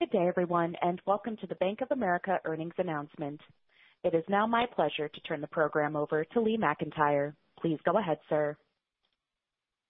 Good 0.00 0.10
day, 0.10 0.28
everyone, 0.28 0.76
and 0.80 1.02
welcome 1.06 1.36
to 1.38 1.46
the 1.48 1.56
Bank 1.56 1.80
of 1.80 1.90
America 1.90 2.38
earnings 2.44 2.74
announcement. 2.78 3.40
It 4.04 4.14
is 4.14 4.22
now 4.28 4.46
my 4.46 4.64
pleasure 4.64 5.08
to 5.08 5.20
turn 5.22 5.40
the 5.40 5.48
program 5.48 5.96
over 5.96 6.24
to 6.24 6.40
Lee 6.40 6.56
McEntire. 6.56 7.34
Please 7.60 7.80
go 7.84 7.98
ahead, 7.98 8.18
sir. 8.28 8.56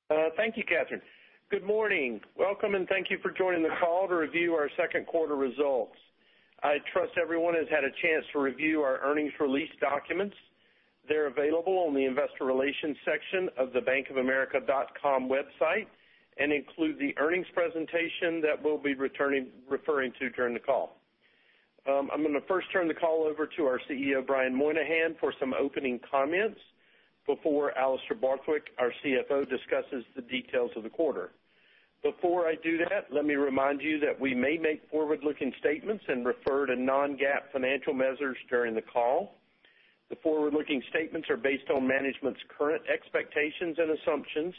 Uh, 0.09 0.31
thank 0.35 0.57
you, 0.57 0.65
Catherine. 0.65 1.03
Good 1.51 1.63
morning. 1.63 2.23
Welcome, 2.39 2.75
and 2.75 2.89
thank 2.89 3.11
you 3.11 3.19
for 3.23 3.33
joining 3.33 3.63
the 3.63 3.69
call 3.79 4.09
to 4.09 4.15
review 4.15 4.55
our 4.55 4.71
second 4.79 5.07
quarter 5.07 5.36
results. 5.36 5.96
I 6.62 6.79
trust 6.90 7.12
everyone 7.22 7.52
has 7.52 7.68
had 7.68 7.84
a 7.84 7.93
chance 8.00 8.25
to 8.32 8.38
review 8.38 8.80
our 8.80 9.00
earnings 9.02 9.32
release 9.38 9.68
documents. 9.79 10.36
They're 11.06 11.27
available 11.27 11.84
on 11.86 11.93
the 11.93 12.06
investor 12.06 12.46
relations 12.46 12.96
section 13.04 13.50
of 13.59 13.75
the 13.75 13.80
bankofamerica.com 13.80 15.29
website 15.29 15.86
and 16.39 16.52
include 16.52 16.98
the 16.98 17.14
earnings 17.18 17.46
presentation 17.52 18.41
that 18.41 18.62
we'll 18.62 18.79
be 18.79 18.95
referring 18.95 20.12
to 20.18 20.30
during 20.30 20.54
the 20.54 20.61
call. 20.61 20.96
Um, 21.89 22.11
I'm 22.13 22.22
going 22.22 22.35
to 22.35 22.46
first 22.46 22.71
turn 22.72 22.86
the 22.86 22.94
call 22.94 23.25
over 23.25 23.46
to 23.46 23.64
our 23.64 23.80
CEO, 23.90 24.25
Brian 24.26 24.54
Moynihan, 24.54 25.16
for 25.21 25.32
some 25.40 25.54
opening 25.54 25.99
comments 26.11 26.61
before 27.27 27.77
Alastair 27.77 28.16
Borthwick, 28.16 28.68
our 28.79 28.93
CFO, 29.04 29.49
discusses 29.49 30.04
the 30.16 30.22
details 30.22 30.71
of 30.77 30.82
the 30.82 30.89
quarter. 30.89 31.30
Before 32.03 32.47
I 32.47 32.55
do 32.62 32.78
that, 32.78 33.06
let 33.12 33.25
me 33.25 33.34
remind 33.34 33.80
you 33.83 33.98
that 34.00 34.19
we 34.19 34.34
may 34.34 34.56
make 34.56 34.89
forward-looking 34.91 35.52
statements 35.58 36.05
and 36.08 36.25
refer 36.25 36.66
to 36.66 36.77
non-GAAP 36.77 37.52
financial 37.52 37.92
measures 37.92 38.36
during 38.48 38.75
the 38.75 38.83
call. 38.83 39.34
The 40.08 40.16
forward-looking 40.16 40.83
statements 40.91 41.28
are 41.28 41.36
based 41.36 41.69
on 41.75 41.86
management's 41.86 42.41
current 42.56 42.83
expectations 42.92 43.77
and 43.78 43.91
assumptions 43.98 44.55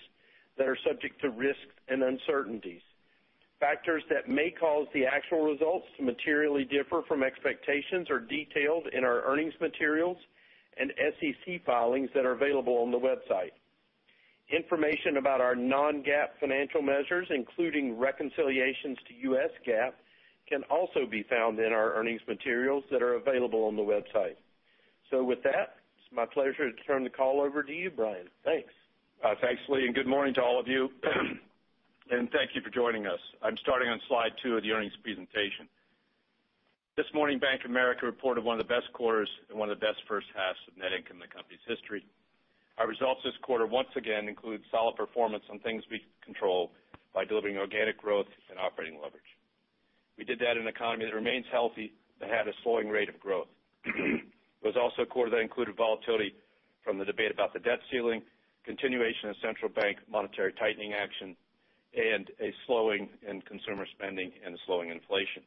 that 0.60 0.68
are 0.68 0.78
subject 0.88 1.20
to 1.22 1.32
risks 1.32 1.74
and 1.88 2.04
uncertainties. 2.04 2.82
Factors 3.60 4.04
that 4.10 4.30
may 4.30 4.52
cause 4.52 4.88
the 4.94 5.06
actual 5.06 5.44
results 5.44 5.88
to 5.98 6.04
materially 6.04 6.64
differ 6.64 7.02
from 7.08 7.24
expectations 7.24 8.10
are 8.10 8.20
detailed 8.20 8.88
in 8.94 9.04
our 9.04 9.24
earnings 9.24 9.54
materials 9.60 10.18
and 10.78 10.94
SEC 11.20 11.66
filings 11.66 12.10
that 12.14 12.26
are 12.26 12.34
available 12.34 12.78
on 12.78 12.92
the 12.92 13.00
website. 13.00 13.52
Information 14.50 15.18
about 15.18 15.42
our 15.42 15.56
non-GAAP 15.56 16.30
financial 16.40 16.82
measures, 16.82 17.28
including 17.30 17.98
reconciliations 17.98 18.98
to 19.08 19.32
US 19.32 19.52
GAAP, 19.68 19.92
can 20.48 20.64
also 20.72 21.06
be 21.10 21.24
found 21.24 21.60
in 21.60 21.72
our 21.74 21.94
earnings 21.94 22.22
materials 22.28 22.84
that 22.92 23.02
are 23.02 23.16
available 23.16 23.66
on 23.66 23.76
the 23.76 23.82
website. 23.82 24.38
So 25.12 25.24
with 25.24 25.44
that, 25.44 25.76
it's 25.98 26.16
my 26.16 26.26
pleasure 26.26 26.72
to 26.72 26.84
turn 26.88 27.04
the 27.04 27.10
call 27.10 27.42
over 27.42 27.62
to 27.62 27.74
you, 27.74 27.92
Brian. 27.92 28.28
Thanks. 28.44 28.72
Uh, 29.22 29.36
thanks, 29.42 29.62
Lee, 29.68 29.86
and 29.86 29.94
good 29.94 30.08
morning 30.08 30.34
to 30.34 30.42
all 30.42 30.58
of 30.58 30.68
you, 30.70 30.90
and 32.10 32.32
thank 32.32 32.56
you 32.56 32.62
for 32.62 32.70
joining 32.70 33.06
us. 33.06 33.20
I'm 33.44 33.58
starting 33.58 33.90
on 33.90 34.00
slide 34.08 34.32
two 34.42 34.56
of 34.56 34.64
the 34.64 34.72
earnings 34.72 34.96
presentation. 35.04 35.68
This 36.96 37.06
morning, 37.14 37.38
Bank 37.38 37.66
of 37.66 37.70
America 37.70 38.06
reported 38.06 38.46
one 38.46 38.58
of 38.58 38.66
the 38.66 38.74
best 38.74 38.94
quarters 38.94 39.30
and 39.50 39.60
one 39.60 39.70
of 39.70 39.78
the 39.78 39.86
best 39.86 40.00
first 40.08 40.28
halves 40.34 40.60
of 40.70 40.78
net 40.78 40.94
income 40.94 41.18
in 41.18 41.28
the 41.28 41.28
company's 41.28 41.60
history. 41.68 42.06
Our 42.78 42.88
results 42.88 43.20
this 43.26 43.36
quarter 43.42 43.68
once 43.68 43.90
again 43.98 44.30
include 44.30 44.62
solid 44.72 44.96
performance 44.96 45.44
on 45.52 45.60
things 45.60 45.84
we 45.92 46.00
control 46.24 46.72
by 47.14 47.26
delivering 47.26 47.58
organic 47.58 47.98
growth 47.98 48.28
and 48.50 48.58
operating 48.58 49.02
leverage. 49.04 49.36
We 50.18 50.24
did 50.24 50.40
that 50.40 50.56
in 50.56 50.64
an 50.64 50.68
economy 50.70 51.04
that 51.06 51.14
remains 51.14 51.46
healthy 51.52 51.92
but 52.22 52.30
had 52.30 52.48
a 52.48 52.54
slowing 52.64 52.88
rate 52.88 53.10
of 53.10 53.20
growth. 53.20 53.48
It 54.62 54.68
was 54.68 54.76
also 54.76 55.04
a 55.04 55.06
quarter 55.06 55.32
that 55.32 55.40
included 55.40 55.78
volatility 55.78 56.36
from 56.84 56.98
the 56.98 57.06
debate 57.06 57.32
about 57.32 57.54
the 57.54 57.60
debt 57.60 57.80
ceiling, 57.90 58.22
continuation 58.66 59.30
of 59.30 59.36
central 59.42 59.70
bank 59.70 59.98
monetary 60.12 60.54
tightening 60.54 60.94
action, 60.94 61.36
and 61.94 62.30
a 62.40 62.54
slowing 62.68 63.10
in 63.28 63.42
consumer 63.42 63.86
spending 63.98 64.32
and 64.46 64.54
a 64.54 64.58
slowing 64.66 64.90
inflation. 64.90 65.42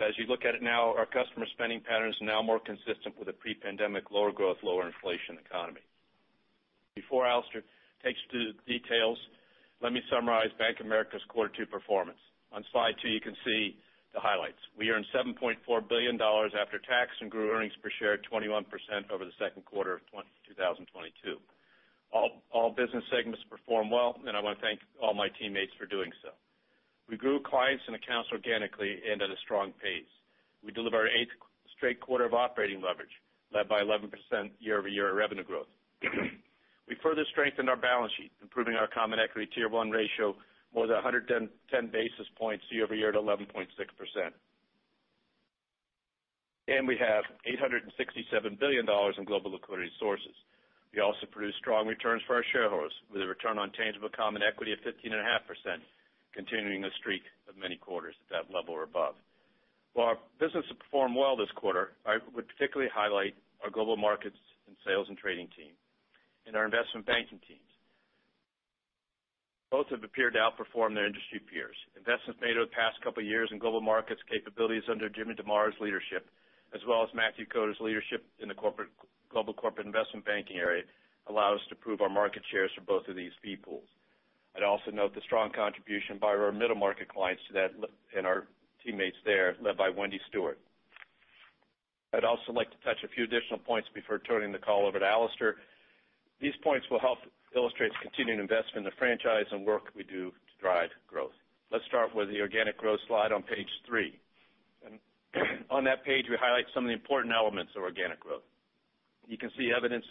As 0.00 0.14
you 0.18 0.26
look 0.26 0.44
at 0.44 0.54
it 0.54 0.62
now, 0.62 0.94
our 0.94 1.06
customer 1.06 1.46
spending 1.54 1.80
patterns 1.80 2.16
are 2.20 2.26
now 2.26 2.42
more 2.42 2.58
consistent 2.58 3.14
with 3.18 3.28
a 3.28 3.32
pre-pandemic 3.32 4.10
lower 4.10 4.32
growth, 4.32 4.58
lower 4.62 4.86
inflation 4.86 5.38
economy. 5.38 5.82
Before 6.94 7.26
Alastair 7.26 7.62
takes 8.02 8.18
through 8.30 8.52
the 8.54 8.78
details, 8.78 9.18
let 9.82 9.92
me 9.92 10.02
summarize 10.10 10.50
Bank 10.58 10.80
of 10.80 10.86
America's 10.86 11.22
quarter 11.28 11.50
two 11.56 11.66
performance. 11.66 12.18
On 12.52 12.64
slide 12.70 12.94
two, 13.02 13.08
you 13.08 13.20
can 13.20 13.36
see 13.44 13.76
the 14.14 14.20
highlights. 14.20 14.58
We 14.78 14.90
earned 14.90 15.06
$7.4 15.14 15.58
billion 15.88 16.14
after 16.20 16.78
tax 16.78 17.10
and 17.20 17.30
grew 17.30 17.50
earnings 17.50 17.74
per 17.82 17.90
share 17.98 18.18
21% 18.18 18.64
over 19.10 19.24
the 19.24 19.34
second 19.38 19.64
quarter 19.64 19.94
of 19.94 20.00
2022. 20.46 21.38
All 22.14 22.70
business 22.70 23.02
segments 23.10 23.42
performed 23.50 23.90
well, 23.90 24.14
and 24.24 24.36
I 24.36 24.40
want 24.40 24.58
to 24.58 24.62
thank 24.62 24.78
all 25.02 25.14
my 25.14 25.28
teammates 25.38 25.72
for 25.76 25.84
doing 25.84 26.12
so. 26.22 26.30
We 27.10 27.16
grew 27.16 27.42
clients 27.42 27.82
and 27.86 27.96
accounts 27.96 28.30
organically 28.32 29.02
and 29.10 29.20
at 29.20 29.30
a 29.30 29.36
strong 29.42 29.72
pace. 29.82 30.08
We 30.64 30.70
delivered 30.70 30.96
our 30.96 31.08
eighth 31.08 31.34
straight 31.76 32.00
quarter 32.00 32.24
of 32.24 32.32
operating 32.32 32.80
leverage, 32.80 33.12
led 33.52 33.68
by 33.68 33.82
11% 33.82 34.08
year-over-year 34.60 35.12
revenue 35.12 35.44
growth. 35.44 35.68
We 36.86 36.96
further 37.02 37.24
strengthened 37.32 37.70
our 37.70 37.80
balance 37.80 38.12
sheet, 38.18 38.30
improving 38.42 38.74
our 38.74 38.86
common 38.86 39.18
equity 39.18 39.48
Tier 39.54 39.70
1 39.70 39.90
ratio 39.90 40.36
more 40.74 40.86
than 40.86 40.96
110 40.96 41.48
basis 41.88 42.26
points 42.36 42.64
year-over-year 42.68 43.12
to 43.12 43.18
11.6%. 43.18 43.48
And 46.68 46.86
we 46.86 46.96
have 46.98 47.24
$867 47.48 48.60
billion 48.60 48.86
in 49.18 49.24
global 49.24 49.52
liquidity 49.52 49.90
sources. 49.98 50.34
We 50.94 51.02
also 51.02 51.26
produced 51.26 51.58
strong 51.58 51.90
returns 51.90 52.22
for 52.22 52.38
our 52.38 52.46
shareholders 52.54 52.94
with 53.10 53.20
a 53.20 53.26
return 53.26 53.58
on 53.58 53.74
tangible 53.74 54.08
common 54.14 54.42
equity 54.46 54.70
of 54.70 54.78
15.5%, 54.86 55.18
continuing 56.32 56.84
a 56.84 56.90
streak 57.02 57.22
of 57.50 57.58
many 57.58 57.74
quarters 57.74 58.14
at 58.22 58.30
that 58.30 58.54
level 58.54 58.74
or 58.78 58.84
above. 58.84 59.18
While 59.94 60.14
our 60.14 60.18
business 60.38 60.64
performed 60.78 61.18
well 61.18 61.34
this 61.34 61.50
quarter, 61.58 61.98
I 62.06 62.18
would 62.34 62.46
particularly 62.46 62.90
highlight 62.94 63.34
our 63.62 63.70
global 63.70 63.96
markets 63.96 64.38
and 64.70 64.76
sales 64.86 65.10
and 65.10 65.18
trading 65.18 65.50
team 65.58 65.74
and 66.46 66.54
our 66.54 66.64
investment 66.64 67.06
banking 67.06 67.42
teams. 67.42 67.70
Both 69.74 69.90
have 69.90 70.04
appeared 70.06 70.38
to 70.38 70.46
outperform 70.46 70.94
their 70.94 71.10
industry 71.10 71.42
peers. 71.42 71.74
Investments 71.98 72.38
made 72.38 72.54
over 72.54 72.70
the 72.70 72.78
past 72.78 73.02
couple 73.02 73.22
of 73.22 73.26
years 73.26 73.50
in 73.50 73.58
global 73.58 73.82
markets 73.82 74.22
capabilities 74.30 74.86
under 74.86 75.08
Jim 75.08 75.34
DeMare's 75.34 75.74
leadership, 75.80 76.30
as 76.74 76.80
well 76.88 77.02
as 77.02 77.08
Matthew 77.14 77.46
Koder's 77.46 77.80
leadership 77.80 78.24
in 78.40 78.48
the 78.48 78.54
global 78.54 79.54
corporate 79.54 79.86
investment 79.86 80.26
banking 80.26 80.56
area, 80.56 80.82
allow 81.28 81.54
us 81.54 81.60
to 81.68 81.74
prove 81.74 82.00
our 82.00 82.08
market 82.08 82.42
shares 82.50 82.70
for 82.74 82.82
both 82.82 83.08
of 83.08 83.16
these 83.16 83.32
fee 83.42 83.56
pools. 83.56 83.88
I'd 84.56 84.62
also 84.62 84.90
note 84.90 85.14
the 85.14 85.20
strong 85.22 85.50
contribution 85.50 86.18
by 86.18 86.28
our 86.28 86.52
middle 86.52 86.76
market 86.76 87.08
clients 87.08 87.42
to 87.48 87.54
that 87.54 87.70
and 88.16 88.26
our 88.26 88.46
teammates 88.84 89.16
there, 89.24 89.56
led 89.62 89.76
by 89.76 89.88
Wendy 89.88 90.20
Stewart. 90.28 90.58
I'd 92.12 92.24
also 92.24 92.52
like 92.52 92.70
to 92.70 92.76
touch 92.84 93.02
a 93.04 93.08
few 93.08 93.24
additional 93.24 93.58
points 93.58 93.88
before 93.94 94.18
turning 94.18 94.52
the 94.52 94.58
call 94.58 94.86
over 94.86 94.98
to 94.98 95.06
Alastair. 95.06 95.56
These 96.40 96.54
points 96.62 96.86
will 96.90 97.00
help 97.00 97.18
illustrate 97.56 97.90
the 97.90 98.02
continuing 98.02 98.40
investment 98.40 98.78
in 98.78 98.84
the 98.84 98.98
franchise 98.98 99.46
and 99.50 99.66
work 99.66 99.90
we 99.96 100.04
do 100.04 100.30
to 100.30 100.54
drive 100.60 100.90
growth. 101.08 101.34
Let's 101.72 101.84
start 101.86 102.14
with 102.14 102.28
the 102.28 102.40
organic 102.40 102.76
growth 102.78 103.00
slide 103.08 103.32
on 103.32 103.42
page 103.42 103.70
three. 103.86 104.20
On 105.70 105.84
that 105.84 106.04
page, 106.04 106.26
we 106.30 106.36
highlight 106.40 106.66
some 106.74 106.84
of 106.84 106.88
the 106.88 106.94
important 106.94 107.34
elements 107.34 107.72
of 107.76 107.82
organic 107.82 108.20
growth. 108.20 108.46
You 109.26 109.38
can 109.38 109.50
see 109.58 109.72
evidence 109.74 110.04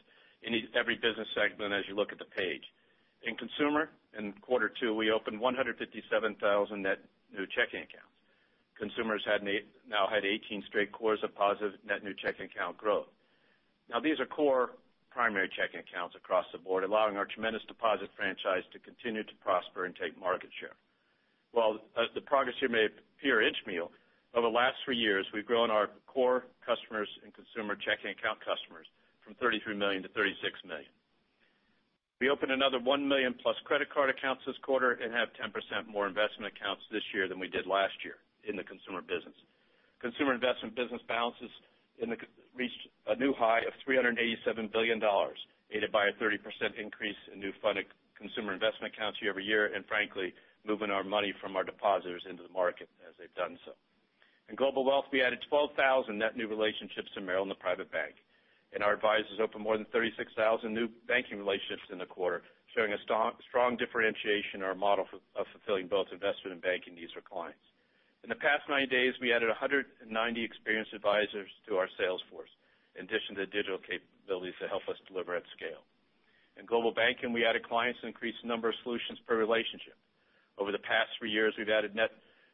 in 0.44 0.54
every 0.76 0.96
business 0.96 1.28
segment 1.36 1.74
as 1.74 1.84
you 1.88 1.96
look 1.96 2.12
at 2.12 2.20
the 2.20 2.28
page. 2.36 2.64
In 3.24 3.36
consumer, 3.36 3.90
in 4.18 4.34
quarter 4.42 4.72
two, 4.82 4.94
we 4.94 5.12
opened 5.12 5.40
157,000 5.40 6.82
net 6.82 7.00
new 7.32 7.48
checking 7.56 7.88
accounts. 7.88 8.12
Consumers 8.78 9.24
now 9.88 10.08
had 10.12 10.26
18 10.26 10.64
straight 10.68 10.92
quarters 10.92 11.24
of 11.24 11.34
positive 11.36 11.80
net 11.88 12.04
new 12.04 12.14
checking 12.14 12.46
account 12.46 12.78
growth. 12.78 13.08
Now 13.90 14.00
these 14.00 14.20
are 14.20 14.26
core 14.26 14.72
primary 15.10 15.48
checking 15.56 15.80
accounts 15.80 16.16
across 16.18 16.46
the 16.52 16.58
board, 16.58 16.84
allowing 16.84 17.16
our 17.16 17.26
tremendous 17.26 17.62
deposit 17.68 18.10
franchise 18.18 18.66
to 18.74 18.80
continue 18.80 19.24
to 19.24 19.36
prosper 19.46 19.86
and 19.86 19.96
take 19.96 20.20
market 20.20 20.50
share. 20.60 20.76
While 21.54 21.80
uh, 21.96 22.10
the 22.16 22.22
progress 22.22 22.56
here 22.60 22.70
may 22.70 22.90
appear 22.90 23.40
piecemeal, 23.40 23.92
over 24.34 24.50
the 24.50 24.54
last 24.54 24.76
three 24.84 24.98
years, 24.98 25.26
we've 25.34 25.46
grown 25.46 25.70
our 25.70 25.90
core 26.08 26.46
customers 26.66 27.08
and 27.24 27.34
consumer 27.34 27.78
checking 27.78 28.12
account 28.12 28.40
customers 28.42 28.90
from 29.22 29.36
33 29.38 29.78
million 29.78 30.02
to 30.02 30.10
36 30.10 30.42
million. 30.66 30.90
We 32.20 32.30
opened 32.30 32.52
another 32.52 32.80
1 32.80 33.08
million+ 33.08 33.36
credit 33.66 33.90
card 33.94 34.10
accounts 34.10 34.44
this 34.48 34.56
quarter 34.64 34.98
and 34.98 35.14
have 35.14 35.30
10% 35.36 35.52
more 35.92 36.08
investment 36.08 36.54
accounts 36.56 36.82
this 36.92 37.04
year 37.14 37.28
than 37.28 37.38
we 37.38 37.48
did 37.48 37.68
last 37.68 37.94
year 38.04 38.16
in 38.48 38.56
the 38.56 38.64
consumer 38.64 39.02
business. 39.02 39.36
Consumer 40.00 40.34
investment 40.34 40.76
business 40.76 41.02
balances 41.08 41.52
reached 42.56 42.84
a 43.08 43.16
new 43.16 43.34
high 43.34 43.62
of 43.68 43.74
$387 43.88 44.72
billion, 44.72 45.02
aided 45.72 45.92
by 45.92 46.08
a 46.08 46.14
30% 46.18 46.40
increase 46.80 47.20
in 47.34 47.40
new 47.40 47.52
funded 47.62 47.86
consumer 48.18 48.54
investment 48.54 48.94
accounts 48.94 49.20
year-over-year, 49.22 49.76
and 49.76 49.86
frankly, 49.86 50.34
moving 50.66 50.92
our 50.92 51.04
money 51.04 51.34
from 51.42 51.56
our 51.56 51.64
depositors 51.64 52.24
into 52.30 52.44
the 52.44 52.54
market 52.54 52.88
as 53.08 53.14
they've 53.20 53.36
done 53.36 53.60
so. 53.66 53.74
In 54.50 54.56
global 54.56 54.84
wealth, 54.84 55.06
we 55.12 55.22
added 55.22 55.40
12,000 55.50 56.18
net 56.18 56.36
new 56.36 56.48
relationships 56.48 57.10
to 57.16 57.22
Merrill 57.22 57.44
in 57.44 57.50
the 57.50 57.56
private 57.56 57.92
bank, 57.92 58.16
and 58.74 58.84
our 58.84 58.94
advisors 58.94 59.40
opened 59.42 59.64
more 59.64 59.78
than 59.78 59.86
36,000 59.94 60.74
new 60.74 60.90
banking 61.08 61.38
relationships 61.38 61.90
in 61.92 61.98
the 61.98 62.06
quarter, 62.06 62.44
showing 62.76 62.92
a 62.94 62.98
strong 63.06 63.78
differentiation 63.78 64.60
in 64.60 64.64
our 64.64 64.76
model 64.76 65.06
of 65.36 65.46
fulfilling 65.54 65.88
both 65.88 66.08
investment 66.12 66.54
and 66.54 66.62
banking 66.62 66.96
needs 66.96 67.14
for 67.14 67.22
clients. 67.22 67.62
In 68.24 68.30
the 68.30 68.40
past 68.40 68.64
90 68.70 68.88
days, 68.88 69.14
we 69.20 69.34
added 69.34 69.50
190 69.50 70.00
experienced 70.44 70.94
advisors 70.94 71.50
to 71.68 71.78
our 71.78 71.90
sales 72.00 72.22
force, 72.32 72.50
in 72.96 73.06
addition 73.06 73.36
to 73.36 73.46
digital 73.46 73.78
capabilities 73.78 74.56
to 74.62 74.68
help 74.68 74.88
us 74.88 74.98
deliver 75.08 75.36
at 75.36 75.44
scale. 75.56 75.84
In 76.58 76.66
Global 76.66 76.94
Banking, 76.94 77.34
we 77.34 77.46
added 77.46 77.68
clients 77.68 78.00
and 78.02 78.10
increased 78.10 78.38
the 78.42 78.48
number 78.48 78.70
of 78.70 78.76
solutions 78.84 79.20
per 79.28 79.36
relationship. 79.36 79.98
Over 80.58 80.72
the 80.72 80.80
past 80.80 81.10
three 81.18 81.32
years, 81.32 81.54
we've 81.58 81.70
added 81.70 81.96
net 81.96 82.12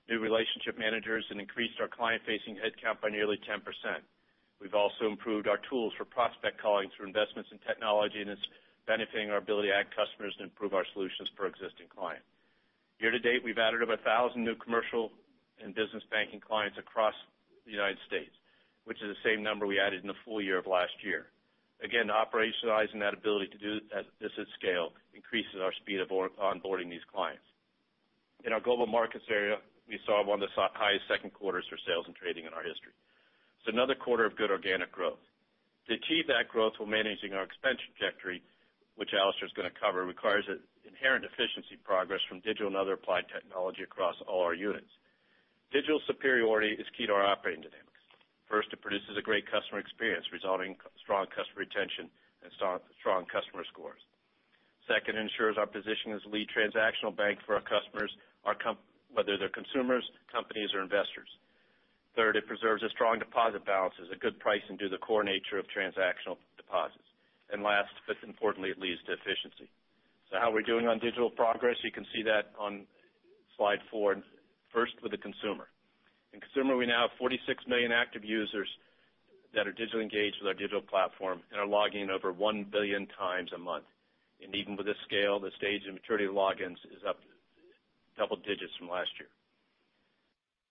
new 0.10 0.20
relationship 0.20 0.78
managers 0.78 1.24
and 1.30 1.40
increased 1.40 1.78
our 1.80 1.88
client-facing 1.88 2.58
headcount 2.58 3.00
by 3.02 3.10
nearly 3.10 3.38
10%. 3.46 3.62
We've 4.60 4.74
also 4.74 5.08
improved 5.08 5.48
our 5.48 5.62
tools 5.70 5.94
for 5.98 6.04
prospect 6.04 6.60
calling 6.60 6.90
through 6.92 7.08
investments 7.08 7.50
in 7.54 7.60
technology, 7.64 8.20
and 8.20 8.30
it's 8.30 8.42
benefiting 8.88 9.30
our 9.30 9.38
ability 9.38 9.70
to 9.70 9.76
add 9.76 9.94
customers 9.96 10.34
and 10.42 10.50
improve 10.50 10.74
our 10.74 10.86
solutions 10.94 11.30
per 11.38 11.46
existing 11.46 11.88
client. 11.94 12.26
Year 13.00 13.12
to 13.12 13.20
date, 13.20 13.46
we've 13.46 13.62
added 13.62 13.82
over 13.82 13.96
1,000 13.96 14.44
new 14.44 14.56
commercial 14.56 15.12
and 15.64 15.76
business 15.76 16.04
banking 16.12 16.42
clients 16.42 16.78
across 16.78 17.14
the 17.66 17.72
United 17.72 17.98
States, 18.08 18.34
which 18.84 18.98
is 19.00 19.14
the 19.14 19.22
same 19.24 19.44
number 19.44 19.68
we 19.68 19.80
added 19.80 20.02
in 20.02 20.08
the 20.08 20.20
full 20.26 20.42
year 20.42 20.58
of 20.58 20.68
last 20.68 20.98
year. 21.04 21.28
Again, 21.80 22.12
operationalizing 22.12 23.00
that 23.00 23.14
ability 23.14 23.48
to 23.56 23.58
do 23.58 23.80
this 24.20 24.32
at 24.36 24.48
scale 24.60 24.92
increases 25.16 25.62
our 25.64 25.72
speed 25.80 26.02
of 26.02 26.10
onboarding 26.10 26.90
these 26.90 27.06
clients. 27.08 27.46
In 28.44 28.52
our 28.52 28.60
Global 28.60 28.88
Markets 28.88 29.24
area, 29.30 29.58
we 29.90 30.00
saw 30.06 30.22
one 30.24 30.38
of 30.42 30.48
the 30.48 30.70
highest 30.78 31.10
second 31.10 31.34
quarters 31.34 31.66
for 31.66 31.82
sales 31.82 32.06
and 32.06 32.16
trading 32.16 32.46
in 32.46 32.54
our 32.54 32.62
history. 32.62 32.94
It's 33.60 33.74
another 33.74 33.98
quarter 33.98 34.24
of 34.24 34.38
good 34.38 34.54
organic 34.54 34.94
growth. 34.94 35.20
To 35.90 35.98
achieve 35.98 36.30
that 36.30 36.48
growth 36.48 36.78
while 36.78 36.88
managing 36.88 37.34
our 37.34 37.42
expense 37.42 37.82
trajectory, 37.90 38.46
which 38.96 39.18
Alastair's 39.18 39.52
going 39.58 39.68
to 39.68 39.74
cover, 39.74 40.06
requires 40.06 40.46
inherent 40.86 41.26
efficiency 41.26 41.82
progress 41.82 42.22
from 42.30 42.40
digital 42.46 42.68
and 42.70 42.78
other 42.78 42.94
applied 42.94 43.26
technology 43.34 43.82
across 43.82 44.16
all 44.30 44.46
our 44.46 44.54
units. 44.54 44.94
Digital 45.74 46.00
superiority 46.06 46.78
is 46.78 46.86
key 46.94 47.10
to 47.10 47.14
our 47.14 47.26
operating 47.26 47.66
dynamics. 47.66 47.90
First, 48.46 48.70
it 48.72 48.82
produces 48.82 49.18
a 49.18 49.22
great 49.26 49.50
customer 49.50 49.82
experience, 49.82 50.26
resulting 50.32 50.78
in 50.78 50.78
strong 51.02 51.26
customer 51.34 51.66
retention 51.66 52.10
and 52.46 52.54
strong 52.54 53.26
customer 53.26 53.66
scores. 53.74 54.02
Second, 54.86 55.18
it 55.18 55.22
ensures 55.22 55.58
our 55.58 55.68
position 55.68 56.14
as 56.14 56.22
lead 56.30 56.50
transactional 56.50 57.16
bank 57.16 57.40
for 57.46 57.54
our 57.56 57.62
customers, 57.62 58.10
whether 59.14 59.38
they're 59.38 59.50
consumers, 59.50 60.06
companies, 60.32 60.70
or 60.74 60.82
investors. 60.82 61.30
Third, 62.16 62.36
it 62.36 62.48
preserves 62.48 62.84
a 62.84 62.90
strong 62.90 63.20
deposit 63.20 63.66
balance 63.66 63.94
as 64.02 64.10
a 64.12 64.20
good 64.20 64.40
pricing 64.40 64.78
due 64.78 64.90
to 64.90 64.98
the 64.98 65.02
core 65.02 65.24
nature 65.24 65.58
of 65.58 65.66
transactional 65.70 66.38
deposits. 66.58 67.06
And 67.52 67.64
last, 67.64 67.94
but 68.08 68.18
importantly, 68.28 68.70
it 68.70 68.80
leads 68.80 69.02
to 69.06 69.14
efficiency. 69.14 69.70
So 70.30 70.38
how 70.38 70.52
are 70.52 70.56
we 70.56 70.64
doing 70.64 70.88
on 70.88 71.00
digital 71.00 71.30
progress? 71.30 71.78
You 71.84 71.92
can 71.92 72.06
see 72.14 72.22
that 72.24 72.54
on 72.60 72.86
slide 73.58 73.80
four. 73.90 74.16
First, 74.74 74.94
with 75.02 75.12
the 75.12 75.18
consumer. 75.18 75.66
In 76.34 76.40
consumer, 76.40 76.78
we 76.78 76.86
now 76.86 77.10
have 77.10 77.18
46 77.18 77.66
million 77.68 77.92
active 77.92 78.24
users 78.24 78.70
that 79.56 79.66
are 79.66 79.74
digitally 79.74 80.04
engaged 80.04 80.38
with 80.42 80.48
our 80.48 80.54
digital 80.54 80.82
platform 80.82 81.42
and 81.52 81.60
are 81.60 81.66
logging 81.66 82.02
in 82.02 82.12
over 82.12 82.32
1 82.32 82.66
billion 82.72 83.08
times 83.18 83.50
a 83.56 83.58
month. 83.58 83.86
And 84.44 84.54
even 84.54 84.78
with 84.78 84.86
this 84.86 85.00
scale, 85.08 85.40
the 85.40 85.50
stage 85.58 85.82
and 85.86 85.96
maturity 85.96 86.26
of 86.26 86.34
logins 86.34 86.78
is 86.94 87.02
up 87.08 87.18
double 88.20 88.36
digits 88.44 88.76
from 88.76 88.92
last 88.92 89.10
year. 89.16 89.32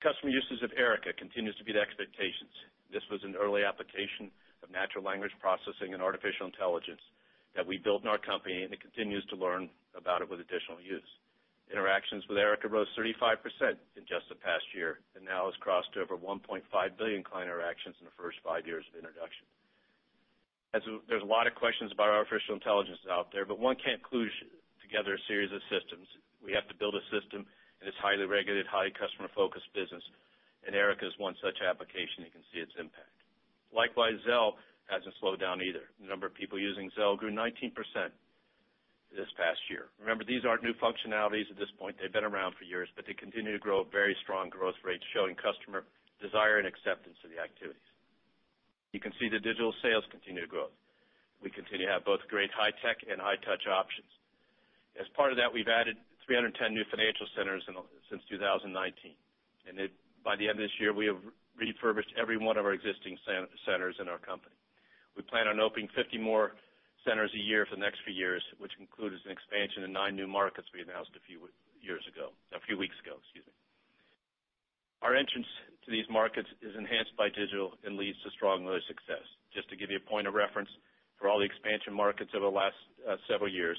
Customer 0.04 0.30
usage 0.30 0.60
of 0.60 0.70
Erica 0.76 1.16
continues 1.16 1.56
to 1.56 1.64
beat 1.64 1.80
expectations. 1.80 2.52
This 2.92 3.02
was 3.10 3.24
an 3.24 3.34
early 3.34 3.64
application 3.64 4.28
of 4.62 4.68
natural 4.70 5.02
language 5.02 5.32
processing 5.40 5.96
and 5.96 6.04
artificial 6.04 6.46
intelligence 6.46 7.00
that 7.56 7.64
we 7.64 7.80
built 7.80 8.04
in 8.04 8.08
our 8.12 8.20
company, 8.20 8.62
and 8.62 8.70
it 8.70 8.84
continues 8.84 9.24
to 9.32 9.36
learn 9.40 9.72
about 9.96 10.20
it 10.20 10.28
with 10.28 10.38
additional 10.38 10.78
use. 10.78 11.08
Interactions 11.72 12.24
with 12.28 12.38
Erica 12.38 12.68
rose 12.68 12.88
35% 12.96 13.40
in 13.96 14.04
just 14.08 14.28
the 14.28 14.38
past 14.38 14.64
year 14.72 15.00
and 15.16 15.24
now 15.24 15.50
has 15.50 15.56
crossed 15.60 15.92
over 16.00 16.16
1.5 16.16 16.64
billion 16.96 17.24
client 17.24 17.48
interactions 17.48 17.96
in 18.00 18.06
the 18.06 18.16
first 18.16 18.38
five 18.44 18.64
years 18.64 18.84
of 18.92 18.96
introduction. 18.96 19.44
There's 20.72 21.24
a 21.24 21.28
lot 21.28 21.48
of 21.48 21.56
questions 21.56 21.92
about 21.92 22.08
artificial 22.12 22.54
intelligence 22.54 23.00
out 23.10 23.32
there, 23.32 23.44
but 23.44 23.58
one 23.58 23.76
can't 23.76 24.00
kludge 24.00 24.32
together 24.80 25.16
a 25.16 25.22
series 25.28 25.52
of 25.52 25.60
systems. 25.68 26.08
We 26.44 26.52
have 26.52 26.68
to 26.68 26.76
build 26.76 26.94
a 26.94 27.04
system 27.10 27.46
in 27.80 27.86
this 27.86 27.98
highly 28.02 28.26
regulated, 28.26 28.66
highly 28.66 28.90
customer-focused 28.94 29.70
business, 29.74 30.02
and 30.66 30.74
Erica 30.74 31.06
is 31.06 31.14
one 31.18 31.34
such 31.42 31.62
application. 31.62 32.26
You 32.26 32.34
can 32.34 32.46
see 32.52 32.60
its 32.60 32.74
impact. 32.78 33.14
Likewise, 33.74 34.18
Zelle 34.26 34.58
hasn't 34.88 35.14
slowed 35.20 35.40
down 35.40 35.62
either. 35.62 35.90
The 36.00 36.08
number 36.08 36.26
of 36.26 36.34
people 36.34 36.58
using 36.58 36.90
Zelle 36.96 37.18
grew 37.18 37.30
19% 37.30 37.72
this 39.12 39.28
past 39.36 39.60
year. 39.70 39.88
Remember, 40.00 40.24
these 40.24 40.44
aren't 40.44 40.62
new 40.62 40.74
functionalities 40.76 41.48
at 41.48 41.56
this 41.56 41.72
point. 41.78 41.96
They've 42.00 42.12
been 42.12 42.28
around 42.28 42.56
for 42.56 42.64
years, 42.64 42.88
but 42.96 43.06
they 43.06 43.14
continue 43.14 43.52
to 43.52 43.58
grow 43.58 43.82
at 43.82 43.92
very 43.92 44.16
strong 44.22 44.48
growth 44.48 44.76
rates, 44.84 45.04
showing 45.14 45.34
customer 45.36 45.84
desire 46.20 46.58
and 46.58 46.66
acceptance 46.66 47.16
of 47.24 47.30
the 47.30 47.40
activities. 47.40 47.80
You 48.92 49.00
can 49.00 49.12
see 49.20 49.28
the 49.28 49.38
digital 49.38 49.72
sales 49.80 50.04
continue 50.10 50.42
to 50.42 50.48
grow. 50.48 50.68
We 51.42 51.50
continue 51.50 51.86
to 51.86 51.92
have 51.92 52.04
both 52.04 52.20
great 52.28 52.50
high-tech 52.50 53.04
and 53.08 53.20
high-touch 53.20 53.68
options. 53.68 54.08
As 54.98 55.06
part 55.14 55.30
of 55.30 55.38
that, 55.38 55.52
we've 55.52 55.68
added 55.68 55.96
310 56.28 56.76
new 56.76 56.84
financial 56.92 57.24
centers 57.32 57.64
since 58.12 58.20
2019. 58.28 58.68
and 59.64 59.74
By 60.20 60.36
the 60.36 60.46
end 60.46 60.60
of 60.60 60.64
this 60.68 60.76
year, 60.76 60.92
we 60.92 61.08
have 61.08 61.18
refurbished 61.56 62.12
every 62.20 62.36
one 62.36 62.60
of 62.60 62.68
our 62.68 62.76
existing 62.76 63.16
centers 63.64 63.96
in 63.96 64.06
our 64.06 64.20
company. 64.20 64.54
We 65.16 65.24
plan 65.24 65.48
on 65.48 65.58
opening 65.58 65.88
50 65.96 66.20
more 66.20 66.52
centers 67.02 67.32
a 67.32 67.40
year 67.40 67.64
for 67.64 67.74
the 67.74 67.82
next 67.82 68.04
few 68.04 68.14
years, 68.14 68.44
which 68.60 68.76
includes 68.78 69.16
an 69.24 69.32
expansion 69.32 69.82
in 69.82 69.90
nine 69.90 70.14
new 70.14 70.28
markets 70.28 70.68
we 70.70 70.84
announced 70.84 71.16
a 71.16 71.24
few 71.24 71.48
years 71.80 72.04
ago, 72.04 72.36
a 72.52 72.60
few 72.68 72.76
weeks 72.76 72.94
ago. 73.00 73.16
Excuse 73.24 73.48
me. 73.48 73.56
Our 75.00 75.16
entrance 75.16 75.48
to 75.86 75.88
these 75.90 76.06
markets 76.12 76.48
is 76.60 76.76
enhanced 76.76 77.16
by 77.16 77.32
digital 77.32 77.72
and 77.82 77.96
leads 77.96 78.20
to 78.22 78.30
strong 78.36 78.68
early 78.68 78.84
success. 78.84 79.24
Just 79.56 79.72
to 79.72 79.76
give 79.80 79.90
you 79.90 79.96
a 79.96 80.10
point 80.10 80.28
of 80.28 80.36
reference, 80.36 80.68
for 81.16 81.26
all 81.26 81.40
the 81.40 81.48
expansion 81.48 81.94
markets 81.94 82.30
over 82.36 82.46
the 82.46 82.54
last 82.54 82.78
uh, 83.02 83.16
several 83.26 83.50
years, 83.50 83.78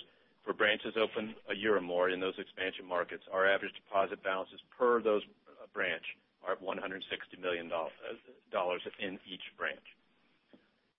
for 0.49 0.57
branches 0.57 0.97
open 0.97 1.37
a 1.53 1.53
year 1.53 1.77
or 1.77 1.81
more 1.81 2.09
in 2.09 2.19
those 2.19 2.33
expansion 2.41 2.81
markets, 2.81 3.21
our 3.29 3.45
average 3.45 3.69
deposit 3.85 4.17
balances 4.25 4.57
per 4.73 4.97
those 4.97 5.21
uh, 5.45 5.69
branch 5.77 6.01
are 6.41 6.57
at 6.57 6.61
$160 6.65 6.89
million 7.37 7.69
uh, 7.69 8.65
in 8.97 9.19
each 9.29 9.45
branch. 9.61 9.85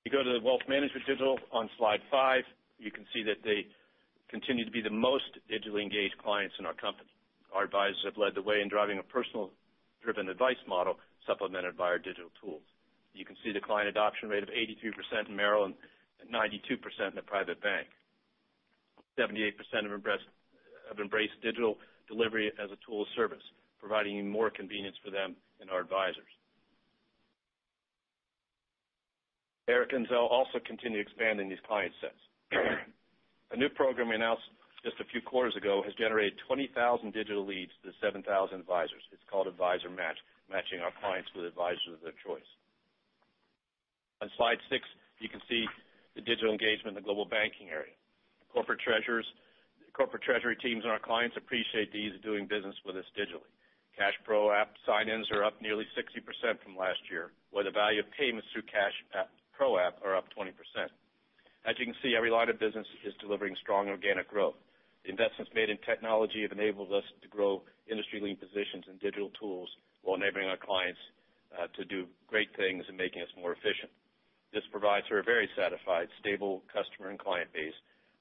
You 0.06 0.12
go 0.14 0.22
to 0.22 0.38
the 0.38 0.46
wealth 0.46 0.62
management 0.68 1.02
digital 1.02 1.34
on 1.50 1.68
slide 1.78 1.98
five, 2.12 2.46
you 2.78 2.92
can 2.94 3.02
see 3.12 3.26
that 3.26 3.42
they 3.42 3.66
continue 4.30 4.64
to 4.64 4.70
be 4.70 4.86
the 4.86 4.94
most 4.94 5.26
digitally 5.50 5.82
engaged 5.82 6.14
clients 6.22 6.54
in 6.60 6.64
our 6.64 6.78
company. 6.78 7.10
Our 7.50 7.64
advisors 7.64 8.06
have 8.06 8.14
led 8.14 8.38
the 8.38 8.46
way 8.46 8.62
in 8.62 8.68
driving 8.70 9.02
a 9.02 9.02
personal-driven 9.02 10.28
advice 10.28 10.62
model 10.68 10.94
supplemented 11.26 11.76
by 11.76 11.90
our 11.90 11.98
digital 11.98 12.30
tools. 12.38 12.62
You 13.18 13.24
can 13.24 13.34
see 13.42 13.50
the 13.50 13.58
client 13.58 13.88
adoption 13.88 14.28
rate 14.28 14.44
of 14.44 14.50
83% 14.54 15.26
in 15.26 15.34
Merrill 15.34 15.64
and 15.64 15.74
92% 16.30 16.54
in 17.10 17.16
the 17.16 17.26
private 17.26 17.60
bank. 17.60 17.88
78% 19.20 19.52
have 20.88 20.98
embraced 20.98 21.32
digital 21.42 21.76
delivery 22.08 22.50
as 22.62 22.70
a 22.70 22.78
tool 22.86 23.02
of 23.02 23.08
service, 23.14 23.42
providing 23.78 24.28
more 24.28 24.50
convenience 24.50 24.96
for 25.04 25.10
them 25.10 25.36
and 25.60 25.68
our 25.70 25.80
advisors. 25.80 26.32
Erica 29.68 29.94
and 29.96 30.08
Zelle 30.08 30.30
also 30.30 30.58
continue 30.66 30.98
expanding 30.98 31.48
these 31.48 31.62
client 31.68 31.92
sets. 32.00 32.18
A 33.52 33.56
new 33.56 33.68
program 33.68 34.08
we 34.08 34.16
announced 34.16 34.42
just 34.82 34.98
a 34.98 35.04
few 35.12 35.20
quarters 35.20 35.54
ago 35.54 35.82
has 35.84 35.92
generated 35.94 36.34
20,000 36.48 37.12
digital 37.12 37.46
leads 37.46 37.70
to 37.84 37.92
7,000 38.00 38.24
advisors. 38.58 39.04
It's 39.12 39.22
called 39.30 39.46
Advisor 39.46 39.90
Match, 39.90 40.16
matching 40.48 40.80
our 40.80 40.90
clients 40.98 41.28
with 41.36 41.44
advisors 41.44 41.92
of 41.92 42.00
their 42.02 42.16
choice. 42.24 42.48
On 44.22 44.30
slide 44.36 44.58
six, 44.72 44.88
you 45.20 45.28
can 45.28 45.40
see 45.48 45.66
the 46.16 46.22
digital 46.24 46.50
engagement 46.50 46.96
in 46.96 47.02
the 47.02 47.06
Global 47.06 47.28
Banking 47.28 47.68
area. 47.68 47.94
Corporate 48.52 48.80
treasurers, 48.80 49.26
corporate 49.92 50.22
treasury 50.22 50.56
teams 50.56 50.82
and 50.82 50.92
our 50.92 50.98
clients 50.98 51.36
appreciate 51.36 51.92
the 51.92 51.98
ease 51.98 52.14
of 52.14 52.22
doing 52.22 52.46
business 52.46 52.74
with 52.84 52.96
us 52.96 53.06
digitally. 53.14 53.46
CashPro 53.98 54.54
app 54.54 54.74
sign-ins 54.86 55.30
are 55.30 55.44
up 55.44 55.60
nearly 55.60 55.84
60% 55.92 56.24
from 56.62 56.76
last 56.76 57.00
year, 57.10 57.32
while 57.50 57.64
the 57.64 57.70
value 57.70 58.00
of 58.00 58.06
payments 58.16 58.48
through 58.52 58.64
app 59.14 59.28
Pro 59.52 59.76
App 59.78 60.00
are 60.02 60.16
up 60.16 60.24
20%. 60.32 60.56
As 61.68 61.76
you 61.76 61.84
can 61.84 61.94
see, 62.02 62.16
every 62.16 62.30
line 62.30 62.48
of 62.48 62.58
business 62.58 62.86
is 63.04 63.12
delivering 63.20 63.54
strong 63.60 63.88
organic 63.88 64.26
growth. 64.26 64.56
The 65.04 65.10
investments 65.10 65.52
made 65.54 65.68
in 65.68 65.76
technology 65.84 66.40
have 66.42 66.52
enabled 66.52 66.92
us 66.92 67.04
to 67.20 67.28
grow 67.28 67.60
industry-leading 67.84 68.40
positions 68.40 68.88
in 68.88 68.96
digital 68.96 69.28
tools 69.38 69.68
while 70.00 70.16
enabling 70.16 70.48
our 70.48 70.56
clients 70.56 71.00
uh, 71.52 71.68
to 71.76 71.84
do 71.84 72.06
great 72.26 72.48
things 72.56 72.84
and 72.88 72.96
making 72.96 73.20
us 73.20 73.28
more 73.36 73.52
efficient. 73.52 73.92
This 74.52 74.64
provides 74.72 75.06
for 75.08 75.18
a 75.18 75.22
very 75.22 75.48
satisfied, 75.52 76.08
stable 76.18 76.62
customer 76.72 77.10
and 77.10 77.18
client 77.18 77.52
base 77.52 77.76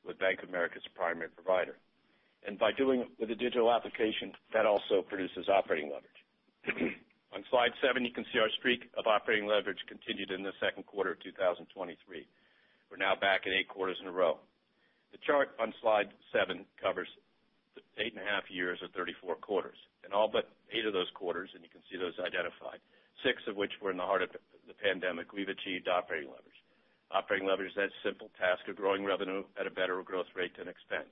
with 0.09 0.17
Bank 0.17 0.41
of 0.41 0.49
America 0.49 0.81
as 0.81 0.89
a 0.89 0.97
primary 0.97 1.29
provider. 1.29 1.77
And 2.41 2.57
by 2.57 2.73
doing 2.73 3.05
it 3.05 3.09
with 3.21 3.29
a 3.29 3.37
digital 3.37 3.69
application, 3.69 4.33
that 4.53 4.65
also 4.65 5.05
produces 5.05 5.45
operating 5.47 5.93
leverage. 5.93 6.97
On 7.31 7.45
slide 7.53 7.77
seven, 7.77 8.03
you 8.03 8.11
can 8.11 8.25
see 8.33 8.41
our 8.41 8.49
streak 8.57 8.89
of 8.97 9.05
operating 9.05 9.45
leverage 9.45 9.77
continued 9.87 10.31
in 10.31 10.41
the 10.41 10.51
second 10.57 10.89
quarter 10.89 11.13
of 11.13 11.21
2023. 11.21 12.25
We're 12.89 12.97
now 12.97 13.13
back 13.13 13.45
at 13.45 13.53
eight 13.53 13.69
quarters 13.69 14.01
in 14.01 14.09
a 14.09 14.11
row. 14.11 14.41
The 15.13 15.21
chart 15.21 15.53
on 15.61 15.73
slide 15.81 16.09
seven 16.33 16.65
covers 16.81 17.07
eight 18.01 18.13
and 18.17 18.21
a 18.21 18.25
half 18.25 18.49
years 18.49 18.79
or 18.81 18.89
34 18.97 19.35
quarters. 19.45 19.77
In 20.05 20.13
all 20.13 20.27
but 20.27 20.49
eight 20.73 20.85
of 20.85 20.93
those 20.93 21.09
quarters, 21.13 21.49
and 21.53 21.61
you 21.61 21.69
can 21.69 21.81
see 21.85 21.97
those 21.97 22.17
identified, 22.17 22.81
six 23.21 23.41
of 23.45 23.55
which 23.55 23.73
were 23.81 23.91
in 23.91 23.97
the 23.97 24.09
heart 24.09 24.23
of 24.23 24.29
the 24.65 24.73
pandemic, 24.73 25.33
we've 25.33 25.49
achieved 25.49 25.87
operating 25.87 26.29
leverage. 26.29 26.58
Operating 27.11 27.47
leverage 27.47 27.71
is 27.73 27.75
that 27.75 27.89
simple 28.05 28.29
task 28.37 28.67
of 28.69 28.77
growing 28.77 29.03
revenue 29.03 29.43
at 29.59 29.65
a 29.65 29.73
better 29.73 30.01
growth 30.03 30.29
rate 30.35 30.55
than 30.57 30.69
expense. 30.69 31.09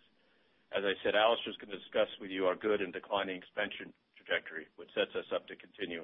As 0.69 0.85
I 0.85 0.93
said, 1.01 1.15
Alastair's 1.15 1.57
going 1.57 1.71
to 1.71 1.79
discuss 1.79 2.09
with 2.21 2.29
you 2.29 2.45
our 2.45 2.55
good 2.55 2.81
and 2.81 2.93
declining 2.93 3.37
expense 3.37 3.73
trajectory, 4.13 4.67
which 4.75 4.93
sets 4.93 5.15
us 5.15 5.25
up 5.33 5.47
to 5.47 5.55
continue 5.55 6.03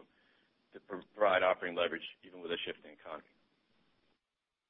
to 0.74 0.80
provide 0.90 1.44
operating 1.44 1.78
leverage 1.78 2.06
even 2.26 2.42
with 2.42 2.50
a 2.50 2.58
shifting 2.66 2.96
economy. 2.98 3.30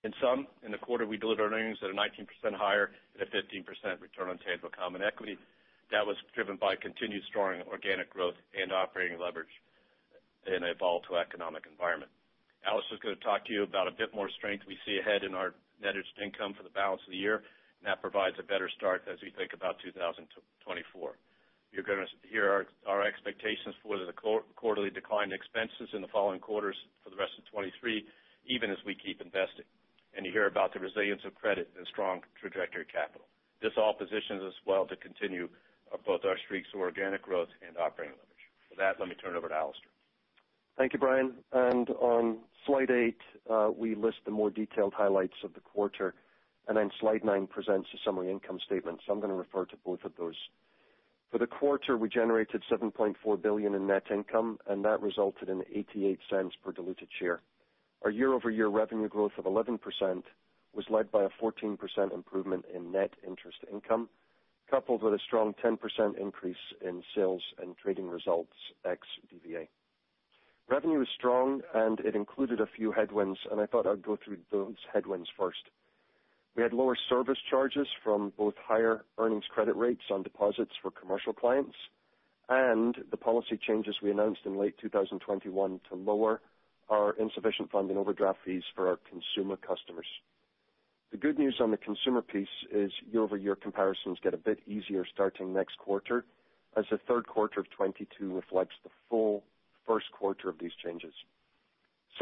In 0.04 0.12
sum, 0.20 0.48
in 0.66 0.72
the 0.72 0.78
quarter, 0.78 1.08
we 1.08 1.16
delivered 1.16 1.54
earnings 1.54 1.80
that 1.80 1.88
are 1.88 1.96
19% 1.96 2.28
higher 2.60 2.92
at 3.16 3.24
a 3.24 3.32
15% 3.32 3.64
return 4.02 4.28
on 4.28 4.38
tangible 4.40 4.70
common 4.76 5.02
equity. 5.02 5.38
That 5.92 6.06
was 6.06 6.18
driven 6.36 6.58
by 6.58 6.76
continued 6.76 7.24
strong 7.30 7.62
organic 7.72 8.10
growth 8.10 8.36
and 8.60 8.74
operating 8.74 9.18
leverage 9.18 9.54
in 10.46 10.64
a 10.64 10.76
volatile 10.76 11.16
economic 11.16 11.64
environment. 11.72 12.12
Alastair's 12.64 13.00
going 13.04 13.16
to 13.16 13.24
talk 13.24 13.46
to 13.46 13.54
you 13.54 13.64
about 13.64 13.88
a 13.88 13.96
bit 13.96 14.16
more 14.16 14.32
strength 14.40 14.64
we 14.68 14.80
see 14.88 14.98
ahead 15.00 15.24
in 15.24 15.36
our 15.36 15.54
net 15.84 16.00
interest 16.00 16.16
income 16.20 16.56
for 16.56 16.64
the 16.64 16.72
balance 16.72 17.04
of 17.04 17.12
the 17.12 17.20
year, 17.20 17.44
and 17.80 17.86
that 17.86 18.00
provides 18.00 18.40
a 18.40 18.46
better 18.48 18.72
start 18.72 19.04
as 19.12 19.20
we 19.20 19.36
think 19.36 19.52
about 19.52 19.76
2024. 19.84 20.24
You're 21.74 21.84
going 21.84 22.06
to 22.06 22.10
hear 22.30 22.68
our 22.86 23.02
expectations 23.02 23.74
for 23.82 23.98
the 23.98 24.14
quarterly 24.14 24.94
decline 24.94 25.34
in 25.34 25.36
expenses 25.36 25.90
in 25.92 26.06
the 26.06 26.12
following 26.14 26.40
quarters 26.40 26.78
for 27.04 27.10
the 27.10 27.18
rest 27.18 27.34
of 27.36 27.50
2023, 27.50 28.06
even 28.48 28.70
as 28.70 28.78
we 28.86 28.94
keep 28.94 29.20
investing. 29.20 29.66
And 30.14 30.22
you 30.24 30.32
hear 30.32 30.46
about 30.46 30.72
the 30.72 30.80
resilience 30.80 31.26
of 31.26 31.34
credit 31.34 31.74
and 31.74 31.88
strong 31.90 32.22
trajectory 32.38 32.86
capital. 32.86 33.26
This 33.62 33.74
all 33.76 33.98
positions 33.98 34.46
us 34.46 34.54
well 34.70 34.86
to 34.86 34.96
continue 34.96 35.50
both 36.06 36.26
our 36.26 36.38
streaks 36.46 36.70
of 36.74 36.82
organic 36.82 37.22
growth 37.22 37.50
and 37.66 37.78
operating 37.78 38.18
leverage. 38.22 38.46
With 38.70 38.78
that, 38.78 39.00
let 39.00 39.10
me 39.10 39.16
turn 39.18 39.34
it 39.34 39.38
over 39.38 39.50
to 39.50 39.58
Alastair. 39.58 39.93
Thank 40.78 40.94
you, 40.94 41.00
Brian. 41.00 41.34
And 41.52 41.90
on 41.92 42.40
slide 42.66 42.90
eight, 42.90 43.20
uh, 43.50 43.70
we 43.76 43.96
list 43.96 44.18
the 44.26 44.32
more 44.32 44.50
detailed 44.50 44.94
highlights 44.94 45.38
of 45.44 45.54
the 45.54 45.60
quarter, 45.60 46.16
and 46.68 46.78
then 46.78 46.90
slide 47.00 47.24
nine 47.24 47.48
presents 47.48 47.90
a 47.94 47.98
summary 48.04 48.32
income 48.32 48.60
statement. 48.66 49.02
So 49.06 49.14
I'm 49.14 49.20
going 49.20 49.32
to 49.32 49.38
refer 49.38 49.66
to 49.66 49.76
both 49.86 50.04
of 50.04 50.14
those. 50.18 50.36
For 51.32 51.38
the 51.38 51.48
quarter, 51.48 51.98
we 51.98 52.10
generated 52.10 52.64
7.4 52.72 53.42
billion 53.42 53.74
in 53.74 53.88
net 53.88 54.04
income, 54.12 54.60
and 54.68 54.86
that 54.86 55.02
resulted 55.02 55.50
in 55.50 55.64
$0.88 55.76 56.52
per 56.64 56.72
diluted 56.72 57.08
share. 57.20 57.42
Our 58.04 58.12
year-over-year 58.12 58.68
revenue 58.68 59.10
growth 59.10 59.32
of 59.38 59.46
11% 59.46 59.80
was 60.74 60.86
led 60.90 61.12
by 61.12 61.24
a 61.24 61.30
14% 61.42 61.78
improvement 62.14 62.66
in 62.74 62.92
net 62.92 63.14
interest 63.28 63.60
income, 63.72 64.10
coupled 64.70 65.04
with 65.04 65.14
a 65.14 65.20
strong 65.26 65.54
10% 65.64 66.18
increase 66.20 66.56
in 66.82 67.04
sales 67.16 67.42
and 67.62 67.76
trading 67.78 68.10
results 68.10 68.54
ex 68.86 69.08
DVA. 69.34 69.68
Revenue 70.70 71.02
is 71.02 71.08
strong, 71.16 71.62
and 71.74 72.00
it 72.00 72.16
included 72.16 72.60
a 72.60 72.68
few 72.68 72.92
headwinds, 72.92 73.40
and 73.52 73.60
I 73.60 73.66
thought 73.66 73.86
I'd 73.86 74.02
go 74.02 74.18
through 74.24 74.38
those 74.52 74.76
headwinds 74.92 75.30
first. 75.38 75.70
We 76.56 76.64
had 76.64 76.74
lower 76.74 76.96
service 77.10 77.40
charges 77.50 77.88
from 78.04 78.32
both 78.38 78.54
higher 78.58 79.04
earnings 79.18 79.46
credit 79.50 79.76
rates 79.76 80.04
on 80.12 80.24
deposits 80.24 80.72
for 80.82 80.92
commercial 80.92 81.34
clients 81.34 81.76
and 82.50 82.96
the 83.10 83.18
policy 83.18 83.58
changes 83.58 83.96
we 84.02 84.12
announced 84.12 84.42
in 84.46 84.58
late 84.58 84.76
2021 84.82 85.80
to 85.90 85.96
lower 85.96 86.42
our 86.90 87.14
insufficient 87.14 87.72
funding 87.72 87.98
overdraft 87.98 88.40
fees 88.46 88.64
for 88.76 88.90
our 88.90 89.00
consumer 89.10 89.56
customers. 89.56 90.06
The 91.12 91.18
good 91.18 91.40
news 91.40 91.58
on 91.62 91.72
the 91.72 91.78
consumer 91.78 92.22
piece 92.22 92.48
is 92.72 92.92
year-over-year 93.12 93.56
comparisons 93.56 94.18
get 94.22 94.34
a 94.34 94.38
bit 94.38 94.60
easier 94.68 95.06
starting 95.12 95.54
next 95.54 95.78
quarter, 95.78 96.26
as 96.76 96.86
the 96.92 96.98
third 97.08 97.28
quarter 97.28 97.60
of 97.60 97.68
2022 97.70 98.36
reflects 98.36 98.76
the 98.84 98.90
full 99.10 99.44
first 99.88 100.06
quarter 100.12 100.50
of 100.50 100.60
these 100.60 100.72
changes. 100.84 101.14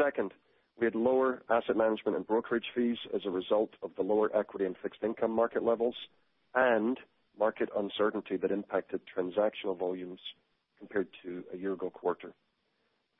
Second, 0.02 0.32
we 0.78 0.86
had 0.86 0.94
lower 0.94 1.42
asset 1.50 1.76
management 1.76 2.16
and 2.16 2.26
brokerage 2.26 2.64
fees 2.74 2.96
as 3.14 3.22
a 3.26 3.30
result 3.30 3.70
of 3.82 3.90
the 3.96 4.02
lower 4.02 4.34
equity 4.36 4.64
and 4.64 4.76
fixed 4.82 5.02
income 5.02 5.30
market 5.30 5.62
levels 5.62 5.94
and 6.54 6.98
market 7.38 7.68
uncertainty 7.76 8.36
that 8.36 8.50
impacted 8.50 9.00
transactional 9.16 9.78
volumes 9.78 10.20
compared 10.78 11.08
to 11.22 11.44
a 11.52 11.56
year 11.56 11.74
ago 11.74 11.90
quarter. 11.90 12.32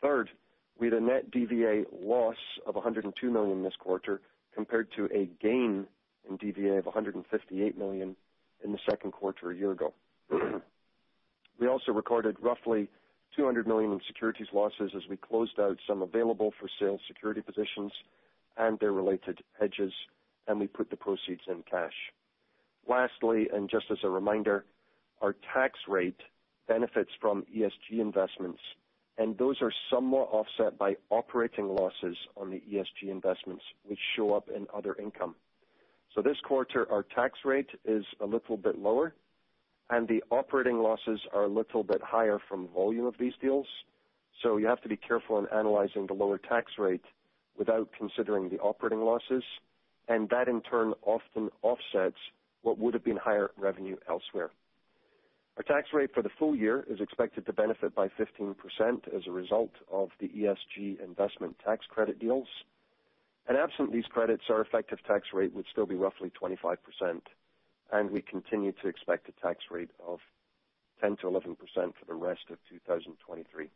Third, 0.01 0.31
we 0.79 0.89
had 0.89 0.95
a 0.95 1.01
net 1.01 1.31
DVA 1.31 1.85
loss 1.93 2.37
of 2.67 2.75
$102 2.75 3.13
million 3.25 3.63
this 3.63 3.75
quarter, 3.79 4.21
compared 4.55 4.89
to 4.97 5.07
a 5.07 5.29
gain 5.41 5.87
in 6.29 6.39
DVA 6.39 6.79
of 6.79 6.85
$158 6.85 7.77
million 7.77 8.17
in 8.65 8.73
the 8.73 8.79
second 8.89 9.13
quarter 9.13 9.51
a 9.51 9.57
year 9.57 9.73
ago. 9.73 9.93
We 11.61 11.69
also 11.69 11.93
recorded 11.93 12.37
roughly 12.41 12.89
200 13.37 13.67
million 13.67 13.93
in 13.93 14.01
securities 14.07 14.49
losses 14.53 14.93
as 14.97 15.03
we 15.09 15.17
closed 15.17 15.59
out 15.59 15.79
some 15.87 16.03
available-for-sale 16.03 16.99
security 17.07 17.41
positions 17.41 17.93
and 18.57 18.79
their 18.79 18.93
related 18.93 19.41
hedges, 19.59 19.93
and 20.47 20.61
we 20.61 20.67
put 20.67 20.91
the 20.91 20.97
proceeds 20.97 21.43
in 21.49 21.63
cash. 21.71 21.95
Lastly, 22.89 23.49
and 23.53 23.71
just 23.71 23.87
as 23.91 23.99
a 24.03 24.09
reminder, 24.09 24.65
our 25.21 25.35
tax 25.55 25.79
rate 25.89 26.21
benefits 26.69 27.11
from 27.21 27.45
ESG 27.55 28.01
investments, 28.01 28.61
and 29.19 29.37
those 29.39 29.57
are 29.63 29.73
somewhat 29.91 30.29
offset 30.33 30.79
by 30.79 30.97
operating 31.11 31.69
losses 31.69 32.17
on 32.37 32.51
the 32.51 32.63
ESG 32.73 33.11
investments, 33.11 33.63
which 33.85 33.99
show 34.17 34.35
up 34.35 34.49
in 34.55 34.67
other 34.75 34.95
income. 34.95 35.35
So 36.15 36.23
this 36.23 36.39
quarter, 36.45 36.91
our 36.91 37.03
tax 37.03 37.39
rate 37.45 37.71
is 37.85 38.05
a 38.21 38.27
little 38.27 38.57
bit 38.57 38.79
lower, 38.79 39.15
and 39.91 40.09
the 40.09 40.23
operating 40.31 40.79
losses 40.79 41.21
are 41.33 41.45
a 41.45 41.49
little 41.49 41.83
bit 41.83 42.01
higher 42.03 42.39
from 42.49 42.69
volume 42.69 43.07
of 43.07 43.15
these 43.19 43.35
deals. 43.41 43.67
So 44.43 44.57
you 44.57 44.67
have 44.67 44.81
to 44.83 44.89
be 44.89 44.97
careful 44.97 45.39
in 45.39 45.47
analyzing 45.53 46.07
the 46.07 46.15
lower 46.15 46.39
tax 46.39 46.73
rate 46.79 47.05
without 47.57 47.91
considering 47.97 48.49
the 48.49 48.59
operating 48.59 49.01
losses, 49.01 49.45
and 50.09 50.29
that, 50.31 50.49
in 50.49 50.63
turn, 50.63 50.95
often 51.03 51.51
offsets 51.63 52.17
what 52.63 52.79
would 52.79 52.95
have 52.95 53.05
been 53.05 53.17
higher 53.17 53.51
revenue 53.59 53.97
elsewhere. 54.09 54.51
Our 55.57 55.63
tax 55.63 55.89
rate 55.93 56.11
for 56.15 56.23
the 56.23 56.31
full 56.39 56.57
year 56.57 56.85
is 56.89 57.01
expected 57.01 57.45
to 57.47 57.53
benefit 57.53 57.95
by 57.95 58.09
15% 58.09 58.57
as 59.15 59.23
a 59.27 59.31
result 59.31 59.73
of 59.91 60.09
the 60.19 60.29
ESG 60.29 61.05
investment 61.05 61.57
tax 61.65 61.85
credit 61.89 62.19
deals. 62.19 62.49
And 63.47 63.59
absent 63.59 63.93
these 63.93 64.07
credits, 64.07 64.45
our 64.49 64.63
effective 64.63 64.99
tax 65.07 65.29
rate 65.35 65.53
would 65.53 65.67
still 65.71 65.85
be 65.85 65.95
roughly 65.95 66.31
25%, 66.31 66.77
and 67.93 68.11
we 68.11 68.23
continue 68.23 68.73
to 68.83 68.89
expect 68.89 69.29
a 69.29 69.41
tax 69.41 69.65
rate 69.71 69.91
of 70.07 70.19
10%-11% 71.03 71.57
for 71.77 72.05
the 72.07 72.15
rest 72.15 72.43
of 72.51 72.59
2023. 72.71 73.69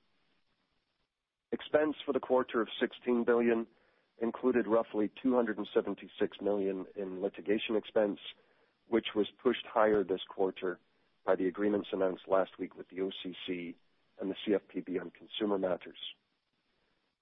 Expense 1.53 1.95
for 2.05 2.13
the 2.13 2.21
quarter 2.21 2.61
of 2.61 2.69
16 2.81 3.25
billion 3.25 3.67
included 4.21 4.67
roughly 4.67 5.11
276 5.23 6.39
million 6.41 6.87
in 6.97 7.21
litigation 7.21 7.77
expense, 7.77 8.19
which 8.89 9.09
was 9.15 9.27
pushed 9.43 9.67
higher 9.73 10.03
this 10.03 10.21
quarter 10.29 10.79
by 11.27 11.37
the 11.37 11.47
agreements 11.47 11.89
announced 11.93 12.23
last 12.29 12.53
week 12.59 12.77
with 12.77 12.87
the 12.89 12.97
OCC 12.97 13.75
and 14.21 14.31
the 14.31 14.37
CFPB 14.47 15.01
on 15.01 15.11
consumer 15.11 15.59
matters. 15.59 15.99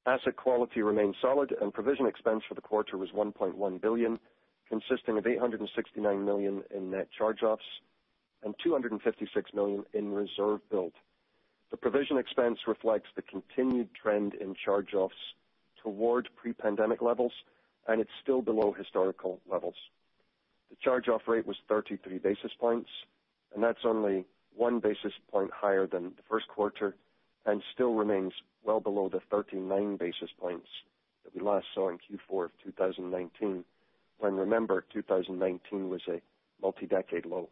Asset 0.07 0.37
quality 0.37 0.83
remained 0.83 1.17
solid, 1.21 1.55
and 1.61 1.73
provision 1.73 2.07
expense 2.07 2.43
for 2.47 2.55
the 2.55 2.61
quarter 2.61 2.99
was 2.99 3.09
$1.1 3.11 3.81
billion, 3.81 4.19
consisting 4.81 5.19
of 5.19 5.27
869 5.27 6.25
million 6.25 6.63
in 6.75 6.91
net 6.91 7.09
charge-offs 7.17 7.63
and 8.43 8.55
256 8.63 9.55
million 9.55 9.85
in 9.93 10.13
reserve 10.13 10.61
build. 10.71 10.93
The 11.71 11.77
provision 11.77 12.19
expense 12.19 12.59
reflects 12.67 13.09
the 13.15 13.23
continued 13.23 13.89
trend 14.01 14.35
in 14.35 14.55
charge-offs 14.55 15.15
toward 15.83 16.29
pre-pandemic 16.37 17.03
levels, 17.03 17.33
and 17.87 18.01
it's 18.01 18.11
still 18.23 18.43
below 18.43 18.73
historical 18.73 19.41
levels. 19.51 19.77
The 20.71 20.77
charge-off 20.83 21.23
rate 21.29 21.47
was 21.47 21.57
33 21.69 22.19
basis 22.19 22.53
points, 22.59 22.91
and 23.55 23.63
that's 23.63 23.85
only 23.85 24.25
1 24.57 24.81
basis 24.81 25.13
point 25.31 25.51
higher 25.53 25.87
than 25.87 26.05
the 26.17 26.23
first 26.29 26.49
quarter 26.49 26.97
and 27.47 27.63
still 27.73 27.95
remains 27.95 28.33
well 28.65 28.81
below 28.81 29.09
the 29.09 29.21
39 29.31 29.97
basis 29.97 30.31
points 30.41 30.69
that 31.23 31.35
we 31.35 31.41
last 31.41 31.67
saw 31.75 31.91
in 31.91 31.99
Q4 31.99 32.47
of 32.47 32.51
2019, 32.65 33.65
when, 34.25 34.37
remember, 34.37 34.87
2019 34.91 35.91
was 35.91 36.01
a 36.09 36.23
multi-decade 36.63 37.27
low. 37.27 37.51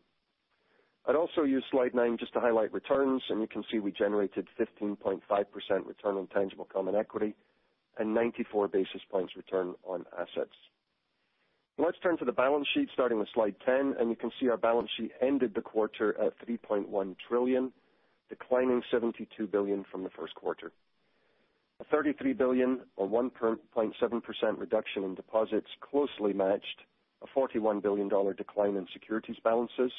I'd 1.07 1.17
also 1.17 1.43
use 1.43 1.63
slide 1.71 1.95
nine 1.95 2.17
just 2.19 2.33
to 2.33 2.41
highlight 2.41 2.73
returns, 2.73 3.23
and 3.29 3.43
you 3.43 3.47
can 3.47 3.63
see 3.71 3.79
we 3.79 3.93
generated 3.93 4.49
15.5% 4.59 5.21
return 5.87 6.17
on 6.17 6.27
tangible 6.29 6.67
common 6.73 6.95
equity 6.95 7.35
and 7.99 8.15
94 8.15 8.69
basis 8.69 9.03
points 9.11 9.37
return 9.37 9.75
on 9.85 10.07
assets. 10.19 10.57
Let's 11.77 11.99
turn 12.03 12.17
to 12.19 12.25
the 12.25 12.33
balance 12.33 12.67
sheet, 12.73 12.89
starting 12.95 13.19
with 13.19 13.29
slide 13.35 13.57
10, 13.67 13.97
and 14.01 14.09
you 14.09 14.17
can 14.17 14.31
see 14.41 14.49
our 14.49 14.57
balance 14.57 14.89
sheet 14.97 15.13
ended 15.21 15.55
the 15.55 15.61
quarter 15.61 16.19
at 16.19 16.33
3.1 16.47 17.17
trillion, 17.29 17.71
declining 18.31 18.83
72 18.91 19.47
billion 19.47 19.85
from 19.93 20.05
the 20.05 20.11
first 20.11 20.35
quarter. 20.37 20.73
A 21.83 21.85
33 21.87 22.35
billion 22.35 22.81
or 22.95 23.09
1.7% 23.09 24.61
reduction 24.61 25.03
in 25.03 25.17
deposits 25.17 25.67
closely 25.81 26.33
matched 26.33 26.83
a 27.23 27.27
$41 27.37 27.83
billion 27.83 28.09
decline 28.37 28.77
in 28.77 28.87
securities 28.93 29.39
balances, 29.43 29.91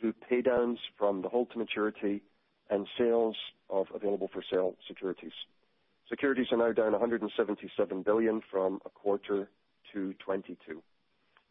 through 0.00 0.14
paydowns 0.30 0.78
from 0.96 1.20
the 1.20 1.28
hold-to-maturity 1.28 2.22
and 2.70 2.86
sales 2.96 3.36
of 3.68 3.88
available-for-sale 3.94 4.76
securities. 4.88 5.34
Securities 6.08 6.46
are 6.52 6.56
now 6.56 6.72
down 6.72 6.92
177 6.92 8.02
billion 8.02 8.40
from 8.50 8.80
a 8.86 8.88
quarter 8.88 9.50
to 9.92 10.14
22. 10.24 10.82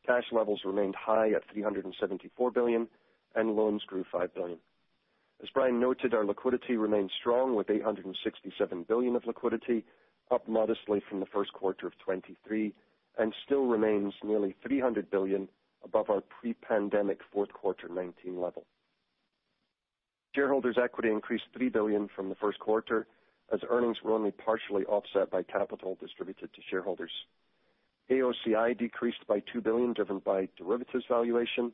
Cash 0.03 0.25
levels 0.31 0.61
remained 0.65 0.95
high 0.95 1.29
at 1.29 1.43
374 1.53 2.49
billion, 2.49 2.87
and 3.35 3.55
loans 3.55 3.83
grew 3.85 4.03
$5 4.11 4.33
billion. 4.33 4.57
As 5.41 5.49
Brian 5.53 5.79
noted, 5.79 6.13
our 6.13 6.25
liquidity 6.25 6.75
remains 6.75 7.11
strong 7.17 7.55
with 7.55 7.69
867 7.69 8.83
billion 8.83 9.15
of 9.15 9.25
liquidity, 9.25 9.85
up 10.31 10.47
modestly 10.47 11.01
from 11.07 11.19
the 11.21 11.25
first 11.25 11.53
quarter 11.53 11.87
of 11.87 11.93
2023, 11.99 12.73
and 13.17 13.33
still 13.45 13.65
remains 13.65 14.13
nearly 14.23 14.55
300 14.65 15.09
billion 15.09 15.47
above 15.83 16.09
our 16.09 16.21
pre-pandemic 16.21 17.19
fourth 17.31 17.53
quarter 17.53 17.87
2019 17.87 18.41
level. 18.41 18.65
Shareholders' 20.35 20.77
equity 20.81 21.09
increased 21.09 21.45
3 21.55 21.69
billion 21.69 22.09
from 22.13 22.29
the 22.29 22.35
first 22.35 22.59
quarter 22.59 23.07
as 23.51 23.61
earnings 23.69 23.97
were 24.03 24.11
only 24.11 24.31
partially 24.31 24.85
offset 24.85 25.31
by 25.31 25.41
capital 25.41 25.97
distributed 25.99 26.53
to 26.53 26.61
shareholders. 26.69 27.11
AOCI 28.11 28.77
decreased 28.77 29.25
by 29.27 29.41
2 29.51 29.61
billion, 29.61 29.93
driven 29.93 30.19
by 30.19 30.49
derivatives 30.57 31.05
valuation, 31.07 31.71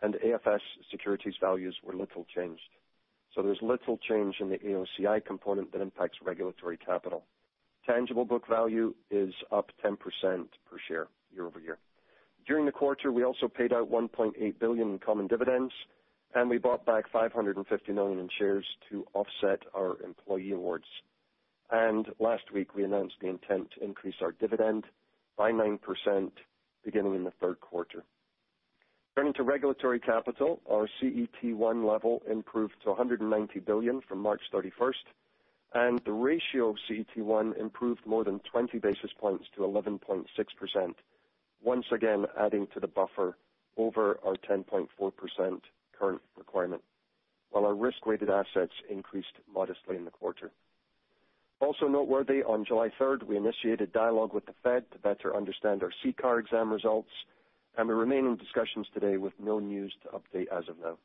and 0.00 0.14
AFS 0.14 0.60
securities 0.90 1.34
values 1.40 1.76
were 1.84 1.94
little 1.94 2.26
changed. 2.34 2.62
So 3.34 3.42
there's 3.42 3.62
little 3.62 3.98
change 3.98 4.36
in 4.40 4.50
the 4.50 4.58
AOCI 4.58 5.24
component 5.24 5.72
that 5.72 5.80
impacts 5.80 6.18
regulatory 6.22 6.76
capital. 6.76 7.24
Tangible 7.86 8.24
book 8.24 8.46
value 8.48 8.94
is 9.10 9.34
up 9.50 9.70
10% 9.84 9.96
per 10.22 10.78
share 10.86 11.08
year-over-year. 11.34 11.78
During 12.46 12.66
the 12.66 12.72
quarter, 12.72 13.10
we 13.10 13.24
also 13.24 13.48
paid 13.48 13.72
out 13.72 13.90
1.8 13.90 14.58
billion 14.58 14.90
in 14.90 14.98
common 14.98 15.26
dividends, 15.26 15.72
and 16.34 16.50
we 16.50 16.58
bought 16.58 16.84
back 16.84 17.04
550 17.10 17.92
million 17.92 18.18
in 18.18 18.28
shares 18.38 18.66
to 18.90 19.06
offset 19.14 19.62
our 19.74 19.96
employee 20.02 20.52
awards. 20.52 20.86
And 21.70 22.06
last 22.18 22.52
week, 22.52 22.74
we 22.74 22.84
announced 22.84 23.16
the 23.20 23.28
intent 23.28 23.70
to 23.72 23.84
increase 23.84 24.16
our 24.20 24.32
dividend 24.32 24.84
by 25.36 25.52
9% 25.52 25.78
beginning 26.84 27.14
in 27.14 27.24
the 27.24 27.32
third 27.40 27.60
quarter. 27.60 28.04
Turning 29.14 29.34
to 29.34 29.42
regulatory 29.42 30.00
capital, 30.00 30.60
our 30.70 30.88
CET1 31.00 31.86
level 31.86 32.22
improved 32.30 32.72
to 32.82 32.88
190 32.88 33.60
billion 33.60 34.00
from 34.08 34.18
March 34.18 34.40
31st, 34.52 35.04
and 35.74 36.00
the 36.06 36.12
ratio 36.12 36.70
of 36.70 36.76
CET1 36.88 37.58
improved 37.58 38.00
more 38.06 38.24
than 38.24 38.40
20 38.50 38.78
basis 38.78 39.10
points 39.20 39.44
to 39.54 39.60
11.6%, 39.62 40.94
once 41.62 41.84
again 41.92 42.24
adding 42.40 42.66
to 42.72 42.80
the 42.80 42.86
buffer 42.86 43.36
over 43.76 44.18
our 44.24 44.34
10.4% 44.48 45.60
current 45.98 46.22
requirement, 46.38 46.82
while 47.50 47.66
our 47.66 47.74
risk-weighted 47.74 48.30
assets 48.30 48.72
increased 48.88 49.36
modestly 49.52 49.96
in 49.96 50.06
the 50.06 50.10
quarter. 50.10 50.50
Also 51.60 51.86
noteworthy, 51.86 52.42
on 52.42 52.64
July 52.64 52.90
3rd, 52.98 53.24
we 53.24 53.36
initiated 53.36 53.92
dialogue 53.92 54.32
with 54.32 54.46
the 54.46 54.54
Fed 54.62 54.90
to 54.90 54.98
better 54.98 55.36
understand 55.36 55.82
our 55.82 55.92
CCAR 56.02 56.40
exam 56.40 56.72
results, 56.72 57.10
and 57.76 57.88
we 57.88 57.94
remain 57.94 58.26
in 58.26 58.36
discussions 58.36 58.86
today 58.92 59.16
with 59.16 59.32
no 59.38 59.58
news 59.58 59.94
to 60.02 60.08
update 60.08 60.48
as 60.48 60.68
of 60.68 60.78
now. 60.78 60.98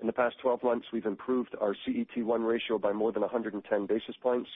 In 0.00 0.06
the 0.06 0.12
past 0.12 0.36
12 0.40 0.62
months, 0.62 0.86
we've 0.92 1.06
improved 1.06 1.54
our 1.60 1.76
CET1 1.86 2.46
ratio 2.46 2.78
by 2.78 2.92
more 2.92 3.12
than 3.12 3.22
110 3.22 3.86
basis 3.86 4.16
points, 4.20 4.50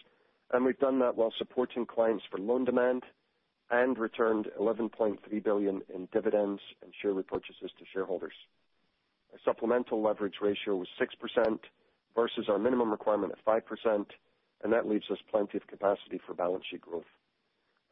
and 0.52 0.64
we've 0.64 0.78
done 0.78 0.98
that 1.00 1.16
while 1.16 1.32
supporting 1.38 1.86
clients 1.86 2.24
for 2.30 2.38
loan 2.38 2.64
demand 2.64 3.04
and 3.70 3.98
returned 3.98 4.48
11.3 4.60 5.18
billion 5.44 5.82
in 5.92 6.08
dividends 6.12 6.60
and 6.82 6.92
share 7.00 7.14
repurchases 7.14 7.70
to 7.78 7.84
shareholders. 7.92 8.34
Our 9.32 9.38
supplemental 9.44 10.02
leverage 10.02 10.36
ratio 10.40 10.76
was 10.76 10.88
6% 11.00 11.58
versus 12.14 12.48
our 12.48 12.58
minimum 12.58 12.90
requirement 12.90 13.32
of 13.32 13.44
5%, 13.44 14.06
and 14.64 14.72
that 14.72 14.88
leaves 14.88 15.10
us 15.10 15.18
plenty 15.30 15.58
of 15.58 15.66
capacity 15.66 16.20
for 16.26 16.34
balance 16.34 16.64
sheet 16.70 16.80
growth. 16.80 17.04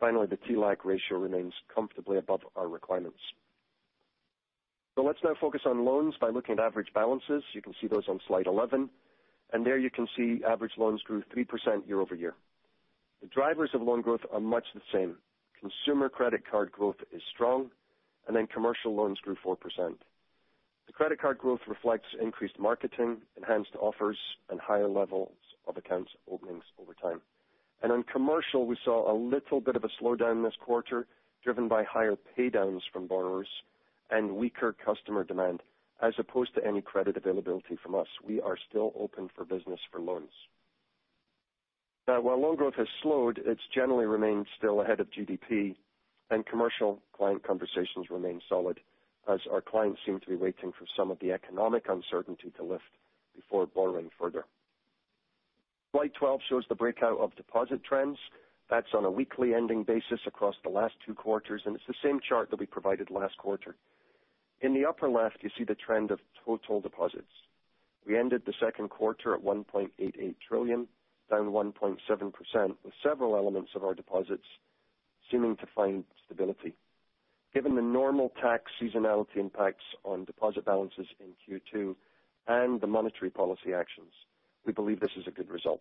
Finally, 0.05 0.27
the 0.27 0.37
TLAC 0.37 0.85
ratio 0.85 1.17
remains 1.17 1.55
comfortably 1.75 2.19
above 2.19 2.41
our 2.57 2.69
requirements. 2.69 3.21
So 4.95 5.03
let's 5.03 5.21
now 5.25 5.33
focus 5.41 5.63
on 5.65 5.87
loans 5.87 6.13
by 6.21 6.29
looking 6.29 6.59
at 6.59 6.61
average 6.61 6.89
balances. 6.95 7.43
You 7.55 7.63
can 7.63 7.73
see 7.81 7.87
those 7.87 8.07
on 8.07 8.21
slide 8.29 8.47
11, 8.47 8.91
and 9.55 9.65
there 9.65 9.79
you 9.79 9.89
can 9.89 10.07
see 10.15 10.43
average 10.47 10.73
loans 10.77 11.01
grew 11.05 11.23
3% 11.35 11.89
year-over-year. 11.89 12.35
The 13.23 13.29
drivers 13.29 13.71
of 13.73 13.81
loan 13.81 14.03
growth 14.03 14.21
are 14.31 14.41
much 14.41 14.65
the 14.75 14.83
same. 14.93 15.17
Consumer 15.59 16.11
credit 16.11 16.43
card 16.51 16.71
growth 16.71 16.97
is 17.11 17.23
strong, 17.33 17.71
and 18.29 18.37
then 18.37 18.47
commercial 18.47 18.95
loans 18.95 19.19
grew 19.21 19.37
4%. 19.43 19.57
The 20.87 20.93
credit 20.93 21.19
card 21.19 21.39
growth 21.39 21.61
reflects 21.67 22.09
increased 22.21 22.59
marketing, 22.59 23.23
enhanced 23.39 23.75
offers, 23.81 24.19
and 24.51 24.61
higher 24.61 24.87
levels 24.87 25.33
of 25.67 25.79
accounts 25.79 26.11
openings 26.31 26.65
over 26.79 26.93
time. 26.93 27.23
And 27.83 27.93
on 27.93 28.03
commercial, 28.05 28.67
we 28.67 28.77
saw 28.85 29.11
a 29.11 29.17
little 29.17 29.61
bit 29.61 29.77
of 29.77 29.85
a 29.85 29.89
slowdown 30.01 30.43
this 30.45 30.57
quarter, 30.59 31.07
driven 31.43 31.69
by 31.69 31.85
higher 31.85 32.17
paydowns 32.37 32.81
from 32.93 33.07
borrowers 33.07 33.49
and 34.11 34.37
weaker 34.37 34.75
customer 34.85 35.25
demand, 35.25 35.63
as 36.03 36.15
opposed 36.19 36.55
to 36.55 36.67
any 36.67 36.81
credit 36.81 37.17
availability 37.17 37.77
from 37.83 37.95
us. 37.95 38.07
We 38.27 38.41
are 38.41 38.57
still 38.69 38.93
open 38.99 39.29
for 39.35 39.45
business 39.45 39.81
for 39.91 40.01
loans. 40.01 40.31
While 42.07 42.41
loan 42.41 42.57
growth 42.57 42.75
has 42.77 42.89
slowed, 43.03 43.41
it's 43.45 43.67
generally 43.75 44.05
remained 44.07 44.47
still 44.59 44.81
ahead 44.83 45.01
of 45.01 45.11
GDP, 45.11 45.75
and 46.31 46.45
commercial 46.47 47.01
client 47.17 47.43
conversations 47.47 48.11
remain 48.11 48.41
solid 48.49 48.81
as 49.27 49.41
our 49.51 49.63
clients 49.63 50.01
seem 50.05 50.21
to 50.21 50.29
be 50.29 50.37
waiting 50.37 50.73
for 50.73 50.87
some 50.97 51.11
of 51.11 51.19
the 51.21 51.33
economic 51.33 51.87
uncertainty 51.89 52.51
to 52.57 52.63
lift 52.63 52.85
before 53.35 53.67
borrowing 53.67 54.11
further. 54.19 54.45
Slide 55.95 56.11
12 56.19 56.41
shows 56.49 56.65
the 56.69 56.75
breakout 56.75 57.21
of 57.21 57.37
deposit 57.37 57.85
trends. 57.85 58.19
That's 58.69 58.93
on 58.95 59.05
a 59.05 59.11
weekly 59.13 59.55
ending 59.55 59.85
basis 59.85 60.19
across 60.27 60.57
the 60.65 60.69
last 60.69 60.95
two 61.07 61.15
quarters, 61.15 61.63
and 61.65 61.77
it's 61.77 61.87
the 61.87 61.95
same 62.03 62.19
chart 62.19 62.51
that 62.51 62.59
we 62.59 62.67
provided 62.67 63.13
last 63.13 63.39
quarter. 63.39 63.77
In 64.61 64.75
the 64.75 64.87
upper 64.87 65.09
left, 65.09 65.37
you 65.43 65.51
see 65.57 65.63
the 65.63 65.77
trend 65.77 66.11
of 66.11 66.19
total 66.45 66.81
deposits. 66.81 67.31
We 68.05 68.19
ended 68.19 68.43
the 68.45 68.55
second 68.59 68.89
quarter 68.89 69.35
at 69.35 69.45
1.88 69.45 70.35
trillion, 70.49 70.89
down 71.31 71.53
1.7%, 71.53 72.75
with 72.83 72.95
several 73.01 73.37
elements 73.37 73.71
of 73.77 73.85
our 73.85 73.95
deposits 73.95 74.49
seeming 75.31 75.55
to 75.59 75.67
find 75.77 76.03
stability. 76.27 76.75
Given 77.55 77.77
the 77.77 77.83
normal 77.83 78.33
tax 78.43 78.65
seasonality 78.83 79.37
impacts 79.37 79.85
on 80.03 80.25
deposit 80.25 80.65
balances 80.65 81.07
in 81.21 81.61
Q2 81.73 81.95
and 82.49 82.81
the 82.81 82.89
monetary 82.89 83.31
policy 83.31 83.73
actions, 83.73 84.11
we 84.67 84.73
believe 84.73 85.01
this 85.01 85.17
is 85.17 85.27
a 85.27 85.31
good 85.31 85.51
result. 85.51 85.81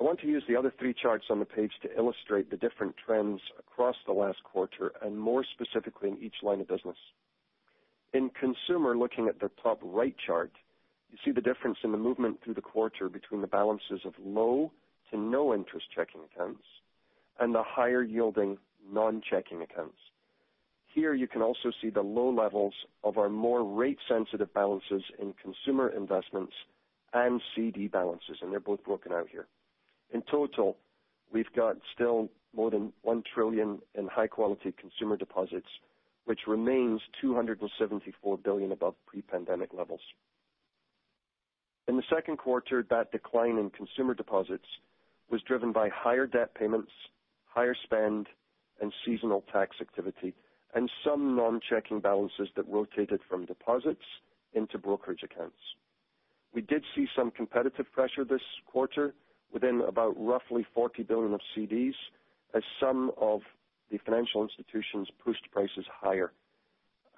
I 0.00 0.04
want 0.04 0.20
to 0.20 0.26
use 0.26 0.42
the 0.48 0.56
other 0.56 0.72
three 0.78 0.94
charts 0.94 1.26
on 1.30 1.38
the 1.38 1.44
page 1.44 1.72
to 1.82 1.96
illustrate 1.96 2.50
the 2.50 2.56
different 2.56 2.94
trends 3.04 3.40
across 3.58 3.96
the 4.06 4.12
last 4.12 4.42
quarter 4.42 4.92
and 5.02 5.18
more 5.18 5.44
specifically 5.44 6.08
in 6.08 6.22
each 6.22 6.36
line 6.42 6.60
of 6.60 6.68
business. 6.68 6.96
In 8.12 8.30
consumer, 8.30 8.96
looking 8.96 9.28
at 9.28 9.40
the 9.40 9.50
top 9.62 9.78
right 9.82 10.14
chart, 10.26 10.52
you 11.10 11.18
see 11.24 11.30
the 11.30 11.40
difference 11.40 11.78
in 11.84 11.92
the 11.92 11.98
movement 11.98 12.40
through 12.42 12.54
the 12.54 12.62
quarter 12.62 13.08
between 13.08 13.42
the 13.42 13.46
balances 13.46 14.00
of 14.04 14.14
low 14.22 14.72
to 15.10 15.18
no 15.18 15.54
interest 15.54 15.86
checking 15.94 16.22
accounts 16.24 16.64
and 17.38 17.54
the 17.54 17.62
higher-yielding 17.62 18.58
non-checking 18.90 19.62
accounts. 19.62 19.98
Here, 20.94 21.14
you 21.14 21.26
can 21.26 21.42
also 21.42 21.70
see 21.80 21.90
the 21.90 22.02
low 22.02 22.30
levels 22.30 22.74
of 23.04 23.18
our 23.18 23.28
more 23.28 23.64
rate-sensitive 23.64 24.52
balances 24.52 25.02
in 25.18 25.34
consumer 25.42 25.88
investments 25.88 26.52
and 27.14 27.40
CD 27.54 27.88
balances, 27.88 28.38
and 28.40 28.52
they're 28.52 28.60
both 28.60 28.82
broken 28.84 29.12
out 29.12 29.28
here. 29.30 29.46
In 30.12 30.22
total, 30.22 30.76
we've 31.32 31.52
got 31.54 31.76
still 31.94 32.28
more 32.54 32.70
than 32.70 32.92
1 33.02 33.22
trillion 33.34 33.80
in 33.94 34.06
high-quality 34.06 34.74
consumer 34.80 35.16
deposits, 35.16 35.68
which 36.24 36.40
remains 36.46 37.00
274 37.20 38.38
billion 38.38 38.72
above 38.72 38.94
pre-pandemic 39.06 39.70
levels. 39.72 40.00
In 41.88 41.96
the 41.96 42.02
second 42.08 42.36
quarter, 42.36 42.86
that 42.90 43.10
decline 43.10 43.58
in 43.58 43.70
consumer 43.70 44.14
deposits 44.14 44.66
was 45.30 45.42
driven 45.42 45.72
by 45.72 45.88
higher 45.88 46.26
debt 46.26 46.54
payments, 46.54 46.92
higher 47.46 47.74
spend, 47.82 48.28
and 48.80 48.92
seasonal 49.04 49.42
tax 49.52 49.76
activity, 49.80 50.34
and 50.74 50.90
some 51.04 51.36
non-checking 51.36 52.00
balances 52.00 52.48
that 52.56 52.68
rotated 52.68 53.20
from 53.28 53.46
deposits 53.46 54.04
into 54.54 54.78
brokerage 54.78 55.22
accounts. 55.22 55.56
We 56.54 56.60
did 56.62 56.84
see 56.94 57.06
some 57.16 57.30
competitive 57.30 57.90
pressure 57.92 58.24
this 58.24 58.42
quarter 58.66 59.14
within 59.52 59.82
about 59.86 60.14
roughly 60.18 60.66
40 60.74 61.02
billion 61.04 61.34
of 61.34 61.40
CDs 61.56 61.94
as 62.54 62.62
some 62.80 63.12
of 63.20 63.40
the 63.90 63.98
financial 63.98 64.42
institutions 64.42 65.08
pushed 65.24 65.50
prices 65.50 65.84
higher. 65.90 66.32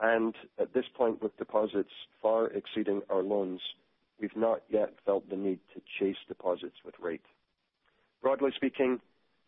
And 0.00 0.34
at 0.58 0.74
this 0.74 0.84
point, 0.96 1.22
with 1.22 1.36
deposits 1.36 1.90
far 2.20 2.48
exceeding 2.48 3.02
our 3.10 3.22
loans, 3.22 3.60
we've 4.20 4.36
not 4.36 4.62
yet 4.68 4.90
felt 5.06 5.28
the 5.30 5.36
need 5.36 5.60
to 5.74 5.80
chase 5.98 6.16
deposits 6.26 6.76
with 6.84 6.94
rate. 7.00 7.24
Broadly 8.22 8.50
speaking, 8.56 9.00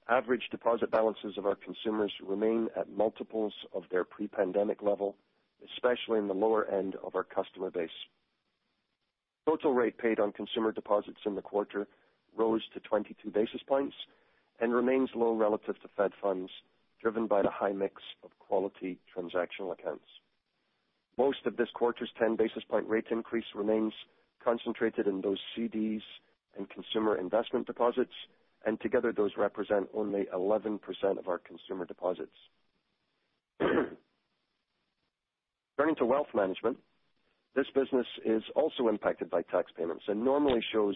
average 0.08 0.48
deposit 0.50 0.90
balances 0.90 1.36
of 1.36 1.46
our 1.46 1.56
consumers 1.56 2.12
remain 2.24 2.68
at 2.76 2.90
multiples 2.90 3.52
of 3.72 3.84
their 3.90 4.04
pre-pandemic 4.04 4.82
level, 4.82 5.16
especially 5.74 6.18
in 6.18 6.28
the 6.28 6.34
lower 6.34 6.66
end 6.66 6.94
of 7.04 7.16
our 7.16 7.24
customer 7.24 7.70
base. 7.70 7.90
Total 9.46 9.72
rate 9.72 9.96
paid 9.96 10.18
on 10.18 10.32
consumer 10.32 10.72
deposits 10.72 11.20
in 11.24 11.36
the 11.36 11.42
quarter 11.42 11.86
rose 12.36 12.62
to 12.74 12.80
22 12.80 13.30
basis 13.30 13.62
points 13.66 13.94
and 14.60 14.74
remains 14.74 15.08
low 15.14 15.34
relative 15.34 15.80
to 15.82 15.88
Fed 15.96 16.10
funds, 16.20 16.50
driven 17.00 17.28
by 17.28 17.42
the 17.42 17.50
high 17.50 17.72
mix 17.72 18.02
of 18.24 18.30
quality 18.40 18.98
transactional 19.16 19.72
accounts. 19.72 20.04
Most 21.16 21.46
of 21.46 21.56
this 21.56 21.68
quarter's 21.74 22.10
10 22.18 22.34
basis 22.36 22.64
point 22.68 22.88
rate 22.88 23.06
increase 23.10 23.44
remains 23.54 23.92
concentrated 24.42 25.06
in 25.06 25.20
those 25.20 25.38
CDs 25.56 26.02
and 26.56 26.68
consumer 26.68 27.16
investment 27.16 27.66
deposits, 27.66 28.12
and 28.64 28.80
together, 28.80 29.12
those 29.12 29.32
represent 29.36 29.88
only 29.94 30.26
11% 30.34 30.80
of 31.18 31.28
our 31.28 31.38
consumer 31.38 31.84
deposits. 31.84 32.34
Turning 33.60 33.96
to 35.96 36.04
wealth 36.04 36.28
management, 36.34 36.78
this 37.56 37.66
business 37.74 38.06
is 38.24 38.42
also 38.54 38.88
impacted 38.88 39.30
by 39.30 39.42
tax 39.42 39.72
payments 39.76 40.04
and 40.06 40.22
normally 40.22 40.60
shows 40.72 40.94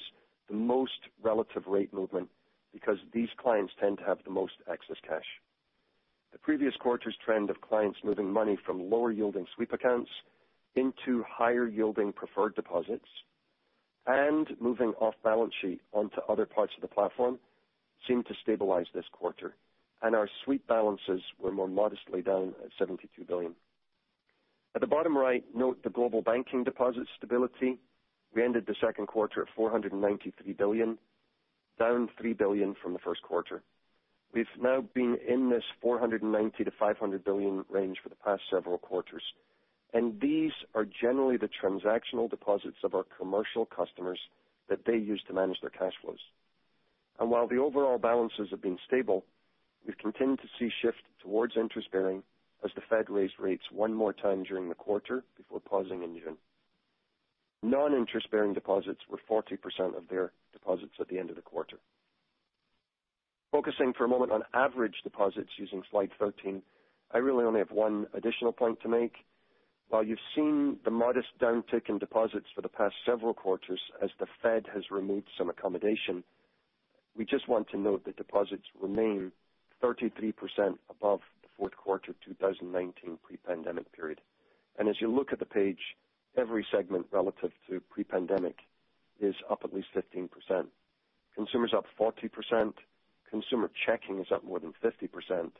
the 0.49 0.55
most 0.55 1.09
relative 1.23 1.67
rate 1.67 1.93
movement 1.93 2.29
because 2.73 2.99
these 3.13 3.31
clients 3.39 3.73
tend 3.81 3.99
to 3.99 4.05
have 4.05 4.19
the 4.25 4.31
most 4.31 4.53
excess 4.71 4.99
cash. 5.07 5.25
The 6.33 6.39
previous 6.39 6.75
quarter's 6.77 7.17
trend 7.25 7.49
of 7.51 7.61
clients 7.63 7.99
moving 8.05 8.31
money 8.31 8.59
from 8.65 8.91
lower-yielding 8.91 9.47
sweep 9.57 9.73
accounts 9.73 10.11
into 10.77 11.25
higher-yielding 11.27 12.13
preferred 12.13 12.55
deposits 12.55 13.09
and 14.07 14.47
moving 14.61 14.93
off 15.01 15.15
balance 15.25 15.55
sheet 15.61 15.81
onto 15.93 16.21
other 16.29 16.47
parts 16.47 16.73
of 16.77 16.83
the 16.83 16.95
platform 16.95 17.39
seemed 18.07 18.27
to 18.27 18.35
stabilize 18.43 18.87
this 18.95 19.05
quarter, 19.13 19.55
and 20.03 20.15
our 20.15 20.29
sweep 20.45 20.67
balances 20.67 21.21
were 21.39 21.53
more 21.53 21.69
modestly 21.69 22.23
down 22.23 22.55
at 22.63 22.89
$72 22.89 22.99
billion. 23.27 23.55
At 24.75 24.81
the 24.81 24.87
bottom 24.87 25.17
right, 25.17 25.45
note 25.55 25.83
the 25.83 25.91
global 25.91 26.23
banking 26.23 26.63
deposit 26.63 27.07
stability. 27.17 27.79
We 28.35 28.45
ended 28.45 28.67
the 28.67 28.77
second 28.81 29.09
quarter 29.09 29.43
at 29.43 29.49
493 29.57 30.53
billion, 30.53 30.99
down 31.79 32.09
3 32.19 32.33
billion 32.35 32.77
from 32.81 32.93
the 32.93 33.01
first 33.01 33.23
quarter. 33.23 33.63
We've 34.33 34.47
now 34.61 34.83
been 34.95 35.19
in 35.29 35.51
this 35.51 35.65
$490 35.85 36.21
billion-$500 36.21 37.25
billion 37.25 37.65
range 37.69 37.99
for 38.01 38.09
the 38.11 38.15
past 38.15 38.43
several 38.49 38.79
quarters, 38.79 39.25
and 39.93 40.21
these 40.21 40.53
are 40.77 40.85
generally 40.85 41.37
the 41.37 41.49
transactional 41.49 42.31
deposits 42.31 42.77
of 42.85 42.95
our 42.95 43.05
commercial 43.19 43.67
customers 43.67 44.21
that 44.69 44.85
they 44.87 44.97
use 44.97 45.21
to 45.27 45.35
manage 45.35 45.61
their 45.61 45.71
cash 45.71 45.95
flows. 46.01 46.21
And 47.19 47.29
while 47.29 47.49
the 47.49 47.59
overall 47.59 47.99
balances 47.99 48.51
have 48.53 48.63
been 48.63 48.79
stable, 48.87 49.25
we've 49.85 49.99
continued 49.99 50.39
to 50.43 50.49
see 50.61 50.71
shift 50.81 51.03
towards 51.21 51.57
interest-bearing 51.57 52.23
as 52.65 52.71
the 52.75 52.83
Fed 52.89 53.09
raised 53.09 53.39
rates 53.39 53.65
one 53.73 53.95
more 53.95 54.13
time 54.13 54.43
during 54.43 54.69
the 54.69 54.75
quarter 54.75 55.25
before 55.37 55.61
pausing 55.61 56.03
in 56.03 56.19
June. 56.19 56.37
Non-interest-bearing 57.63 58.55
deposits 58.55 59.01
were 59.09 59.21
40% 59.31 59.97
of 59.97 60.09
their 60.09 60.33
deposits 60.53 60.95
at 60.99 61.09
the 61.09 61.19
end 61.19 61.31
of 61.31 61.37
the 61.37 61.43
quarter. 61.43 61.79
Focusing 63.53 63.93
for 63.93 64.05
a 64.05 64.09
moment 64.09 64.33
on 64.33 64.43
average 64.55 64.95
deposits 65.03 65.51
using 65.59 65.83
slide 65.91 66.11
13, 66.19 66.63
I 67.13 67.19
really 67.19 67.45
only 67.45 67.59
have 67.59 67.73
one 67.73 68.07
additional 68.15 68.53
point 68.53 68.81
to 68.83 68.89
make. 68.89 69.13
While 69.89 70.05
you've 70.05 70.19
seen 70.37 70.79
the 70.85 70.91
modest 70.91 71.29
downtick 71.41 71.89
in 71.89 71.99
deposits 71.99 72.47
for 72.55 72.63
the 72.63 72.69
past 72.69 72.95
several 73.05 73.35
quarters 73.35 73.81
as 74.01 74.11
the 74.21 74.27
Fed 74.41 74.67
has 74.73 74.85
removed 74.91 75.29
some 75.37 75.51
accommodation, 75.51 76.23
we 77.17 77.25
just 77.25 77.49
want 77.49 77.69
to 77.71 77.77
note 77.77 78.05
that 78.05 78.17
deposits 78.17 78.63
remain 78.81 79.33
33% 79.83 80.33
above 80.89 81.21
fourth 81.61 81.77
quarter 81.77 82.15
2019 82.25 83.19
pre-pandemic 83.23 83.93
period. 83.93 84.23
And 84.79 84.89
as 84.89 84.97
you 84.99 85.15
look 85.15 85.31
at 85.31 85.39
the 85.39 85.45
page, 85.45 85.95
every 86.39 86.67
segment 86.73 87.07
relative 87.13 87.53
to 87.69 87.81
pre-pandemic 87.91 88.61
is 89.21 89.35
up 89.51 89.61
at 89.63 89.75
least 89.75 89.89
15%. 89.95 90.31
Consumers 91.37 91.75
up 91.77 91.85
40%, 92.01 92.73
consumer 93.29 93.71
checking 93.87 94.21
is 94.21 94.29
up 94.33 94.43
more 94.43 94.59
than 94.59 94.73
50%, 94.83 95.51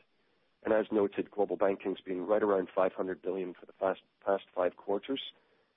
and 0.63 0.73
as 0.73 0.87
noted, 0.91 1.29
global 1.29 1.55
banking's 1.55 2.01
been 2.01 2.25
right 2.25 2.41
around 2.41 2.69
500 2.75 3.21
billion 3.21 3.53
for 3.53 3.67
the 3.67 3.95
past 4.25 4.43
five 4.55 4.75
quarters, 4.77 5.21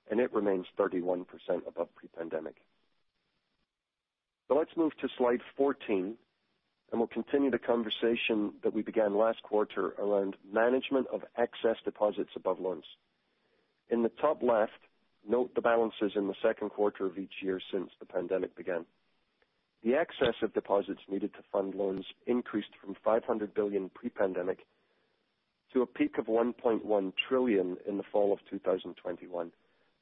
and 0.09 0.19
it 0.19 0.33
remains 0.33 0.65
31% 0.77 1.25
above 1.67 1.93
pre-pandemic. 1.95 2.55
So 4.47 4.55
let's 4.55 4.75
move 4.75 4.97
to 5.01 5.07
slide 5.17 5.41
14, 5.55 6.15
and 6.95 7.01
we'll 7.01 7.09
continue 7.09 7.51
the 7.51 7.59
conversation 7.59 8.53
that 8.63 8.73
we 8.73 8.81
began 8.81 9.17
last 9.17 9.43
quarter 9.43 9.87
around 9.99 10.37
management 10.49 11.05
of 11.11 11.23
excess 11.37 11.75
deposits 11.83 12.29
above 12.37 12.57
loans. 12.57 12.85
In 13.89 14.01
the 14.01 14.11
top 14.21 14.41
left, 14.41 14.79
note 15.27 15.53
the 15.55 15.61
balances 15.61 16.13
in 16.15 16.27
the 16.27 16.35
second 16.41 16.69
quarter 16.69 17.05
of 17.05 17.17
each 17.17 17.33
year 17.43 17.59
since 17.69 17.89
the 17.99 18.05
pandemic 18.05 18.55
began. 18.55 18.85
The 19.83 19.95
excess 19.95 20.35
of 20.41 20.53
deposits 20.53 21.01
needed 21.09 21.33
to 21.33 21.39
fund 21.51 21.75
loans 21.75 22.05
increased 22.27 22.69
from 22.81 22.95
500 23.03 23.53
billion 23.53 23.89
pre-pandemic 23.89 24.59
to 25.73 25.81
a 25.81 25.85
peak 25.85 26.17
of 26.17 26.27
1.1 26.27 27.13
trillion 27.27 27.75
in 27.85 27.97
the 27.97 28.03
fall 28.09 28.31
of 28.31 28.39
2021. 28.49 29.51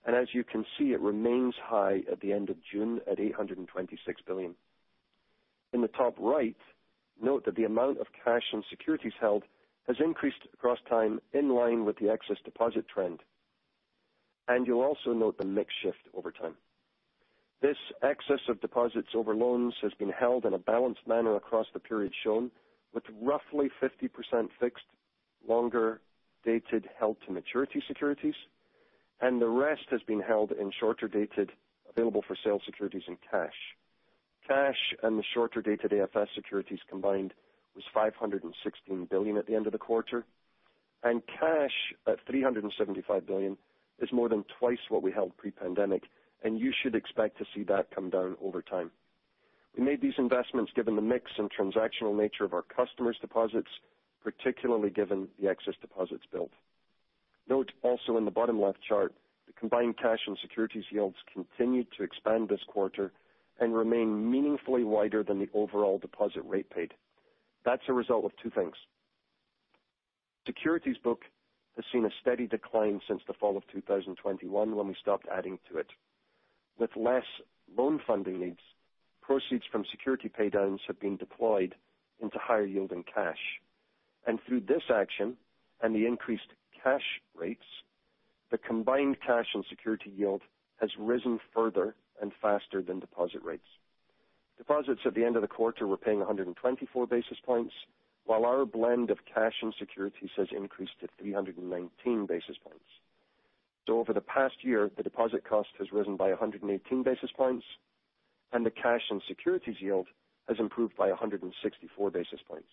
As 0.06 0.28
you 0.32 0.44
can 0.44 0.64
see, 0.78 0.92
it 0.92 1.00
remains 1.00 1.56
high 1.60 2.04
at 2.12 2.20
the 2.22 2.34
end 2.34 2.52
of 2.52 2.58
June 2.72 3.02
at 3.12 3.20
826 3.20 4.22
billion. 4.28 4.54
In 5.74 5.82
the 5.82 5.88
top 5.88 6.14
right, 6.20 6.56
note 7.22 7.46
that 7.46 7.56
the 7.56 7.66
amount 7.66 8.00
of 8.00 8.08
cash 8.24 8.44
and 8.52 8.64
securities 8.70 9.14
held 9.20 9.44
has 9.88 9.98
increased 10.04 10.48
across 10.54 10.80
time 10.90 11.20
in 11.34 11.50
line 11.50 11.86
with 11.86 11.98
the 11.98 12.10
excess 12.10 12.38
deposit 12.44 12.86
trend. 12.88 13.20
And 14.48 14.68
you'll 14.68 14.82
also 14.82 15.14
note 15.14 15.38
the 15.38 15.46
mix 15.46 15.74
shift 15.82 16.00
over 16.14 16.32
time. 16.32 16.56
This 17.62 17.78
excess 18.02 18.42
of 18.50 18.60
deposits 18.60 19.10
over 19.16 19.34
loans 19.34 19.74
has 19.82 19.94
been 19.94 20.10
held 20.10 20.46
in 20.46 20.54
a 20.54 20.58
balanced 20.58 21.08
manner 21.08 21.36
across 21.36 21.68
the 21.74 21.80
period 21.80 22.14
shown, 22.24 22.52
with 22.94 23.04
roughly 23.22 23.70
50% 23.82 24.50
fixed, 24.60 24.84
longer-dated 25.48 26.90
held-to-maturity 27.00 27.82
securities, 27.88 28.36
and 29.22 29.42
the 29.42 29.48
rest 29.48 29.84
has 29.92 30.02
been 30.02 30.20
held 30.20 30.52
in 30.52 30.72
shorter-dated 30.78 31.52
available-for-sale 31.90 32.60
securities 32.66 33.04
and 33.08 33.18
cash. 33.32 33.56
Cash 34.48 34.94
and 35.02 35.18
the 35.18 35.24
shorter-dated 35.34 35.92
AFS 35.92 36.28
securities 36.36 36.80
combined 36.90 37.34
was 37.76 37.84
516 37.94 39.06
billion 39.06 39.38
at 39.38 39.48
the 39.48 39.56
end 39.56 39.66
of 39.66 39.72
the 39.72 39.80
quarter, 39.80 40.26
and 41.04 41.22
cash 41.28 41.94
at 42.08 42.20
375 42.28 43.26
billion 43.26 43.58
is 44.00 44.12
more 44.12 44.30
than 44.30 44.44
twice 44.60 44.80
what 44.90 45.02
we 45.02 45.12
held 45.12 45.36
pre-pandemic, 45.38 46.04
and 46.44 46.60
you 46.60 46.74
should 46.82 46.96
expect 46.96 47.38
to 47.38 47.46
see 47.56 47.64
that 47.64 47.90
come 47.96 48.10
down 48.10 48.36
over 48.44 48.62
time. 48.62 48.92
We 49.78 49.84
made 49.84 50.02
these 50.02 50.14
investments 50.18 50.72
given 50.76 50.96
the 50.96 51.02
mix 51.02 51.32
and 51.38 51.50
transactional 51.50 52.16
nature 52.16 52.44
of 52.44 52.54
our 52.54 52.62
customers' 52.64 53.18
deposits, 53.22 53.70
particularly 54.24 54.90
given 54.90 55.30
the 55.42 55.50
excess 55.50 55.76
deposits 55.82 56.26
built. 56.32 56.52
Note 57.50 57.72
also 57.82 58.18
in 58.18 58.26
the 58.26 58.32
bottom 58.32 58.62
left 58.62 58.80
chart, 58.88 59.14
the 59.48 59.54
combined 59.54 59.98
cash 59.98 60.20
and 60.28 60.38
securities 60.42 60.86
yields 60.92 61.18
continued 61.34 61.88
to 61.98 62.04
expand 62.04 62.50
this 62.50 62.64
quarter 62.68 63.12
and 63.60 63.76
remain 63.76 64.30
meaningfully 64.30 64.84
wider 64.84 65.24
than 65.24 65.40
the 65.40 65.50
overall 65.54 66.00
deposit 66.00 66.42
rate 66.46 66.70
paid. 66.70 66.94
That's 67.66 67.84
a 67.88 67.94
result 67.94 68.26
of 68.26 68.32
two 68.42 68.50
things. 68.50 68.76
Securities 70.46 70.98
book 70.98 71.22
has 71.76 71.86
seen 71.92 72.06
a 72.06 72.10
steady 72.22 72.48
decline 72.48 73.00
since 73.08 73.22
the 73.28 73.34
fall 73.34 73.58
of 73.58 73.64
2021 73.72 74.76
when 74.76 74.88
we 74.88 74.96
stopped 75.00 75.28
adding 75.32 75.60
to 75.72 75.78
it. 75.78 75.88
With 76.78 76.90
less 76.96 77.24
loan 77.76 78.00
funding 78.06 78.40
needs, 78.40 78.60
proceeds 79.22 79.64
from 79.72 79.86
security 79.90 80.30
paydowns 80.30 80.80
have 80.88 81.00
been 81.00 81.18
deployed 81.18 81.76
into 82.22 82.38
higher-yielding 82.38 83.06
cash. 83.14 83.40
And 84.28 84.40
through 84.46 84.62
this 84.62 84.84
action 84.94 85.38
and 85.82 85.96
the 85.96 86.06
increased 86.06 86.54
cash 86.84 87.22
rates, 87.36 87.66
the 88.52 88.58
combined 88.58 89.18
cash 89.26 89.48
and 89.54 89.66
security 89.70 90.12
yield 90.16 90.42
has 90.80 90.90
risen 91.00 91.40
further 91.54 91.96
and 92.24 92.32
faster 92.42 92.82
than 92.82 93.02
deposit 93.02 93.44
rates. 93.44 93.68
Deposits 94.58 95.02
at 95.06 95.14
the 95.14 95.26
end 95.26 95.36
of 95.36 95.42
the 95.42 95.48
quarter 95.48 95.86
were 95.86 95.98
paying 95.98 96.20
124 96.20 97.06
basis 97.06 97.38
points, 97.46 97.74
while 98.26 98.46
our 98.46 98.66
blend 98.66 99.12
of 99.12 99.26
cash 99.26 99.56
and 99.62 99.76
securities 99.78 100.30
has 100.38 100.48
increased 100.56 100.94
to 101.02 101.08
319 101.20 102.26
basis 102.26 102.56
points. 102.64 102.86
So 103.86 104.00
over 104.00 104.14
the 104.14 104.22
past 104.22 104.56
year, 104.64 104.90
the 104.96 105.04
deposit 105.04 105.44
cost 105.44 105.70
has 105.78 105.92
risen 105.92 106.16
by 106.16 106.30
118 106.30 107.04
basis 107.04 107.30
points, 107.36 107.66
and 108.54 108.66
the 108.66 108.72
cash 108.72 109.02
and 109.10 109.22
securities 109.28 109.82
yield 109.82 110.08
has 110.48 110.58
improved 110.60 110.96
by 110.96 111.10
164 111.10 112.10
basis 112.10 112.40
points. 112.48 112.70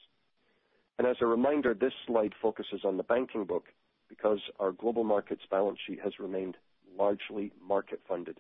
And 0.99 1.09
as 1.09 1.17
a 1.21 1.27
reminder, 1.27 1.75
this 1.75 1.95
slide 2.07 2.35
focuses 2.41 2.85
on 2.85 2.97
the 2.99 3.03
banking 3.03 3.45
book 3.45 3.65
because 4.09 4.39
our 4.61 4.71
global 4.71 5.03
markets 5.03 5.43
balance 5.51 5.79
sheet 5.85 5.99
has 6.05 6.21
remained 6.21 6.57
largely 6.97 7.51
market-funded. 7.67 8.39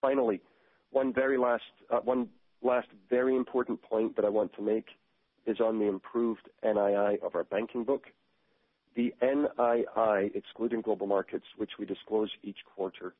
Finally, 0.00 0.40
one 0.90 1.12
very 1.12 1.38
last 1.38 1.62
uh 1.90 2.00
one 2.00 2.28
last 2.62 2.88
very 3.08 3.36
important 3.36 3.80
point 3.82 4.16
that 4.16 4.24
I 4.24 4.28
want 4.28 4.52
to 4.54 4.62
make 4.62 4.86
is 5.46 5.60
on 5.60 5.78
the 5.78 5.86
improved 5.86 6.48
NII 6.64 7.22
of 7.22 7.34
our 7.34 7.44
banking 7.44 7.84
book. 7.84 8.04
The 8.96 9.14
NII, 9.22 10.34
excluding 10.34 10.80
Global 10.82 11.06
Markets, 11.06 11.46
which 11.56 11.72
we 11.78 11.86
disclose 11.86 12.30
each 12.42 12.58
quarter, 12.74 13.14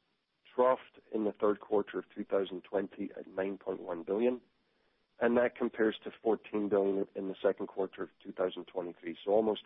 troughed 0.56 0.98
in 1.14 1.24
the 1.24 1.32
third 1.32 1.60
quarter 1.60 1.98
of 1.98 2.04
2020 2.14 3.10
at 3.16 3.28
9.1 3.36 4.06
billion, 4.06 4.40
and 5.20 5.36
that 5.36 5.56
compares 5.56 5.94
to 6.04 6.10
14 6.22 6.68
billion 6.68 7.06
in 7.14 7.28
the 7.28 7.36
second 7.42 7.68
quarter 7.68 8.02
of 8.02 8.08
2023. 8.24 9.16
So 9.24 9.30
almost 9.30 9.62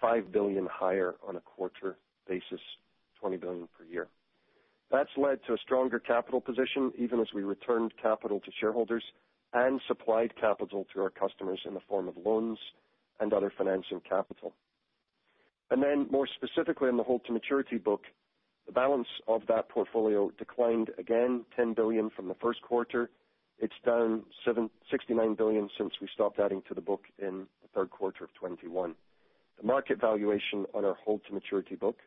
5 0.00 0.32
billion 0.32 0.66
higher 0.70 1.14
on 1.26 1.36
a 1.36 1.40
quarter 1.40 1.96
basis, 2.28 2.60
20 3.20 3.36
billion 3.36 3.68
per 3.78 3.84
year. 3.84 4.08
That's 4.90 5.10
led 5.16 5.40
to 5.46 5.54
a 5.54 5.58
stronger 5.58 5.98
capital 5.98 6.40
position, 6.40 6.92
even 6.96 7.20
as 7.20 7.28
we 7.34 7.42
returned 7.42 7.92
capital 8.00 8.40
to 8.40 8.50
shareholders 8.60 9.02
and 9.52 9.80
supplied 9.88 10.34
capital 10.40 10.86
to 10.92 11.00
our 11.00 11.10
customers 11.10 11.60
in 11.64 11.74
the 11.74 11.80
form 11.88 12.08
of 12.08 12.16
loans 12.24 12.58
and 13.20 13.32
other 13.32 13.52
financing 13.56 14.00
capital. 14.08 14.52
And 15.70 15.82
then 15.82 16.06
more 16.10 16.28
specifically 16.28 16.88
in 16.88 16.96
the 16.96 17.02
hold-to-maturity 17.02 17.78
book, 17.78 18.02
the 18.66 18.72
balance 18.72 19.08
of 19.26 19.42
that 19.48 19.68
portfolio 19.68 20.30
declined 20.38 20.90
again, 20.98 21.44
10 21.56 21.74
billion 21.74 22.10
from 22.10 22.28
the 22.28 22.34
first 22.34 22.62
quarter. 22.62 23.10
It's 23.58 23.74
down 23.84 24.24
$69 24.46 25.36
billion 25.36 25.68
since 25.78 25.94
we 26.00 26.08
stopped 26.12 26.38
adding 26.38 26.62
to 26.68 26.74
the 26.74 26.80
book 26.80 27.04
in 27.18 27.46
the 27.62 27.68
third 27.74 27.90
quarter 27.90 28.24
of 28.24 28.30
2021. 28.34 28.94
The 29.60 29.66
market 29.66 30.00
valuation 30.00 30.66
on 30.74 30.84
our 30.84 30.96
hold-to-maturity 31.04 31.76
book, 31.76 31.98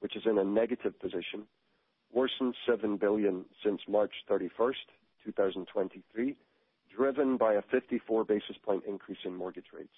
which 0.00 0.16
is 0.16 0.24
in 0.26 0.38
a 0.38 0.44
negative 0.44 0.98
position, 0.98 1.46
worsened 2.12 2.54
7 2.68 2.96
billion 2.96 3.44
since 3.62 3.80
March 3.88 4.12
31st, 4.30 4.74
2023, 5.24 6.36
driven 6.94 7.36
by 7.36 7.54
a 7.54 7.62
54 7.70 8.24
basis 8.24 8.56
point 8.64 8.84
increase 8.88 9.18
in 9.24 9.34
mortgage 9.34 9.66
rates. 9.76 9.88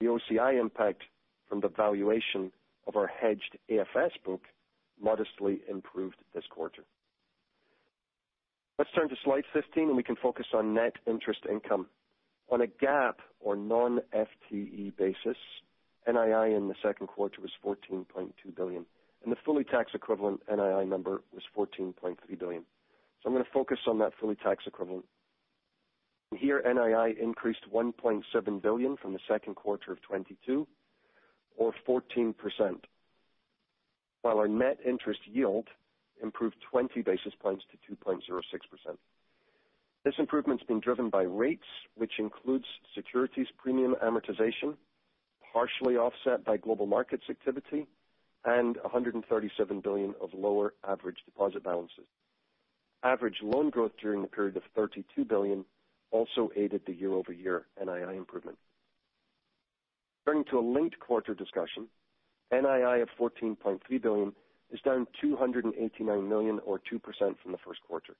The 0.00 0.06
OCI 0.06 0.60
impact 0.60 1.02
from 1.48 1.60
the 1.60 1.68
valuation 1.68 2.52
of 2.86 2.96
our 2.96 3.06
hedged 3.06 3.56
AFS 3.70 4.10
book 4.24 4.42
modestly 5.00 5.60
improved 5.68 6.16
this 6.34 6.44
quarter. 6.50 6.82
Let's 8.78 8.90
turn 8.92 9.08
to 9.08 9.16
slide 9.22 9.44
15, 9.52 9.88
and 9.88 9.96
we 9.96 10.02
can 10.02 10.16
focus 10.16 10.46
on 10.52 10.74
net 10.74 10.94
interest 11.06 11.40
income. 11.48 11.86
On 12.50 12.60
a 12.60 12.66
GAAP 12.66 13.14
or 13.40 13.56
non-FTE 13.56 14.96
basis, 14.96 15.36
NII 16.08 16.56
in 16.56 16.68
the 16.68 16.74
second 16.82 17.06
quarter 17.06 17.40
was 17.40 17.52
$14.2 17.64 18.04
billion, 18.54 18.84
and 19.24 19.32
the 19.32 19.38
fully 19.44 19.64
tax 19.64 19.92
equivalent 19.94 20.42
NII 20.46 20.86
number 20.86 21.22
was 21.32 21.42
14.3 21.56 22.16
billion. 22.38 22.62
So 23.22 23.28
I'm 23.28 23.32
going 23.32 23.44
to 23.44 23.50
focus 23.50 23.78
on 23.86 23.98
that 23.98 24.12
fully 24.20 24.36
tax 24.36 24.64
equivalent. 24.66 25.06
Here, 26.36 26.62
NII 26.66 27.18
increased 27.18 27.64
1.7 27.72 28.62
billion 28.62 28.96
from 28.96 29.12
the 29.14 29.20
second 29.26 29.54
quarter 29.54 29.92
of 29.92 30.02
2022, 30.02 30.66
or 31.56 31.72
14%, 31.88 32.34
while 34.22 34.38
our 34.38 34.48
net 34.48 34.78
interest 34.84 35.20
yield 35.24 35.68
improved 36.22 36.56
20 36.70 37.02
basis 37.02 37.32
points 37.40 37.64
to 37.70 37.94
2.06%. 37.94 38.20
This 40.04 40.14
improvement's 40.18 40.64
been 40.64 40.80
driven 40.80 41.08
by 41.08 41.22
rates, 41.22 41.64
which 41.94 42.12
includes 42.18 42.66
securities 42.94 43.46
premium 43.56 43.94
amortization, 44.04 44.76
partially 45.52 45.96
offset 45.96 46.44
by 46.44 46.58
Global 46.58 46.86
Markets 46.86 47.24
activity, 47.30 47.86
and 48.44 48.76
$137 48.76 49.82
billion 49.82 50.14
of 50.20 50.30
lower 50.34 50.74
average 50.86 51.18
deposit 51.24 51.62
balances. 51.62 52.04
Average 53.02 53.38
loan 53.42 53.70
growth 53.70 53.92
during 54.00 54.22
the 54.22 54.28
period 54.28 54.56
of 54.56 54.62
$32 54.76 55.26
billion 55.26 55.64
also 56.10 56.50
aided 56.56 56.82
the 56.86 56.94
year-over-year 56.94 57.66
NII 57.82 58.16
improvement. 58.16 58.56
Turning 60.26 60.44
to 60.44 60.58
a 60.58 60.60
linked 60.60 60.98
quarter 61.00 61.34
discussion, 61.34 61.86
NII 62.52 63.02
of 63.02 63.08
14.3 63.18 64.02
billion 64.02 64.32
is 64.72 64.80
down 64.80 65.06
289 65.20 66.28
million 66.28 66.60
or 66.64 66.78
2% 66.78 67.00
from 67.42 67.52
the 67.52 67.58
first 67.58 67.80
quarter, 67.86 68.14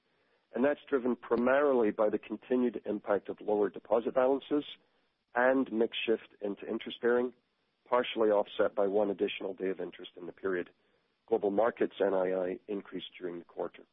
and 0.53 0.63
that's 0.63 0.79
driven 0.89 1.15
primarily 1.15 1.91
by 1.91 2.09
the 2.09 2.19
continued 2.19 2.81
impact 2.85 3.29
of 3.29 3.37
lower 3.45 3.69
deposit 3.69 4.13
balances 4.13 4.63
and 5.35 5.71
mix 5.71 5.97
shift 6.05 6.29
into 6.41 6.67
interest 6.69 7.01
bearing, 7.01 7.33
partially 7.89 8.29
offset 8.29 8.75
by 8.75 8.87
one 8.87 9.09
additional 9.09 9.53
day 9.53 9.69
of 9.69 9.79
interest 9.79 10.11
in 10.19 10.25
the 10.25 10.31
period. 10.31 10.69
Global 11.27 11.51
Markets 11.51 11.95
NII 11.99 12.59
increased 12.67 13.09
during 13.19 13.39
the 13.39 13.45
quarter. 13.45 13.83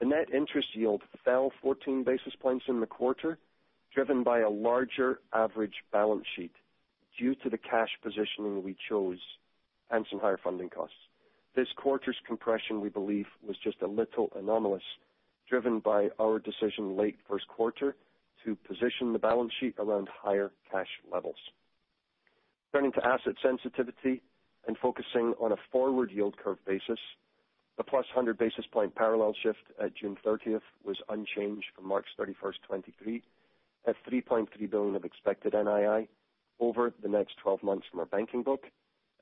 The 0.00 0.06
net 0.06 0.32
interest 0.32 0.68
yield 0.74 1.02
fell 1.24 1.52
14 1.60 2.04
basis 2.04 2.34
points 2.40 2.66
in 2.68 2.80
the 2.80 2.86
quarter, 2.86 3.38
driven 3.94 4.22
by 4.22 4.40
a 4.40 4.50
larger 4.50 5.20
average 5.32 5.82
balance 5.92 6.26
sheet 6.36 6.52
due 7.18 7.34
to 7.36 7.50
the 7.50 7.58
cash 7.58 7.90
positioning 8.02 8.62
we 8.62 8.76
chose 8.88 9.18
and 9.90 10.06
some 10.10 10.20
higher 10.20 10.38
funding 10.42 10.68
costs. 10.68 10.94
This 11.56 11.68
quarter's 11.76 12.18
compression, 12.26 12.80
we 12.80 12.88
believe, 12.88 13.26
was 13.44 13.56
just 13.62 13.82
a 13.82 13.86
little 13.86 14.30
anomalous, 14.36 14.82
driven 15.48 15.80
by 15.80 16.10
our 16.20 16.38
decision 16.38 16.96
late 16.96 17.18
first 17.28 17.48
quarter 17.48 17.96
to 18.44 18.54
position 18.54 19.12
the 19.12 19.18
balance 19.18 19.52
sheet 19.58 19.74
around 19.78 20.08
higher 20.08 20.52
cash 20.70 21.00
levels. 21.10 21.38
Turning 22.72 22.92
to 22.92 23.06
asset 23.06 23.34
sensitivity 23.42 24.20
and 24.66 24.76
focusing 24.76 25.34
on 25.40 25.52
a 25.52 25.56
forward 25.72 26.10
yield 26.10 26.36
curve 26.36 26.58
basis, 26.66 26.98
the 27.78 27.84
+100 27.84 28.36
basis 28.36 28.66
point 28.70 28.94
parallel 28.94 29.34
shift 29.42 29.62
at 29.82 29.94
June 29.94 30.16
30th 30.24 30.60
was 30.84 30.96
unchanged 31.08 31.66
from 31.74 31.88
March 31.88 32.06
31st, 32.18 32.60
2023, 32.66 33.22
at 33.86 33.96
3.3 34.10 34.70
billion 34.70 34.96
of 34.96 35.04
expected 35.04 35.54
NII 35.54 36.08
over 36.60 36.92
the 37.02 37.08
next 37.08 37.38
12 37.38 37.62
months 37.62 37.86
from 37.90 38.00
our 38.00 38.06
banking 38.06 38.42
book, 38.42 38.64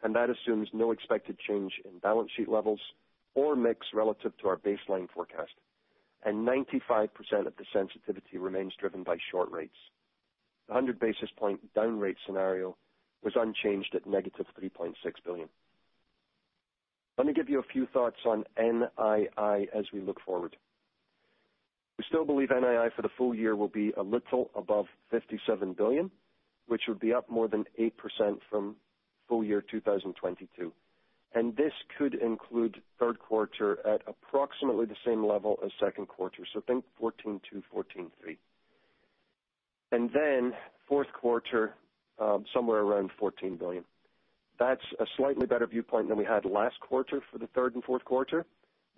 and 0.02 0.16
that 0.16 0.30
assumes 0.30 0.68
no 0.72 0.90
expected 0.90 1.38
change 1.38 1.74
in 1.84 1.98
balance 1.98 2.30
sheet 2.36 2.48
levels 2.48 2.80
or 3.34 3.54
mix 3.54 3.86
relative 3.94 4.32
to 4.38 4.48
our 4.48 4.56
baseline 4.56 5.08
forecast. 5.14 5.52
95% 6.26 7.10
of 7.46 7.54
the 7.56 7.64
sensitivity 7.72 8.38
remains 8.38 8.74
driven 8.80 9.04
by 9.04 9.16
short 9.30 9.50
rates. 9.52 9.76
The 10.66 10.74
100 10.74 10.98
basis 10.98 11.30
point 11.36 11.60
down 11.74 12.00
rate 12.00 12.16
scenario 12.26 12.76
was 13.26 13.34
unchanged 13.34 13.92
at 13.96 14.06
-$3.6 14.06 14.94
billion. 15.24 15.48
Let 17.18 17.26
me 17.26 17.32
give 17.32 17.48
you 17.48 17.58
a 17.58 17.72
few 17.72 17.86
thoughts 17.86 18.18
on 18.24 18.44
NII 18.56 19.66
as 19.74 19.84
we 19.92 20.00
look 20.00 20.20
forward. 20.24 20.54
We 21.98 22.04
still 22.08 22.24
believe 22.24 22.50
NII 22.50 22.94
for 22.94 23.02
the 23.02 23.10
full 23.18 23.34
year 23.34 23.56
will 23.56 23.66
be 23.66 23.90
a 23.96 24.02
little 24.02 24.50
above 24.54 24.86
57 25.10 25.72
billion, 25.72 26.08
which 26.68 26.82
would 26.86 27.00
be 27.00 27.12
up 27.12 27.28
more 27.28 27.48
than 27.48 27.64
8% 27.80 27.90
from 28.48 28.76
full 29.28 29.42
year 29.42 29.60
2022, 29.60 30.72
and 31.34 31.56
this 31.56 31.72
could 31.98 32.14
include 32.14 32.80
third 33.00 33.18
quarter 33.18 33.84
at 33.84 34.02
approximately 34.06 34.86
the 34.86 34.94
same 35.04 35.26
level 35.26 35.58
as 35.64 35.72
second 35.80 36.06
quarter, 36.06 36.44
so 36.54 36.60
think 36.60 36.84
$14.2 37.02 37.40
billion-$14.3 37.50 38.08
billion. 38.22 38.38
And 39.90 40.10
then 40.14 40.52
fourth 40.86 41.12
quarter, 41.12 41.74
Um, 42.18 42.46
somewhere 42.54 42.80
around 42.80 43.10
14 43.18 43.56
billion. 43.56 43.84
That's 44.58 44.80
a 44.98 45.04
slightly 45.18 45.46
better 45.46 45.66
viewpoint 45.66 46.08
than 46.08 46.16
we 46.16 46.24
had 46.24 46.46
last 46.46 46.80
quarter 46.80 47.20
for 47.30 47.36
the 47.36 47.46
third 47.48 47.74
and 47.74 47.84
fourth 47.84 48.06
quarter, 48.06 48.46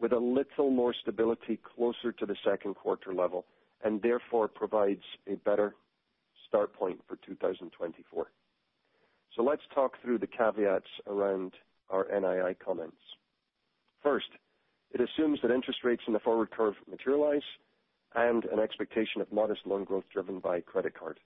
with 0.00 0.12
a 0.12 0.18
little 0.18 0.70
more 0.70 0.94
stability 0.94 1.58
closer 1.74 2.12
to 2.12 2.26
the 2.26 2.36
second 2.44 2.74
quarter 2.74 3.12
level, 3.12 3.44
and 3.82 4.00
therefore 4.02 4.46
provides 4.46 5.02
a 5.26 5.34
better 5.34 5.74
start 6.46 6.72
point 6.72 7.00
for 7.08 7.16
2024. 7.26 8.26
So 9.34 9.42
let's 9.42 9.62
talk 9.74 10.00
through 10.00 10.18
the 10.18 10.26
caveats 10.28 10.86
around 11.08 11.54
our 11.90 12.04
NII 12.04 12.56
comments. 12.64 12.96
First, 14.02 14.28
it 14.92 15.00
assumes 15.00 15.40
that 15.42 15.50
interest 15.50 15.80
rates 15.84 16.02
in 16.06 16.12
the 16.12 16.20
forward 16.20 16.50
curve 16.50 16.74
materialize 16.88 17.42
and 18.14 18.44
an 18.44 18.58
expectation 18.58 19.20
of 19.20 19.32
modest 19.32 19.60
loan 19.66 19.84
growth 19.84 20.04
driven 20.12 20.38
by 20.38 20.60
credit 20.60 20.98
card. 20.98 21.18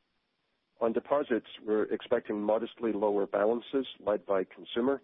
On 0.82 0.92
deposits, 0.92 1.46
we're 1.64 1.84
expecting 1.84 2.42
modestly 2.42 2.92
lower 2.92 3.24
balances 3.24 3.86
led 4.04 4.26
by 4.26 4.42
consumer, 4.42 5.00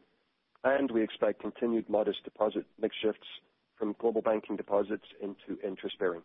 and 0.64 0.90
we 0.90 1.04
expect 1.04 1.40
continued 1.40 1.88
modest 1.88 2.24
deposit 2.24 2.66
mix 2.80 2.96
shifts 3.00 3.28
from 3.78 3.94
Global 4.00 4.20
Banking 4.20 4.56
deposits 4.56 5.04
into 5.22 5.56
interest 5.64 5.96
bearing. 6.00 6.22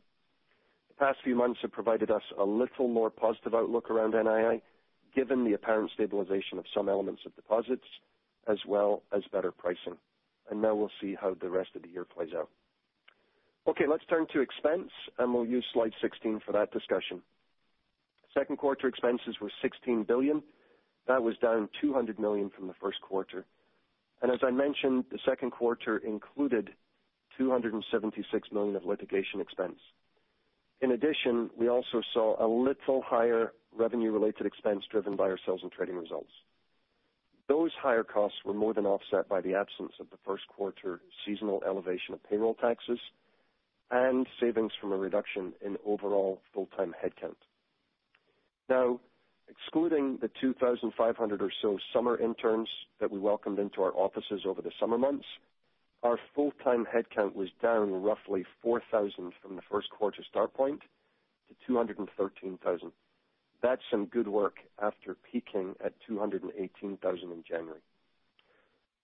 The 0.88 0.96
past 0.96 1.20
few 1.24 1.36
months 1.36 1.60
have 1.62 1.72
provided 1.72 2.10
us 2.10 2.24
a 2.36 2.44
little 2.44 2.88
more 2.88 3.12
positive 3.12 3.54
outlook 3.54 3.92
around 3.92 4.16
NII, 4.16 4.60
given 5.14 5.46
the 5.46 5.54
apparent 5.54 5.92
stabilization 5.94 6.58
of 6.58 6.66
some 6.74 6.90
elements 6.90 7.22
of 7.24 7.36
deposits 7.36 7.86
as 8.48 8.58
well 8.68 9.04
as 9.16 9.22
better 9.32 9.52
pricing. 9.52 9.98
And 10.50 10.64
now 10.64 10.74
we'll 10.74 10.90
see 11.00 11.14
how 11.14 11.36
the 11.40 11.50
rest 11.52 11.70
of 11.76 11.84
the 11.84 11.90
year 11.90 12.06
plays 12.06 12.34
out. 12.36 12.50
Okay, 13.68 13.86
let's 13.88 14.06
turn 14.10 14.26
to 14.34 14.42
expense, 14.42 14.90
and 15.20 15.32
we'll 15.32 15.46
use 15.46 15.66
slide 15.74 15.94
16 16.02 16.40
for 16.44 16.54
that 16.54 16.72
discussion. 16.72 17.22
Second 18.34 18.58
quarter 18.58 18.88
expenses 18.88 19.36
were 19.40 19.52
16 19.62 20.04
billion. 20.04 20.42
That 21.08 21.22
was 21.22 21.38
down 21.38 21.70
200 21.82 22.20
million 22.20 22.50
from 22.50 22.68
the 22.68 22.74
first 22.82 23.02
quarter. 23.02 23.46
And 24.22 24.32
as 24.32 24.40
I 24.42 24.52
mentioned, 24.52 25.06
the 25.12 25.20
second 25.26 25.52
quarter 25.52 25.98
included 25.98 26.72
276 27.38 28.52
million 28.52 28.76
of 28.76 28.86
litigation 28.86 29.42
expense. 29.42 29.80
In 30.82 30.92
addition, 30.92 31.50
we 31.58 31.70
also 31.70 32.02
saw 32.14 32.44
a 32.44 32.48
little 32.48 33.02
higher 33.06 33.54
revenue-related 33.76 34.46
expense 34.46 34.84
driven 34.90 35.16
by 35.16 35.26
our 35.26 35.40
sales 35.46 35.62
and 35.64 35.72
trading 35.72 35.96
results. 35.96 36.32
Those 37.48 37.72
higher 37.82 38.04
costs 38.04 38.40
were 38.46 38.54
more 38.54 38.74
than 38.74 38.86
offset 38.86 39.28
by 39.28 39.42
the 39.42 39.56
absence 39.56 39.94
of 40.00 40.10
the 40.10 40.18
first 40.26 40.48
quarter 40.48 41.02
seasonal 41.26 41.62
elevation 41.66 42.14
of 42.14 42.24
payroll 42.24 42.56
taxes 42.56 43.00
and 43.92 44.26
savings 44.40 44.72
from 44.80 44.92
a 44.92 44.98
reduction 44.98 45.54
in 45.64 45.78
overall 45.86 46.42
full-time 46.54 46.96
headcount. 47.04 47.36
Now, 48.74 49.00
excluding 49.48 50.18
the 50.20 50.32
2,500 50.42 51.42
or 51.44 51.52
so 51.62 51.78
summer 51.94 52.18
interns 52.20 52.68
that 53.00 53.12
we 53.12 53.20
welcomed 53.20 53.60
into 53.60 53.84
our 53.84 53.96
offices 53.96 54.42
over 54.48 54.64
the 54.64 54.72
summer 54.80 54.98
months, 54.98 55.28
our 56.02 56.18
full-time 56.34 56.84
headcount 56.92 57.36
was 57.36 57.50
down 57.62 57.92
roughly 58.02 58.44
4,000 58.64 59.32
from 59.44 59.56
the 59.56 59.62
first 59.70 59.92
quarter 59.92 60.24
start 60.28 60.56
point 60.56 60.82
to 61.50 61.68
213,000. 61.68 62.92
That's 63.62 63.84
some 63.92 64.08
good 64.08 64.28
work 64.28 64.56
after 64.82 65.16
peaking 65.32 65.76
at 65.86 65.94
218,000 66.08 67.32
in 67.32 67.44
January. 67.48 67.80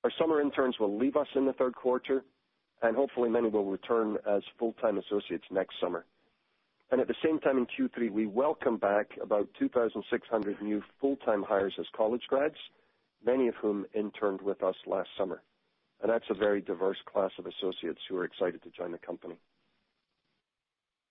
Our 0.03 0.11
summer 0.17 0.41
interns 0.41 0.79
will 0.79 0.97
leave 0.97 1.15
us 1.15 1.27
in 1.35 1.45
the 1.45 1.53
third 1.53 1.75
quarter, 1.75 2.23
and 2.81 2.95
hopefully 2.95 3.29
many 3.29 3.49
will 3.49 3.65
return 3.65 4.17
as 4.27 4.41
full-time 4.57 4.97
associates 4.97 5.45
next 5.51 5.75
summer. 5.79 6.05
And 6.91 6.99
at 6.99 7.07
the 7.07 7.15
same 7.23 7.39
time 7.39 7.57
in 7.57 7.67
Q3, 7.67 8.11
we 8.11 8.25
welcome 8.25 8.77
back 8.77 9.11
about 9.21 9.47
2,600 9.59 10.61
new 10.61 10.81
full-time 10.99 11.43
hires 11.43 11.75
as 11.79 11.85
college 11.95 12.23
grads, 12.27 12.55
many 13.23 13.47
of 13.47 13.55
whom 13.55 13.85
interned 13.93 14.41
with 14.41 14.63
us 14.63 14.75
last 14.87 15.09
summer. 15.17 15.43
And 16.01 16.11
that's 16.11 16.25
a 16.29 16.33
very 16.33 16.61
diverse 16.61 16.97
class 17.05 17.31
of 17.37 17.45
associates 17.45 17.99
who 18.09 18.17
are 18.17 18.23
excited 18.23 18.63
to 18.63 18.69
join 18.71 18.91
the 18.91 18.97
company. 18.97 19.35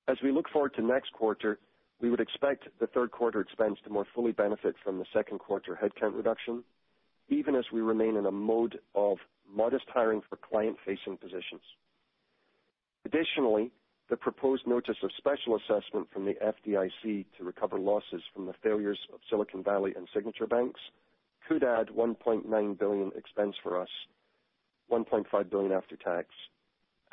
As 0.08 0.16
we 0.22 0.32
look 0.32 0.48
forward 0.48 0.74
to 0.74 0.82
next 0.82 1.12
quarter, 1.12 1.58
we 2.00 2.10
would 2.10 2.20
expect 2.20 2.66
the 2.80 2.86
third 2.86 3.10
quarter 3.10 3.40
expense 3.40 3.78
to 3.84 3.90
more 3.90 4.06
fully 4.14 4.32
benefit 4.32 4.74
from 4.82 4.98
the 4.98 5.04
second 5.12 5.38
quarter 5.38 5.78
headcount 5.80 6.16
reduction, 6.16 6.64
even 7.28 7.54
as 7.54 7.64
we 7.72 7.82
remain 7.82 8.16
in 8.16 8.26
a 8.26 8.32
mode 8.32 8.78
of 8.94 9.18
modest 9.48 9.84
hiring 9.92 10.22
for 10.28 10.36
client-facing 10.36 11.18
positions. 11.18 11.60
Additionally, 13.04 13.70
the 14.08 14.16
proposed 14.16 14.66
notice 14.66 14.96
of 15.02 15.10
special 15.16 15.56
assessment 15.56 16.08
from 16.12 16.24
the 16.24 16.34
FDIC 16.34 17.26
to 17.36 17.44
recover 17.44 17.78
losses 17.78 18.22
from 18.34 18.46
the 18.46 18.54
failures 18.62 18.98
of 19.12 19.20
Silicon 19.28 19.62
Valley 19.62 19.92
and 19.96 20.08
Signature 20.14 20.46
Banks 20.46 20.80
could 21.46 21.62
add 21.62 21.88
1.9 21.88 22.78
billion 22.78 23.10
expense 23.16 23.54
for 23.62 23.80
us, 23.80 23.88
1.5 24.90 25.50
billion 25.50 25.72
after 25.72 25.96
tax, 25.96 26.28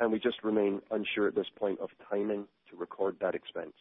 and 0.00 0.10
we 0.10 0.18
just 0.18 0.42
remain 0.42 0.80
unsure 0.90 1.28
at 1.28 1.34
this 1.34 1.46
point 1.58 1.78
of 1.80 1.90
timing 2.10 2.46
to 2.70 2.76
record 2.76 3.16
that 3.20 3.34
expense. 3.34 3.74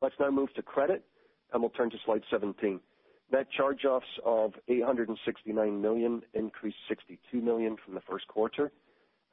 Let's 0.00 0.14
now 0.20 0.30
move 0.30 0.52
to 0.54 0.62
credit, 0.62 1.04
and 1.52 1.62
we'll 1.62 1.70
turn 1.70 1.90
to 1.90 1.96
slide 2.04 2.22
17. 2.30 2.80
Net 3.32 3.46
charge-offs 3.56 4.06
of 4.24 4.52
869 4.68 5.82
million 5.82 6.22
increased 6.34 6.76
62 6.88 7.40
million 7.40 7.76
from 7.84 7.94
the 7.94 8.00
first 8.08 8.28
quarter, 8.28 8.70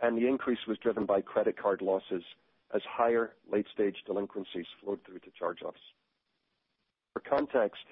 and 0.04 0.18
the 0.18 0.28
increase 0.28 0.60
was 0.68 0.78
driven 0.78 1.06
by 1.06 1.22
credit 1.22 1.58
card 1.58 1.82
losses 1.82 2.24
as 2.76 2.82
higher 2.86 3.32
late-stage 3.50 3.96
delinquencies 4.06 4.66
flowed 4.84 5.00
through 5.06 5.20
to 5.20 5.32
charge-offs. 5.40 5.80
For 7.14 7.22
context, 7.22 7.86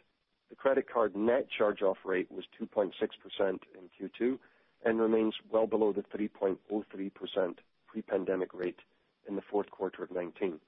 the 0.50 0.58
credit 0.58 0.92
card 0.92 1.16
net 1.16 1.48
charge-off 1.58 1.98
rate 2.04 2.30
was 2.30 2.44
2.6% 2.60 2.92
in 3.40 3.60
Q2 3.98 4.38
and 4.84 5.00
remains 5.00 5.36
well 5.50 5.68
below 5.68 5.94
the 5.94 6.04
3.03% 6.16 6.58
pre-pandemic 7.88 8.54
rate 8.54 8.80
in 9.30 9.38
the 9.38 9.42
fourth 9.50 9.72
quarter 9.72 10.04
of 10.04 10.10
2019. 10.10 10.60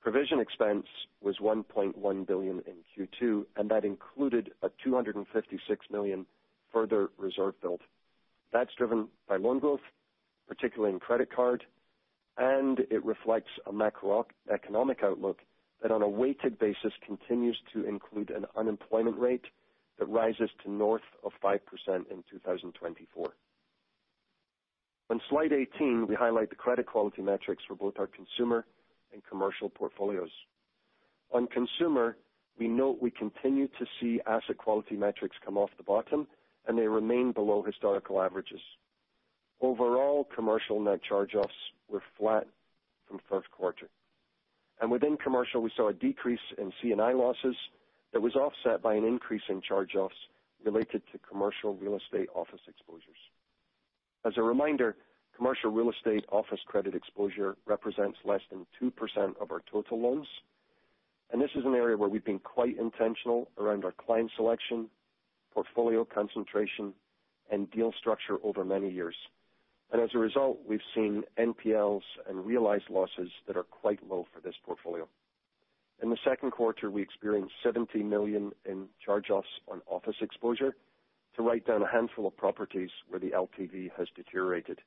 Provision 0.00 0.38
expense 0.38 0.86
was 1.20 1.38
1.1 1.38 2.26
billion 2.26 2.62
in 2.66 3.06
Q2, 3.20 3.46
and 3.56 3.68
that 3.68 3.84
included 3.84 4.52
a 4.62 4.70
256 4.84 5.86
million 5.90 6.24
further 6.72 7.10
reserve 7.18 7.60
build. 7.60 7.80
That's 8.52 8.74
driven 8.76 9.08
by 9.28 9.38
loan 9.38 9.58
growth, 9.58 9.80
particularly 10.48 10.92
in 10.92 11.00
credit 11.00 11.34
card, 11.34 11.64
and 12.38 12.80
it 12.90 13.04
reflects 13.04 13.50
a 13.66 13.72
macroeconomic 13.72 15.02
outlook 15.04 15.40
that 15.82 15.90
on 15.90 16.02
a 16.02 16.08
weighted 16.08 16.58
basis 16.58 16.92
continues 17.04 17.58
to 17.72 17.86
include 17.86 18.30
an 18.30 18.46
unemployment 18.56 19.18
rate 19.18 19.44
that 19.98 20.06
rises 20.06 20.50
to 20.64 20.70
north 20.70 21.02
of 21.24 21.32
5% 21.42 21.58
in 21.88 22.24
2024. 22.30 23.32
On 25.10 25.20
slide 25.28 25.52
18, 25.52 26.06
we 26.06 26.14
highlight 26.14 26.48
the 26.48 26.56
credit 26.56 26.86
quality 26.86 27.20
metrics 27.20 27.62
for 27.68 27.74
both 27.74 27.94
our 27.98 28.06
consumer 28.06 28.64
and 29.12 29.22
commercial 29.28 29.68
portfolios. 29.68 30.30
On 31.32 31.46
consumer, 31.46 32.16
we 32.58 32.68
note 32.68 32.98
we 33.00 33.10
continue 33.10 33.68
to 33.78 33.86
see 34.00 34.20
asset 34.26 34.56
quality 34.58 34.96
metrics 34.96 35.36
come 35.44 35.58
off 35.58 35.70
the 35.76 35.82
bottom, 35.82 36.26
and 36.66 36.78
they 36.78 36.86
remain 36.86 37.32
below 37.32 37.62
historical 37.62 38.22
averages. 38.22 38.60
Overall, 39.62 40.24
commercial 40.34 40.80
net 40.80 41.00
charge-offs 41.08 41.54
were 41.88 42.02
flat 42.18 42.48
from 43.06 43.20
first 43.30 43.48
quarter. 43.52 43.88
And 44.80 44.90
within 44.90 45.16
commercial, 45.16 45.62
we 45.62 45.70
saw 45.76 45.88
a 45.88 45.92
decrease 45.92 46.40
in 46.58 46.72
C&I 46.82 47.12
losses 47.12 47.54
that 48.12 48.20
was 48.20 48.34
offset 48.34 48.82
by 48.82 48.94
an 48.94 49.04
increase 49.04 49.42
in 49.48 49.62
charge-offs 49.62 50.16
related 50.64 51.02
to 51.12 51.18
commercial 51.18 51.76
real 51.76 51.96
estate 51.96 52.28
office 52.34 52.60
exposures. 52.66 53.16
As 54.24 54.32
a 54.36 54.42
reminder, 54.42 54.96
commercial 55.36 55.70
real 55.70 55.90
estate 55.90 56.24
office 56.32 56.60
credit 56.66 56.96
exposure 56.96 57.56
represents 57.64 58.18
less 58.24 58.42
than 58.50 58.66
2% 58.82 58.92
of 59.40 59.52
our 59.52 59.62
total 59.70 60.00
loans. 60.00 60.26
And 61.32 61.40
this 61.40 61.50
is 61.54 61.64
an 61.64 61.74
area 61.74 61.96
where 61.96 62.08
we've 62.08 62.24
been 62.24 62.40
quite 62.40 62.76
intentional 62.78 63.48
around 63.58 63.84
our 63.84 63.92
client 63.92 64.32
selection, 64.34 64.88
portfolio 65.54 66.04
concentration, 66.04 66.94
and 67.50 67.70
deal 67.70 67.92
structure 67.96 68.38
over 68.42 68.64
many 68.64 68.90
years. 68.90 69.14
As 69.92 70.10
a 70.14 70.18
result, 70.18 70.58
we've 70.66 70.80
seen 70.96 71.22
NPLs 71.38 72.02
and 72.28 72.44
realized 72.44 72.90
losses 72.90 73.30
that 73.46 73.56
are 73.56 73.62
quite 73.62 74.00
low 74.08 74.26
for 74.34 74.40
this 74.40 74.54
portfolio. 74.64 75.06
In 76.02 76.10
the 76.10 76.18
second 76.24 76.50
quarter, 76.50 76.90
we 76.90 77.02
experienced 77.02 77.54
70 77.62 78.02
million 78.02 78.50
in 78.64 78.88
charge-offs 79.04 79.46
on 79.68 79.80
office 79.86 80.16
exposure 80.20 80.74
to 81.36 81.42
write 81.42 81.66
down 81.66 81.82
a 81.82 81.88
handful 81.90 82.26
of 82.26 82.36
properties 82.36 82.90
where 83.08 83.20
the 83.20 83.30
LTV 83.30 83.90
has 83.96 84.08
deteriorated. 84.16 84.80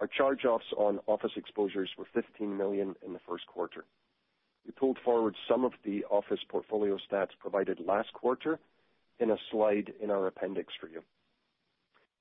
Our 0.00 0.08
charge-offs 0.08 0.72
on 0.76 0.98
office 1.06 1.32
exposures 1.36 1.90
were 1.96 2.06
15 2.12 2.56
million 2.56 2.96
in 3.06 3.12
the 3.12 3.20
first 3.28 3.46
quarter. 3.46 3.84
We 4.66 4.72
pulled 4.72 4.98
forward 5.04 5.36
some 5.48 5.64
of 5.64 5.72
the 5.84 6.04
office 6.10 6.40
portfolio 6.48 6.98
stats 7.10 7.38
provided 7.38 7.78
last 7.78 8.12
quarter 8.12 8.58
in 9.20 9.30
a 9.30 9.36
slide 9.52 9.92
in 10.00 10.10
our 10.10 10.26
appendix 10.26 10.72
for 10.80 10.88
you. 10.88 11.02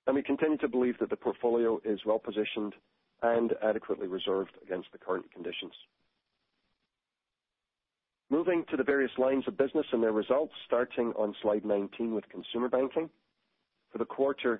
And 0.06 0.16
we 0.16 0.24
continue 0.24 0.58
to 0.58 0.68
believe 0.68 0.98
that 1.00 1.10
the 1.10 1.16
portfolio 1.16 1.80
is 1.86 2.00
well-positioned 2.06 2.74
and 3.22 3.54
adequately 3.64 4.08
reserved 4.08 4.52
against 4.62 4.92
the 4.92 4.98
current 4.98 5.32
conditions. 5.32 5.74
Moving 8.30 8.66
to 8.72 8.78
the 8.78 8.84
various 8.84 9.12
lines 9.18 9.44
of 9.48 9.58
business 9.58 9.86
and 9.92 10.04
their 10.04 10.12
results, 10.12 10.54
starting 10.66 11.14
on 11.16 11.36
slide 11.42 11.64
19 11.64 12.14
with 12.14 12.28
consumer 12.30 12.68
banking. 12.68 13.10
For 13.92 13.98
the 13.98 14.06
quarter, 14.06 14.60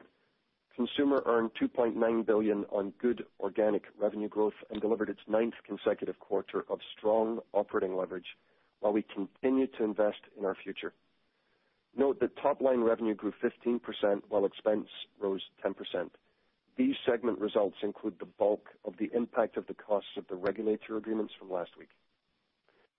consumer 0.76 1.24
earned 1.26 1.52
2.9 1.62 2.26
billion 2.26 2.66
on 2.66 2.94
good 3.02 3.26
organic 3.40 3.84
revenue 4.00 4.30
growth 4.30 4.54
and 4.70 4.80
delivered 4.80 5.10
its 5.10 5.20
ninth 5.28 5.56
consecutive 5.66 6.20
quarter 6.20 6.66
of 6.70 6.80
strong 6.98 7.40
operating 7.54 7.96
leverage 7.96 8.38
while 8.80 8.94
we 8.94 9.04
continue 9.14 9.68
to 9.68 9.84
invest 9.84 10.20
in 10.38 10.46
our 10.46 10.56
future. 10.64 10.94
Note 11.96 12.20
that 12.20 12.36
top-line 12.38 12.82
revenue 12.82 13.14
grew 13.14 13.34
15% 13.44 13.80
while 14.30 14.46
expense 14.46 14.88
rose 15.20 15.42
10%. 15.64 15.76
These 16.76 16.96
segment 17.06 17.40
results 17.40 17.78
include 17.84 18.16
the 18.20 18.26
bulk 18.26 18.70
of 18.84 18.94
the 18.98 19.12
impact 19.14 19.58
of 19.58 19.68
the 19.68 19.76
costs 19.76 20.10
of 20.18 20.26
the 20.28 20.36
regulatory 20.36 20.98
agreements 20.98 21.34
from 21.38 21.52
last 21.52 21.72
week. 21.78 21.90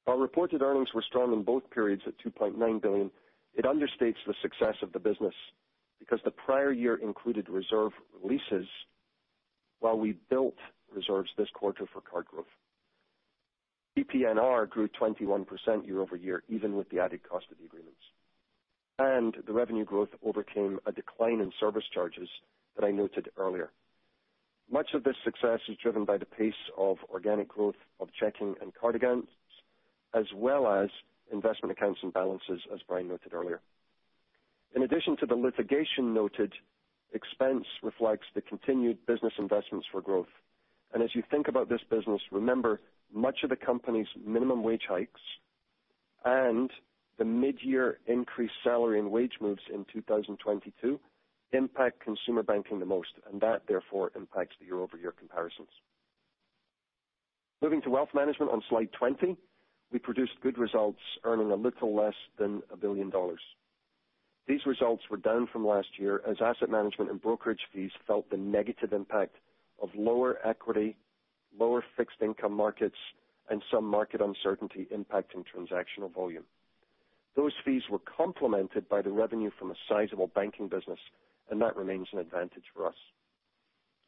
Our 0.07 0.17
reported 0.17 0.63
earnings 0.63 0.91
were 0.95 1.03
strong 1.03 1.33
in 1.33 1.43
both 1.43 1.69
periods 1.71 2.03
at 2.07 2.15
2.9 2.19 2.81
billion. 2.81 3.11
It 3.55 3.65
understates 3.65 4.23
the 4.27 4.35
success 4.43 4.77
of 4.83 4.93
the 4.93 5.01
business 5.01 5.35
because 5.99 6.21
the 6.25 6.31
prior 6.31 6.73
year 6.73 6.97
included 6.97 7.49
reserve 7.49 7.93
releases 8.23 8.69
while 9.81 9.99
we 9.99 10.19
built 10.31 10.57
reserves 10.95 11.31
this 11.37 11.49
quarter 11.55 11.87
for 11.93 12.01
card 12.01 12.27
growth. 12.27 12.47
PPNR 13.99 14.69
grew 14.69 14.89
21% 14.89 15.47
year-over-year, 15.87 16.43
even 16.49 16.77
with 16.77 16.89
the 16.91 16.99
added 16.99 17.21
cost 17.29 17.47
of 17.51 17.59
the 17.59 17.65
agreements. 17.65 18.01
And 18.99 19.37
the 19.47 19.53
revenue 19.53 19.85
growth 19.85 20.11
overcame 20.25 20.79
a 20.87 20.93
decline 20.93 21.41
in 21.41 21.53
service 21.59 21.85
charges 21.93 22.29
that 22.77 22.85
I 22.85 22.91
noted 22.91 23.29
earlier. 23.37 23.71
Much 24.71 24.95
of 24.95 25.05
this 25.05 25.17
success 25.25 25.61
is 25.69 25.77
driven 25.83 26.05
by 26.05 26.17
the 26.17 26.25
pace 26.25 26.55
of 26.79 26.99
organic 27.13 27.49
growth 27.49 27.75
of 28.01 28.09
checking 28.19 28.55
and 28.61 28.73
card 28.75 28.95
accounts, 28.95 29.31
as 30.15 30.25
well 30.35 30.67
as 30.67 30.89
investment 31.33 31.73
accounts 31.73 32.01
and 32.03 32.13
balances, 32.13 32.61
as 32.73 32.81
Brian 32.87 33.09
noted 33.09 33.35
earlier. 33.35 33.61
In 34.75 34.83
addition 34.83 35.17
to 35.19 35.27
the 35.27 35.35
litigation 35.35 36.15
noted, 36.15 36.53
expense 37.13 37.67
reflects 37.83 38.27
the 38.35 38.41
continued 38.41 39.05
business 39.07 39.33
investments 39.39 39.87
for 39.91 40.01
growth. 40.01 40.33
And 40.93 41.03
as 41.03 41.15
you 41.15 41.23
think 41.31 41.49
about 41.49 41.69
this 41.69 41.83
business, 41.91 42.21
remember 42.31 42.81
much 43.13 43.39
of 43.43 43.51
the 43.51 43.57
company's 43.57 44.07
minimum 44.25 44.63
wage 44.63 44.85
hikes 44.89 45.21
and 46.25 46.71
the 47.19 47.25
mid-year 47.25 47.99
increased 48.07 48.55
salary 48.63 48.99
and 48.99 49.11
wage 49.11 49.35
moves 49.41 49.63
in 49.73 49.85
2022 49.93 51.01
impact 51.53 52.01
consumer 52.01 52.43
banking 52.43 52.81
the 52.81 52.87
most, 52.87 53.11
and 53.31 53.41
that 53.41 53.63
therefore 53.69 54.11
impacts 54.17 54.57
the 54.59 54.67
year-over-year 54.67 55.15
comparisons. 55.17 55.69
Moving 57.63 57.81
to 57.83 57.91
wealth 57.91 58.09
management 58.15 58.51
on 58.51 58.63
slide 58.69 58.89
20, 58.99 59.37
we 59.93 59.99
produced 59.99 60.33
good 60.43 60.59
results, 60.59 60.99
earning 61.23 61.53
a 61.53 61.55
little 61.55 61.95
less 61.95 62.15
than 62.39 62.63
$1 62.75 62.81
billion. 62.81 63.13
These 64.47 64.67
results 64.67 65.05
were 65.09 65.17
down 65.17 65.49
from 65.53 65.67
last 65.67 65.89
year 65.99 66.21
as 66.29 66.37
asset 66.41 66.69
management 66.69 67.11
and 67.11 67.23
brokerage 67.23 67.63
fees 67.73 67.93
felt 68.07 68.29
the 68.29 68.37
negative 68.37 68.93
impact 68.93 69.37
of 69.81 69.89
lower 69.95 70.39
equity, 70.45 70.97
lower 71.59 71.85
fixed 71.97 72.21
income 72.21 72.53
markets, 72.53 72.99
and 73.49 73.63
some 73.73 73.85
market 73.85 74.21
uncertainty 74.21 74.87
impacting 74.93 75.45
transactional 75.45 76.13
volume. 76.13 76.45
Those 77.37 77.53
fees 77.65 77.83
were 77.91 77.99
complemented 77.99 78.89
by 78.89 79.03
the 79.03 79.11
revenue 79.11 79.51
from 79.59 79.71
a 79.71 79.75
sizable 79.89 80.29
banking 80.29 80.69
business, 80.69 81.01
and 81.51 81.61
that 81.61 81.77
remains 81.77 82.09
an 82.13 82.19
advantage 82.19 82.65
for 82.75 82.87
us. 82.87 82.95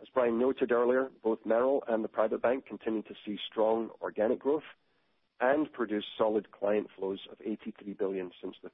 As 0.01 0.09
Brian 0.13 0.39
noted 0.39 0.73
earlier, 0.73 1.11
both 1.25 1.39
Merrill 1.45 1.83
and 1.89 2.05
the 2.05 2.09
Private 2.09 2.43
Bank 2.43 2.67
continue 2.67 3.03
to 3.03 3.15
see 3.25 3.39
strong 3.51 3.91
organic 4.01 4.39
growth 4.39 4.63
and 5.41 5.73
produce 5.73 6.05
solid 6.17 6.51
client 6.51 6.89
flows 6.97 7.21
of 7.31 7.39
$83 7.39 7.99
billion 7.99 8.31
since 8.43 8.57
the 8.63 8.71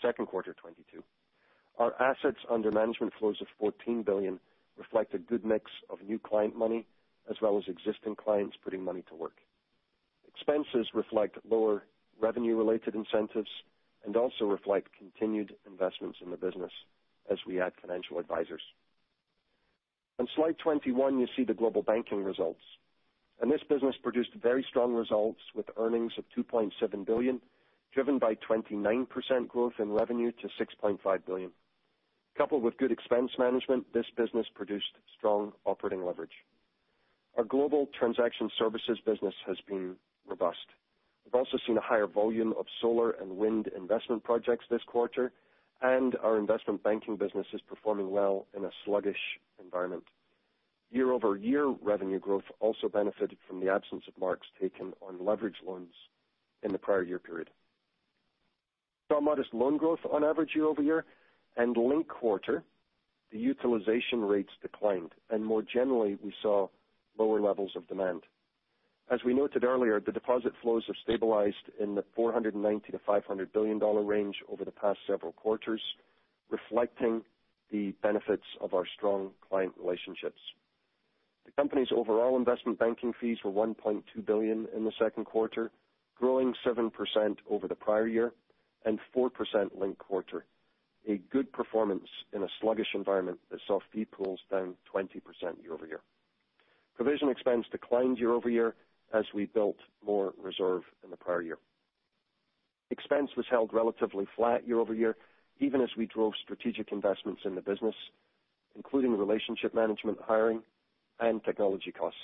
second 0.00 0.26
quarter 0.26 0.52
2022. 0.54 1.02
Our 1.78 1.94
assets 2.00 2.38
under 2.50 2.70
management 2.70 3.12
flows 3.18 3.40
of 3.40 3.48
14 3.58 4.02
billion 4.02 4.40
reflect 4.76 5.14
a 5.14 5.18
good 5.18 5.44
mix 5.44 5.70
of 5.90 5.98
new 6.02 6.18
client 6.18 6.56
money 6.56 6.86
as 7.30 7.36
well 7.40 7.58
as 7.58 7.64
existing 7.68 8.16
clients 8.16 8.56
putting 8.62 8.82
money 8.82 9.02
to 9.08 9.14
work. 9.14 9.36
Expenses 10.28 10.88
reflect 10.94 11.38
lower 11.48 11.84
revenue-related 12.20 12.94
incentives 12.94 13.50
and 14.04 14.16
also 14.16 14.44
reflect 14.44 14.88
continued 14.98 15.54
investments 15.66 16.18
in 16.22 16.30
the 16.30 16.36
business 16.36 16.72
as 17.30 17.38
we 17.46 17.60
add 17.60 17.72
financial 17.80 18.18
advisors. 18.18 18.62
On 20.18 20.28
slide 20.36 20.58
21, 20.58 21.18
you 21.18 21.26
see 21.36 21.44
the 21.44 21.54
global 21.54 21.82
banking 21.82 22.22
results. 22.22 22.60
And 23.40 23.50
this 23.50 23.62
business 23.68 23.96
produced 24.02 24.34
very 24.40 24.64
strong 24.68 24.94
results 24.94 25.40
with 25.54 25.66
earnings 25.76 26.12
of 26.18 26.24
2.7 26.36 27.06
billion, 27.06 27.40
driven 27.92 28.18
by 28.18 28.36
29% 28.36 29.48
growth 29.48 29.72
in 29.78 29.90
revenue 29.92 30.32
to 30.32 30.48
6.5 30.60 31.26
billion. 31.26 31.50
Coupled 32.36 32.62
with 32.62 32.78
good 32.78 32.92
expense 32.92 33.32
management, 33.38 33.92
this 33.92 34.06
business 34.16 34.46
produced 34.54 34.94
strong 35.16 35.52
operating 35.64 36.04
leverage. 36.04 36.44
Our 37.36 37.44
global 37.44 37.88
transaction 37.98 38.50
services 38.58 38.98
business 39.04 39.34
has 39.46 39.56
been 39.66 39.96
robust. 40.26 40.66
We've 41.24 41.34
also 41.34 41.58
seen 41.66 41.78
a 41.78 41.82
higher 41.82 42.06
volume 42.06 42.54
of 42.58 42.66
solar 42.80 43.12
and 43.12 43.36
wind 43.36 43.68
investment 43.76 44.24
projects 44.24 44.66
this 44.70 44.82
quarter, 44.86 45.32
and 45.80 46.16
our 46.22 46.38
investment 46.38 46.82
banking 46.82 47.16
business 47.16 47.46
is 47.52 47.60
performing 47.60 48.10
well 48.10 48.46
in 48.56 48.64
a 48.64 48.70
sluggish 48.84 49.38
environment. 49.62 50.04
Year-over-year 50.90 51.74
revenue 51.82 52.18
growth 52.18 52.44
also 52.60 52.88
benefited 52.88 53.38
from 53.48 53.60
the 53.60 53.70
absence 53.70 54.04
of 54.06 54.18
marks 54.18 54.46
taken 54.60 54.92
on 55.00 55.24
leverage 55.24 55.56
loans 55.66 55.94
in 56.62 56.72
the 56.72 56.78
prior 56.78 57.02
year 57.02 57.18
period. 57.18 57.50
Saw 59.08 59.20
modest 59.20 59.54
loan 59.54 59.78
growth 59.78 60.00
on 60.10 60.22
average 60.22 60.50
year-over-year 60.54 61.04
and 61.56 61.76
linked 61.76 62.08
quarter, 62.08 62.62
the 63.30 63.38
utilization 63.38 64.20
rates 64.20 64.52
declined, 64.60 65.12
and 65.30 65.44
more 65.44 65.62
generally, 65.62 66.18
we 66.22 66.34
saw 66.42 66.68
lower 67.18 67.40
levels 67.40 67.72
of 67.74 67.86
demand. 67.88 68.22
As 69.10 69.20
we 69.24 69.34
noted 69.34 69.64
earlier, 69.64 70.00
the 70.00 70.12
deposit 70.12 70.52
flows 70.62 70.84
have 70.86 70.96
stabilized 71.02 71.68
in 71.78 71.94
the 71.94 72.04
$490 72.16 72.52
billion-$500 72.52 73.52
billion 73.52 73.78
range 74.06 74.36
over 74.50 74.64
the 74.64 74.70
past 74.70 74.98
several 75.06 75.32
quarters, 75.32 75.82
reflecting 76.50 77.22
the 77.70 77.92
benefits 78.02 78.44
of 78.60 78.74
our 78.74 78.84
strong 78.96 79.30
client 79.48 79.72
relationships. 79.78 80.40
The 81.44 81.52
company's 81.52 81.88
overall 81.94 82.36
investment 82.36 82.78
banking 82.78 83.12
fees 83.20 83.38
were 83.44 83.50
1.2 83.50 84.02
billion 84.24 84.66
in 84.74 84.84
the 84.84 84.92
second 84.98 85.24
quarter, 85.24 85.70
growing 86.16 86.54
7% 86.64 86.90
over 87.50 87.68
the 87.68 87.74
prior 87.74 88.06
year 88.06 88.32
and 88.84 88.98
4% 89.14 89.30
linked 89.78 89.98
quarter, 89.98 90.44
a 91.08 91.16
good 91.30 91.52
performance 91.52 92.08
in 92.32 92.42
a 92.42 92.48
sluggish 92.60 92.94
environment 92.94 93.38
that 93.50 93.60
saw 93.66 93.80
fee 93.92 94.04
pools 94.04 94.40
down 94.50 94.74
20% 94.94 95.20
year-over-year. 95.62 96.00
Provision 96.94 97.28
expense 97.28 97.66
declined 97.70 98.18
year-over-year 98.18 98.74
as 99.12 99.24
we 99.34 99.46
built 99.46 99.76
more 100.04 100.32
reserve 100.42 100.82
in 101.04 101.10
the 101.10 101.16
prior 101.16 101.42
year. 101.42 101.58
Expense 102.90 103.30
was 103.36 103.46
held 103.50 103.72
relatively 103.72 104.26
flat 104.36 104.66
year-over-year, 104.66 105.16
even 105.60 105.80
as 105.80 105.90
we 105.96 106.06
drove 106.06 106.34
strategic 106.42 106.92
investments 106.92 107.42
in 107.44 107.54
the 107.54 107.60
business, 107.60 107.94
including 108.76 109.16
relationship 109.16 109.74
management, 109.74 110.18
hiring, 110.20 110.62
and 111.20 111.42
technology 111.44 111.92
costs. 111.92 112.20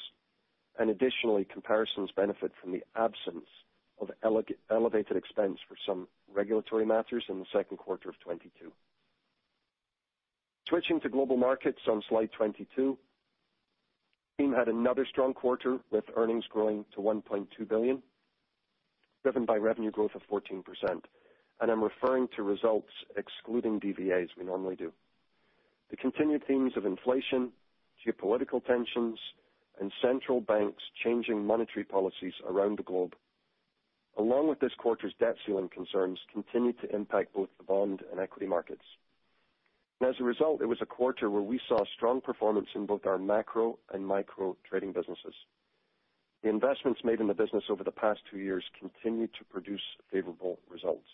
And 0.78 0.90
additionally, 0.90 1.44
comparisons 1.44 2.10
benefit 2.14 2.52
from 2.60 2.72
the 2.72 2.82
absence 2.96 3.46
of 4.00 4.10
elevated 4.70 5.16
expense 5.16 5.58
for 5.68 5.76
some 5.84 6.06
regulatory 6.32 6.86
matters 6.86 7.24
in 7.28 7.40
the 7.40 7.46
second 7.52 7.78
quarter 7.78 8.08
of 8.08 8.14
2022. 8.20 8.72
Switching 10.68 11.00
to 11.00 11.08
global 11.08 11.36
markets 11.36 11.80
on 11.88 12.02
slide 12.08 12.30
22. 12.32 12.96
Team 14.38 14.52
had 14.52 14.68
another 14.68 15.04
strong 15.04 15.34
quarter 15.34 15.80
with 15.90 16.04
earnings 16.16 16.44
growing 16.48 16.84
to 16.94 17.00
1.2 17.00 17.68
billion, 17.68 18.00
driven 19.24 19.44
by 19.44 19.56
revenue 19.56 19.90
growth 19.90 20.12
of 20.14 20.22
14%. 20.30 20.62
And 21.60 21.70
I'm 21.72 21.82
referring 21.82 22.28
to 22.36 22.44
results 22.44 22.92
excluding 23.16 23.80
DVAs, 23.80 24.28
we 24.38 24.44
normally 24.44 24.76
do. 24.76 24.92
The 25.90 25.96
continued 25.96 26.46
themes 26.46 26.74
of 26.76 26.86
inflation, 26.86 27.50
geopolitical 28.06 28.64
tensions, 28.64 29.18
and 29.80 29.90
central 30.00 30.40
banks 30.40 30.84
changing 31.02 31.44
monetary 31.44 31.84
policies 31.84 32.34
around 32.48 32.78
the 32.78 32.84
globe, 32.84 33.16
along 34.16 34.48
with 34.48 34.60
this 34.60 34.72
quarter's 34.78 35.14
debt 35.18 35.34
ceiling 35.44 35.68
concerns, 35.68 36.20
continue 36.32 36.72
to 36.74 36.94
impact 36.94 37.34
both 37.34 37.48
the 37.58 37.64
bond 37.64 38.02
and 38.12 38.20
equity 38.20 38.46
markets. 38.46 38.84
As 40.00 40.14
a 40.20 40.24
result, 40.24 40.62
it 40.62 40.66
was 40.66 40.80
a 40.80 40.86
quarter 40.86 41.28
where 41.28 41.42
we 41.42 41.60
saw 41.68 41.84
strong 41.96 42.20
performance 42.20 42.68
in 42.74 42.86
both 42.86 43.04
our 43.04 43.18
macro 43.18 43.78
and 43.92 44.06
micro 44.06 44.56
trading 44.68 44.92
businesses. 44.92 45.34
The 46.42 46.48
investments 46.48 47.00
made 47.02 47.20
in 47.20 47.26
the 47.26 47.34
business 47.34 47.64
over 47.68 47.82
the 47.82 47.90
past 47.90 48.20
two 48.30 48.38
years 48.38 48.64
continued 48.78 49.30
to 49.38 49.44
produce 49.44 49.82
favorable 50.12 50.60
results. 50.70 51.08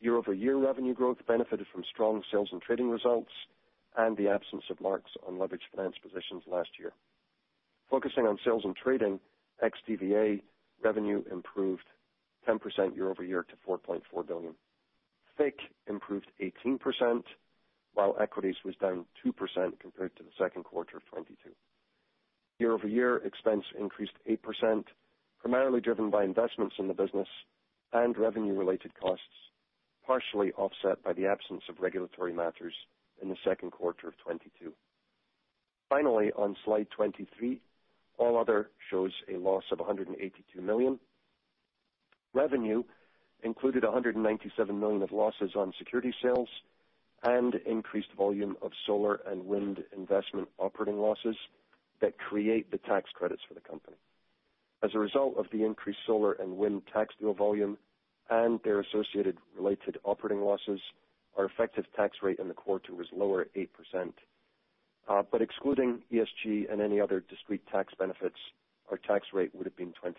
Year-over-year 0.00 0.56
revenue 0.56 0.94
growth 0.94 1.18
benefited 1.28 1.68
from 1.72 1.84
strong 1.84 2.24
sales 2.30 2.48
and 2.50 2.60
trading 2.60 2.90
results 2.90 3.30
and 3.96 4.16
the 4.16 4.28
absence 4.28 4.64
of 4.68 4.80
marks 4.80 5.12
on 5.26 5.34
leveraged 5.34 5.70
finance 5.74 5.94
positions 6.02 6.42
last 6.48 6.70
year. 6.80 6.92
Focusing 7.88 8.26
on 8.26 8.38
sales 8.44 8.62
and 8.64 8.74
trading, 8.74 9.20
ex 9.62 9.78
DVA 9.88 10.42
revenue 10.82 11.22
improved 11.30 11.84
10% 12.48 12.96
year-over-year 12.96 13.44
to 13.44 13.54
$4.4 13.70 14.26
billion. 14.26 14.54
FICC 15.38 15.54
improved 15.86 16.26
18%, 16.40 17.22
while 17.94 18.16
equities 18.20 18.56
was 18.64 18.74
down 18.76 19.04
2% 19.24 19.32
compared 19.80 20.16
to 20.16 20.22
the 20.22 20.30
second 20.38 20.64
quarter 20.64 20.96
of 20.96 21.04
2022. 21.06 21.50
Year-over-year 22.58 23.18
expense 23.18 23.64
increased 23.78 24.12
8%, 24.28 24.84
primarily 25.40 25.80
driven 25.80 26.10
by 26.10 26.24
investments 26.24 26.76
in 26.78 26.88
the 26.88 26.94
business 26.94 27.28
and 27.92 28.16
revenue-related 28.16 28.92
costs, 29.00 29.24
partially 30.06 30.52
offset 30.52 31.02
by 31.02 31.12
the 31.12 31.26
absence 31.26 31.62
of 31.68 31.80
regulatory 31.80 32.32
matters 32.32 32.74
in 33.20 33.28
the 33.28 33.36
second 33.44 33.72
quarter 33.72 34.08
of 34.08 34.14
2022. 34.18 34.72
Finally, 35.88 36.32
on 36.32 36.56
slide 36.64 36.86
23, 36.90 37.60
all 38.18 38.38
other 38.38 38.70
shows 38.90 39.12
a 39.32 39.36
loss 39.36 39.64
of 39.70 39.78
182 39.78 40.60
million. 40.60 40.98
Revenue 42.32 42.82
included 43.42 43.84
197 43.84 44.78
million 44.78 45.02
of 45.02 45.12
losses 45.12 45.50
on 45.56 45.72
security 45.78 46.14
sales 46.22 46.48
and 47.22 47.54
increased 47.66 48.12
volume 48.16 48.56
of 48.62 48.72
solar 48.86 49.20
and 49.26 49.46
wind 49.46 49.84
investment 49.96 50.48
operating 50.58 50.98
losses 50.98 51.36
that 52.00 52.18
create 52.18 52.70
the 52.70 52.78
tax 52.78 53.10
credits 53.14 53.42
for 53.46 53.54
the 53.54 53.60
company. 53.60 53.96
As 54.82 54.90
a 54.94 54.98
result 54.98 55.36
of 55.36 55.46
the 55.52 55.64
increased 55.64 56.00
solar 56.06 56.32
and 56.32 56.56
wind 56.56 56.82
tax 56.92 57.14
deal 57.20 57.34
volume 57.34 57.78
and 58.28 58.60
their 58.64 58.80
associated 58.80 59.36
related 59.56 59.98
operating 60.04 60.42
losses, 60.42 60.80
our 61.36 61.44
effective 61.44 61.84
tax 61.96 62.18
rate 62.22 62.38
in 62.38 62.48
the 62.48 62.54
quarter 62.54 62.94
was 62.94 63.06
lower 63.12 63.42
at 63.42 63.54
8%. 63.54 64.12
Uh 65.08 65.22
but 65.30 65.42
excluding 65.42 66.02
ESG 66.12 66.70
and 66.72 66.80
any 66.80 67.00
other 67.00 67.20
discrete 67.28 67.66
tax 67.70 67.94
benefits, 67.98 68.38
our 68.90 68.98
tax 68.98 69.28
rate 69.32 69.54
would 69.54 69.66
have 69.66 69.76
been 69.76 69.92
26%. 70.04 70.14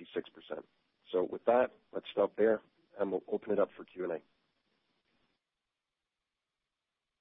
So 1.11 1.27
with 1.29 1.43
that, 1.45 1.71
let's 1.93 2.05
stop 2.11 2.31
there, 2.37 2.61
and 2.99 3.11
we'll 3.11 3.23
open 3.31 3.51
it 3.51 3.59
up 3.59 3.69
for 3.77 3.83
Q&A. 3.83 4.19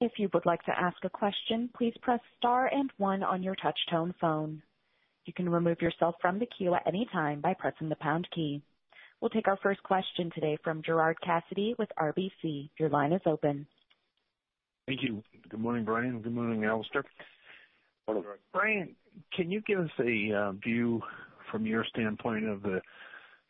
If 0.03 0.19
you 0.19 0.29
would 0.35 0.47
like 0.47 0.65
to 0.65 0.77
ask 0.77 0.97
a 1.05 1.09
question, 1.09 1.71
please 1.79 1.95
press 2.03 2.19
star 2.37 2.67
and 2.67 2.91
one 2.97 3.23
on 3.23 3.41
your 3.41 3.55
touch-tone 3.55 4.13
phone. 4.21 4.61
You 5.27 5.33
can 5.33 5.49
remove 5.49 5.81
yourself 5.81 6.17
from 6.21 6.41
the 6.41 6.47
queue 6.47 6.75
at 6.75 6.83
any 6.89 7.07
time 7.13 7.41
by 7.41 7.55
pressing 7.55 7.89
the 7.89 7.95
pound 7.95 8.27
key. 8.35 8.61
We'll 9.21 9.31
take 9.31 9.47
our 9.47 9.59
first 9.63 9.81
question 9.85 10.33
today 10.35 10.59
from 10.65 10.83
Gerard 10.83 11.19
Cassidy 11.21 11.77
with 11.79 11.89
RBC. 11.97 12.71
Your 12.81 12.89
line 12.89 13.13
is 13.13 13.21
open. 13.27 13.65
Thank 14.89 15.05
you. 15.05 15.23
Good 15.49 15.61
morning, 15.61 15.85
Brian. 15.85 16.21
Good 16.21 16.35
morning, 16.35 16.65
Alastair. 16.65 17.05
Morning. 18.09 18.25
Brian, 18.53 18.97
can 19.37 19.53
you 19.53 19.61
give 19.61 19.79
us 19.79 19.91
a 20.01 20.33
uh, 20.35 20.53
view 20.65 21.01
from 21.53 21.65
your 21.65 21.85
standpoint 21.85 22.49
of 22.49 22.63
the 22.63 22.81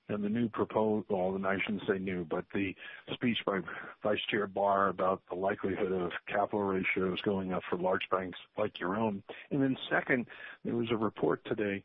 new 0.08 0.48
proposal, 0.48 1.36
and 1.36 1.46
I 1.46 1.56
shouldn't 1.64 1.82
say 1.88 1.98
new, 1.98 2.26
but 2.28 2.44
the 2.54 2.74
speech 3.12 3.38
by 3.46 3.60
Vice 4.02 4.18
Chair 4.30 4.46
Barr 4.46 4.88
about 4.88 5.22
the 5.30 5.36
likelihood 5.36 5.92
of 5.92 6.10
capital 6.26 6.62
ratios 6.62 7.20
going 7.22 7.52
up 7.52 7.62
for 7.68 7.76
large 7.76 8.02
banks 8.10 8.38
like 8.58 8.78
your 8.80 8.96
own? 8.96 9.22
And 9.50 9.62
then, 9.62 9.76
Second, 9.90 10.26
there 10.64 10.74
was 10.74 10.90
a 10.90 10.96
report 10.96 11.44
today 11.46 11.82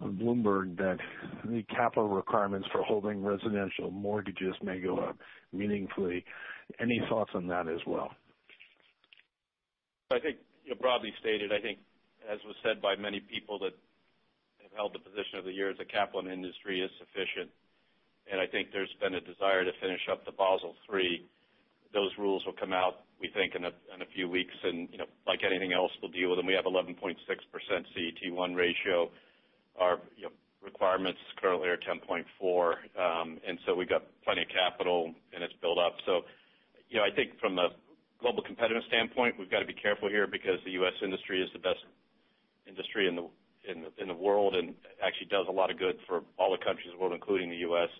on 0.00 0.16
Bloomberg 0.16 0.76
that 0.78 0.98
the 1.44 1.62
capital 1.64 2.08
requirements 2.08 2.68
for 2.72 2.82
holding 2.82 3.22
residential 3.22 3.90
mortgages 3.90 4.54
may 4.62 4.80
go 4.80 4.98
up 4.98 5.16
meaningfully. 5.52 6.24
Any 6.80 7.00
thoughts 7.08 7.32
on 7.34 7.46
that 7.48 7.68
as 7.68 7.80
well? 7.86 8.10
I 10.12 10.18
think 10.18 10.38
broadly 10.80 11.12
stated, 11.20 11.52
I 11.52 11.60
think 11.60 11.78
as 12.30 12.38
was 12.44 12.56
said 12.62 12.80
by 12.80 12.96
many 12.96 13.20
people 13.20 13.58
that 13.58 13.72
have 14.70 14.76
held 14.76 14.94
the 14.94 15.02
position 15.02 15.38
over 15.38 15.48
the 15.48 15.54
years, 15.54 15.76
the 15.78 15.84
capital 15.84 16.20
in 16.20 16.26
the 16.26 16.32
industry 16.32 16.80
is 16.80 16.90
sufficient. 16.98 17.50
And 18.30 18.40
I 18.40 18.46
think 18.46 18.70
there's 18.72 18.92
been 19.02 19.14
a 19.14 19.20
desire 19.20 19.64
to 19.64 19.72
finish 19.80 20.06
up 20.10 20.24
the 20.24 20.32
Basel 20.32 20.74
III. 20.86 21.26
Those 21.92 22.10
rules 22.18 22.46
will 22.46 22.54
come 22.54 22.72
out, 22.72 23.02
we 23.18 23.28
think, 23.34 23.54
in 23.58 23.64
a 23.66 24.10
few 24.14 24.30
weeks, 24.30 24.54
and 24.62 24.88
you 24.92 24.98
know, 24.98 25.10
like 25.26 25.40
anything 25.42 25.72
else, 25.72 25.90
we'll 26.00 26.12
deal 26.14 26.30
with 26.30 26.38
them. 26.38 26.46
We 26.46 26.54
have 26.54 26.64
11.6% 26.64 26.94
CET1 27.18 28.54
ratio. 28.54 29.10
Our 29.78 29.98
requirements 30.62 31.18
currently 31.40 31.68
are 31.68 31.78
10.4%. 31.78 32.22
Um, 32.94 33.40
we've 33.76 33.88
got 33.88 34.04
plenty 34.22 34.42
of 34.42 34.48
capital, 34.48 35.12
and 35.34 35.42
it's 35.42 35.54
built 35.60 35.78
up. 35.78 35.96
So 36.06 36.22
you 36.90 36.98
know, 36.98 37.04
I 37.06 37.14
think 37.14 37.38
from 37.40 37.58
a 37.58 37.70
global 38.20 38.42
competitive 38.42 38.82
standpoint, 38.88 39.38
we've 39.38 39.50
got 39.50 39.60
to 39.60 39.66
be 39.66 39.74
careful 39.74 40.08
here 40.08 40.26
because 40.26 40.58
the 40.64 40.72
U.S. 40.82 40.92
industry 41.02 41.42
is 41.42 41.48
the 41.52 41.58
best 41.58 41.80
industry 42.68 43.08
in 43.68 44.08
the 44.08 44.14
world 44.14 44.54
and 44.54 44.74
actually 45.04 45.28
does 45.28 45.46
a 45.48 45.52
lot 45.52 45.70
of 45.70 45.78
good 45.78 45.96
for 46.06 46.22
all 46.38 46.50
the 46.50 46.64
countries 46.64 46.88
in 46.88 46.96
the 46.96 46.98
world, 46.98 47.12
including 47.12 47.50
the 47.50 47.62
U.S. 47.68 47.90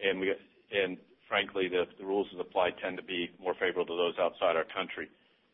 And 0.00 0.98
frankly, 1.28 1.68
the 1.68 1.86
rules 2.04 2.26
that 2.32 2.40
apply 2.40 2.70
tend 2.82 2.96
to 2.96 3.02
be 3.02 3.30
more 3.40 3.54
favorable 3.54 3.86
to 3.86 3.96
those 3.96 4.18
outside 4.18 4.56
our 4.56 4.68
country. 4.68 5.08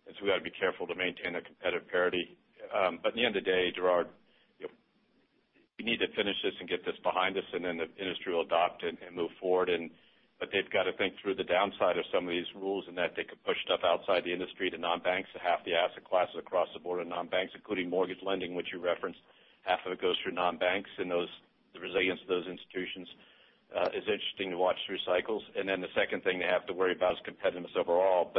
And 0.07 0.14
so 0.16 0.24
We've 0.24 0.32
got 0.32 0.38
to 0.38 0.44
be 0.44 0.55
careful 0.55 0.86
to 0.86 0.94
maintain 0.94 1.34
a 1.34 1.42
competitive 1.42 1.88
parity. 1.88 2.36
Um, 2.74 2.98
but 3.02 3.11
at 3.11 3.14
the 3.14 3.24
end 3.24 3.36
of 3.36 3.44
the 3.44 3.50
day, 3.50 3.72
Gerard, 3.74 4.09
we 5.78 5.84
need 5.84 5.98
to 5.98 6.09
finish 6.14 6.36
this 6.42 6.55
and 6.61 6.68
get 6.68 6.84
this 6.86 6.94
behind 7.02 7.36
us, 7.36 7.44
and 7.52 7.64
then 7.64 7.78
the 7.78 7.90
industry 7.98 8.32
will 8.32 8.46
adopt 8.46 8.82
and 8.84 8.96
move 9.14 9.30
forward. 9.40 9.68
And 9.68 9.90
but 10.38 10.50
they've 10.52 10.70
got 10.70 10.84
to 10.84 10.92
think 10.98 11.14
through 11.22 11.36
the 11.36 11.46
downside 11.46 11.96
of 11.96 12.05
some 12.12 12.26
of 12.26 12.30
these 12.30 12.50
rules 12.59 12.84
and 12.88 12.98
that 12.98 13.14
they 13.16 13.22
could 13.22 13.42
push 13.44 13.57
stuff 13.64 13.80
outside 13.86 14.24
the 14.24 14.32
industry 14.32 14.68
to 14.68 14.78
non-banks. 14.78 15.30
To 15.32 15.38
half 15.38 15.64
the 15.64 15.74
asset 15.74 16.05
classes 16.05 16.34
across 16.38 16.68
the 16.74 16.80
board 16.80 17.00
are 17.00 17.09
non-banks, 17.09 17.52
including 17.55 17.88
mortgage 17.88 18.18
lending, 18.22 18.55
which 18.55 18.68
you 18.72 18.82
referenced. 18.82 19.20
Half 19.64 19.80
of 19.86 19.92
it 19.92 20.00
goes 20.00 20.16
through 20.22 20.32
non-banks, 20.32 20.90
and 20.98 21.10
the 21.10 21.26
resilience 21.80 22.20
of 22.22 22.28
those 22.28 22.46
institutions 22.46 23.08
uh, 23.74 23.88
is 23.96 24.04
interesting 24.06 24.50
to 24.50 24.56
watch 24.56 24.76
through 24.86 24.98
cycles. 25.04 25.42
And 25.56 25.68
then 25.68 25.80
the 25.80 25.92
second 25.94 26.22
thing 26.22 26.38
they 26.38 26.46
have 26.46 26.66
to 26.66 26.72
worry 26.72 26.92
about 26.92 27.14
is 27.14 27.18
competitiveness 27.26 27.76
overall. 27.76 28.32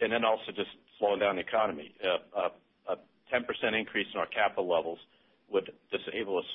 And 0.00 0.12
then 0.12 0.24
also 0.24 0.52
just 0.54 0.70
slowing 0.98 1.20
down 1.20 1.36
the 1.36 1.42
economy. 1.42 1.94
Uh, 2.04 2.50
a 2.88 2.96
10% 3.32 3.44
increase 3.78 4.06
in 4.14 4.20
our 4.20 4.26
capital 4.26 4.68
levels 4.68 4.98
would 5.50 5.72
disable 5.90 6.38
us 6.38 6.50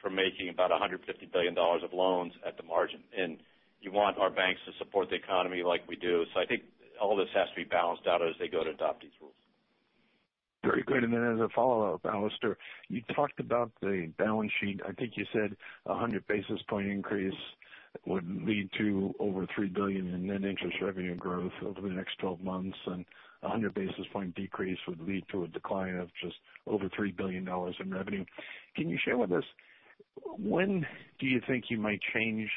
from 0.00 0.14
making 0.14 0.48
about 0.48 0.70
$150 0.70 1.00
billion 1.32 1.56
of 1.58 1.92
loans 1.92 2.32
at 2.46 2.56
the 2.56 2.62
margin. 2.62 3.00
And 3.16 3.38
you 3.80 3.90
want 3.90 4.18
our 4.18 4.30
banks 4.30 4.60
to 4.66 4.72
support 4.78 5.10
the 5.10 5.16
economy 5.16 5.62
like 5.62 5.88
we 5.88 5.96
do. 5.96 6.24
So 6.34 6.40
I 6.40 6.46
think 6.46 6.62
all 7.00 7.16
this 7.16 7.28
has 7.34 7.48
to 7.50 7.56
be 7.56 7.64
balanced 7.64 8.06
out 8.06 8.22
as 8.22 8.34
they 8.38 8.48
go 8.48 8.62
to 8.64 8.70
adopt 8.70 9.02
these 9.02 9.16
rules. 9.20 9.34
Very 10.66 10.82
good. 10.82 11.04
And 11.04 11.12
then 11.12 11.34
as 11.34 11.40
a 11.40 11.48
follow-up, 11.54 12.04
Alastair, 12.04 12.58
you 12.88 13.00
talked 13.14 13.38
about 13.38 13.70
the 13.80 14.10
balance 14.18 14.50
sheet. 14.60 14.80
I 14.86 14.92
think 14.92 15.12
you 15.16 15.24
said 15.32 15.56
100 15.84 16.26
basis 16.26 16.60
point 16.68 16.88
increase 16.88 17.34
would 18.04 18.26
lead 18.44 18.68
to 18.78 19.14
over 19.20 19.46
3 19.54 19.68
billion 19.68 20.12
in 20.12 20.26
net 20.26 20.44
interest 20.44 20.76
revenue 20.82 21.14
growth 21.14 21.52
over 21.64 21.80
the 21.80 21.94
next 21.94 22.18
12 22.18 22.40
months, 22.40 22.76
and 22.86 23.04
100 23.40 23.74
basis 23.74 24.06
point 24.12 24.34
decrease 24.34 24.78
would 24.88 25.00
lead 25.00 25.24
to 25.30 25.44
a 25.44 25.48
decline 25.48 25.96
of 25.96 26.08
just 26.22 26.36
over 26.66 26.88
$3 26.88 27.16
billion 27.16 27.46
in 27.80 27.90
revenue. 27.94 28.24
Can 28.74 28.88
you 28.88 28.98
share 29.04 29.16
with 29.16 29.32
us 29.32 29.44
when 30.38 30.84
do 31.20 31.26
you 31.26 31.40
think 31.46 31.64
you 31.70 31.78
might 31.78 32.00
change, 32.12 32.50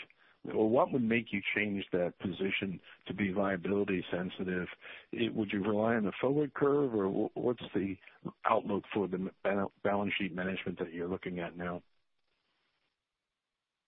or 0.53 0.69
what 0.69 0.91
would 0.91 1.03
make 1.03 1.31
you 1.31 1.41
change 1.55 1.85
that 1.91 2.17
position 2.19 2.79
to 3.07 3.13
be 3.13 3.33
liability 3.33 4.03
sensitive? 4.11 4.67
Would 5.13 5.51
you 5.51 5.63
rely 5.63 5.95
on 5.95 6.05
the 6.05 6.11
forward 6.19 6.53
curve, 6.53 6.95
or 6.95 7.29
what's 7.33 7.63
the 7.75 7.97
outlook 8.45 8.83
for 8.93 9.07
the 9.07 9.29
balance 9.83 10.13
sheet 10.17 10.33
management 10.33 10.79
that 10.79 10.93
you're 10.93 11.09
looking 11.09 11.39
at 11.39 11.57
now? 11.57 11.81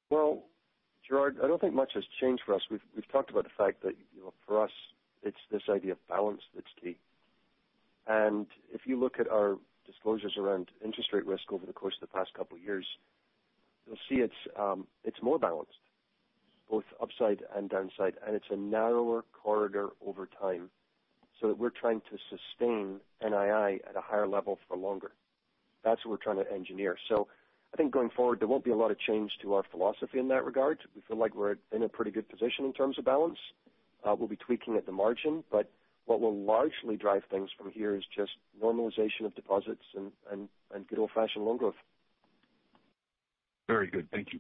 Well, 0.10 0.44
Gerard, 1.08 1.38
I 1.42 1.48
don't 1.48 1.60
think 1.62 1.74
much 1.74 1.92
has 1.94 2.04
changed 2.20 2.44
for 2.46 2.54
us. 2.54 2.62
We've 2.70 2.82
talked 3.12 3.32
about 3.32 3.46
the 3.46 3.50
fact 3.58 3.82
that 3.84 3.96
for 4.46 4.64
us, 4.64 4.72
it's 5.24 5.38
this 5.52 5.64
idea 5.70 5.94
of 5.94 6.08
balance 6.08 6.42
that's 6.54 6.68
key. 6.82 6.98
And 8.08 8.48
if 8.74 8.82
you 8.86 9.00
look 9.00 9.20
at 9.20 9.30
our 9.30 9.58
disclosures 9.86 10.36
around 10.38 10.70
interest 10.84 11.10
rate 11.14 11.26
risk 11.26 11.52
over 11.52 11.66
the 11.66 11.74
course 11.74 11.96
of 12.02 12.10
the 12.10 12.18
past 12.18 12.34
couple 12.34 12.58
of 12.58 12.64
years, 12.64 12.86
you'll 13.88 13.98
see 14.10 14.16
it's 14.16 14.34
um, 14.60 14.88
more 15.22 15.40
balanced, 15.40 15.72
both 16.72 16.86
upside 17.02 17.44
and 17.56 17.70
downside, 17.70 18.14
and 18.26 18.36
it's 18.36 18.46
a 18.50 18.56
narrower 18.56 19.26
corridor 19.34 19.90
over 20.08 20.28
time 20.42 20.70
so 21.40 21.48
that 21.50 21.58
we're 21.58 21.70
trying 21.70 22.02
to 22.10 22.18
sustain 22.30 23.02
NII 23.22 23.80
at 23.88 23.96
a 23.98 24.02
higher 24.02 24.28
level 24.28 24.58
for 24.68 24.78
longer. 24.78 25.12
That's 25.84 26.06
what 26.06 26.12
we're 26.12 26.34
trying 26.34 26.44
to 26.44 26.52
engineer. 26.52 26.96
So 27.10 27.28
I 27.74 27.78
think 27.78 27.92
going 27.92 28.10
forward, 28.10 28.40
there 28.40 28.48
won't 28.48 28.64
be 28.64 28.72
a 28.72 28.76
lot 28.76 28.90
of 28.90 29.00
change 29.00 29.32
to 29.42 29.56
our 29.56 29.64
philosophy 29.70 30.20
in 30.20 30.30
that 30.30 30.46
regard. 30.46 30.80
We 30.96 31.02
feel 31.08 31.18
like 31.18 31.36
we're 31.36 31.58
in 31.74 31.84
a 31.84 31.90
pretty 31.90 32.12
good 32.12 32.30
position 32.30 32.64
in 32.64 32.74
terms 32.74 32.98
of 32.98 33.06
balance. 33.06 33.40
Uh, 34.04 34.16
we'll 34.18 34.30
be 34.30 34.38
tweaking 34.38 34.78
at 34.78 34.86
the 34.86 34.92
margin, 34.92 35.44
but 35.52 35.70
what 36.06 36.22
will 36.22 36.36
largely 36.36 36.96
drive 36.96 37.24
things 37.30 37.50
from 37.58 37.72
here 37.72 37.96
is 37.96 38.04
just 38.16 38.32
normalization 38.64 39.26
of 39.26 39.36
deposits 39.36 39.84
and 39.96 40.48
good 40.88 41.00
old-fashioned 41.00 41.44
loan 41.44 41.58
growth. 41.58 41.76
Very 43.68 43.88
good. 43.88 44.08
Thank 44.12 44.34
you. 44.34 44.40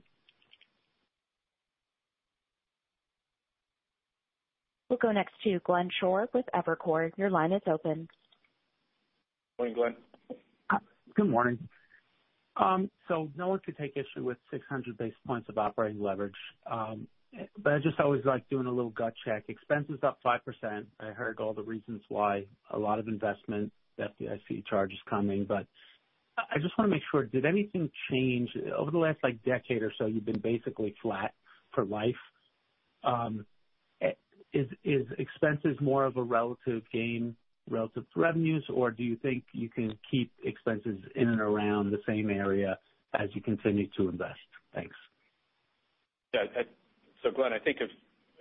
We'll 4.92 4.98
go 4.98 5.14
next 5.14 5.32
to 5.46 5.58
Glenn 5.64 5.89
Schorr 6.02 6.28
with 6.34 6.46
Evercore. 6.54 7.12
Your 7.18 7.30
line 7.30 7.54
is 7.54 7.62
open. 7.66 8.10
Uh, 10.70 10.80
good 11.16 11.30
morning, 11.30 11.56
Glenn. 11.56 11.60
Good 12.58 12.68
morning. 12.68 12.89
So, 13.08 13.30
no 13.38 13.48
one 13.48 13.62
could 13.66 13.78
take 13.78 13.96
issue 13.96 14.26
with 14.26 14.38
600 14.52 14.98
basis 14.98 15.18
points 15.26 15.48
of 15.48 15.58
operating 15.58 16.02
leverage. 16.02 16.36
Um 16.70 17.08
but 17.64 17.72
I 17.72 17.80
just 17.80 17.98
always 18.02 18.26
like 18.26 18.48
doing 18.50 18.66
a 18.66 18.72
little 18.72 18.92
gut 18.92 19.14
check. 19.24 19.46
Expenses 19.48 20.00
up 20.04 20.20
5%. 20.26 20.86
I 21.00 21.06
heard 21.12 21.39
all 21.39 21.54
the 21.54 21.64
reasons 21.64 22.02
why, 22.10 22.44
a 22.72 22.78
lot 22.78 23.00
of 23.00 23.08
investment, 23.08 23.72
FDIC 23.98 24.66
charges 24.66 25.00
coming. 25.10 25.46
But 25.46 25.66
I 26.38 26.60
just 26.62 26.78
want 26.78 26.92
to 26.92 26.94
make 26.94 27.04
sure, 27.10 27.24
did 27.24 27.46
anything 27.46 27.89
change? 28.10 28.50
Over 28.78 28.92
the 28.92 28.98
last 28.98 29.20
like 29.24 29.42
decade 29.44 29.82
or 29.82 29.94
so, 29.98 30.08
you've 30.08 30.26
been 30.26 30.42
basically 30.42 30.94
flat 31.02 31.34
for 31.74 31.86
life. 31.86 32.14
Um, 33.06 33.46
Is 34.54 34.68
is 34.84 35.06
expenses 35.18 35.78
more 35.80 36.06
of 36.06 36.18
a 36.18 36.24
relative 36.24 36.84
gain 36.91 37.36
relative 37.70 38.04
to 38.14 38.20
revenues, 38.20 38.66
or 38.74 38.91
do 38.91 39.04
you 39.04 39.16
think 39.18 39.43
you 39.54 39.70
can 39.70 39.97
keep 40.10 40.32
expenses 40.43 40.97
in 41.16 41.30
and 41.30 41.39
around 41.39 41.91
the 41.91 42.02
same 42.08 42.30
area 42.30 42.78
as 43.14 43.30
you 43.34 43.41
continue 43.41 43.88
to 43.97 44.10
invest? 44.10 44.39
Thanks. 44.74 44.95
So, 46.34 47.30
Glenn, 47.30 47.54
I 47.54 47.60
think 47.60 47.78
if 47.82 47.89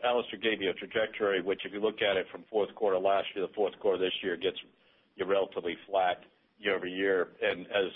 Alastair 0.04 0.38
gave 0.38 0.62
you 0.62 0.70
a 0.70 0.74
trajectory, 0.74 1.42
which 1.42 1.60
if 1.64 1.72
you 1.72 1.80
look 1.80 2.00
at 2.02 2.16
it 2.16 2.26
from 2.32 2.44
fourth 2.50 2.74
quarter 2.74 2.98
last 2.98 3.26
year 3.34 3.46
to 3.46 3.52
fourth 3.52 3.78
quarter 3.78 3.98
this 3.98 4.14
year, 4.22 4.36
gets 4.36 4.56
you 5.16 5.26
relatively 5.26 5.76
flat 5.88 6.22
year-over-year. 6.58 7.28
And 7.42 7.66
as 7.66 7.92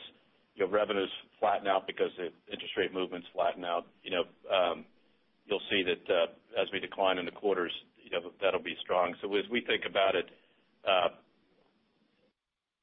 your 0.54 0.68
revenues 0.68 1.10
flatten 1.40 1.66
out 1.66 1.86
because 1.86 2.10
the 2.16 2.28
interest 2.52 2.76
rate 2.76 2.92
movements 2.92 3.26
flatten 3.32 3.64
out, 3.64 3.86
you 4.02 4.10
know 4.10 4.24
um 4.52 4.84
you'll 5.46 5.60
see 5.70 5.82
that 5.84 6.30
as 6.60 6.68
we 6.72 6.80
decline 6.80 7.18
in 7.18 7.24
the 7.24 7.30
quarters, 7.30 7.72
that'll 8.40 8.62
be 8.62 8.76
strong. 8.82 9.14
So 9.22 9.32
as 9.36 9.44
we 9.50 9.60
think 9.60 9.84
about 9.88 10.14
it, 10.14 10.26
uh, 10.86 11.08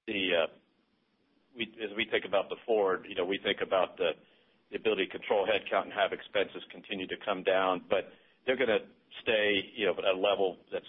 the 0.07 0.47
uh, 0.47 1.61
as 1.83 1.91
we 1.95 2.05
think 2.09 2.25
about 2.25 2.49
the 2.49 2.55
forward, 2.65 3.05
you 3.07 3.15
know, 3.15 3.25
we 3.25 3.39
think 3.43 3.59
about 3.61 3.97
the 3.97 4.11
ability 4.75 5.05
to 5.05 5.11
control 5.11 5.45
headcount 5.45 5.83
and 5.83 5.93
have 5.93 6.13
expenses 6.13 6.63
continue 6.71 7.07
to 7.07 7.15
come 7.25 7.43
down. 7.43 7.81
But 7.89 8.11
they're 8.45 8.55
going 8.57 8.71
to 8.71 8.79
stay 9.21 9.59
you 9.75 9.85
know, 9.85 9.91
at 9.91 10.05
a 10.05 10.17
level 10.17 10.57
that's 10.71 10.87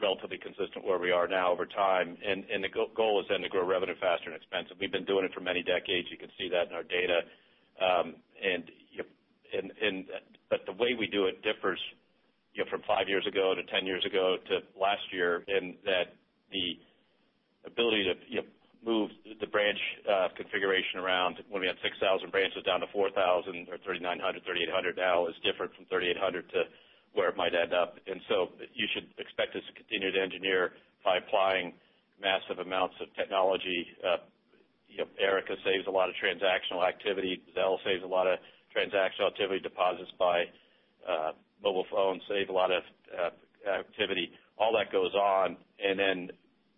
relatively 0.00 0.36
consistent 0.38 0.84
where 0.84 0.98
we 0.98 1.10
are 1.10 1.26
now 1.26 1.50
over 1.50 1.66
time. 1.66 2.16
And 2.20 2.44
and 2.52 2.62
the 2.62 2.68
goal 2.68 3.20
is 3.20 3.26
then 3.30 3.40
to 3.40 3.48
grow 3.48 3.66
revenue 3.66 3.96
faster 4.00 4.30
than 4.30 4.36
expense. 4.36 4.68
We've 4.78 4.92
been 4.92 5.08
doing 5.08 5.24
it 5.24 5.32
for 5.32 5.40
many 5.40 5.62
decades. 5.62 6.08
You 6.10 6.18
can 6.18 6.30
see 6.38 6.48
that 6.52 6.68
in 6.68 6.74
our 6.74 6.84
data. 6.84 7.24
Um, 7.80 8.14
and 8.44 8.70
but 10.50 10.60
the 10.66 10.72
way 10.72 10.94
we 10.98 11.06
do 11.06 11.26
it 11.26 11.42
differs 11.42 11.80
from 12.70 12.82
five 12.86 13.08
years 13.08 13.26
ago 13.26 13.54
to 13.54 13.62
10 13.66 13.86
years 13.86 14.04
ago 14.06 14.36
to 14.46 14.62
last 14.78 15.02
year 15.10 15.42
in 15.48 15.74
that 15.84 16.14
the 16.52 16.78
ability 17.66 18.04
to 18.04 18.14
move 18.84 19.10
the 19.40 19.48
branch 19.48 19.80
uh, 20.04 20.28
configuration 20.36 21.00
around 21.00 21.40
when 21.48 21.60
we 21.60 21.66
had 21.66 21.76
6,000 21.82 21.98
branches 22.30 22.62
down 22.62 22.80
to 22.80 22.86
4,000 22.92 23.72
or 23.72 23.80
3,900, 23.80 24.44
3,800 24.44 24.96
now 24.96 25.26
is 25.26 25.34
different 25.42 25.72
from 25.74 25.88
3,800 25.88 26.46
to 26.52 26.68
where 27.16 27.32
it 27.32 27.36
might 27.36 27.56
end 27.56 27.72
up. 27.72 27.96
And 28.06 28.20
so 28.28 28.52
you 28.74 28.86
should 28.92 29.08
expect 29.16 29.56
us 29.56 29.64
to 29.66 29.72
continue 29.72 30.12
to 30.12 30.20
engineer 30.20 30.76
by 31.02 31.18
applying 31.18 31.72
massive 32.20 32.60
amounts 32.60 32.94
of 33.00 33.08
technology. 33.16 33.86
Uh, 34.04 34.20
Erica 35.18 35.56
saves 35.64 35.86
a 35.88 35.90
lot 35.90 36.08
of 36.08 36.14
transactional 36.20 36.86
activity. 36.86 37.42
Zelle 37.56 37.82
saves 37.82 38.04
a 38.04 38.06
lot 38.06 38.28
of 38.28 38.38
transactional 38.70 39.32
activity. 39.32 39.58
Deposits 39.58 40.10
by 40.18 40.44
uh, 41.08 41.32
mobile 41.62 41.86
phones 41.90 42.22
save 42.28 42.48
a 42.48 42.52
lot 42.52 42.70
of 42.70 42.82
uh, 43.12 43.30
activity. 43.68 44.30
All 44.58 44.72
that 44.76 44.92
goes 44.92 45.14
on. 45.14 45.56
And 45.82 45.98
then 45.98 46.30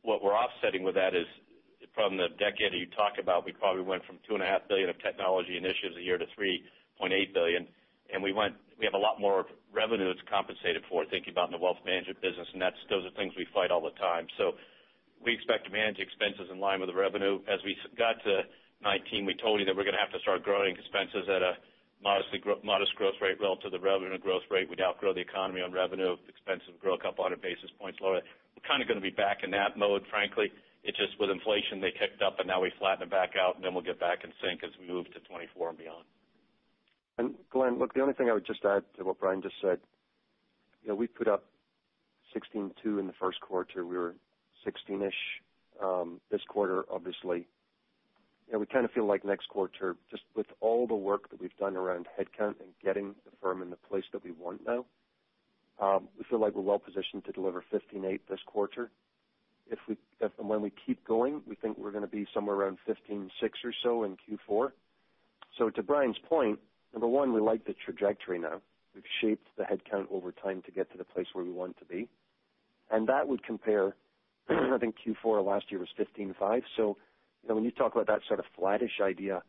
what 0.02 0.22
we're 0.22 0.36
offsetting 0.36 0.82
with 0.82 0.94
that 0.94 1.14
is 1.14 1.26
from 1.94 2.16
the 2.16 2.28
decade 2.38 2.72
you 2.72 2.86
talk 2.92 3.18
about, 3.20 3.44
we 3.44 3.52
probably 3.52 3.82
went 3.82 4.04
from 4.04 4.18
2.5 4.28 4.68
billion 4.68 4.88
of 4.88 4.98
technology 5.02 5.56
initiatives 5.56 5.96
a 5.96 6.02
year 6.02 6.18
to 6.18 6.26
$3.8 6.38 7.34
billion. 7.34 7.66
We 8.22 8.32
went 8.32 8.56
we 8.78 8.84
have 8.84 8.94
a 8.94 9.00
lot 9.00 9.20
more 9.20 9.46
revenue 9.72 10.12
that's 10.12 10.24
compensated 10.28 10.84
for, 10.88 11.04
thinking 11.08 11.32
about 11.32 11.48
in 11.48 11.56
the 11.56 11.62
wealth 11.62 11.80
management 11.84 12.20
business, 12.20 12.46
and 12.52 12.60
that's 12.60 12.76
those 12.90 13.04
are 13.08 13.14
things 13.16 13.32
we 13.36 13.46
fight 13.54 13.70
all 13.70 13.80
the 13.80 13.96
time. 13.96 14.26
So 14.36 14.52
we 15.24 15.32
expect 15.32 15.64
to 15.66 15.72
manage 15.72 15.98
expenses 15.98 16.52
in 16.52 16.60
line 16.60 16.80
with 16.80 16.92
the 16.92 16.98
revenue. 16.98 17.40
As 17.48 17.60
we 17.64 17.76
got 17.96 18.20
to 18.28 18.44
2019, 18.84 19.24
we 19.24 19.34
told 19.40 19.60
you 19.60 19.66
that 19.66 19.74
we're 19.74 19.88
going 19.88 19.96
to 19.96 20.04
have 20.04 20.12
to 20.12 20.20
start 20.20 20.44
growing 20.44 20.76
expenses 20.76 21.24
at 21.28 21.40
a 21.40 21.56
modest 22.02 22.94
growth 22.96 23.14
rate 23.20 23.40
relative 23.40 23.70
to 23.72 23.78
the 23.78 23.80
revenue 23.80 24.18
growth 24.18 24.42
rate. 24.50 24.68
We'd 24.68 24.80
outgrow 24.80 25.14
the 25.14 25.20
economy 25.20 25.60
on 25.60 25.72
revenue. 25.72 26.16
Expenses 26.28 26.68
would 26.68 26.80
grow 26.80 26.94
a 26.94 26.98
couple 26.98 27.24
hundred 27.24 27.42
basis 27.42 27.70
points 27.78 27.98
lower. 28.00 28.20
We're 28.22 28.68
kind 28.68 28.82
of 28.82 28.88
going 28.88 29.00
to 29.00 29.04
be 29.04 29.14
back 29.14 29.44
in 29.44 29.50
that 29.52 29.76
mode, 29.76 30.02
frankly. 30.10 30.52
It's 30.84 30.96
just 30.96 31.18
with 31.18 31.30
inflation, 31.30 31.80
they 31.80 31.90
kicked 31.90 32.22
up, 32.22 32.38
and 32.38 32.46
now 32.46 32.60
we 32.62 32.70
flatten 32.78 33.02
it 33.02 33.10
back 33.10 33.32
out, 33.34 33.56
and 33.56 33.64
then 33.64 33.74
we'll 33.74 33.82
get 33.82 33.98
back 33.98 34.22
in 34.22 34.30
sync 34.40 34.62
as 34.62 34.70
we 34.78 34.86
move 34.86 35.06
to 35.06 35.18
2024 35.26 35.70
and 35.70 35.78
beyond. 35.78 36.04
And 37.18 37.34
Glenn, 37.50 37.78
look, 37.78 37.94
the 37.94 38.00
only 38.02 38.14
thing 38.14 38.30
I 38.30 38.34
would 38.34 38.46
just 38.46 38.64
add 38.64 38.84
to 38.96 39.04
what 39.04 39.18
Brian 39.18 39.42
just 39.42 39.56
said, 39.60 39.80
You 40.82 40.90
know, 40.90 40.94
we 40.94 41.08
put 41.08 41.26
up 41.26 41.44
16.2 42.36 43.00
in 43.00 43.06
the 43.08 43.12
first 43.18 43.40
quarter. 43.40 43.84
We 43.84 43.96
were 43.96 44.14
16-ish 44.66 45.42
Um 45.82 46.20
this 46.30 46.42
quarter, 46.48 46.84
obviously. 46.90 47.46
Yeah, 48.50 48.58
we 48.58 48.66
kind 48.66 48.84
of 48.84 48.92
feel 48.92 49.06
like 49.06 49.24
next 49.24 49.48
quarter, 49.48 49.96
just 50.10 50.22
with 50.36 50.46
all 50.60 50.86
the 50.86 50.94
work 50.94 51.30
that 51.30 51.40
we've 51.40 51.56
done 51.58 51.76
around 51.76 52.06
headcount 52.18 52.60
and 52.60 52.70
getting 52.82 53.14
the 53.24 53.32
firm 53.42 53.60
in 53.60 53.70
the 53.70 53.76
place 53.76 54.04
that 54.12 54.22
we 54.22 54.30
want 54.30 54.60
now, 54.66 54.84
um, 55.80 56.08
we 56.16 56.24
feel 56.30 56.40
like 56.40 56.54
we're 56.54 56.62
well 56.62 56.78
positioned 56.78 57.24
to 57.24 57.32
deliver 57.32 57.64
15.8 57.72 58.20
this 58.28 58.38
quarter. 58.46 58.90
If 59.68 59.78
and 60.38 60.48
when 60.48 60.62
we 60.62 60.72
keep 60.86 61.04
going, 61.06 61.42
we 61.46 61.56
think 61.56 61.76
we're 61.76 61.90
going 61.90 62.04
to 62.04 62.10
be 62.10 62.26
somewhere 62.32 62.54
around 62.56 62.78
15.6 62.88 63.30
or 63.64 63.72
so 63.82 64.04
in 64.04 64.16
Q4. 64.16 64.70
So 65.58 65.70
To 65.70 65.82
Brian's 65.82 66.18
point, 66.28 66.60
number 66.92 67.08
one, 67.08 67.32
we 67.32 67.40
like 67.40 67.64
the 67.64 67.74
trajectory 67.84 68.38
now. 68.38 68.60
We've 68.94 69.04
shaped 69.20 69.48
the 69.58 69.64
headcount 69.64 70.06
over 70.10 70.32
time 70.32 70.62
to 70.66 70.70
get 70.70 70.90
to 70.92 70.98
the 70.98 71.04
place 71.04 71.26
where 71.32 71.44
we 71.44 71.50
want 71.50 71.78
to 71.78 71.84
be. 71.84 72.08
And 72.90 73.08
that 73.08 73.26
would 73.26 73.44
compare, 73.44 73.94
I 74.48 74.78
think 74.78 74.94
Q4 75.04 75.44
last 75.44 75.66
year 75.70 75.80
was 75.80 75.88
15.5. 75.98 76.62
When 77.48 77.64
you 77.64 77.70
talk 77.70 77.94
about 77.94 78.06
that 78.08 78.20
sort 78.28 78.40
of 78.40 78.46
flattish 78.58 79.00
idea 79.02 79.42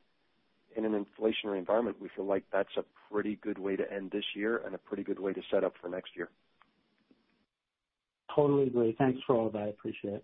in 0.76 0.86
an 0.86 0.94
inflationary 0.94 1.58
environment, 1.58 1.98
we 2.00 2.10
feel 2.16 2.26
like 2.26 2.44
that's 2.52 2.70
a 2.78 2.84
pretty 3.12 3.38
good 3.42 3.58
way 3.58 3.76
to 3.76 3.92
end 3.92 4.12
this 4.12 4.24
year 4.36 4.62
and 4.66 4.76
a 4.76 4.78
pretty 4.78 5.04
good 5.04 5.20
way 5.20 5.34
to 5.34 5.42
set 5.52 5.64
up 5.64 5.74
for 5.82 5.90
next 5.90 6.12
year. 6.16 6.30
Totally 8.36 8.68
agree. 8.68 8.96
Thanks 8.98 9.20
for 9.26 9.36
all 9.36 9.50
that. 9.50 9.60
I 9.60 9.68
appreciate 9.68 10.16
it. 10.16 10.24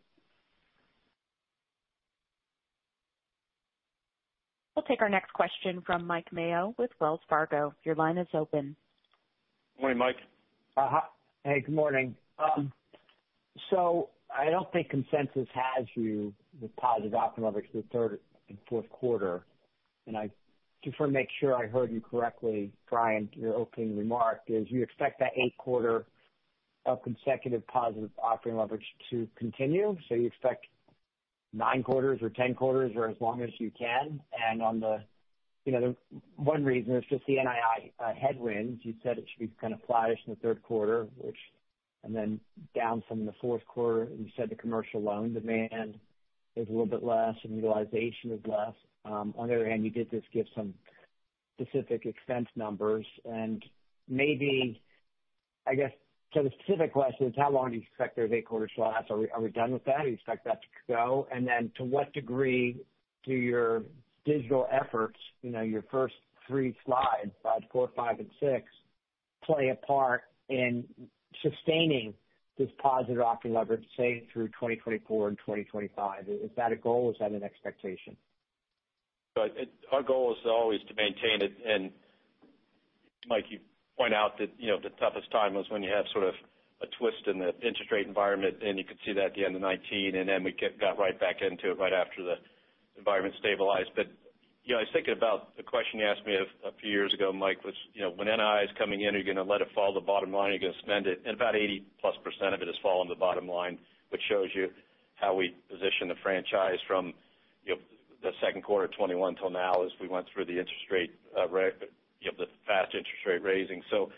We'll 4.76 4.84
take 4.84 5.02
our 5.02 5.10
next 5.10 5.34
question 5.34 5.82
from 5.86 6.06
Mike 6.06 6.32
Mayo 6.32 6.74
with 6.78 6.92
Wells 7.00 7.22
Fargo. 7.30 7.74
Your 7.84 7.96
line 7.96 8.18
is 8.18 8.28
open. 8.34 8.76
Morning, 9.80 9.98
Mike. 9.98 10.18
Uh 10.78 11.02
hey, 11.44 11.62
good 11.62 11.76
morning. 11.76 12.16
I 14.38 14.50
don't 14.50 14.72
think 14.72 14.90
consensus 14.90 15.48
has 15.54 15.88
you 15.96 16.34
with 16.62 16.76
positive 16.76 17.14
operating 17.14 17.46
leverage 17.46 17.66
for 17.72 17.78
the 17.78 17.88
third 17.92 18.20
and 18.50 18.58
fourth 18.68 18.90
quarter. 18.90 19.44
And 20.08 20.18
I 20.18 20.30
just 20.84 21.00
want 21.00 21.12
to 21.12 21.14
make 21.14 21.30
sure 21.40 21.56
I 21.56 21.68
heard 21.68 21.92
you 21.92 22.02
correctly, 22.02 22.72
Brian, 22.90 23.30
your 23.34 23.54
opening 23.54 23.98
remark 23.98 24.42
is 24.48 24.68
you 24.70 24.84
expect 24.84 25.20
that 25.20 25.32
eight 25.36 25.58
quarter 25.58 26.06
of 26.86 27.02
consecutive 27.04 27.66
positive 27.68 28.10
operating 28.22 28.60
leverage 28.60 28.86
to 29.10 29.28
continue. 29.38 29.96
So 30.10 30.16
you 30.16 30.28
expect 30.28 30.66
nine 31.54 31.84
quarters 31.84 32.20
or 32.22 32.30
10 32.30 32.56
quarters 32.56 32.92
or 32.96 33.08
as 33.08 33.16
long 33.22 33.42
as 33.42 33.50
you 33.60 33.72
can. 33.78 34.20
And 34.50 34.62
on 34.62 34.80
the 34.80 35.04
you 35.66 35.72
know, 35.72 35.80
the 36.12 36.22
one 36.36 36.66
reason 36.66 36.94
is 36.96 37.06
just 37.10 37.26
the 37.26 37.38
NII 37.38 37.92
uh, 38.00 38.14
headwinds. 38.14 38.82
You 38.84 38.94
said 39.02 39.18
it 39.18 39.26
should 39.32 39.48
be 39.48 39.56
kind 39.62 39.74
of 39.74 39.80
flattish 39.88 40.20
in 40.28 40.34
the 40.34 40.40
third 40.42 40.62
quarter, 40.62 41.08
and 42.04 42.16
then 42.16 42.40
down 42.76 43.04
from 43.08 43.26
the 43.26 43.34
fourth 43.42 43.66
quarter. 43.68 44.08
You 44.18 44.28
said 44.36 44.50
the 44.50 44.56
commercial 44.56 45.02
loan 45.02 45.34
demand 45.34 45.98
is 46.56 46.68
a 46.68 46.72
little 46.72 46.86
bit 46.86 47.04
less 47.04 47.36
and 47.44 47.56
utilization 47.56 48.32
is 48.32 48.40
less. 48.46 48.74
Um, 49.06 49.34
on 49.38 49.48
the 49.48 49.56
other 49.56 49.70
hand, 49.70 49.84
you 49.84 49.90
did 49.90 50.12
just 50.12 50.32
give 50.32 50.46
some 50.56 50.74
specific 51.60 52.06
expense 52.06 52.48
numbers 52.56 53.06
and 53.26 53.64
maybe, 54.08 54.82
I 55.68 55.76
guess, 55.76 55.92
so 56.34 56.42
the 56.42 56.52
specific 56.64 56.94
question 56.94 57.28
is 57.28 57.34
how 57.38 57.52
long 57.52 57.70
do 57.70 57.76
you 57.76 57.84
expect 57.84 58.18
those 58.18 58.32
eight 58.32 58.46
quarters 58.46 58.72
to 58.76 58.82
last? 58.82 59.12
Are 59.12 59.42
we 59.42 59.50
done 59.52 59.72
with 59.72 59.86
that? 59.86 60.02
Do 60.02 60.08
you 60.08 60.16
expect 60.16 60.46
that 60.46 60.62
to 60.62 60.94
go? 60.94 61.28
And 61.32 61.46
then 61.46 61.72
to 61.78 61.84
what 61.84 62.12
degree 62.14 62.78
do 63.24 63.34
your 63.34 63.84
digital 64.26 64.68
efforts, 64.72 65.20
you 65.44 65.52
know, 65.52 65.62
your 65.62 65.84
first 65.92 66.16
three 66.48 66.76
slides, 66.86 67.32
slide 67.42 67.66
four, 67.72 67.90
five, 67.96 68.20
and 68.20 68.30
six, 68.40 68.66
play 69.44 69.70
a 69.70 69.86
part 69.86 70.24
in 70.50 70.84
sustaining 71.42 72.14
this 72.58 72.70
positive 72.82 73.20
operating 73.20 73.58
leverage, 73.58 73.86
say, 73.98 74.28
through 74.32 74.48
2024 74.50 75.30
and 75.30 75.38
2025? 75.38 76.30
Is 76.30 76.52
that 76.56 76.72
a 76.72 76.76
goal? 76.76 77.12
Is 77.12 77.18
that 77.20 77.32
an 77.32 77.44
expectation? 77.44 78.16
Our 79.92 80.04
goal 80.04 80.34
is 80.34 80.46
always 80.46 80.80
to 80.88 80.94
maintain 80.94 81.42
it. 81.42 81.54
And 81.66 81.92
Mike, 83.28 83.46
you 83.50 83.60
point 83.98 84.14
out 84.14 84.38
that 84.38 84.50
you 84.60 84.68
know, 84.68 84.78
the 84.82 84.90
toughest 85.00 85.32
time 85.32 85.56
was 85.56 85.66
when 85.70 85.82
you 85.82 85.92
have 85.92 86.06
sort 86.14 86.26
of 86.26 86.36
a 86.82 86.88
twist 87.00 87.26
in 87.28 87.40
the 87.40 87.56
interest 87.66 87.92
rate 87.92 88.06
environment, 88.06 88.58
and 88.62 88.78
you 88.78 88.84
could 88.84 88.98
see 89.06 89.14
that 89.14 89.26
at 89.26 89.34
the 89.34 89.46
end 89.46 89.56
of 89.56 89.62
2019, 89.62 90.16
and 90.16 90.30
then 90.30 90.44
we 90.44 90.54
got 90.80 91.00
right 91.00 91.20
back 91.20 91.42
into 91.42 91.72
it 91.72 91.80
right 91.80 91.94
after 91.94 92.22
the 92.24 92.36
environment 92.98 93.34
stabilized. 93.40 93.90
I 94.72 94.80
was 94.80 94.88
thinking 94.94 95.14
about 95.14 95.56
the 95.58 95.64
question 95.64 96.00
you 96.00 96.08
asked 96.08 96.26
me 96.26 96.36
a 96.36 96.72
few 96.80 96.90
years 96.90 97.14
ago, 97.14 97.34
Mike, 97.34 97.64
was 97.66 97.76
you 97.94 98.02
know, 98.02 98.12
when 98.12 98.28
NII 98.28 98.64
is 98.64 98.70
coming 98.78 99.02
in, 99.02 99.14
are 99.14 99.18
you 99.18 99.26
going 99.26 99.36
to 99.36 99.44
let 99.44 99.62
it 99.62 99.68
fall 99.76 99.94
to 99.94 100.00
the 100.00 100.06
bottom 100.06 100.32
line? 100.32 100.52
Are 100.52 100.54
you 100.54 100.60
going 100.60 100.74
to 100.74 100.80
spend 100.80 101.06
it? 101.06 101.22
And 101.26 101.36
about 101.36 101.54
80%+ 101.54 101.84
of 102.04 102.62
it 102.62 102.68
has 102.68 102.76
fallen 102.82 103.08
to 103.08 103.14
the 103.14 103.20
bottom 103.20 103.48
line, 103.48 103.78
which 104.10 104.22
shows 104.30 104.48
you 104.56 104.70
how 105.16 105.36
we 105.36 105.56
position 105.70 106.08
the 106.08 106.16
franchise 106.24 106.80
from 106.88 107.14
the 107.68 108.32
second 108.40 108.64
quarter 108.64 108.86
of 108.86 108.92
2021 108.96 109.36
till 109.36 109.52
now 109.52 109.84
as 109.84 109.92
we 110.00 110.08
went 110.08 110.26
through 110.32 110.46
the 110.46 110.56
interest 110.56 110.88
rate, 110.90 111.12
uh, 111.36 111.46
the 111.46 112.48
fast 112.66 112.96
interest 112.96 113.20
rate 113.28 113.44
raising. 113.44 113.84
So 113.92 114.12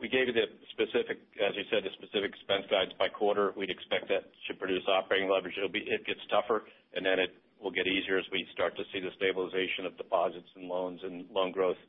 we 0.00 0.08
gave 0.08 0.26
you 0.26 0.32
the 0.32 0.48
specific, 0.72 1.20
as 1.36 1.52
you 1.54 1.62
said, 1.68 1.84
the 1.84 1.92
specific 1.92 2.32
expense 2.32 2.64
guides 2.72 2.96
by 2.98 3.12
quarter. 3.12 3.52
We'd 3.52 3.68
expect 3.68 4.08
that 4.08 4.32
should 4.48 4.58
produce 4.58 4.82
operating 4.88 5.28
leverage. 5.28 5.54
It'll 5.60 5.68
be 5.68 5.84
it 5.84 6.06
gets 6.06 6.24
tougher, 6.32 6.64
and 6.96 7.04
then 7.04 7.20
it 7.20 7.36
will 7.64 7.72
get 7.72 7.88
easier 7.88 8.18
as 8.18 8.28
we 8.30 8.46
start 8.52 8.76
to 8.76 8.84
see 8.92 9.00
the 9.00 9.10
stabilization 9.16 9.86
of 9.88 9.96
deposits 9.96 10.48
and 10.54 10.68
loans 10.68 11.00
and 11.02 11.24
loan 11.32 11.50
growth 11.50 11.80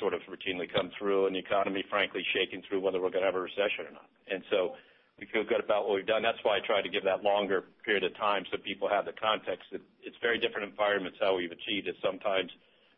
sort 0.00 0.14
of 0.14 0.22
routinely 0.26 0.66
come 0.72 0.90
through, 0.98 1.26
and 1.26 1.34
the 1.34 1.38
economy, 1.38 1.84
frankly, 1.90 2.24
shaking 2.32 2.62
through 2.66 2.80
whether 2.80 3.00
we're 3.00 3.10
going 3.10 3.22
to 3.22 3.30
have 3.30 3.34
a 3.34 3.40
recession 3.40 3.86
or 3.86 3.92
not. 3.92 4.08
And 4.30 4.42
so 4.50 4.74
we 5.18 5.26
feel 5.26 5.44
good 5.44 5.62
about 5.62 5.86
what 5.86 5.94
we've 5.94 6.06
done. 6.06 6.22
That's 6.22 6.38
why 6.42 6.56
I 6.56 6.60
try 6.64 6.82
to 6.82 6.88
give 6.88 7.04
that 7.04 7.22
longer 7.22 7.64
period 7.84 8.02
of 8.02 8.16
time 8.16 8.44
so 8.50 8.58
people 8.58 8.88
have 8.88 9.04
the 9.04 9.12
context 9.12 9.70
that 9.70 9.82
it's 10.02 10.16
very 10.22 10.38
different 10.38 10.70
environments 10.70 11.18
how 11.20 11.36
we've 11.36 11.52
achieved 11.52 11.86
it. 11.86 11.96
Sometimes 12.02 12.50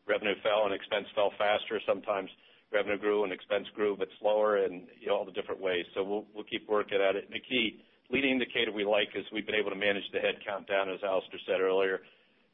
revenue 0.07 0.37
fell 0.43 0.65
and 0.65 0.73
expense 0.73 1.09
fell 1.15 1.33
faster. 1.37 1.81
Sometimes 1.85 2.31
revenue 2.73 2.99
grew 2.99 3.25
and 3.25 3.33
expense 3.33 3.67
grew, 3.75 3.97
but 3.97 4.09
slower 4.21 4.57
and 4.65 4.87
all 5.11 5.25
the 5.25 5.33
different 5.33 5.61
ways. 5.61 5.85
So 5.95 6.05
we'll 6.05 6.49
keep 6.49 6.69
working 6.69 7.01
at 7.01 7.17
it. 7.17 7.29
The 7.29 7.41
key 7.41 7.81
leading 8.11 8.33
indicator 8.33 8.73
we 8.73 8.85
like 8.85 9.09
is 9.15 9.25
we've 9.33 9.47
been 9.47 9.59
able 9.59 9.71
to 9.71 9.79
manage 9.79 10.05
the 10.13 10.19
headcount 10.19 10.69
down, 10.69 10.91
as 10.91 11.01
Alastair 11.03 11.41
said 11.47 11.61
earlier. 11.61 12.01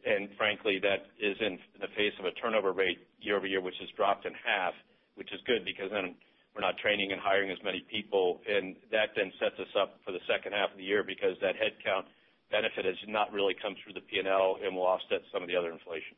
And 0.07 0.30
frankly, 0.36 0.80
that 0.80 1.12
is 1.20 1.36
in 1.40 1.59
the 1.80 1.88
face 1.96 2.14
of 2.18 2.24
a 2.24 2.32
turnover 2.40 2.72
rate 2.72 2.98
year-over-year, 3.20 3.61
which 3.61 3.76
has 3.80 3.88
dropped 3.96 4.24
in 4.24 4.32
half, 4.32 4.72
which 5.16 5.28
is 5.32 5.40
good 5.46 5.64
because 5.64 5.90
then 5.92 6.14
we're 6.55 6.64
not 6.64 6.78
training 6.78 7.12
and 7.12 7.20
hiring 7.20 7.51
as 7.51 7.59
many 7.62 7.84
people. 7.90 8.40
And 8.48 8.76
that 8.90 9.12
then 9.14 9.32
sets 9.38 9.59
us 9.61 9.72
up 9.76 10.01
for 10.05 10.12
the 10.12 10.24
second 10.24 10.53
half 10.53 10.72
of 10.72 10.78
the 10.78 10.84
year 10.84 11.05
because 11.05 11.36
that 11.42 11.55
headcount 11.61 12.09
benefit 12.51 12.84
has 12.84 12.96
not 13.07 13.32
really 13.32 13.55
come 13.61 13.76
through 13.82 13.94
the 13.94 14.05
P&L 14.09 14.59
and 14.64 14.74
will 14.74 14.86
offset 14.86 15.20
some 15.32 15.42
of 15.42 15.48
the 15.48 15.57
other 15.57 15.70
inflation. 15.70 16.16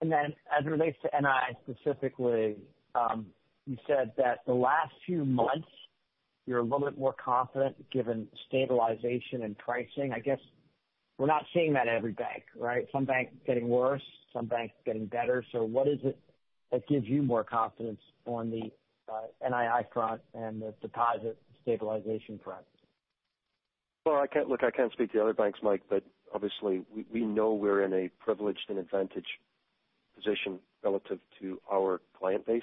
And 0.00 0.10
then 0.10 0.32
as 0.48 0.64
it 0.64 0.70
relates 0.70 0.96
to 1.02 1.08
NII 1.12 1.60
specifically, 1.68 2.56
um, 2.94 3.26
you 3.66 3.76
said 3.86 4.12
that 4.16 4.40
the 4.46 4.54
last 4.54 4.92
few 5.04 5.24
months 5.24 5.68
you're 6.46 6.58
a 6.58 6.62
little 6.62 6.80
bit 6.80 6.98
more 6.98 7.12
confident 7.12 7.76
given 7.90 8.28
stabilization 8.48 9.42
and 9.42 9.56
pricing. 9.58 10.12
I 10.12 10.18
guess 10.18 10.38
we're 11.18 11.26
not 11.26 11.44
seeing 11.52 11.72
that 11.74 11.86
at 11.86 11.94
every 11.94 12.12
bank, 12.12 12.44
right? 12.58 12.86
Some 12.92 13.04
banks 13.04 13.32
getting 13.46 13.68
worse, 13.68 14.02
some 14.32 14.46
banks 14.46 14.74
getting 14.84 15.06
better. 15.06 15.44
So 15.52 15.64
what 15.64 15.86
is 15.86 15.98
it 16.02 16.18
that 16.72 16.86
gives 16.88 17.06
you 17.06 17.22
more 17.22 17.44
confidence 17.44 18.00
on 18.26 18.50
the 18.50 18.70
uh, 19.12 19.26
NII 19.48 19.84
front 19.92 20.20
and 20.34 20.62
the 20.62 20.74
deposit 20.80 21.36
stabilization 21.62 22.40
front? 22.42 22.64
Well, 24.06 24.24
look, 24.48 24.64
I 24.64 24.70
can't 24.70 24.92
speak 24.92 25.12
to 25.12 25.18
the 25.18 25.22
other 25.22 25.34
banks, 25.34 25.58
Mike, 25.62 25.82
but 25.90 26.02
obviously 26.34 26.82
we 27.12 27.20
know 27.20 27.52
we're 27.52 27.84
in 27.84 27.92
a 27.92 28.08
privileged 28.18 28.66
and 28.68 28.78
advantaged 28.78 29.26
position 30.16 30.58
relative 30.82 31.18
to 31.40 31.60
our 31.70 32.00
client 32.18 32.46
base. 32.46 32.62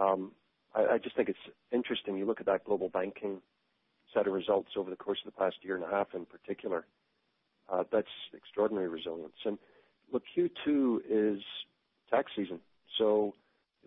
Um, 0.00 0.32
I 0.74 0.98
just 0.98 1.16
think 1.16 1.28
it's 1.28 1.38
interesting. 1.70 2.16
You 2.16 2.26
look 2.26 2.40
at 2.40 2.46
that 2.46 2.64
Global 2.64 2.88
Banking 2.88 3.40
set 4.12 4.26
of 4.26 4.32
results 4.32 4.70
over 4.76 4.90
the 4.90 4.96
course 4.96 5.18
of 5.24 5.32
the 5.32 5.38
past 5.38 5.56
year 5.62 5.76
and 5.76 5.84
a 5.84 5.88
half 5.88 6.08
in 6.14 6.26
particular, 6.26 6.84
that's 7.92 8.08
extraordinary 8.34 8.88
resilience. 8.88 9.36
And 9.44 9.58
look, 10.12 10.22
Q2 10.36 11.00
is 11.08 11.42
tax 12.10 12.32
season. 12.36 12.60
So 12.98 13.34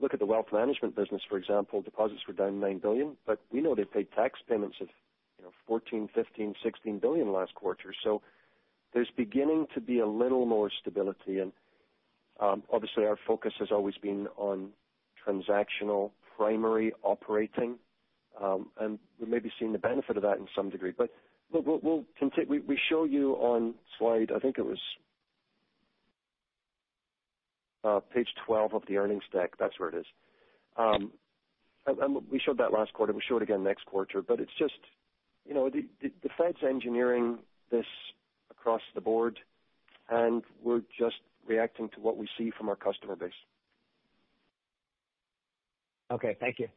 look 0.02 0.14
at 0.14 0.20
the 0.20 0.26
wealth 0.26 0.48
management 0.52 0.96
business, 0.96 1.22
for 1.28 1.38
example, 1.38 1.82
deposits 1.82 2.22
were 2.28 2.34
down 2.34 2.60
9 2.60 2.80
billion, 2.80 3.18
but 3.26 3.40
we 3.52 3.62
know 3.62 3.76
they 3.76 3.86
paid 3.86 4.12
tax 4.12 4.40
payments 4.48 4.78
of 4.82 4.88
$14 5.70 5.82
billion, 5.92 6.10
$15 6.10 6.26
billion, 6.36 6.56
$16 6.66 7.02
billion 7.02 7.32
last 7.34 7.54
quarter. 7.56 7.94
So 8.04 8.22
there's 8.94 9.10
beginning 9.16 9.68
to 9.74 9.82
be 9.82 10.00
a 10.00 10.08
little 10.08 10.46
more 10.46 10.70
stability. 10.82 11.40
And 11.40 11.52
um 12.40 12.64
obviously 12.72 13.06
our 13.06 13.18
focus 13.28 13.54
has 13.60 13.70
always 13.72 13.96
been 13.96 14.28
on 14.38 14.70
transactional 15.26 16.12
primary 16.38 16.94
operating. 17.04 17.76
Um, 18.42 18.68
and 18.80 19.00
We 19.20 19.28
may 19.28 19.40
be 19.40 19.52
seeing 19.60 19.72
the 19.72 19.80
benefit 19.80 20.18
of 20.18 20.24
that 20.24 20.38
in 20.38 20.48
some 20.56 20.70
degree. 20.70 20.94
But 20.96 21.10
look, 21.52 21.66
we 21.66 22.80
show 22.90 23.04
you 23.06 23.34
on 23.34 23.74
slide, 23.98 24.32
I 24.36 24.40
think 24.40 24.58
it 24.58 24.66
was 24.66 24.80
uh, 27.84 28.00
page 28.14 28.28
12 28.46 28.74
of 28.74 28.84
the 28.88 28.98
earnings 28.98 29.24
deck. 29.32 29.54
That's 29.60 29.80
where 29.80 29.90
it 29.90 29.96
is. 29.96 30.06
Um, 30.78 31.12
we 32.30 32.40
showed 32.40 32.58
that 32.58 32.74
last 32.74 32.94
quarter. 32.94 33.14
We 33.14 33.22
show 33.28 33.38
it 33.38 33.44
again 33.44 33.64
next 33.64 33.86
quarter. 33.86 34.22
But 34.22 34.40
it's 34.40 34.52
just 34.60 34.74
the 35.48 36.30
Fed's 36.38 36.58
engineering 36.68 37.40
this 37.72 37.86
across 38.52 38.82
the 38.94 39.02
board, 39.02 39.40
and 40.10 40.44
we're 40.62 40.82
just 41.00 41.16
reacting 41.48 41.90
to 41.90 42.02
what 42.02 42.18
we 42.18 42.28
see 42.38 42.52
from 42.58 42.68
our 42.70 42.76
customer 42.76 43.16
base. 43.16 43.32
Okay. 46.12 46.38
Thank 46.40 46.60
you. 46.60 46.68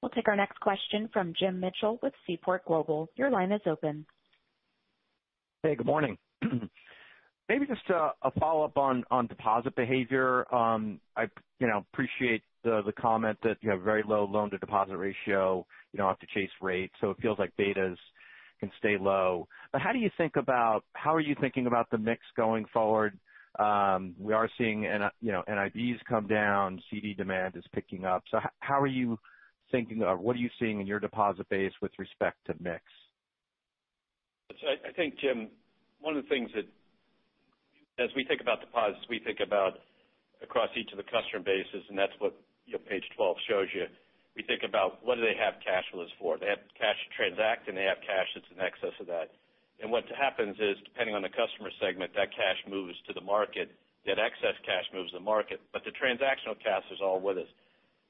We'll 0.00 0.10
take 0.10 0.26
our 0.26 0.36
next 0.36 0.58
question 0.58 1.08
from 1.12 1.32
Jim 1.38 1.60
Mitchell 1.60 2.00
with 2.02 2.12
Seaport 2.26 2.64
Global. 2.64 3.08
Your 3.14 3.30
line 3.30 3.52
is 3.52 3.60
open. 3.66 4.04
Hey, 5.62 5.76
good 5.76 5.86
morning. 5.86 6.18
Maybe 7.48 7.66
just 7.66 7.88
uh, 7.88 8.10
a 8.22 8.30
follow-up 8.32 8.76
on 8.76 9.04
deposit 9.28 9.76
behavior. 9.76 10.52
Um, 10.52 11.00
I 11.16 11.28
you 11.60 11.68
know 11.68 11.84
appreciate 11.92 12.42
the 12.64 12.92
comment 13.00 13.38
that 13.42 13.58
you 13.60 13.70
have 13.70 13.82
very 13.82 14.02
low 14.06 14.24
loan-to-deposit 14.24 14.96
ratio. 14.96 15.66
You 15.92 15.98
don't 15.98 16.08
have 16.08 16.18
to 16.20 16.26
chase 16.34 16.50
rates, 16.60 16.94
so 17.00 17.10
it 17.10 17.18
feels 17.20 17.38
like 17.38 17.52
betas 17.58 17.96
can 18.58 18.70
stay 18.78 18.96
low. 18.98 19.48
But 19.72 19.82
how 19.82 19.92
do 19.92 19.98
you 19.98 20.10
think 20.16 20.36
about 20.36 20.84
how 20.94 21.14
are 21.14 21.20
you 21.20 21.36
thinking 21.40 21.66
about 21.66 21.90
the 21.90 21.98
mix 21.98 22.22
going 22.36 22.64
forward? 22.72 23.18
Um, 23.58 24.14
we 24.18 24.32
are 24.32 24.48
seeing 24.56 24.86
and 24.86 25.04
you 25.20 25.32
know, 25.32 25.42
NIBs 25.48 26.00
come 26.08 26.26
down, 26.26 26.80
CD 26.90 27.14
demand 27.14 27.56
is 27.56 27.64
picking 27.74 28.04
up. 28.04 28.24
So 28.30 28.38
how 28.40 28.50
how 28.60 28.80
are 28.80 28.86
you 28.86 29.18
thinking 29.70 30.02
of 30.02 30.20
what 30.20 30.36
are 30.36 30.40
you 30.40 30.50
seeing 30.58 30.80
in 30.80 30.86
your 30.86 31.00
deposit 31.00 31.48
base 31.48 31.72
with 31.80 31.92
respect 31.98 32.38
to 32.46 32.54
mix? 32.60 32.82
I 34.52 34.92
think, 34.92 35.18
Jim, 35.18 35.48
one 36.00 36.16
of 36.16 36.22
the 36.22 36.28
things 36.28 36.50
that 36.54 36.68
as 37.98 38.10
we 38.16 38.24
think 38.24 38.40
about 38.40 38.60
deposits, 38.60 39.04
we 39.08 39.18
think 39.18 39.40
about 39.44 39.80
across 40.42 40.68
each 40.76 40.90
of 40.92 40.98
the 40.98 41.06
customer 41.06 41.42
bases, 41.44 41.84
and 41.88 41.98
that's 41.98 42.12
what 42.18 42.34
page 42.88 43.04
12 43.16 43.36
shows 43.48 43.68
you. 43.74 43.86
We 44.36 44.42
think 44.42 44.62
about 44.64 45.04
what 45.04 45.16
do 45.16 45.22
they 45.22 45.36
have 45.36 45.60
cash 45.60 45.84
flows 45.92 46.08
for? 46.18 46.38
They 46.38 46.48
have 46.48 46.64
cash 46.78 46.96
to 46.96 47.10
transact, 47.12 47.68
and 47.68 47.76
they 47.76 47.84
have 47.84 48.00
cash 48.00 48.28
that's 48.34 48.48
in 48.48 48.60
excess 48.60 48.96
of 49.00 49.06
that. 49.12 49.36
And 49.82 49.90
what 49.90 50.06
happens 50.14 50.56
is, 50.62 50.78
depending 50.86 51.14
on 51.18 51.22
the 51.22 51.34
customer 51.34 51.74
segment, 51.82 52.14
that 52.14 52.30
cash 52.30 52.62
moves 52.70 52.94
to 53.08 53.12
the 53.12 53.20
market. 53.20 53.74
That 54.06 54.18
excess 54.18 54.58
cash 54.66 54.86
moves 54.94 55.10
to 55.10 55.18
the 55.18 55.26
market, 55.26 55.60
but 55.72 55.82
the 55.86 55.94
transactional 55.94 56.58
cash 56.58 56.82
is 56.90 56.98
all 56.98 57.20
with 57.20 57.38
us. 57.38 57.46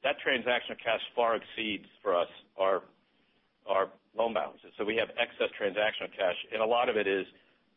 That 0.04 0.16
transactional 0.24 0.80
cash 0.80 1.04
far 1.14 1.36
exceeds 1.36 1.84
for 2.02 2.16
us 2.16 2.28
our 2.56 2.82
our 3.68 3.92
loan 4.16 4.32
balances. 4.32 4.72
So 4.78 4.84
we 4.84 4.96
have 4.96 5.12
excess 5.20 5.52
transactional 5.52 6.08
cash, 6.16 6.36
and 6.52 6.62
a 6.62 6.66
lot 6.66 6.88
of 6.88 6.96
it 6.96 7.06
is 7.06 7.26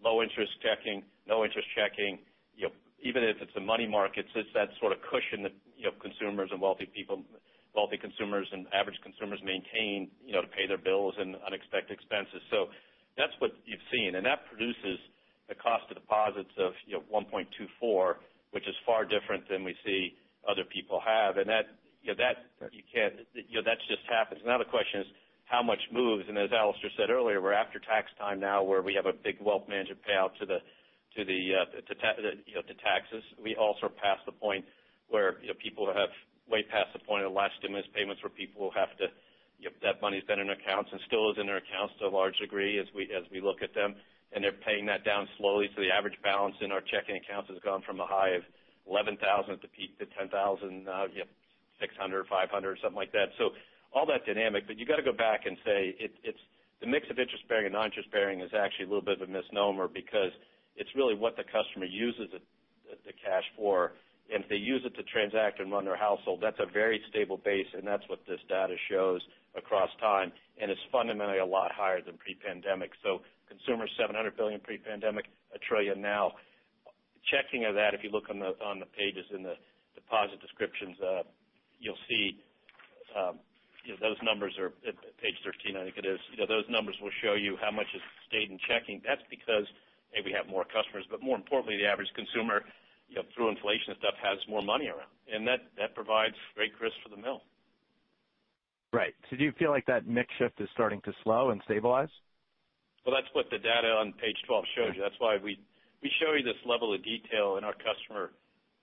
low 0.04 0.24
interest 0.24 0.52
checking, 0.64 1.04
no 1.28 1.44
interest 1.44 1.68
checking. 1.76 2.20
Even 3.04 3.22
if 3.22 3.38
it's 3.40 3.52
in 3.56 3.66
money 3.66 3.86
markets, 3.86 4.30
it's 4.34 4.50
that 4.56 4.70
sort 4.80 4.92
of 4.92 4.98
cushion 5.04 5.44
that 5.44 5.54
you 5.78 5.86
know 5.86 5.94
consumers 6.02 6.50
and 6.52 6.60
wealthy 6.60 6.88
people 6.88 7.22
wealthy 7.76 7.98
consumers 7.98 8.48
and 8.52 8.66
average 8.74 8.96
consumers 9.04 9.40
maintain 9.44 10.10
you 10.26 10.34
know, 10.34 10.42
to 10.42 10.48
pay 10.48 10.66
their 10.66 10.80
bills 10.80 11.14
and 11.20 11.36
unexpected 11.46 11.92
expenses. 11.92 12.42
That's 13.18 13.34
what 13.40 13.52
you've 13.66 13.84
seen, 13.92 14.16
and 14.16 14.26
that 14.26 14.46
produces 14.52 15.00
a 15.50 15.56
cost 15.56 15.88
of 15.90 15.96
deposits 15.96 16.52
of 16.58 16.74
1.24, 16.90 18.16
which 18.52 18.68
is 18.68 18.76
far 18.86 19.06
different 19.06 19.48
than 19.50 19.64
we 19.64 19.76
see 19.86 20.16
other 20.50 20.64
people 20.66 21.02
have. 21.06 21.38
And 21.38 21.48
that 21.50 21.70
you 22.02 22.14
know, 22.14 22.18
that 22.22 22.70
you 22.74 22.84
can't 22.94 23.26
you 23.34 23.62
know, 23.62 23.66
that 23.66 23.80
just 23.88 24.06
happens. 24.10 24.42
Now 24.46 24.58
the 24.58 24.70
question 24.70 25.02
is 25.02 25.08
how 25.46 25.62
much 25.62 25.82
moves? 25.94 26.26
And 26.28 26.38
as 26.38 26.50
Alastair 26.52 26.90
said 26.98 27.10
earlier, 27.10 27.42
we're 27.42 27.54
after 27.54 27.80
tax 27.80 28.10
time 28.18 28.40
now 28.40 28.64
where 28.64 28.82
we 28.82 28.94
have 28.94 29.06
a 29.06 29.14
big 29.14 29.38
wealth 29.40 29.70
management 29.70 30.02
payout 30.06 30.38
to 30.40 30.46
the 30.46 30.60
to 31.18 31.24
the 31.24 31.42
uh, 31.56 31.66
to 31.82 32.74
taxes. 32.82 33.24
We 33.42 33.56
also 33.56 33.88
passed 33.88 34.26
the 34.26 34.34
point 34.34 34.66
where 35.10 35.38
people 35.62 35.88
have 35.88 36.10
way 36.50 36.64
past 36.64 36.94
the 36.94 37.00
point 37.00 37.24
of 37.24 37.32
the 37.32 37.38
last 37.38 37.54
stimulus 37.60 37.86
payments 37.94 38.22
where 38.22 38.30
people 38.30 38.62
will 38.62 38.78
have 38.78 38.94
to 38.98 39.08
that 39.82 40.02
money's 40.02 40.24
been 40.24 40.40
in 40.40 40.50
accounts 40.50 40.90
and 40.92 41.00
still 41.08 41.32
is 41.32 41.38
in 41.40 41.48
their 41.48 41.58
accounts 41.58 41.94
to 42.00 42.08
a 42.08 42.10
large 42.10 42.38
degree 42.38 42.80
as 42.80 42.88
we 42.96 43.42
look 43.42 43.62
at 43.62 43.74
them, 43.74 43.96
and 44.34 44.44
they're 44.44 44.52
paying 44.52 44.86
that 44.86 45.04
down 45.06 45.28
slowly. 45.38 45.70
So 45.76 45.82
the 45.82 45.92
average 45.92 46.18
balance 46.24 46.56
in 46.62 46.72
our 46.72 46.82
checking 46.82 47.16
accounts 47.16 47.50
has 47.50 47.60
gone 47.64 47.82
from 47.82 48.00
a 48.00 48.06
high 48.06 48.36
of 48.36 48.44
$11,000 48.90 49.18
at 49.50 49.62
the 49.62 49.68
peak 49.68 49.98
to 50.00 50.06
$10,600, 50.06 50.88
uh, 50.88 51.08
$500, 51.82 52.82
something 52.82 52.96
like 52.96 53.12
that. 53.14 53.30
So 53.38 53.52
all 53.94 54.06
that 54.08 54.26
dynamic, 54.26 54.68
but 54.68 54.78
you 54.78 54.86
got 54.86 54.98
to 54.98 55.04
go 55.04 55.14
back 55.14 55.46
and 55.46 55.58
say 55.66 55.96
the 56.82 56.88
mix 56.88 57.10
of 57.10 57.18
interest-bearing 57.18 57.66
and 57.66 57.74
non-interest-bearing 57.74 58.42
is 58.42 58.52
actually 58.54 58.86
a 58.86 58.90
little 58.90 59.04
bit 59.04 59.22
of 59.22 59.30
a 59.30 59.32
misnomer 59.32 59.88
because 59.88 60.32
it's 60.76 60.90
really 60.96 61.16
what 61.16 61.38
the 61.38 61.44
customer 61.44 61.86
uses 61.86 62.30
the 62.32 63.14
cash 63.24 63.46
for. 63.56 63.94
If 64.28 64.50
they 64.50 64.56
use 64.56 64.82
it 64.86 64.96
to 64.96 65.04
transact 65.04 65.60
and 65.60 65.72
run 65.72 65.86
their 65.86 65.96
household, 65.96 66.42
that's 66.42 66.60
a 66.60 66.66
very 66.66 67.02
stable 67.10 67.38
base, 67.38 67.68
and 67.74 67.88
that's 67.88 68.04
what 68.10 68.20
this 68.28 68.40
data 68.50 68.76
shows 68.90 69.22
across 69.58 69.90
time, 70.00 70.32
and 70.62 70.72
it's 70.72 70.82
fundamentally 70.92 71.40
a 71.40 71.46
lot 71.46 71.72
higher 71.72 72.02
than 72.02 72.18
pre-pandemic. 72.18 72.92
So 73.04 73.22
consumer, 73.48 73.88
700 73.98 74.36
billion 74.36 74.60
pre-pandemic, 74.60 75.26
1 75.52 75.60
trillion 75.68 76.02
now. 76.02 76.34
Checking 77.32 77.66
of 77.66 77.74
that, 77.74 77.94
if 77.94 78.04
you 78.04 78.12
look 78.12 78.30
on 78.30 78.40
the 78.40 78.90
pages 78.94 79.26
in 79.34 79.42
the 79.42 79.56
deposit 79.96 80.40
descriptions, 80.42 80.96
uh, 81.02 81.24
you'll 81.80 82.00
see 82.08 82.38
um, 83.18 83.40
those 84.02 84.18
numbers 84.22 84.54
are 84.58 84.74
at 84.86 84.98
page 85.22 85.38
13, 85.46 85.78
I 85.78 85.86
think 85.86 85.98
it 85.98 86.06
is. 86.06 86.20
Those 86.50 86.66
numbers 86.70 86.98
will 87.02 87.14
show 87.22 87.34
you 87.34 87.58
how 87.62 87.70
much 87.70 87.90
has 87.94 88.02
stayed 88.30 88.50
in 88.50 88.58
checking. 88.66 89.02
That's 89.06 89.22
because, 89.30 89.66
A, 90.18 90.22
we 90.26 90.34
have 90.34 90.50
more 90.50 90.66
customers, 90.66 91.06
but 91.10 91.22
more 91.22 91.38
importantly, 91.38 91.78
the 91.78 91.86
average 91.86 92.10
consumer 92.18 92.66
through 93.34 93.50
inflation 93.50 93.94
and 93.94 94.00
stuff 94.02 94.18
has 94.18 94.42
more 94.50 94.62
money 94.62 94.90
around, 94.90 95.14
and 95.30 95.48
that 95.48 95.94
provides 95.94 96.36
great 96.58 96.74
grist 96.78 96.98
for 97.06 97.10
the 97.10 97.22
mill. 97.22 97.42
Right. 98.96 99.12
So 99.28 99.36
do 99.36 99.44
you 99.44 99.52
feel 99.60 99.76
like 99.76 99.84
that 99.92 100.08
mix 100.08 100.32
shift 100.40 100.56
is 100.64 100.72
starting 100.72 101.02
to 101.04 101.12
slow 101.28 101.52
and 101.52 101.60
stabilize? 101.68 102.08
Well, 103.04 103.12
that's 103.12 103.28
what 103.36 103.52
the 103.52 103.60
data 103.60 103.92
on 103.92 104.16
page 104.16 104.40
12 104.48 104.64
shows 104.72 104.92
you. 104.96 105.04
That's 105.04 105.20
why 105.20 105.36
we 105.36 105.60
show 106.24 106.32
you 106.32 106.48
this 106.48 106.56
level 106.64 106.96
of 106.96 107.04
detail 107.04 107.60
in 107.60 107.68
our 107.68 107.76
customer 107.76 108.32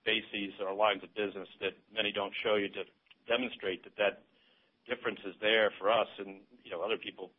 bases, 0.05 0.53
our 0.61 0.75
lines 0.75 1.01
of 1.01 1.09
business 1.17 1.49
that 1.65 1.73
many 1.89 2.13
don't 2.13 2.31
show 2.45 2.61
you 2.61 2.69
to 2.77 2.85
demonstrate 3.25 3.81
that 3.89 3.97
that 3.97 4.21
difference 4.85 5.17
is 5.25 5.33
there 5.41 5.73
for 5.79 5.89
us 5.89 6.11
and 6.19 6.45
you 6.61 6.69
know 6.69 6.85
other 6.85 6.99
people 6.99 7.31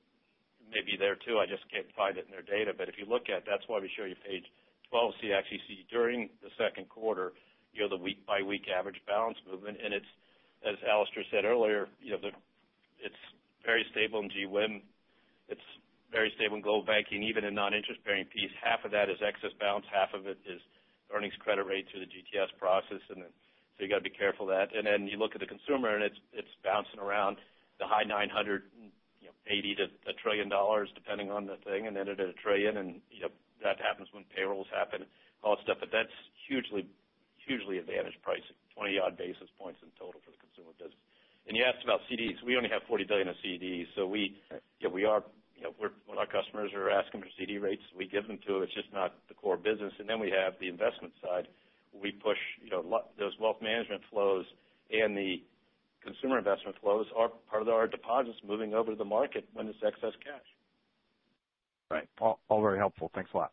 may 0.67 0.83
be 0.83 0.99
there 0.99 1.15
too. 1.15 1.39
I 1.39 1.47
just 1.47 1.63
can't 1.71 1.87
find 1.95 2.19
it 2.19 2.27
in 2.27 2.33
their 2.35 2.43
data. 2.43 2.75
But 2.75 2.91
if 2.91 2.99
you 2.99 3.07
look 3.07 3.31
at, 3.31 3.47
that's 3.47 3.63
why 3.71 3.79
we 3.79 3.87
show 3.95 4.03
you 4.03 4.19
page 4.27 4.51
12, 4.91 5.15
so 5.21 5.27
you 5.31 5.35
actually 5.39 5.63
see 5.71 5.87
during 5.95 6.27
the 6.43 6.51
second 6.59 6.91
quarter, 6.91 7.39
you 7.71 7.87
know 7.87 7.91
the 7.93 8.03
week-by-week 8.03 8.67
average 8.67 8.99
balance 9.07 9.39
movement. 9.47 9.79
And 9.79 9.95
it's, 9.95 10.11
as 10.67 10.75
Alastair 10.83 11.23
said 11.31 11.45
earlier, 11.45 11.87
it's 13.03 13.23
very 13.65 13.85
stable 13.91 14.21
in 14.21 14.29
GWIM. 14.29 14.83
It's 15.49 15.69
very 16.13 16.33
stable 16.37 16.57
in 16.57 16.63
Global 16.63 16.85
Banking, 16.85 17.23
even 17.23 17.45
in 17.45 17.55
non-interest-bearing 17.55 18.27
piece. 18.27 18.51
Half 18.63 18.85
of 18.85 18.91
that 18.93 19.11
is 19.11 19.19
excess 19.21 19.53
balance, 19.59 19.87
half 19.91 20.15
of 20.15 20.27
it 20.27 20.39
is 20.47 20.61
earnings 21.13 21.35
credit 21.39 21.67
rate 21.67 21.87
through 21.91 22.01
the 22.01 22.11
GTS 22.11 22.55
process. 22.59 23.03
And 23.11 23.25
so 23.27 23.79
you 23.83 23.89
got 23.89 23.99
to 23.99 24.07
be 24.07 24.15
careful 24.15 24.49
of 24.49 24.55
that. 24.55 24.77
And 24.77 24.87
then 24.87 25.09
you 25.09 25.19
look 25.19 25.35
at 25.35 25.41
the 25.41 25.51
consumer, 25.51 25.95
and 25.95 26.05
it's 26.05 26.55
bouncing 26.63 27.01
around 27.01 27.39
the 27.81 27.87
high 27.87 28.05
$980 28.05 28.63
million-$1 29.49 30.17
trillion, 30.23 30.49
depending 30.95 31.31
on 31.31 31.47
the 31.47 31.57
thing, 31.67 31.87
and 31.87 31.97
then 31.97 32.09
at 32.09 32.19
1 32.19 32.35
trillion, 32.43 32.77
and 32.79 33.01
that 33.63 33.81
happens 33.81 34.09
when 34.13 34.25
payrolls 34.35 34.69
happen, 34.71 35.07
all 35.43 35.57
that 35.57 35.65
stuff. 35.65 35.79
But 35.81 35.91
that's 35.91 36.15
hugely 36.47 36.87
hugely 37.47 37.79
advantaged 37.79 38.21
pricing, 38.23 38.57
20 38.75 38.99
odd 38.99 39.17
basis 39.17 39.49
points 39.61 39.81
in 39.85 39.93
total 40.01 40.21
for 40.25 40.33
the 40.33 40.41
consumer 40.41 40.73
business. 40.81 41.14
And 41.47 41.57
you 41.57 41.65
asked 41.65 41.85
about 41.85 42.01
CDs. 42.11 42.43
We 42.45 42.57
only 42.57 42.71
have 42.71 42.83
40 42.89 43.05
billion 43.05 43.29
of 43.29 43.37
CDs. 43.45 43.87
So 43.95 44.07
we 44.07 44.37
yeah 44.81 44.89
we 44.89 45.05
are, 45.05 45.23
you 45.57 45.65
know, 45.65 45.75
when 46.07 46.19
our 46.19 46.27
customers 46.27 46.71
are 46.75 46.91
asking 46.91 47.21
for 47.21 47.29
CD 47.39 47.59
rates, 47.59 47.83
we 47.97 48.07
give 48.07 48.27
them 48.27 48.39
to. 48.47 48.55
them. 48.55 48.63
It's 48.63 48.75
just 48.75 48.93
not 48.93 49.15
the 49.29 49.35
core 49.35 49.57
business. 49.57 49.93
And 49.99 50.09
then 50.09 50.21
we 50.21 50.31
have 50.31 50.55
the 50.61 50.69
investment 50.69 51.13
side. 51.23 51.49
We 51.93 52.13
push 52.13 52.39
you 52.63 52.71
know, 52.71 52.81
lot 52.81 53.11
those 53.19 53.33
wealth 53.39 53.61
management 53.63 54.03
flows 54.11 54.47
and 54.91 55.17
the 55.17 55.43
consumer 56.03 56.39
investment 56.39 56.77
flows 56.81 57.07
are 57.17 57.31
part 57.51 57.63
of 57.63 57.69
our 57.69 57.87
deposits 57.87 58.39
moving 58.47 58.75
over 58.75 58.91
to 58.91 58.97
the 58.97 59.05
market 59.05 59.49
when 59.55 59.67
it's 59.67 59.79
excess 59.85 60.13
cash. 60.23 60.45
Right. 61.91 62.09
All 62.21 62.39
very 62.61 62.79
helpful. 62.79 63.11
Thanks 63.15 63.31
a 63.35 63.37
lot. 63.37 63.53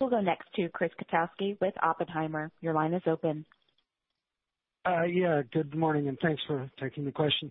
We'll 0.00 0.10
go 0.10 0.20
next 0.20 0.52
to 0.56 0.68
Chris 0.68 0.90
Kotowski 1.00 1.58
with 1.60 1.72
Oppenheimer. 1.82 2.50
Your 2.60 2.74
line 2.74 2.92
is 2.92 3.02
open. 3.06 3.46
Uh, 4.84 5.04
yeah. 5.04 5.40
Good 5.52 5.74
morning, 5.74 6.08
and 6.08 6.18
thanks 6.20 6.42
for 6.46 6.70
taking 6.78 7.06
the 7.06 7.12
question. 7.12 7.50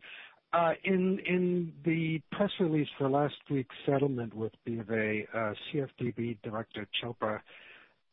Uh, 0.54 0.74
in 0.84 1.74
the 1.84 2.22
press 2.32 2.52
release 2.60 2.88
for 2.98 3.10
last 3.10 3.34
week's 3.50 3.76
settlement 3.86 4.34
with 4.34 4.54
BofA, 4.68 5.26
uh, 5.34 5.54
CFPB 5.74 6.38
Director 6.44 6.88
Chopra 7.04 7.40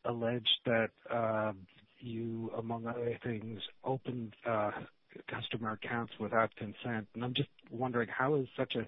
alleged 0.06 0.48
that 0.64 0.88
you, 2.00 2.50
among 2.56 2.86
other 2.86 3.16
things, 3.22 3.60
opened 3.84 4.34
customer 5.30 5.72
accounts 5.72 6.14
without 6.18 6.50
consent. 6.56 7.06
And 7.14 7.22
I'm 7.22 7.34
just 7.34 7.50
wondering, 7.70 8.08
how 8.08 8.34
is 8.36 8.46
such 8.56 8.74
a 8.76 8.86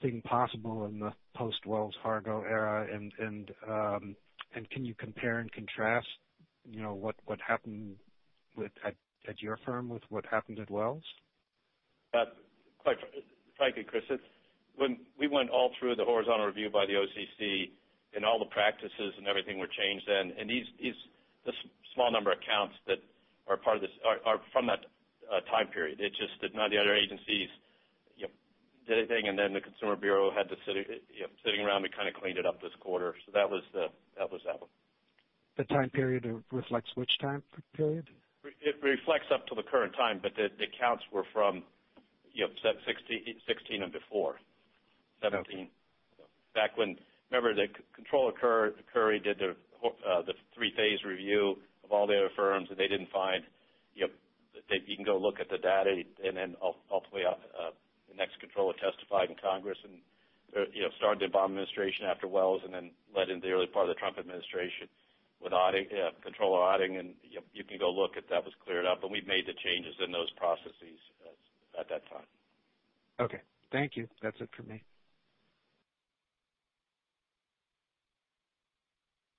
thing 0.00 0.22
possible 0.22 0.86
in 0.86 0.98
the 0.98 1.12
post-Wells 1.36 1.94
Fargo 2.02 2.42
era? 2.42 2.88
Um, 3.68 4.16
And 4.54 4.68
can 4.70 4.84
you 4.84 4.94
compare 4.94 5.38
and 5.38 5.52
contrast 5.52 6.06
you 6.70 6.82
know, 6.82 6.94
what 6.94 7.16
what 7.24 7.38
happened 7.40 7.96
at 8.84 8.94
at 9.28 9.42
your 9.42 9.58
firm 9.64 9.88
with 9.88 10.02
what 10.10 10.24
happened 10.26 10.58
at 10.58 10.70
Wells? 10.70 11.02
Uh, 12.14 12.24
quite 12.78 12.96
frankly, 13.56 13.84
Chris, 13.84 14.04
when 14.76 14.98
we 15.18 15.28
went 15.28 15.50
all 15.50 15.72
through 15.78 15.96
the 15.96 16.04
horizontal 16.04 16.46
review 16.46 16.70
by 16.70 16.86
the 16.86 16.92
OCC 16.92 17.70
and 18.14 18.24
all 18.24 18.38
the 18.38 18.50
practices 18.52 19.12
and 19.18 19.26
everything 19.26 19.58
were 19.58 19.68
changed 19.68 20.04
then, 20.06 20.32
and 20.38 20.48
these 20.48 20.66
these 20.80 20.94
the 21.44 21.52
small 21.94 22.12
number 22.12 22.32
of 22.32 22.38
accounts 22.38 22.74
that 22.86 22.98
are 23.48 23.56
part 23.56 23.76
of 23.76 23.82
this 23.82 23.92
are 24.04 24.40
from 24.52 24.66
that 24.66 24.84
uh, 25.32 25.40
time 25.50 25.68
period. 25.68 26.00
It's 26.00 26.16
just 26.16 26.36
that 26.42 26.54
none 26.54 26.66
of 26.66 26.70
the 26.70 26.78
other 26.78 26.94
agencies 26.94 27.48
did 28.88 28.98
anything, 28.98 29.28
and 29.28 29.38
then 29.38 29.52
the 29.52 29.60
Consumer 29.60 29.96
Bureau 29.96 30.32
had 30.32 30.48
to 30.48 30.56
sit 30.64 30.74
sitting 31.44 31.60
around, 31.60 31.82
we 31.82 31.90
kind 31.92 32.08
of 32.08 32.14
cleaned 32.14 32.38
it 32.38 32.46
up 32.46 32.60
this 32.60 32.72
quarter. 32.80 33.14
So 33.26 33.32
that 33.34 33.48
was 33.48 33.62
the 33.72 33.86
that 34.16 34.30
one. 34.32 34.40
The 35.56 35.64
time 35.64 35.90
period 35.90 36.24
reflects 36.50 36.88
which 36.94 37.10
time 37.20 37.42
period? 37.76 38.08
It 38.44 38.76
reflects 38.82 39.26
up 39.34 39.46
to 39.48 39.54
the 39.54 39.62
current 39.62 39.92
time, 39.94 40.20
but 40.22 40.32
the 40.36 40.48
accounts 40.64 41.04
were 41.12 41.24
from 41.32 41.62
2016 42.34 43.82
and 43.82 43.92
before, 43.92 44.38
2017. 45.20 45.68
Back 46.54 46.78
when, 46.78 46.96
remember, 47.30 47.54
the 47.54 47.66
Comptroller 47.94 48.32
Curry 48.32 49.18
did 49.20 49.38
the 49.38 49.54
uh, 49.84 50.22
three-phase 50.54 51.04
review 51.04 51.58
of 51.84 51.92
all 51.92 52.06
the 52.06 52.16
other 52.16 52.30
firms, 52.36 52.68
and 52.70 52.78
they 52.78 52.88
didn't 52.88 53.10
find. 53.10 53.42
You 53.94 54.06
can 54.96 55.04
go 55.04 55.18
look 55.18 55.40
at 55.40 55.50
the 55.50 55.58
data, 55.58 56.02
and 56.24 56.36
then 56.36 56.54
ultimately, 56.62 57.22
uh, 57.26 57.34
uh, 57.58 57.70
the 58.18 58.26
next 58.26 58.40
comptroller 58.40 58.74
testified 58.82 59.30
in 59.30 59.36
Congress 59.38 59.78
and 59.86 60.02
uh, 60.58 60.66
started 60.98 61.22
the 61.22 61.30
Obama 61.30 61.54
administration 61.54 62.06
after 62.10 62.26
Wells 62.26 62.62
and 62.64 62.74
then 62.74 62.90
led 63.14 63.30
into 63.30 63.46
the 63.46 63.54
early 63.54 63.66
part 63.70 63.88
of 63.88 63.94
the 63.94 64.00
Trump 64.00 64.18
administration 64.18 64.90
with 65.40 65.52
auditing 65.52 65.86
uh, 65.94 66.10
comptroller 66.22 66.58
auditing, 66.58 66.96
and 66.96 67.14
you 67.22 67.62
can 67.62 67.78
go 67.78 67.90
look 67.90 68.16
at 68.16 68.28
that 68.28 68.42
was 68.42 68.52
cleared 68.64 68.84
up, 68.84 69.04
and 69.04 69.12
we've 69.12 69.26
made 69.26 69.46
the 69.46 69.54
changes 69.62 69.94
in 70.04 70.10
those 70.10 70.30
processes 70.34 70.98
uh, 71.22 71.80
at 71.80 71.88
that 71.88 72.02
time. 72.10 72.26
Okay. 73.20 73.40
Thank 73.70 73.96
you. 73.96 74.08
That's 74.20 74.40
it 74.40 74.48
for 74.56 74.64
me. 74.64 74.82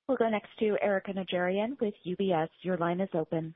We'll 0.08 0.18
go 0.18 0.30
next 0.30 0.50
to 0.60 0.78
Erika 0.82 1.12
Najarian 1.14 1.80
with 1.82 1.94
UBS. 2.06 2.50
Your 2.62 2.78
line 2.78 3.02
is 3.02 3.10
open. 3.14 3.54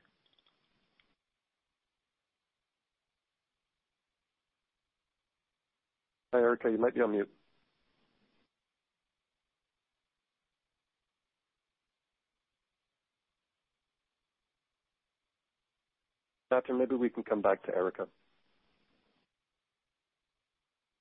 Hi, 6.34 6.40
Erika, 6.40 6.68
you 6.68 6.78
might 6.78 6.96
be 6.96 7.00
on 7.00 7.12
mute. 7.12 7.30
Catherine, 16.50 16.76
maybe 16.76 16.96
we 16.96 17.08
can 17.08 17.22
come 17.22 17.40
back 17.40 17.62
to 17.66 17.74
Erika. 17.76 18.08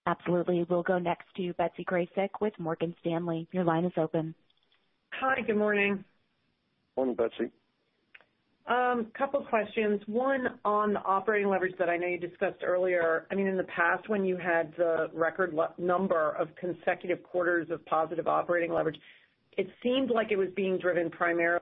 Absolutely. 0.06 0.68
We'll 0.70 0.84
go 0.84 1.00
next 1.00 1.26
to 1.38 1.52
Betsy 1.54 1.84
Graseck 1.84 2.30
with 2.40 2.54
Morgan 2.60 2.94
Stanley. 3.00 3.48
Your 3.52 3.64
line 3.64 3.86
is 3.86 3.94
open. 3.98 4.36
Hi, 5.14 5.42
good 5.42 5.58
morning. 5.58 6.06
Morning, 6.96 7.16
Betsy. 7.16 7.50
A 8.66 9.06
couple 9.18 9.42
questions. 9.42 10.02
One 10.08 10.60
on 10.64 10.94
the 10.94 11.02
operating 11.02 11.50
leverage 11.50 11.76
that 11.80 11.90
I 11.90 11.98
know 11.98 12.08
you 12.08 12.18
discussed 12.18 12.64
earlier. 12.64 13.28
I 13.30 13.36
mean, 13.36 13.48
in 13.48 13.58
the 13.58 13.66
past, 13.66 14.08
when 14.08 14.24
you 14.24 14.38
had 14.38 14.74
the 14.78 15.10
record 15.14 15.54
number 15.78 16.32
of 16.32 16.48
consecutive 16.56 17.22
quarters 17.24 17.70
of 17.72 17.86
positive 17.86 18.28
operating 18.28 18.72
leverage, 18.72 18.98
it 19.58 19.68
seemed 19.82 20.10
like 20.10 20.32
it 20.32 20.38
was 20.38 20.48
being 20.56 20.78
driven 20.78 21.10
primarily 21.10 21.62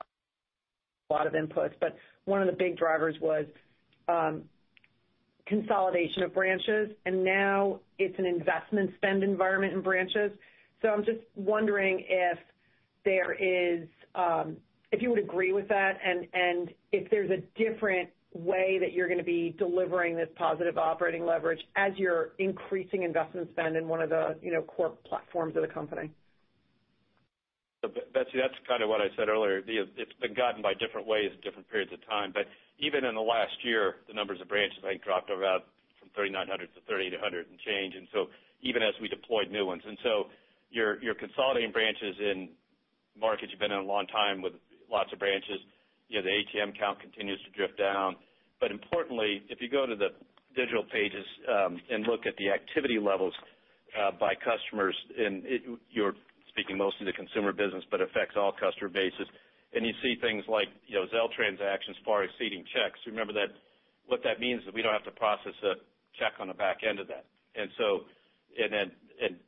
a 1.09 1.13
lot 1.13 1.27
of 1.27 1.33
inputs, 1.33 1.73
but 1.79 1.95
one 2.25 2.41
of 2.41 2.47
the 2.47 2.53
big 2.53 2.77
drivers 2.77 3.15
was 3.19 3.45
um, 4.07 4.43
consolidation 5.47 6.23
of 6.23 6.33
branches, 6.33 6.91
and 7.05 7.23
now 7.23 7.79
it's 7.97 8.17
an 8.19 8.25
investment 8.25 8.91
spend 8.97 9.23
environment 9.23 9.73
in 9.73 9.81
branches. 9.81 10.31
So 10.81 10.89
I'm 10.89 11.03
just 11.03 11.19
wondering 11.35 12.05
if 12.07 12.37
um, 14.15 14.57
you 14.99 15.09
would 15.09 15.19
agree 15.19 15.53
with 15.53 15.67
that 15.69 15.97
and 16.03 16.73
if 16.91 17.09
there's 17.09 17.31
a 17.31 17.37
different 17.57 18.09
way 18.33 18.77
that 18.79 18.93
you're 18.93 19.07
going 19.07 19.19
to 19.19 19.25
be 19.25 19.55
delivering 19.57 20.15
this 20.15 20.29
positive 20.35 20.77
operating 20.77 21.25
leverage 21.25 21.59
as 21.75 21.91
you're 21.97 22.31
increasing 22.39 23.03
investment 23.03 23.49
spend 23.51 23.75
in 23.75 23.87
one 23.87 24.01
of 24.01 24.09
the 24.09 24.37
you 24.41 24.51
know, 24.51 24.61
core 24.61 24.93
platforms 25.05 25.55
of 25.55 25.61
the 25.61 25.67
company. 25.67 26.09
Betsy, 27.81 28.37
that's 28.37 28.53
kind 28.69 28.83
of 28.83 28.89
what 28.89 29.01
I 29.01 29.09
said 29.17 29.27
earlier. 29.27 29.57
It's 29.65 30.13
been 30.21 30.35
gotten 30.35 30.61
by 30.61 30.73
different 30.77 31.07
ways 31.07 31.31
at 31.33 31.41
different 31.41 31.67
periods 31.67 31.91
of 31.91 31.99
time. 32.05 32.31
But 32.31 32.45
even 32.77 33.03
in 33.03 33.15
the 33.15 33.25
last 33.25 33.57
year, 33.63 33.95
the 34.07 34.13
numbers 34.13 34.39
of 34.39 34.47
branches, 34.47 34.77
I 34.85 34.93
think, 34.93 35.03
dropped 35.03 35.31
about 35.31 35.65
from 35.99 36.13
3,900 36.13 36.69
to 36.77 36.81
3,800 36.85 37.49
and 37.49 37.57
change. 37.57 37.95
And 37.97 38.07
so 38.13 38.29
even 38.61 38.83
as 38.85 38.93
we 39.01 39.09
deployed 39.09 39.49
new 39.49 39.65
ones. 39.65 39.81
And 39.81 39.97
so 40.03 40.29
you're 40.69 41.17
consolidating 41.17 41.71
branches 41.71 42.15
in 42.21 42.49
markets 43.19 43.51
you've 43.51 43.59
been 43.59 43.73
in 43.73 43.81
a 43.81 43.89
long 43.89 44.05
time 44.07 44.41
with 44.41 44.53
lots 44.91 45.11
of 45.13 45.19
branches. 45.19 45.59
You 46.09 46.19
know 46.19 46.27
The 46.27 46.43
ATM 46.43 46.77
count 46.77 46.99
continues 46.99 47.39
to 47.47 47.51
drift 47.55 47.79
down. 47.79 48.15
But 48.59 48.69
importantly, 48.69 49.41
if 49.49 49.61
you 49.61 49.69
go 49.69 49.85
to 49.85 49.95
the 49.95 50.09
digital 50.55 50.83
pages 50.83 51.25
um, 51.47 51.81
and 51.89 52.05
look 52.05 52.27
at 52.27 52.35
the 52.37 52.51
activity 52.51 52.99
levels 52.99 53.33
uh, 53.97 54.11
by 54.19 54.35
customers, 54.35 54.95
and 55.17 55.43
you're 55.89 56.13
speaking 56.49 56.77
mostly 56.77 57.05
the 57.07 57.15
consumer 57.15 57.51
business, 57.51 57.83
but 57.89 58.01
affects 58.01 58.35
all 58.35 58.51
customer 58.51 58.91
bases. 58.91 59.27
And 59.73 59.87
you 59.87 59.95
see 60.03 60.19
things 60.19 60.43
like 60.51 60.67
you 60.85 60.99
know 60.99 61.07
Zelle 61.07 61.31
transactions 61.31 61.95
far 62.03 62.23
exceeding 62.27 62.63
checks. 62.75 62.99
Remember 63.07 63.31
that 63.33 63.55
what 64.05 64.19
that 64.27 64.39
means 64.39 64.61
is 64.67 64.73
we 64.75 64.83
don't 64.83 64.91
have 64.91 65.07
to 65.07 65.15
process 65.15 65.55
a 65.63 65.79
check 66.19 66.35
on 66.43 66.51
the 66.51 66.53
back 66.53 66.83
end 66.83 66.99
of 66.99 67.07
that. 67.07 67.23
And 67.55 67.71
so 67.79 68.03
and 68.59 68.67
then 68.67 68.91
and 69.23 69.39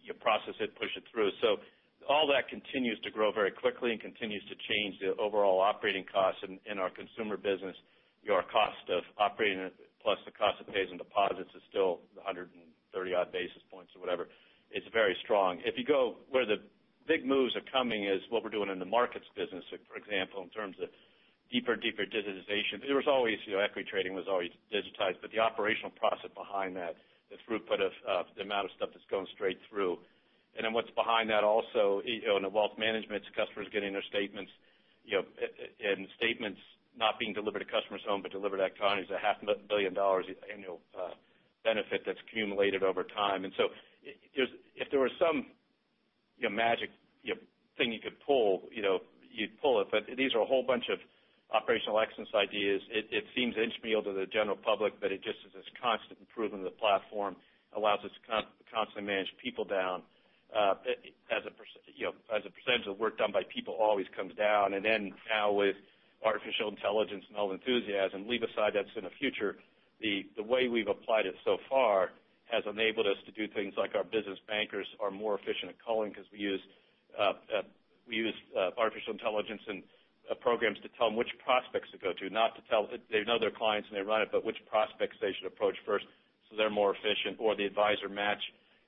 you 0.00 0.14
process 0.14 0.54
it, 0.60 0.72
push 0.80 0.88
it 0.96 1.04
through. 1.12 1.30
All 2.08 2.30
that 2.30 2.48
continues 2.48 2.98
to 3.02 3.10
grow 3.10 3.32
very 3.32 3.50
quickly 3.50 3.90
and 3.90 4.00
continues 4.00 4.42
to 4.46 4.54
change 4.54 4.94
the 5.02 5.18
overall 5.20 5.58
operating 5.60 6.06
costs 6.06 6.40
in 6.46 6.78
our 6.78 6.90
consumer 6.90 7.36
business. 7.36 7.74
Your 8.22 8.42
cost 8.46 8.86
of 8.90 9.02
operating 9.18 9.70
plus 10.02 10.18
the 10.24 10.30
cost 10.30 10.62
of 10.62 10.70
pays 10.70 10.86
and 10.90 10.98
deposits 10.98 11.50
is 11.50 11.62
still 11.70 11.98
130 12.14 12.46
odd 13.14 13.30
basis 13.34 13.62
points 13.70 13.90
or 13.94 14.00
whatever. 14.00 14.30
It's 14.70 14.86
very 14.94 15.16
strong. 15.22 15.58
If 15.66 15.74
you 15.78 15.84
go 15.84 16.22
where 16.30 16.46
the 16.46 16.62
big 17.06 17.26
moves 17.26 17.54
are 17.54 17.66
coming 17.70 18.06
is 18.06 18.22
what 18.30 18.42
we're 18.42 18.54
doing 18.54 18.70
in 18.70 18.78
the 18.78 18.86
markets 18.86 19.26
business, 19.34 19.62
for 19.86 19.98
example, 19.98 20.42
in 20.42 20.50
terms 20.50 20.74
of 20.82 20.90
deeper 21.50 21.74
deeper 21.78 22.02
digitization. 22.02 22.82
It 22.82 22.94
was 22.94 23.06
always, 23.06 23.38
you 23.46 23.54
know, 23.54 23.62
equity 23.62 23.86
trading 23.86 24.14
was 24.14 24.26
always 24.26 24.50
digitized, 24.74 25.22
but 25.22 25.30
the 25.30 25.38
operational 25.38 25.90
process 25.94 26.30
behind 26.34 26.74
that, 26.74 26.98
the 27.30 27.38
throughput 27.46 27.78
of 27.78 28.26
the 28.34 28.42
amount 28.42 28.66
of 28.66 28.70
stuff 28.74 28.90
that's 28.94 29.06
going 29.10 29.26
straight 29.34 29.58
through. 29.70 29.98
Then 30.60 30.72
what's 30.72 30.90
behind 30.90 31.30
that 31.30 31.44
also, 31.44 32.02
you 32.04 32.26
know, 32.26 32.36
in 32.36 32.42
the 32.42 32.48
wealth 32.48 32.78
management, 32.78 33.22
customers 33.36 33.68
getting 33.72 33.92
their 33.92 34.02
statements, 34.08 34.50
you 35.04 35.18
know, 35.18 35.24
and 35.84 36.08
statements 36.16 36.58
not 36.98 37.18
being 37.18 37.32
delivered 37.32 37.60
to 37.60 37.68
customers' 37.68 38.00
home, 38.08 38.22
but 38.22 38.32
delivered 38.32 38.58
electronically 38.58 39.04
is 39.04 39.10
a 39.10 39.20
half 39.20 39.36
billion 39.68 39.94
dollars 39.94 40.24
annual 40.52 40.80
uh, 40.96 41.12
benefit 41.62 42.02
that's 42.06 42.18
accumulated 42.26 42.82
over 42.82 43.04
time. 43.04 43.44
And 43.44 43.52
so 43.56 43.68
if 44.02 44.90
there 44.90 45.00
was 45.00 45.12
some 45.20 45.46
magic 46.50 46.90
thing 47.76 47.92
you 47.92 48.00
could 48.00 48.18
pull, 48.24 48.62
you'd 48.72 49.60
pull 49.60 49.80
it. 49.80 49.88
But 49.90 50.04
these 50.16 50.34
are 50.34 50.40
a 50.40 50.46
whole 50.46 50.62
bunch 50.62 50.84
of 50.90 50.98
operational 51.52 52.00
excellence 52.00 52.30
ideas. 52.34 52.80
It 52.90 53.24
seems 53.36 53.54
inchmeal 53.54 54.02
to 54.04 54.12
the 54.12 54.26
general 54.26 54.56
public, 54.56 54.98
but 55.00 55.12
it 55.12 55.22
just 55.22 55.38
is 55.46 55.52
this 55.54 55.68
constant 55.80 56.18
improvement 56.18 56.66
of 56.66 56.72
the 56.72 56.78
platform, 56.78 57.36
allows 57.76 58.00
us 58.04 58.10
to 58.10 58.42
constantly 58.72 59.04
manage 59.04 59.28
people 59.42 59.64
down. 59.64 60.02
Uh, 60.54 60.74
as 61.30 61.42
a 61.46 62.50
percentage 62.50 62.86
of 62.86 62.98
work 62.98 63.18
done 63.18 63.32
by 63.32 63.42
people 63.52 63.74
always 63.74 64.06
comes 64.16 64.34
down. 64.34 64.74
And 64.74 64.84
then 64.84 65.12
now 65.28 65.52
with 65.52 65.76
artificial 66.24 66.68
intelligence 66.68 67.24
and 67.28 67.36
all 67.36 67.52
enthusiasm, 67.52 68.28
leave 68.28 68.42
aside 68.42 68.72
that's 68.74 68.88
in 68.96 69.04
the 69.04 69.10
future, 69.18 69.56
the 70.00 70.24
way 70.38 70.68
we've 70.68 70.88
applied 70.88 71.26
it 71.26 71.34
so 71.44 71.58
far 71.68 72.10
has 72.46 72.62
enabled 72.68 73.06
us 73.06 73.18
to 73.26 73.32
do 73.32 73.52
things 73.52 73.74
like 73.76 73.94
our 73.94 74.04
business 74.04 74.38
bankers 74.46 74.86
are 75.00 75.10
more 75.10 75.34
efficient 75.34 75.70
at 75.70 75.76
calling 75.84 76.10
because 76.10 76.26
we 76.32 76.38
use 76.38 76.60
uh, 77.18 77.32
uh, 77.50 77.62
we 78.06 78.16
use 78.16 78.34
artificial 78.78 79.12
intelligence 79.12 79.62
and 79.66 79.82
programs 80.40 80.78
to 80.82 80.88
tell 80.96 81.08
them 81.08 81.16
which 81.16 81.30
prospects 81.44 81.90
to 81.90 81.98
go 81.98 82.12
to. 82.12 82.30
Not 82.30 82.54
to 82.54 82.62
tell 82.70 82.86
they 82.86 83.24
know 83.24 83.38
their 83.38 83.50
clients 83.50 83.88
and 83.90 83.98
they 83.98 84.02
run 84.02 84.22
it, 84.22 84.28
but 84.30 84.44
which 84.44 84.58
prospects 84.70 85.16
they 85.20 85.32
should 85.34 85.46
approach 85.46 85.74
first 85.84 86.06
so 86.48 86.56
they're 86.56 86.70
more 86.70 86.94
efficient. 86.94 87.38
Or 87.38 87.56
the 87.56 87.64
Advisor 87.64 88.08
Match, 88.08 88.42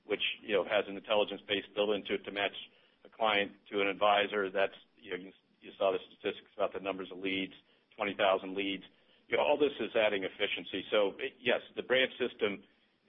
which 0.09 0.23
has 0.67 0.85
an 0.89 0.97
intelligence 0.97 1.41
base 1.47 1.63
built 1.77 1.93
into 1.93 2.17
it 2.17 2.25
to 2.25 2.31
match 2.33 2.57
a 3.05 3.09
client 3.13 3.51
to 3.71 3.79
an 3.79 3.87
advisor. 3.87 4.49
That's 4.49 4.73
you 4.99 5.71
saw 5.77 5.91
the 5.93 5.99
statistics 6.09 6.49
about 6.57 6.73
the 6.73 6.79
numbers 6.81 7.07
of 7.13 7.19
leads, 7.19 7.53
20,000 7.95 8.55
leads. 8.57 8.83
All 9.37 9.57
this 9.57 9.75
is 9.79 9.93
adding 9.95 10.23
efficiency. 10.25 10.83
So 10.89 11.13
yes, 11.39 11.61
the 11.75 11.83
branch 11.83 12.11
system 12.17 12.59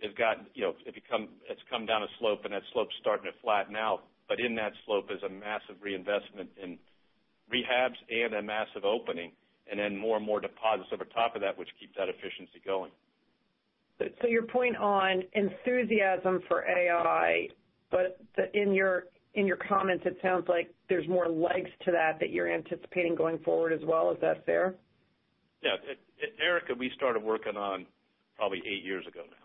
has 0.02 0.12
got, 0.16 0.44
you 0.54 0.62
know, 0.62 0.74
it's 0.84 1.62
come 1.70 1.86
down 1.86 2.02
a 2.02 2.10
slope, 2.18 2.44
and 2.44 2.52
that 2.52 2.62
slope's 2.72 2.94
starting 3.00 3.24
to 3.24 3.36
flatten 3.40 3.76
out. 3.76 4.04
But 4.28 4.40
in 4.40 4.54
that 4.56 4.72
slope 4.84 5.10
is 5.10 5.22
a 5.22 5.28
massive 5.28 5.80
reinvestment 5.80 6.50
in 6.62 6.78
rehabs 7.52 7.98
and 8.08 8.34
a 8.34 8.42
massive 8.42 8.84
opening, 8.84 9.32
and 9.70 9.80
then 9.80 9.96
more 9.96 10.16
and 10.16 10.26
more 10.26 10.40
deposits 10.40 10.88
over 10.92 11.04
top 11.04 11.34
of 11.34 11.40
that, 11.40 11.58
which 11.58 11.68
keep 11.78 11.94
that 11.96 12.08
efficiency 12.08 12.60
going. 12.64 12.92
So 14.20 14.28
your 14.28 14.44
point 14.44 14.76
on 14.76 15.22
enthusiasm 15.34 16.40
for 16.48 16.64
AI, 16.64 17.48
but 17.90 18.18
in 18.54 18.72
your 18.72 19.04
comments, 19.68 20.04
it 20.06 20.16
sounds 20.22 20.46
like 20.48 20.72
there's 20.88 21.06
more 21.08 21.28
legs 21.28 21.70
to 21.84 21.92
that 21.92 22.18
that 22.20 22.30
you're 22.30 22.50
anticipating 22.50 23.14
going 23.14 23.38
forward 23.40 23.72
as 23.72 23.80
well. 23.84 24.10
Is 24.10 24.18
that 24.20 24.44
fair? 24.46 24.74
Yeah. 25.62 25.76
Erica, 26.42 26.74
we 26.74 26.90
started 26.96 27.22
working 27.22 27.56
on 27.56 27.86
probably 28.36 28.62
eight 28.66 28.84
years 28.84 29.06
ago 29.06 29.20
now. 29.28 29.36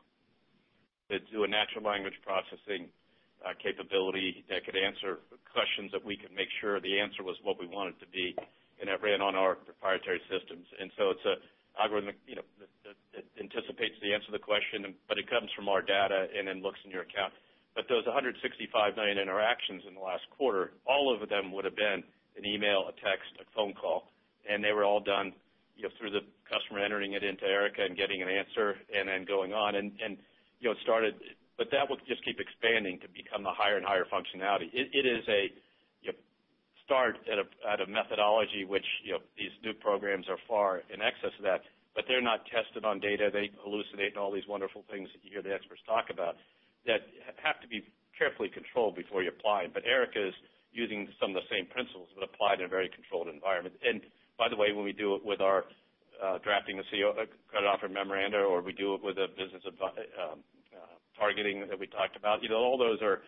To 1.15 1.19
do 1.31 1.43
a 1.43 1.47
natural 1.47 1.83
language 1.83 2.15
processing 2.23 2.87
uh, 3.45 3.53
capability 3.61 4.43
that 4.49 4.65
could 4.65 4.75
answer 4.75 5.19
questions 5.51 5.91
that 5.91 6.03
we 6.03 6.17
could 6.17 6.33
make 6.33 6.47
sure 6.61 6.79
the 6.81 6.99
answer 6.99 7.21
was 7.21 7.35
what 7.43 7.59
we 7.59 7.67
want 7.67 7.89
it 7.93 7.99
to 7.99 8.09
be, 8.09 8.35
and 8.81 8.89
that 8.89 9.03
ran 9.03 9.21
on 9.21 9.35
our 9.35 9.55
proprietary 9.55 10.19
systems. 10.31 10.65
And 10.79 10.89
so 10.97 11.11
it's 11.11 11.21
algorithm 11.79 12.13
that 12.13 13.25
anticipates 13.39 13.95
the 14.01 14.13
answer 14.13 14.27
to 14.27 14.31
the 14.31 14.43
question, 14.43 14.85
but 15.07 15.17
it 15.17 15.29
comes 15.29 15.49
from 15.55 15.69
our 15.69 15.81
data 15.81 16.27
and 16.37 16.47
then 16.47 16.61
looks 16.61 16.79
in 16.85 16.91
your 16.91 17.03
account. 17.03 17.33
But 17.75 17.87
those 17.89 18.05
165 18.05 18.95
million 18.95 19.17
interactions 19.17 19.83
in 19.87 19.95
the 19.95 19.99
last 19.99 20.23
quarter, 20.37 20.71
all 20.87 21.11
of 21.11 21.27
them 21.27 21.51
would've 21.51 21.75
been 21.75 22.03
an 22.37 22.45
email, 22.45 22.87
a 22.87 22.95
text, 23.03 23.35
a 23.39 23.45
phone 23.55 23.73
call, 23.73 24.11
and 24.49 24.63
they 24.63 24.71
were 24.71 24.83
all 24.83 24.99
done 24.99 25.33
you 25.75 25.83
know, 25.83 25.89
through 25.99 26.11
the 26.11 26.23
customer 26.47 26.79
entering 26.79 27.13
it 27.13 27.23
into 27.23 27.43
Erica 27.43 27.83
and 27.83 27.97
getting 27.97 28.21
an 28.21 28.29
answer 28.29 28.75
and 28.95 29.09
then 29.09 29.25
going 29.25 29.51
on. 29.51 29.75
And 29.75 29.91
and 30.03 30.17
you 30.59 30.69
know, 30.69 30.75
started 30.83 31.15
but 31.57 31.71
that 31.71 31.89
will 31.89 31.97
just 32.07 32.23
keep 32.23 32.39
expanding 32.39 32.99
to 32.99 33.07
become 33.07 33.45
a 33.45 33.53
higher 33.53 33.77
and 33.77 33.85
higher 33.85 34.05
functionality. 34.05 34.69
It 34.73 35.05
is 35.05 35.23
a 35.27 35.51
start 36.85 37.17
at 37.25 37.81
a 37.81 37.87
methodology 37.89 38.63
which 38.63 38.85
these 39.37 39.51
new 39.65 39.73
programs 39.73 40.29
are 40.29 40.37
far 40.47 40.81
in 40.93 41.01
excess 41.01 41.33
of 41.37 41.43
that, 41.43 41.61
but 41.97 42.05
they're 42.07 42.21
not 42.21 42.45
tested 42.45 42.85
on 42.85 42.99
data. 42.99 43.29
They 43.33 43.49
hallucinate 43.65 44.13
and 44.13 44.21
all 44.21 44.31
these 44.31 44.47
wonderful 44.47 44.85
things 44.89 45.09
that 45.13 45.25
you 45.25 45.33
hear 45.33 45.41
the 45.41 45.53
experts 45.53 45.81
talk 45.85 46.13
about 46.13 46.37
that 46.85 47.01
have 47.41 47.59
to 47.61 47.67
be 47.67 47.81
carefully 48.17 48.49
controlled 48.49 48.95
before 48.95 49.23
you 49.23 49.29
apply. 49.29 49.67
But 49.73 49.83
ERICA 49.83 50.29
is 50.29 50.35
using 50.71 51.09
some 51.19 51.35
of 51.35 51.41
the 51.41 51.47
same 51.49 51.65
principles, 51.65 52.07
but 52.13 52.23
applied 52.23 52.59
in 52.59 52.65
a 52.65 52.71
very 52.71 52.89
controlled 52.93 53.27
environment. 53.27 53.75
And 53.81 54.01
by 54.37 54.47
the 54.47 54.55
way, 54.55 54.71
when 54.71 54.85
we 54.85 54.93
do 54.93 55.15
it 55.15 55.25
with 55.25 55.41
our 55.41 55.65
uh, 56.21 56.37
drafting 56.43 56.77
the 56.77 56.83
uh, 56.83 57.25
credit 57.49 57.67
offer 57.67 57.89
memoranda, 57.89 58.39
or 58.39 58.61
we 58.61 58.71
do 58.71 58.93
it 58.95 59.03
with 59.03 59.17
a 59.17 59.27
business 59.35 59.63
um, 59.65 60.39
uh, 60.71 60.95
targeting 61.17 61.65
that 61.67 61.79
we 61.79 61.87
talked 61.87 62.15
about, 62.15 62.43
you 62.43 62.49
know, 62.49 62.59
all 62.59 62.77
those 62.77 63.01
are 63.01 63.21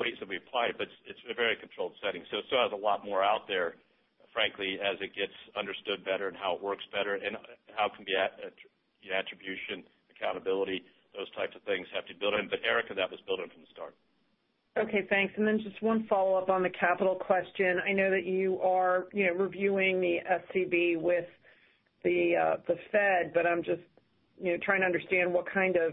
ways 0.00 0.16
that 0.16 0.28
we 0.28 0.40
apply 0.40 0.72
it, 0.72 0.76
but 0.80 0.88
it's 1.04 1.20
a 1.28 1.34
very 1.36 1.56
controlled 1.60 1.92
setting. 2.00 2.24
So 2.32 2.38
it 2.40 2.48
still 2.48 2.64
has 2.64 2.72
a 2.72 2.80
lot 2.80 3.04
more 3.04 3.22
out 3.22 3.44
there, 3.44 3.76
frankly, 4.32 4.80
as 4.80 4.96
it 5.04 5.12
gets 5.12 5.36
understood 5.52 6.04
better 6.08 6.28
and 6.28 6.36
how 6.36 6.56
it 6.56 6.62
works 6.64 6.84
better 6.88 7.20
and 7.20 7.36
how 7.76 7.92
can 7.92 8.08
be 8.08 8.16
attribution, 8.16 9.84
accountability, 10.08 10.80
those 11.12 11.28
types 11.36 11.52
of 11.52 11.60
things 11.68 11.84
have 11.92 12.06
to 12.06 12.14
build 12.16 12.32
in. 12.32 12.48
But 12.48 12.64
Erica, 12.64 12.94
that 12.94 13.10
was 13.10 13.20
built 13.28 13.40
in 13.40 13.52
from 13.52 13.60
the 13.60 13.70
start. 13.76 13.94
Okay, 14.78 15.04
thanks. 15.10 15.34
And 15.36 15.46
then 15.46 15.60
just 15.60 15.82
one 15.82 16.06
follow-up 16.08 16.48
on 16.48 16.62
the 16.62 16.70
capital 16.70 17.16
question. 17.16 17.80
I 17.84 17.92
know 17.92 18.10
that 18.10 18.24
you 18.24 18.60
are 18.62 19.08
reviewing 19.12 20.00
the 20.00 20.18
SCB 20.24 21.00
with 21.00 21.26
uh, 22.04 22.56
the 22.64 22.76
Fed, 22.90 23.32
but 23.34 23.46
I'm 23.46 23.62
just 23.62 23.82
trying 24.62 24.80
to 24.80 24.86
understand 24.86 25.32
what 25.32 25.44
kind 25.52 25.76
of 25.76 25.92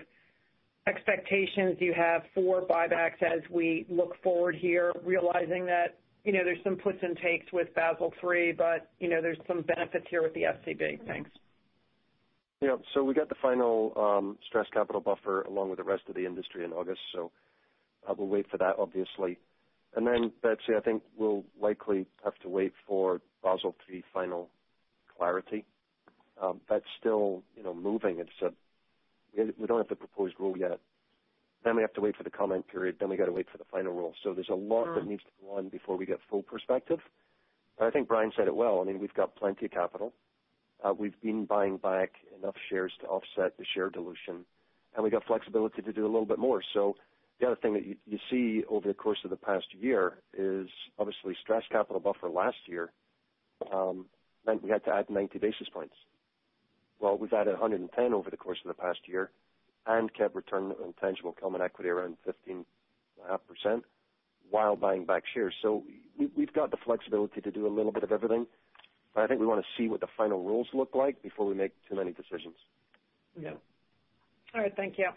expectations 0.88 1.78
you 1.80 1.94
have 1.94 2.24
for 2.34 2.62
buybacks 2.62 3.22
as 3.22 3.42
we 3.52 3.86
look 3.90 4.22
forward 4.24 4.56
here, 4.56 4.94
realizing 5.04 5.66
that 5.66 6.00
you 6.28 6.34
know, 6.34 6.44
there's 6.44 6.62
some 6.62 6.76
puts 6.76 6.98
and 7.02 7.18
takes 7.18 7.50
with 7.54 7.74
Basel 7.74 8.14
III, 8.22 8.52
but 8.52 8.92
you 9.00 9.08
know, 9.08 9.22
there's 9.22 9.38
some 9.48 9.62
benefits 9.62 10.06
here 10.10 10.22
with 10.22 10.34
the 10.34 10.42
SCB. 10.42 11.08
Thanks. 11.08 11.30
Yeah. 12.62 12.76
So 12.94 13.02
we 13.02 13.14
got 13.14 13.30
the 13.30 13.36
final 13.42 13.94
um, 13.96 14.38
stress 14.46 14.66
capital 14.74 15.00
buffer 15.00 15.44
along 15.44 15.70
with 15.70 15.78
the 15.78 15.86
rest 15.86 16.04
of 16.10 16.16
the 16.16 16.26
industry 16.26 16.66
in 16.66 16.74
August. 16.74 17.00
So 17.14 17.32
uh, 18.06 18.14
we'll 18.18 18.28
wait 18.28 18.50
for 18.50 18.58
that, 18.58 18.76
obviously. 18.78 19.38
And 19.96 20.06
then 20.06 20.34
Betsy, 20.44 20.76
I 20.76 20.82
think 20.82 21.02
we'll 21.18 21.46
likely 21.62 22.06
have 22.26 22.36
to 22.40 22.50
wait 22.50 22.74
for 22.86 23.22
Basel 23.42 23.74
III 23.90 24.04
final 24.14 24.50
clarity. 25.18 25.64
Um, 26.42 26.60
that's 26.70 26.86
still 27.00 27.42
you 27.56 27.64
know, 27.64 27.74
moving. 27.74 28.20
We 29.38 29.68
don't 29.68 29.78
have 29.78 29.88
the 29.88 29.96
proposed 29.96 30.36
rule 30.40 30.58
yet. 30.58 30.80
Then 31.64 31.76
we 31.76 31.82
have 31.82 31.94
to 31.94 32.02
wait 32.02 32.16
for 32.16 32.24
the 32.24 32.30
comment 32.30 32.68
period, 32.68 32.98
then 33.00 33.10
we 33.10 33.18
got 33.18 33.26
to 33.26 33.32
wait 33.32 33.48
for 33.52 33.58
the 33.58 33.66
final 33.66 33.94
rule. 33.94 34.14
So 34.24 34.34
there's 34.34 34.50
a 34.50 34.56
lot 34.56 34.86
that 34.96 35.04
mm. 35.04 35.10
needs 35.10 35.24
to 35.24 35.32
go 35.42 35.58
on 35.58 35.70
before 35.70 35.98
we 35.98 36.06
get 36.06 36.20
full 36.30 36.44
perspective. 36.44 37.00
But 37.78 37.86
I 37.86 37.92
think 37.92 38.08
Brian 38.08 38.32
said 38.36 38.48
it 38.48 38.56
well. 38.56 38.80
I 38.82 38.86
mean 38.86 39.00
we've 39.00 39.14
got 39.14 39.36
plenty 39.36 39.66
of 39.66 39.72
capital. 39.72 40.14
Uh, 40.84 40.94
we've 40.94 41.20
been 41.22 41.46
buying 41.46 41.78
back 41.78 42.12
enough 42.40 42.56
shares 42.70 42.92
to 43.02 43.08
offset 43.08 43.58
the 43.58 43.66
share 43.74 43.90
dilution, 43.90 44.46
and 44.96 45.04
we 45.04 45.10
got 45.10 45.26
flexibility 45.26 45.82
to 45.82 45.92
do 45.92 46.04
a 46.04 46.12
little 46.12 46.26
bit 46.26 46.38
more. 46.38 46.62
So 46.74 46.96
the 47.40 47.48
other 47.48 47.56
thing 47.56 47.74
that 47.74 47.86
you 47.86 48.20
see 48.30 48.64
over 48.70 48.88
the 48.88 48.94
course 48.94 49.20
of 49.24 49.30
the 49.30 49.36
past 49.38 49.66
year 49.74 50.20
is 50.38 50.68
obviously 50.98 51.36
stress 51.42 51.64
capital 51.72 52.00
buffer 52.00 52.30
last 52.30 52.58
year 52.68 52.92
um, 53.74 54.06
meant 54.46 54.64
we 54.64 54.70
had 54.70 54.84
to 54.86 54.94
add 54.94 55.10
90 55.10 55.40
basis 55.40 55.68
points. 55.72 55.96
Well, 57.00 57.18
we've 57.18 57.34
added 57.34 57.52
110 57.52 58.14
over 58.14 58.30
the 58.30 58.38
course 58.38 58.58
of 58.64 58.68
the 58.68 58.82
past 58.82 59.00
year 59.06 59.30
and 59.86 60.14
kept 60.14 60.36
return 60.36 60.74
on 60.84 60.94
tangible 61.00 61.36
common 61.40 61.62
equity 61.62 61.90
around 61.90 62.18
15.5% 62.28 63.84
while 64.50 64.76
buying 64.76 65.06
back 65.06 65.24
shares. 65.34 65.54
So 65.62 65.84
We've 66.36 66.54
got 66.54 66.72
the 66.72 66.78
flexibility 66.84 67.42
to 67.42 67.52
do 67.52 67.68
a 67.68 67.70
little 67.70 67.92
bit 67.92 68.04
of 68.04 68.12
everything, 68.12 68.48
but 69.14 69.24
I 69.24 69.28
think 69.28 69.40
we 69.40 69.46
want 69.46 69.62
to 69.64 69.82
see 69.82 69.88
what 69.88 70.00
the 70.00 70.08
final 70.18 70.44
rules 70.44 70.68
look 70.74 70.96
like 70.96 71.22
before 71.22 71.46
we 71.46 71.54
make 71.54 71.74
too 71.88 71.96
many 71.96 72.12
decisions. 72.12 72.56
Yeah. 73.40 73.52
All 74.56 74.62
right. 74.62 74.74
Thank 74.76 74.98
you. 74.98 75.10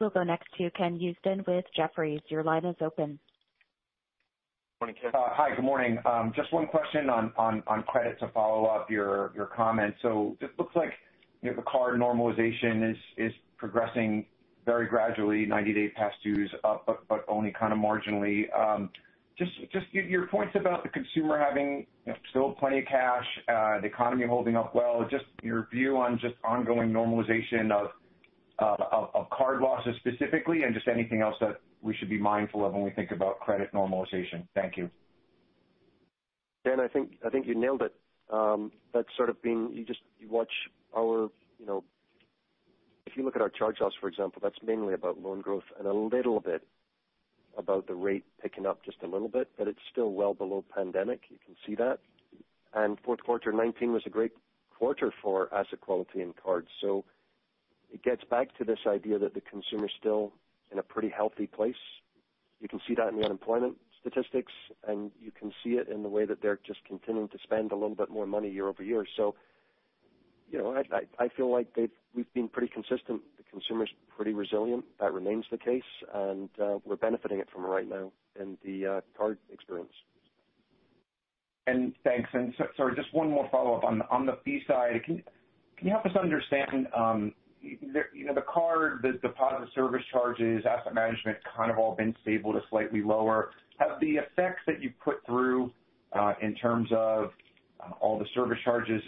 We'll 0.00 0.10
go 0.10 0.22
next 0.22 0.48
to 0.58 0.70
Ken 0.72 0.98
Usdin 0.98 1.46
with 1.46 1.64
Jefferies. 1.74 2.20
Your 2.28 2.42
line 2.42 2.64
is 2.66 2.76
open. 2.80 3.18
Morning, 4.80 4.94
Ken. 5.02 5.10
Hi, 5.12 5.56
good 5.56 5.64
morning. 5.64 5.98
Just 6.36 6.52
one 6.52 6.68
question 6.68 7.10
on 7.10 7.32
credit 7.88 8.16
to 8.20 8.28
follow 8.28 8.66
up 8.66 8.88
your 8.88 9.32
your 9.34 9.46
comments. 9.46 9.98
So 10.02 10.36
it 10.40 10.50
looks 10.56 10.76
like 10.76 10.92
the 11.42 11.50
card 11.66 11.98
normalization 11.98 12.88
is 12.88 12.96
is 13.16 13.32
progressing 13.56 14.24
very 14.64 14.86
gradually, 14.86 15.46
90-day 15.46 15.88
past 15.96 16.14
dues 16.22 16.54
up, 16.62 16.84
but 16.86 17.00
but 17.08 17.24
only 17.26 17.52
kind 17.58 17.72
of 17.72 17.80
marginally. 17.80 18.44
Um 18.56 18.90
just 19.36 19.50
just 19.72 19.86
your 19.92 20.28
points 20.28 20.54
about 20.54 20.84
the 20.84 20.90
consumer 20.90 21.40
having 21.40 21.84
still 22.30 22.52
plenty 22.52 22.78
of 22.78 22.84
cash, 22.86 23.26
the 23.48 23.80
economy 23.86 24.26
holding 24.28 24.54
up 24.54 24.76
well, 24.76 25.04
just 25.10 25.24
your 25.42 25.66
view 25.72 25.96
on 25.96 26.20
just 26.20 26.36
ongoing 26.44 26.92
normalization 26.92 27.72
of 27.72 27.88
uh 28.60 28.76
of 29.12 29.28
card 29.30 29.60
losses 29.60 29.96
specifically, 29.96 30.62
and 30.62 30.72
just 30.72 30.86
anything 30.86 31.20
else 31.20 31.34
that 31.40 31.60
we 31.82 31.94
should 31.94 32.08
be 32.08 32.18
mindful 32.18 32.64
of 32.64 32.72
when 32.72 32.82
we 32.82 32.90
think 32.90 33.10
about 33.10 33.40
credit 33.40 33.72
normalization. 33.72 34.46
Thank 34.54 34.76
you. 34.76 34.90
Dan, 36.64 36.80
I 36.80 36.88
think 36.88 37.12
I 37.24 37.30
think 37.30 37.46
you 37.46 37.54
nailed 37.54 37.82
it. 37.82 37.94
Um 38.30 38.72
that's 38.92 39.08
sort 39.16 39.30
of 39.30 39.40
been 39.42 39.70
you 39.72 39.84
just 39.84 40.00
you 40.18 40.28
watch 40.28 40.52
our 40.96 41.30
you 41.58 41.66
know 41.66 41.84
if 43.08 43.16
you 43.16 43.24
look 43.24 43.36
at 43.36 43.42
our 43.42 43.48
charge-offs, 43.48 43.96
for 43.98 44.06
example, 44.06 44.38
that's 44.42 44.58
mainly 44.62 44.92
about 44.92 45.18
loan 45.18 45.40
growth 45.40 45.64
and 45.78 45.88
a 45.88 45.92
little 45.94 46.40
bit 46.40 46.62
about 47.56 47.86
the 47.86 47.94
rate 47.94 48.24
picking 48.42 48.66
up 48.66 48.84
just 48.84 48.98
a 49.02 49.06
little 49.06 49.28
bit, 49.28 49.48
but 49.56 49.66
it's 49.66 49.78
still 49.90 50.12
well 50.12 50.34
below 50.34 50.62
pandemic. 50.74 51.22
You 51.30 51.38
can 51.44 51.56
see 51.66 51.74
that. 51.76 52.00
Fourth 53.04 53.20
quarter 53.24 53.50
2019 53.50 53.92
was 53.92 54.02
a 54.04 54.10
great 54.10 54.32
quarter 54.78 55.12
for 55.22 55.52
asset 55.54 55.80
quality 55.80 56.20
and 56.20 56.34
cards. 56.36 56.68
So 56.82 57.04
it 57.90 58.02
gets 58.02 58.22
back 58.24 58.56
to 58.58 58.64
this 58.64 58.78
idea 58.86 59.18
that 59.18 59.32
the 59.32 59.40
consumer 59.40 59.88
still 59.98 60.32
in 60.72 60.78
a 60.78 60.82
pretty 60.82 61.08
healthy 61.08 61.46
place. 61.46 61.74
You 62.60 62.68
can 62.68 62.80
see 62.86 62.94
that 62.94 63.08
in 63.08 63.16
the 63.18 63.24
unemployment 63.24 63.76
statistics, 64.00 64.52
and 64.86 65.10
you 65.20 65.30
can 65.30 65.52
see 65.62 65.70
it 65.70 65.88
in 65.88 66.02
the 66.02 66.08
way 66.08 66.24
that 66.24 66.40
they're 66.42 66.58
just 66.66 66.80
continuing 66.86 67.28
to 67.28 67.38
spend 67.42 67.72
a 67.72 67.74
little 67.74 67.96
bit 67.96 68.10
more 68.10 68.26
money 68.26 68.50
year-over-year. 68.50 69.04
So 69.16 69.34
you 70.50 70.58
know, 70.58 70.82
I 71.18 71.28
feel 71.36 71.52
like 71.52 71.66
we've 72.14 72.32
been 72.32 72.48
pretty 72.48 72.72
consistent. 72.72 73.20
The 73.36 73.44
consumer's 73.50 73.90
pretty 74.16 74.32
resilient. 74.32 74.84
That 75.00 75.12
remains 75.12 75.44
the 75.50 75.58
case, 75.58 75.82
and 76.14 76.48
uh, 76.62 76.78
we're 76.84 76.96
benefiting 76.96 77.38
it 77.38 77.48
from 77.52 77.66
right 77.66 77.88
now 77.88 78.12
in 78.40 78.56
the 78.64 78.86
uh, 78.86 79.00
card 79.16 79.38
experience. 79.52 79.92
And 81.66 81.92
thanks. 82.02 82.30
And 82.32 82.54
so 82.56 82.64
sorry, 82.76 82.96
just 82.96 83.12
one 83.12 83.28
more 83.28 83.46
follow-up. 83.50 83.84
On 83.84 84.00
on 84.10 84.24
the 84.24 84.38
fee 84.42 84.62
side, 84.66 85.02
can 85.04 85.22
you 85.82 85.90
help 85.90 86.06
us 86.06 86.16
understand, 86.20 86.88
um, 86.96 87.34
the 87.62 88.44
card, 88.52 89.00
the 89.02 89.12
deposit 89.26 89.68
service 89.74 90.02
charges, 90.12 90.64
asset 90.66 90.94
management 90.94 91.38
kind 91.56 91.70
of 91.70 91.78
all 91.78 91.94
been 91.94 92.14
stable 92.22 92.52
to 92.52 92.60
slightly 92.70 93.02
lower. 93.02 93.50
Have 93.78 94.00
the 94.00 94.16
effects 94.16 94.60
that 94.66 94.82
you 94.82 94.92
put 95.02 95.24
through, 95.26 95.72
uh, 96.12 96.34
in 96.40 96.54
terms 96.54 96.88
of 96.92 97.30
uh, 97.80 97.92
all 98.00 98.18
the 98.18 98.26
service 98.34 98.58
charges 98.64 99.02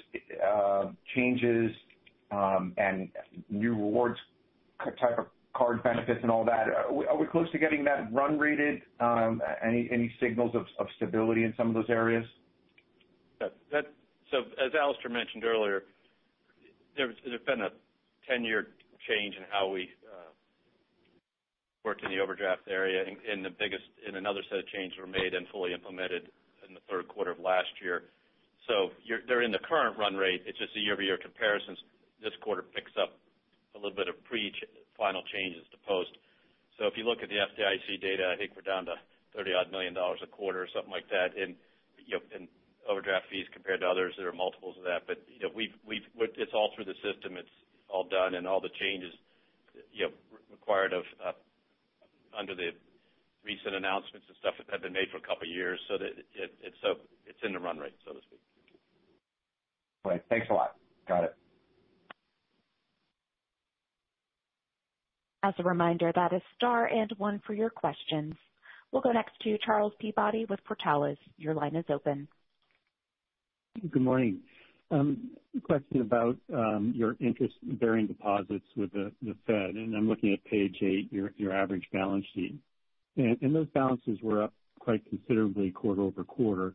uh, 0.46 0.86
changes, 1.14 1.70
um, 2.30 2.72
and 2.76 3.08
new 3.48 3.70
rewards 3.70 4.18
type 4.78 5.18
of 5.18 5.26
card 5.52 5.82
benefits 5.82 6.20
and 6.22 6.30
all 6.30 6.44
that, 6.44 6.68
are 6.68 7.16
we 7.16 7.26
close 7.26 7.50
to 7.52 7.58
getting 7.58 7.84
that 7.84 8.12
run 8.12 8.38
rated? 8.38 8.82
Um 9.00 9.42
any 9.64 9.88
any 9.92 10.12
signals 10.20 10.54
of 10.54 10.86
stability 10.96 11.44
in 11.44 11.52
some 11.56 11.68
of 11.68 11.74
those 11.74 11.90
areas? 11.90 12.24
So 13.40 14.38
as 14.64 14.72
Alastair 14.80 15.10
mentioned 15.10 15.44
earlier, 15.44 15.82
there's 16.96 17.16
been 17.46 17.62
a 17.62 17.70
10-year 18.30 18.68
change 19.08 19.34
in 19.34 19.42
how 19.50 19.68
we 19.68 19.90
uh, 20.06 20.30
worked 21.84 22.04
in 22.04 22.10
the 22.10 22.20
overdraft 22.20 22.62
area, 22.68 23.02
in 23.02 23.16
in 23.26 23.42
the 23.42 23.50
biggest 23.50 23.84
and 24.06 24.16
another 24.16 24.40
set 24.48 24.58
of 24.58 24.66
changes 24.68 24.98
were 24.98 25.10
made 25.10 25.34
and 25.34 25.48
fully 25.48 25.72
implemented 25.72 26.30
in 26.68 26.74
the 26.74 26.84
third 26.88 27.08
quarter 27.08 27.32
of 27.32 27.40
last 27.40 27.72
year. 27.82 28.04
So 28.68 28.94
they're 29.26 29.42
in 29.42 29.50
the 29.50 29.64
current 29.66 29.98
run 29.98 30.14
rate. 30.14 30.46
It's 30.46 30.58
just 30.58 30.70
the 30.74 30.80
year-over-year 30.80 31.18
comparisons. 31.18 31.78
This 32.22 32.36
quarter 32.44 32.62
picks 32.62 32.92
up 33.00 33.18
a 33.74 33.78
little 33.80 33.96
bit 33.96 34.06
of 34.06 34.14
pre-final 34.28 35.24
changes 35.32 35.64
to 35.72 35.78
post. 35.88 36.12
So 36.78 36.86
if 36.86 36.94
you 36.94 37.02
look 37.02 37.24
at 37.24 37.28
the 37.32 37.40
FDIC 37.40 37.98
data, 37.98 38.30
I 38.30 38.36
think 38.36 38.52
we're 38.54 38.62
down 38.62 38.86
to 38.86 38.94
$30-odd 39.34 39.72
million 39.72 39.96
a 39.96 40.26
quarter 40.30 40.62
or 40.62 40.68
something 40.70 40.92
like 40.92 41.08
that 41.10 41.34
in 41.34 41.56
overdraft 42.88 43.26
fees 43.30 43.46
compared 43.52 43.80
to 43.80 43.86
others 43.86 44.14
that 44.18 44.26
are 44.26 44.32
multiples 44.32 44.76
of 44.78 44.84
that. 44.84 45.06
But 45.06 45.18
it's 45.26 46.54
all 46.54 46.70
through 46.74 46.86
the 46.86 46.98
system. 47.02 47.38
All 47.92 48.04
done, 48.08 48.34
and 48.34 48.46
all 48.46 48.60
the 48.60 48.70
changes 48.80 49.12
required 50.50 50.92
of 50.92 51.02
uh, 51.24 51.32
under 52.38 52.54
the 52.54 52.70
recent 53.44 53.74
announcements 53.74 54.26
and 54.28 54.36
stuff 54.40 54.54
that 54.58 54.70
have 54.70 54.82
been 54.82 54.92
made 54.92 55.08
for 55.10 55.18
a 55.18 55.20
couple 55.20 55.48
of 55.48 55.48
years. 55.48 55.80
So 55.88 55.96
it's 55.96 57.38
in 57.42 57.52
the 57.52 57.58
run 57.58 57.78
rate, 57.78 57.94
so 58.06 58.12
to 58.12 58.20
speak. 58.26 58.40
Right. 60.04 60.22
Thanks 60.28 60.46
a 60.50 60.54
lot. 60.54 60.76
Got 61.08 61.24
it. 61.24 61.34
As 65.42 65.54
a 65.58 65.62
reminder, 65.62 66.12
that 66.14 66.32
is 66.34 66.42
star 66.56 66.86
and 66.86 67.10
one 67.16 67.40
for 67.46 67.54
your 67.54 67.70
questions. 67.70 68.34
We'll 68.92 69.02
go 69.02 69.12
next 69.12 69.32
to 69.42 69.56
Charles 69.64 69.92
Peabody 69.98 70.44
with 70.46 70.60
Portales. 70.68 71.16
Your 71.38 71.54
line 71.54 71.76
is 71.76 71.84
open. 71.88 72.28
Good 73.90 74.02
morning. 74.02 74.40
A 74.92 75.04
question 75.62 76.00
about 76.00 76.36
um, 76.52 76.92
your 76.96 77.16
interest-bearing 77.20 78.08
deposits 78.08 78.64
with 78.76 78.92
the 78.92 79.12
Fed. 79.46 79.74
And 79.76 79.94
I'm 79.94 80.08
looking 80.08 80.32
at 80.32 80.44
page 80.44 80.76
eight, 80.82 81.12
your 81.12 81.52
average 81.52 81.86
balance 81.92 82.24
sheet. 82.34 82.58
Those 83.16 83.68
balances 83.74 84.18
were 84.22 84.42
up 84.42 84.52
quite 84.80 85.04
considerably 85.08 85.70
quarter-over-quarter, 85.70 86.74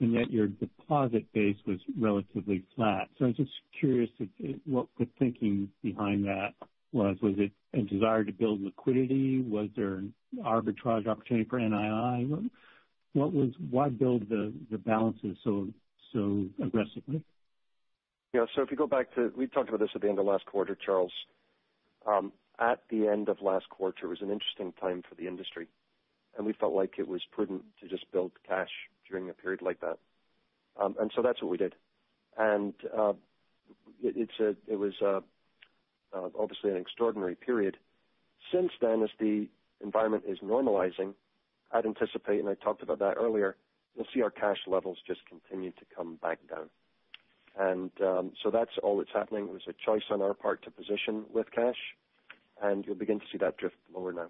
and 0.00 0.12
yet 0.12 0.30
your 0.30 0.46
deposit 0.46 1.30
base 1.32 1.56
was 1.66 1.78
relatively 1.98 2.64
flat. 2.74 3.08
So 3.18 3.24
I 3.26 3.28
was 3.28 3.36
just 3.36 3.50
curious 3.78 4.08
what 4.64 4.86
the 4.98 5.06
thinking 5.18 5.68
behind 5.82 6.24
that 6.24 6.54
was. 6.92 7.16
Was 7.22 7.34
it 7.38 7.52
a 7.74 7.82
desire 7.82 8.24
to 8.24 8.32
build 8.32 8.62
liquidity? 8.62 9.42
Was 9.42 9.68
there 9.76 9.94
an 9.94 10.14
arbitrage 10.40 11.06
opportunity 11.06 11.48
for 11.48 11.58
NII? 11.58 12.48
What 13.12 13.32
was 13.32 13.50
why 13.70 13.88
build 13.90 14.28
the 14.28 14.52
balances 14.86 15.36
so 15.44 15.68
so 16.12 16.46
aggressively? 16.62 17.22
Yeah. 18.32 18.46
So 18.54 18.62
if 18.62 18.70
you 18.70 18.76
go 18.76 18.86
back 18.86 19.14
to, 19.14 19.32
we 19.36 19.46
talked 19.46 19.68
about 19.68 19.80
this 19.80 19.90
at 19.94 20.00
the 20.00 20.08
end 20.08 20.18
of 20.18 20.26
last 20.26 20.46
quarter, 20.46 20.74
Charles. 20.74 21.12
At 22.58 22.80
the 22.90 23.08
end 23.08 23.28
of 23.28 23.42
last 23.42 23.68
quarter 23.70 24.06
it 24.06 24.08
was 24.08 24.22
an 24.22 24.30
interesting 24.30 24.72
time 24.80 25.02
for 25.08 25.16
the 25.16 25.26
industry, 25.26 25.66
and 26.36 26.46
we 26.46 26.52
felt 26.52 26.74
like 26.74 26.94
it 26.98 27.08
was 27.08 27.22
prudent 27.32 27.62
to 27.80 27.88
just 27.88 28.10
build 28.12 28.30
cash 28.46 28.70
during 29.08 29.28
a 29.28 29.32
period 29.32 29.62
like 29.62 29.80
that. 29.80 29.98
Um 30.80 30.94
and 31.00 31.10
so 31.14 31.22
that's 31.22 31.42
what 31.42 31.50
we 31.50 31.56
did. 31.56 31.74
And 32.38 32.74
uh 32.96 33.14
it 34.02 34.14
it's 34.16 34.38
a 34.38 34.54
it 34.70 34.78
was 34.78 34.94
obviously 36.14 36.70
an 36.70 36.76
extraordinary 36.76 37.34
period. 37.34 37.78
Since 38.52 38.72
then, 38.80 39.02
as 39.02 39.10
the 39.18 39.48
environment 39.82 40.24
is 40.28 40.38
normalizing, 40.38 41.14
I'd 41.72 41.86
anticipate, 41.86 42.38
and 42.40 42.48
I 42.48 42.54
talked 42.54 42.82
about 42.82 42.98
that 43.00 43.16
earlier, 43.16 43.56
you'll 43.96 44.06
see 44.14 44.22
our 44.22 44.30
cash 44.30 44.58
levels 44.66 44.98
just 45.06 45.20
continue 45.26 45.70
to 45.72 45.84
come 45.96 46.16
back 46.16 46.38
down. 46.48 46.68
Um, 47.58 47.90
that's 48.52 48.70
all 48.82 48.98
that's 48.98 49.10
happening. 49.14 49.44
It 49.44 49.52
was 49.52 49.62
a 49.68 49.74
choice 49.84 50.02
on 50.10 50.22
our 50.22 50.34
part 50.34 50.62
to 50.64 50.70
position 50.70 51.24
with 51.32 51.46
cash, 51.54 51.76
and 52.62 52.84
you'll 52.86 52.94
begin 52.94 53.18
to 53.20 53.26
see 53.30 53.38
that 53.38 53.56
drift 53.56 53.76
lower 53.94 54.12
now. 54.12 54.28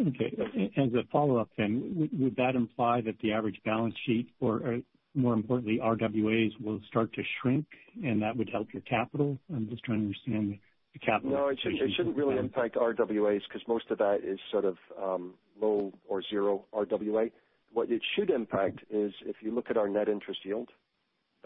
Okay. 0.00 0.36
As 0.76 0.92
a 0.92 1.04
follow-up, 1.10 1.48
then, 1.56 2.10
would 2.18 2.36
that 2.36 2.54
imply 2.54 3.00
that 3.02 3.18
the 3.22 3.32
average 3.32 3.58
balance 3.64 3.94
sheet, 4.04 4.28
or 4.40 4.74
uh, 4.74 4.76
more 5.14 5.32
importantly, 5.32 5.80
RWAs, 5.82 6.52
will 6.62 6.80
start 6.88 7.12
to 7.14 7.22
shrink 7.40 7.66
and 8.04 8.20
that 8.20 8.36
would 8.36 8.50
help 8.50 8.68
your 8.74 8.82
capital? 8.82 9.38
I'm 9.54 9.68
just 9.70 9.82
trying 9.84 10.00
to 10.00 10.04
understand 10.06 10.58
the 10.92 10.98
capital. 10.98 11.30
No, 11.30 11.48
it 11.48 11.58
shouldn't 11.96 12.16
really 12.16 12.36
impact 12.36 12.76
RWAs 12.76 13.40
because 13.48 13.66
most 13.66 13.90
of 13.90 13.98
that 13.98 14.20
is 14.22 14.38
sort 14.50 14.66
of 14.66 14.76
um, 15.02 15.34
low 15.60 15.92
or 16.06 16.22
zero 16.28 16.64
RWA. 16.74 17.30
What 17.72 17.90
it 17.90 18.02
should 18.14 18.30
impact 18.30 18.80
is 18.90 19.12
if 19.24 19.36
you 19.40 19.54
look 19.54 19.70
at 19.70 19.78
our 19.78 19.88
net 19.88 20.08
interest 20.08 20.40
yield, 20.44 20.68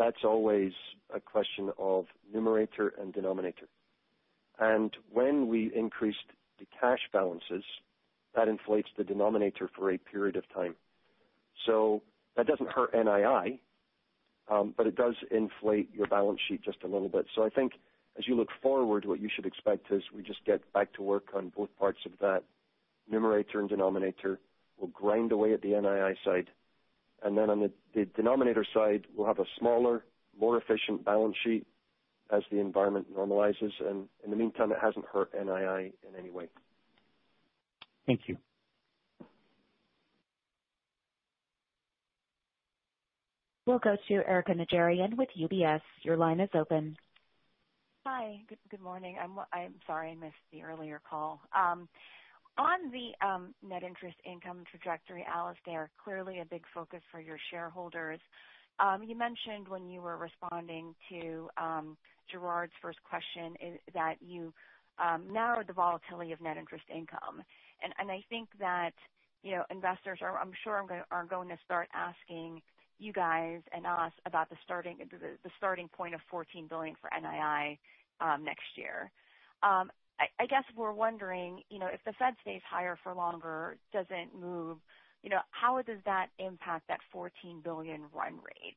that's 0.01 0.25
always 0.25 0.73
a 1.15 1.21
question 1.21 1.71
of 1.79 2.07
numerator 2.33 2.95
and 2.99 3.13
denominator. 3.13 3.69
And 4.59 4.97
when 5.13 5.47
we 5.47 5.71
increased 5.77 6.33
the 6.59 6.65
cash 6.81 7.01
balances, 7.13 7.63
that 8.35 8.49
inflates 8.49 8.89
the 8.97 9.05
denominator 9.05 9.69
for 9.77 9.91
a 9.91 9.99
period 9.99 10.37
of 10.37 10.45
time. 10.55 10.75
So 11.67 12.01
that 12.35 12.47
doesn't 12.47 12.71
hurt 12.71 12.95
NII, 12.95 13.59
um, 14.51 14.73
but 14.75 14.87
it 14.87 14.97
does 14.97 15.17
inflate 15.31 15.91
your 15.93 16.07
balance 16.07 16.41
sheet 16.49 16.63
just 16.63 16.79
a 16.83 16.87
little 16.87 17.11
bit. 17.11 17.27
So 17.35 17.45
I 17.45 17.51
think 17.51 17.73
as 18.19 18.27
you 18.27 18.37
look 18.37 18.49
forward, 18.63 19.05
what 19.05 19.21
you 19.21 19.29
should 19.35 19.45
expect 19.45 19.93
is 19.93 20.03
we 20.17 20.23
just 20.23 20.43
get 20.47 20.61
back 20.73 20.95
to 20.95 21.03
work 21.03 21.29
on 21.35 21.53
both 21.55 21.69
parts 21.79 22.01
of 22.07 22.13
that 22.21 22.43
numerator 23.11 23.61
and 23.61 23.69
denominator. 23.69 24.39
We'll 24.79 24.89
grind 24.89 25.31
away 25.33 25.53
at 25.53 25.61
the 25.61 25.73
NII 25.73 26.15
side, 26.25 26.49
on 27.23 27.71
the 27.95 28.05
denominator 28.17 28.65
side, 28.75 29.07
we'll 29.15 29.27
have 29.27 29.39
a 29.39 29.45
smaller, 29.59 30.05
more 30.39 30.59
efficient 30.59 31.05
balance 31.05 31.37
sheet 31.45 31.67
as 32.33 32.43
the 32.51 32.59
environment 32.59 33.07
normalizes. 33.15 33.73
And 33.81 34.09
in 34.25 34.31
the 34.31 34.37
meantime, 34.37 34.73
it 34.73 34.79
hasn't 34.81 35.05
hurt 35.07 35.33
NII 35.35 35.93
in 36.09 36.19
any 36.19 36.31
way. 36.31 36.49
Thank 38.07 38.23
you. 38.27 38.37
We'll 43.67 43.79
go 43.79 43.97
to 44.09 44.15
Erika 44.15 44.53
Najarian 44.53 45.17
with 45.17 45.29
UBS. 45.39 45.83
Your 46.03 46.17
line 46.17 46.41
is 46.41 46.49
open. 46.55 46.97
Hi. 48.07 48.41
Good 48.71 48.81
morning. 48.81 49.17
I'm 49.21 49.75
sorry 49.87 50.11
I 50.11 50.15
missed 50.15 50.35
the 50.53 50.63
earlier 50.63 51.01
call. 51.09 51.41
Um, 51.55 51.89
On 52.61 52.93
the 52.93 53.27
um, 53.27 53.55
net 53.67 53.83
interest 53.83 54.17
income 54.23 54.65
trajectory, 54.71 55.25
Alastair, 55.27 55.89
clearly 55.97 56.41
a 56.41 56.45
big 56.45 56.63
focus 56.75 57.01
for 57.11 57.19
your 57.19 57.39
shareholders. 57.51 58.21
Um, 58.79 59.03
you 59.03 59.17
mentioned 59.17 59.67
when 59.67 59.89
you 59.89 60.03
were 60.03 60.19
responding 60.19 60.95
to 61.09 61.49
um, 61.57 61.97
Gerard's 62.31 62.75
first 62.83 62.99
question 63.03 63.57
that 63.95 64.17
you 64.21 64.53
narrowed 65.33 65.69
the 65.69 65.73
volatility 65.73 66.33
of 66.33 66.43
net 66.43 66.59
interest 66.59 66.85
income. 66.95 67.43
And 67.83 67.95
and 67.99 68.11
I 68.11 68.23
think 68.29 68.51
that 68.59 68.93
you 69.43 69.53
know 69.53 69.65
investors, 69.71 70.19
are 70.21 70.37
I'm 70.37 70.53
sure, 70.63 70.85
are 71.11 71.25
going 71.25 71.49
to 71.49 71.59
start 71.65 71.89
asking 71.95 72.61
you 72.99 73.15
guys 73.15 73.63
and 73.73 73.87
us 73.87 74.13
about 74.27 74.51
the 74.51 74.57
starting 74.63 74.99
the 74.99 75.17
the 75.17 75.51
starting 75.57 75.89
point 75.89 76.15
of 76.15 76.21
14 76.31 76.67
billion 76.69 76.95
for 77.01 77.09
NII 77.09 77.79
next 78.45 78.77
year. 78.77 79.11
I 80.39 80.47
guess 80.47 80.65
we're 80.77 80.93
wondering, 80.93 81.63
you 81.71 81.79
know, 81.79 81.87
if 81.87 82.01
the 82.05 82.13
Fed 82.19 82.35
stays 82.43 82.61
higher 82.69 82.99
for 83.03 83.15
longer, 83.15 83.79
doesn't 83.93 84.39
move, 84.39 84.77
you 85.23 85.31
know, 85.31 85.41
how 85.51 85.81
does 85.81 85.99
that 86.05 86.29
impact 86.39 86.89
that 86.89 87.01
14 87.13 87.61
billion 87.65 88.03
run 88.13 88.35
rate? 88.35 88.77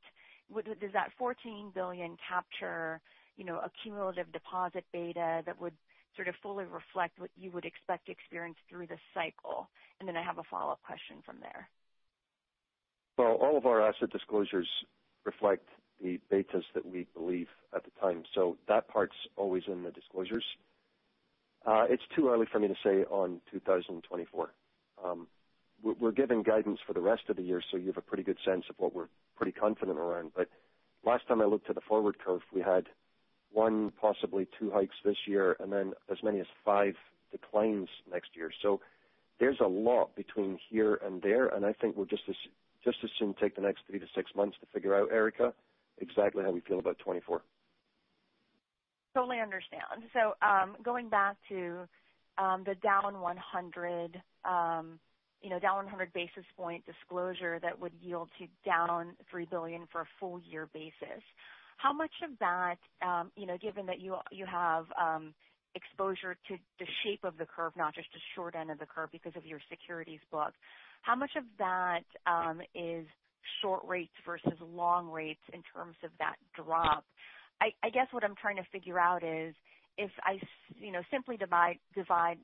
Does 0.80 0.94
that 0.94 1.10
14 1.18 1.72
billion 1.74 2.16
capture 2.30 3.02
you 3.38 3.46
know, 3.46 3.58
a 3.58 3.72
cumulative 3.82 4.32
deposit 4.32 4.86
beta 4.92 5.42
that 5.46 5.60
would 5.60 5.74
sort 6.16 6.28
of 6.28 6.36
fully 6.42 6.66
reflect 6.66 7.20
what 7.20 7.32
you 7.36 7.52
would 7.52 7.66
expect 7.66 8.06
to 8.06 8.12
experience 8.12 8.58
through 8.70 8.88
the 8.88 8.98
cycle? 9.14 9.70
And 10.00 10.08
then 10.08 10.18
I 10.18 10.24
have 10.24 10.38
a 10.38 10.44
follow-up 10.50 10.82
question 10.86 11.18
from 11.26 11.38
there. 11.42 11.70
Well, 13.18 13.38
all 13.42 13.58
of 13.58 13.66
our 13.66 13.82
asset 13.82 14.12
disclosures 14.12 14.68
reflect 15.26 15.68
the 16.02 16.20
betas 16.32 16.64
that 16.74 16.86
we 16.86 17.08
believe 17.14 17.48
at 17.76 17.84
the 17.84 17.92
time. 18.00 18.24
So 18.34 18.58
that 18.68 18.88
part's 18.88 19.16
always 19.36 19.64
in 19.68 19.84
the 19.84 19.92
disclosures. 19.92 20.46
Uh, 21.66 21.86
it's 21.90 22.04
too 22.16 22.30
early 22.30 22.46
for 22.52 22.60
me 22.60 22.68
to 22.68 22.76
say 22.84 23.04
on 23.06 23.40
2024. 23.52 24.50
Um, 25.04 25.28
we're 25.82 26.12
giving 26.12 26.44
guidance 26.44 26.80
for 26.86 26.94
the 26.94 27.02
rest 27.02 27.24
of 27.30 27.36
the 27.36 27.42
year, 27.42 27.62
so 27.70 27.78
you 27.78 27.88
have 27.88 27.98
a 27.98 28.02
pretty 28.02 28.24
good 28.24 28.38
sense 28.46 28.66
of 28.70 28.76
what 28.78 28.96
we're 28.96 29.10
pretty 29.36 29.52
confident 29.52 29.98
around. 29.98 30.32
But 30.36 30.50
last 31.06 31.28
time 31.28 31.42
I 31.42 31.46
looked 31.46 31.70
at 31.70 31.76
the 31.76 31.82
forward 31.82 32.18
curve, 32.20 32.42
we 32.54 32.62
had 32.62 32.88
one, 33.52 33.92
possibly 34.00 34.48
two 34.58 34.72
hikes 34.72 34.96
this 35.04 35.18
year, 35.28 35.58
and 35.60 35.72
then 35.72 35.94
as 36.10 36.18
many 36.24 36.40
as 36.40 36.48
five 36.64 36.96
declines 37.32 37.90
next 38.12 38.30
year. 38.36 38.52
So 38.62 38.80
there's 39.40 39.60
a 39.60 39.68
lot 39.68 40.16
between 40.16 40.58
here 40.70 41.00
and 41.06 41.22
there, 41.22 41.48
and 41.48 41.66
I 41.66 41.74
think 41.74 41.98
we'll 41.98 42.06
just 42.06 42.24
just 42.84 42.98
as 43.04 43.10
soon 43.18 43.34
take 43.34 43.56
the 43.56 43.62
next 43.62 43.82
three 43.90 44.00
to 44.00 44.06
six 44.16 44.32
months 44.36 44.58
to 44.60 44.66
figure 44.74 44.96
out, 44.96 45.10
Erika, 45.12 45.54
exactly 46.00 46.44
how 46.44 46.52
we 46.52 46.60
feel 46.62 46.80
about 46.80 46.98
2024. 47.00 47.42
Totally 49.14 49.40
understand. 49.40 50.10
So 50.14 50.34
um, 50.46 50.76
going 50.84 51.10
back 51.10 51.38
to 51.50 51.88
um, 52.38 52.64
the 52.66 52.76
down 52.76 53.20
100 53.22 54.22
um, 54.46 55.00
you 55.44 55.50
know, 55.50 55.60
down 55.60 55.76
100 55.76 56.14
basis 56.14 56.46
point 56.56 56.84
disclosure 56.86 57.60
that 57.62 57.80
would 57.80 57.92
yield 58.02 58.30
to 58.40 58.48
down 58.66 59.14
3 59.30 59.46
billion 59.52 59.86
for 59.92 60.02
a 60.02 60.08
full 60.20 60.40
year 60.50 60.70
basis. 60.74 61.22
How 61.78 61.92
much 61.92 62.14
of 62.24 62.40
that, 62.40 62.78
you 63.36 63.46
know, 63.46 63.58
given 63.58 63.86
that 63.88 64.00
you 64.00 64.16
you 64.32 64.46
have 64.46 64.86
exposure 65.76 66.38
to 66.48 66.56
the 66.80 66.86
shape 67.04 67.24
of 67.24 67.38
the 67.38 67.46
curve, 67.46 67.74
not 67.76 67.94
just 67.94 68.08
the 68.14 68.20
short 68.36 68.56
end 68.56 68.72
of 68.72 68.80
the 68.80 68.86
curve 68.86 69.10
because 69.12 69.34
of 69.36 69.46
your 69.46 69.60
securities 69.70 70.22
book, 70.32 70.54
how 71.02 71.16
much 71.16 71.32
of 71.36 71.44
that 71.60 72.04
is 72.74 73.06
short 73.62 73.82
rates 73.86 74.14
versus 74.26 74.54
long 74.62 75.10
rates 75.10 75.42
in 75.52 75.62
terms 75.74 75.96
of 76.04 76.12
that 76.20 76.36
drop? 76.56 77.04
I 77.62 77.90
guess 77.90 78.08
what 78.12 78.24
I'm 78.24 78.36
trying 78.36 78.58
to 78.58 78.64
figure 78.72 79.00
out 79.00 79.24
is 79.24 79.56
if 79.98 80.12
I 80.24 80.40
you 80.80 80.92
know 80.92 81.02
simply 81.12 81.38
divide 81.38 81.80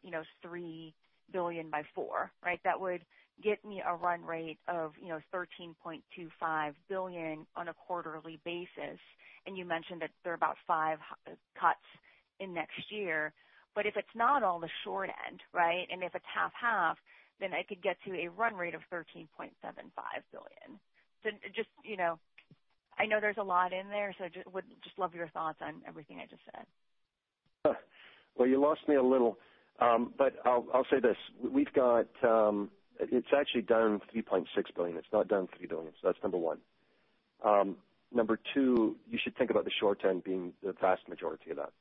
you 0.04 0.12
know, 0.12 0.24
3 0.42 0.94
billion 1.32 1.70
by 1.70 1.84
four, 1.94 2.32
right? 2.44 2.60
that 2.64 2.80
would 2.80 3.02
get 3.44 3.64
me 3.64 3.82
a 3.86 3.96
run 3.96 4.24
rate 4.26 4.60
of 4.68 4.94
you 5.02 5.10
know, 5.10 5.20
13.25 5.34 6.74
billion 6.90 7.46
on 7.56 7.68
a 7.68 7.74
quarterly 7.74 8.40
basis. 8.44 9.00
And 9.46 9.58
you 9.58 9.66
mentioned 9.66 10.02
that 10.02 10.10
there 10.24 10.34
are 10.34 10.36
about 10.36 10.58
five 10.68 11.00
cuts 11.60 11.80
in 12.40 12.54
next 12.54 12.92
year. 12.92 13.34
But 13.76 13.86
if 13.86 13.96
it's 13.96 14.08
not 14.16 14.44
all 14.44 14.60
the 14.60 14.70
short 14.84 15.10
end, 15.28 15.40
right, 15.54 15.88
and 15.92 16.04
if 16.04 16.16
it's 16.16 16.26
half-half, 16.34 16.98
then 17.40 17.54
I 17.54 17.64
could 17.64 17.82
get 17.82 17.96
to 18.06 18.14
a 18.14 18.28
run 18.28 18.56
rate 18.56 18.76
of 18.76 18.82
$13.75 18.92 19.28
billion. 20.32 20.80
I 23.00 23.06
know 23.06 23.20
there's 23.22 23.38
a 23.38 23.44
lot 23.44 23.72
in 23.72 23.88
there, 23.90 24.14
so 24.18 24.26
would 24.54 24.66
just 24.84 25.00
love 25.00 25.16
your 25.16 25.30
thoughts 25.30 25.60
on 25.62 25.76
everything 25.88 26.20
I 26.20 26.26
just 26.26 26.42
said. 26.54 27.76
Well, 28.38 28.48
you 28.48 28.62
lost 28.62 28.88
me 28.88 28.96
a 28.96 29.04
little. 29.04 29.38
Um 29.82 30.14
but 30.18 30.36
I'll 30.46 30.86
say 30.90 31.00
this. 31.02 31.18
We 31.44 31.50
we've 31.50 31.74
got 31.74 32.08
um 32.24 32.70
it's 33.00 33.28
actually 33.38 33.64
down 33.64 34.02
3.6 34.16 34.46
billion. 34.76 34.98
It's 34.98 35.12
not 35.12 35.28
down 35.28 35.50
3 35.58 35.68
billion. 35.68 35.92
So 36.02 36.08
that's 36.08 36.22
number 36.24 36.38
one. 36.38 36.60
Number 38.12 38.40
two, 38.54 38.96
you 39.10 39.20
should 39.22 39.38
think 39.38 39.52
about 39.52 39.66
the 39.66 39.72
short 39.78 40.04
end 40.04 40.24
being 40.24 40.54
the 40.64 40.74
vast 40.74 41.08
majority 41.10 41.52
of 41.52 41.58
that. 41.58 41.74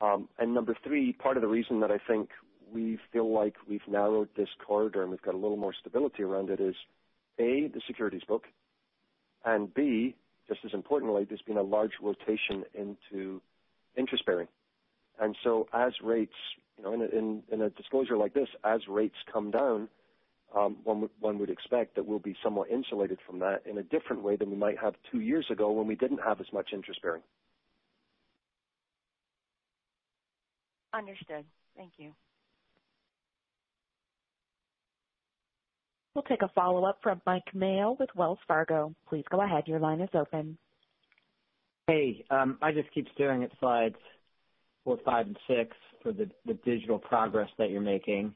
Um 0.00 0.28
and 0.38 0.52
number 0.52 0.76
three, 0.84 1.12
part 1.14 1.38
of 1.38 1.42
the 1.42 1.48
reason 1.48 1.80
that 1.80 1.90
I 1.90 1.98
think 1.98 2.30
we 2.70 2.98
feel 3.12 3.32
like 3.32 3.54
we've 3.68 3.88
narrowed 3.88 4.28
this 4.36 4.50
corridor 4.66 5.02
and 5.02 5.10
we've 5.10 5.22
got 5.22 5.34
a 5.34 5.38
little 5.38 5.56
more 5.56 5.72
stability 5.72 6.22
around 6.22 6.50
it 6.50 6.60
is, 6.60 6.76
A, 7.38 7.68
the 7.68 7.80
securities 7.86 8.24
book, 8.24 8.44
and 9.44 9.72
B, 9.72 10.14
just 10.48 10.60
as 10.64 10.72
importantly, 10.74 11.24
there's 11.24 11.42
been 11.42 11.56
a 11.56 11.62
large 11.62 11.92
rotation 12.02 12.64
into 12.74 13.40
interest-bearing. 13.96 14.48
And 15.20 15.36
so 15.44 15.68
as 15.72 15.92
rates, 16.02 16.34
you 16.78 16.84
know, 16.84 16.92
in 16.92 17.60
a 17.60 17.70
disclosure 17.70 18.16
like 18.16 18.34
this, 18.34 18.48
as 18.64 18.80
rates 18.88 19.16
come 19.32 19.50
down, 19.50 19.88
um, 20.56 20.76
one 20.82 21.38
would 21.38 21.50
expect 21.50 21.94
that 21.94 22.06
we'll 22.06 22.18
be 22.18 22.34
somewhat 22.42 22.70
insulated 22.70 23.18
from 23.26 23.38
that 23.38 23.62
in 23.66 23.78
a 23.78 23.82
different 23.82 24.22
way 24.22 24.36
than 24.36 24.50
we 24.50 24.56
might 24.56 24.78
have 24.78 24.94
two 25.12 25.20
years 25.20 25.46
ago 25.50 25.70
when 25.70 25.86
we 25.86 25.94
didn't 25.94 26.18
have 26.18 26.40
as 26.40 26.46
much 26.52 26.70
interest-bearing. 26.72 27.22
Understood. 30.92 31.44
Thank 31.76 31.92
you. 31.98 32.12
We'll 36.14 36.24
take 36.24 36.42
a 36.42 36.48
follow-up 36.54 36.98
from 37.02 37.22
Mike 37.26 37.54
Mayo 37.54 37.96
with 37.98 38.10
Wells 38.16 38.38
Fargo. 38.48 38.94
Please 39.08 39.24
go 39.30 39.42
ahead. 39.42 39.64
Your 39.66 39.78
line 39.78 40.00
is 40.00 40.10
open. 40.14 40.58
Hey. 41.86 42.24
Um, 42.30 42.58
I 42.62 42.72
just 42.72 42.92
keep 42.92 43.06
staring 43.14 43.42
at 43.44 43.50
slides 43.60 43.96
four, 44.84 44.98
five, 45.04 45.26
and 45.26 45.38
six 45.46 45.76
for 46.02 46.12
the 46.12 46.28
digital 46.64 46.98
progress 46.98 47.48
that 47.58 47.70
you're 47.70 47.80
making 47.80 48.34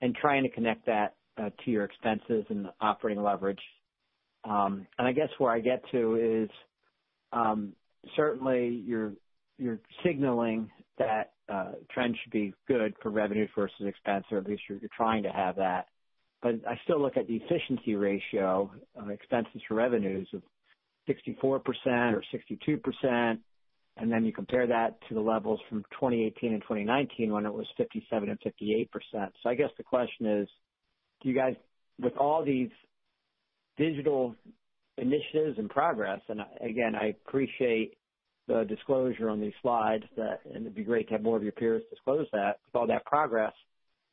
and 0.00 0.14
trying 0.14 0.42
to 0.42 0.48
connect 0.48 0.84
that 0.86 1.14
uh, 1.38 1.50
to 1.64 1.70
your 1.70 1.84
expenses 1.84 2.44
and 2.50 2.68
operating 2.80 3.22
leverage. 3.22 3.60
Um 4.44 4.86
and 4.98 5.06
I 5.06 5.12
guess 5.12 5.28
where 5.38 5.52
I 5.52 5.60
get 5.60 5.82
to 5.92 6.42
is, 6.44 6.50
um, 7.32 7.72
certainly 8.16 8.82
you're 8.84 9.12
signaling 10.04 10.70
that 10.98 11.32
uh, 11.48 11.72
trends 11.90 12.16
should 12.22 12.32
be 12.32 12.52
good 12.66 12.94
for 13.00 13.10
revenue 13.10 13.46
versus 13.54 13.86
expense, 13.86 14.24
or 14.30 14.38
at 14.38 14.46
least 14.46 14.62
you're 14.68 14.80
trying 14.96 15.22
to 15.22 15.30
have 15.30 15.56
that. 15.56 15.86
I 16.44 16.78
still 16.84 17.00
look 17.00 17.16
at 17.16 17.26
the 17.26 17.36
efficiency 17.36 17.94
ratio 17.94 18.70
of 18.96 19.10
expenses 19.10 19.62
to 19.68 19.74
revenues 19.74 20.28
of 20.32 20.42
64% 21.08 21.42
or 21.44 22.22
62%, 22.32 23.38
and 23.96 24.10
then 24.10 24.24
you 24.24 24.32
compare 24.32 24.66
that 24.66 24.96
to 25.08 25.14
the 25.14 25.20
levels 25.20 25.60
from 25.68 25.82
2018 25.92 26.52
and 26.52 26.62
2019 26.62 27.32
when 27.32 27.46
it 27.46 27.52
was 27.52 27.66
57 27.76 28.28
and 28.28 28.38
58%. 28.40 28.88
So 29.42 29.48
I 29.48 29.54
guess 29.54 29.70
the 29.76 29.84
question 29.84 30.26
is, 30.26 30.48
do 31.22 31.28
you 31.28 31.34
guys, 31.34 31.54
with 32.00 32.16
all 32.16 32.44
these 32.44 32.70
digital 33.76 34.34
initiatives 34.98 35.58
and 35.58 35.70
progress, 35.70 36.20
and 36.28 36.40
again, 36.60 36.94
I 36.94 37.14
appreciate 37.26 37.96
the 38.48 38.64
disclosure 38.64 39.30
on 39.30 39.40
these 39.40 39.52
slides, 39.62 40.04
that 40.16 40.40
and 40.46 40.62
it'd 40.62 40.74
be 40.74 40.82
great 40.82 41.06
to 41.08 41.14
have 41.14 41.22
more 41.22 41.36
of 41.36 41.42
your 41.42 41.52
peers 41.52 41.82
disclose 41.90 42.26
that. 42.32 42.58
With 42.66 42.74
all 42.74 42.86
that 42.88 43.04
progress, 43.04 43.52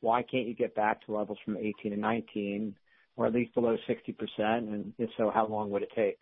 why 0.00 0.22
can't 0.22 0.46
you 0.46 0.54
get 0.54 0.74
back 0.74 1.04
to 1.06 1.16
levels 1.16 1.38
from 1.44 1.54
2018 1.54 1.92
and 1.92 2.02
2019, 2.02 2.74
or 3.16 3.26
at 3.26 3.34
least 3.34 3.54
below 3.54 3.76
60%? 3.88 4.14
And 4.38 4.92
if 4.98 5.10
so, 5.16 5.30
how 5.30 5.46
long 5.46 5.70
would 5.70 5.82
it 5.82 5.92
take? 5.94 6.18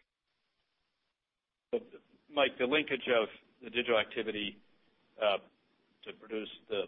Mike, 2.35 2.59
the 2.59 2.67
linkage 2.67 3.09
of 3.09 3.29
the 3.63 3.71
digital 3.71 3.99
activity 3.99 4.57
uh, 5.21 5.39
to 6.07 6.13
produce 6.21 6.49
the 6.69 6.83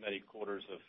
many 0.00 0.20
quarters 0.20 0.64
of 0.70 0.80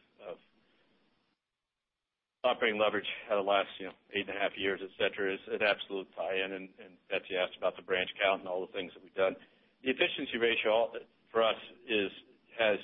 operating 2.44 2.80
leverage 2.80 3.07
out 3.31 3.40
of 3.40 3.45
the 3.45 3.49
last 3.49 3.72
eight 4.11 4.27
and 4.27 4.35
a 4.35 4.40
half 4.40 4.52
years, 4.60 4.80
et 4.84 4.91
cetera, 4.99 5.34
is 5.34 5.40
an 5.48 5.64
absolute 5.64 6.07
tie-in. 6.15 6.52
And 6.52 6.68
Betsy 7.10 7.40
asked 7.40 7.56
about 7.57 7.76
the 7.76 7.81
branch 7.81 8.11
count 8.19 8.44
and 8.44 8.49
all 8.52 8.68
the 8.68 8.73
things 8.76 8.91
that 8.94 9.02
we've 9.03 9.15
done. 9.15 9.35
The 9.84 9.91
efficiency 9.91 10.38
ratio 10.38 10.91
uh, 10.91 11.07
for 11.31 11.44
us 11.44 11.60
is 11.88 12.11
has 12.60 12.77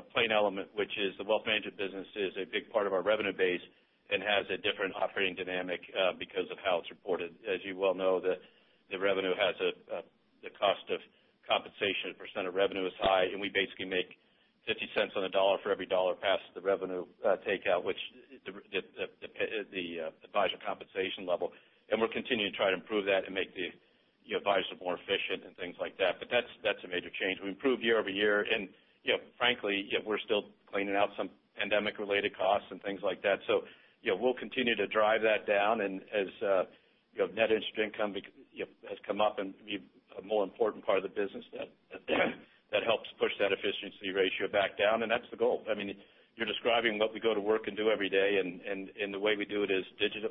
a 0.00 0.02
plain 0.16 0.32
element, 0.32 0.72
which 0.72 0.96
is 0.96 1.12
the 1.20 1.24
wealth 1.24 1.44
management 1.44 1.76
business 1.76 2.08
is 2.16 2.32
a 2.40 2.48
big 2.48 2.72
part 2.72 2.88
of 2.88 2.92
our 2.96 3.04
revenue 3.04 3.36
base 3.36 3.60
and 4.08 4.24
has 4.24 4.48
a 4.48 4.56
different 4.56 4.96
operating 4.96 5.36
dynamic 5.36 5.80
uh, 5.92 6.16
because 6.18 6.48
of 6.50 6.58
how 6.64 6.80
it's 6.80 6.90
reported. 6.90 7.30
As 7.44 7.60
you 7.62 7.76
well 7.76 7.94
know, 7.94 8.18
the 8.18 8.98
revenue 8.98 9.36
has 9.36 9.54
a 9.60 10.02
the 10.42 10.50
cost 10.56 10.88
of 10.88 11.00
compensation 11.44 12.16
percent 12.16 12.48
of 12.48 12.56
revenue 12.56 12.86
is 12.88 12.96
high, 13.00 13.28
and 13.28 13.40
we 13.40 13.52
basically 13.52 13.84
make 13.84 14.16
57% 14.68 14.76
cents 14.96 15.12
on 15.16 15.22
the 15.22 15.28
dollar 15.28 15.58
for 15.62 15.70
every 15.70 15.86
dollar 15.86 16.14
past 16.14 16.42
the 16.54 16.60
revenue 16.60 17.04
uh, 17.24 17.36
takeout, 17.44 17.84
which 17.84 18.00
the 18.46 18.52
the 19.72 19.86
uh, 20.08 20.24
advisor 20.24 20.56
compensation 20.64 21.26
level. 21.26 21.52
And 21.90 22.00
we're 22.00 22.12
continuing 22.12 22.50
to 22.50 22.56
try 22.56 22.70
to 22.70 22.78
improve 22.78 23.04
that 23.06 23.26
and 23.26 23.34
make 23.34 23.52
the 23.54 23.68
advisors 24.30 24.70
more 24.80 24.94
efficient 24.94 25.42
and 25.44 25.56
things 25.56 25.74
like 25.80 25.98
that. 25.98 26.22
But 26.22 26.28
that's 26.30 26.50
that's 26.62 26.82
a 26.84 26.88
major 26.88 27.10
change. 27.20 27.40
We 27.42 27.50
improved 27.50 27.82
year-over-year, 27.82 28.46
and 28.46 28.68
frankly, 29.38 29.88
we're 30.04 30.18
still 30.24 30.44
cleaning 30.70 30.96
out 30.96 31.10
some 31.16 31.30
pandemic-related 31.58 32.36
costs 32.36 32.68
and 32.70 32.82
things 32.82 33.00
like 33.02 33.22
that. 33.22 33.40
We'll 34.04 34.34
continue 34.34 34.76
to 34.76 34.86
drive 34.86 35.22
that 35.22 35.46
down, 35.46 35.80
and 35.80 36.00
as 36.12 36.28
net 37.34 37.50
interest 37.50 37.78
income 37.82 38.14
has 38.88 38.98
come 39.06 39.20
up 39.20 39.38
and 39.38 39.54
be 39.66 39.78
a 40.18 40.22
more 40.22 40.44
important 40.44 40.84
part 40.84 40.98
of 40.98 41.04
the 41.04 41.10
business, 41.10 41.44
that 41.52 42.82
helps 42.84 43.08
push 43.18 43.32
that 43.40 43.52
efficiency 43.52 44.10
ratio 44.14 44.48
back 44.50 44.78
down, 44.78 45.02
and 45.02 45.10
that's 45.10 45.28
the 45.30 45.36
goal. 45.36 45.64
I 45.70 45.74
mean 45.74 45.94
you're 46.36 46.46
describing 46.46 46.98
what 46.98 47.12
we 47.12 47.20
go 47.20 47.34
to 47.34 47.40
work 47.40 47.66
and 47.66 47.76
do 47.76 47.90
every 47.90 48.08
day, 48.08 48.40
and 48.40 49.14
the 49.14 49.18
way 49.18 49.36
we 49.36 49.44
do 49.44 49.62
it 49.64 49.70
is 49.70 49.84
digital, 49.98 50.30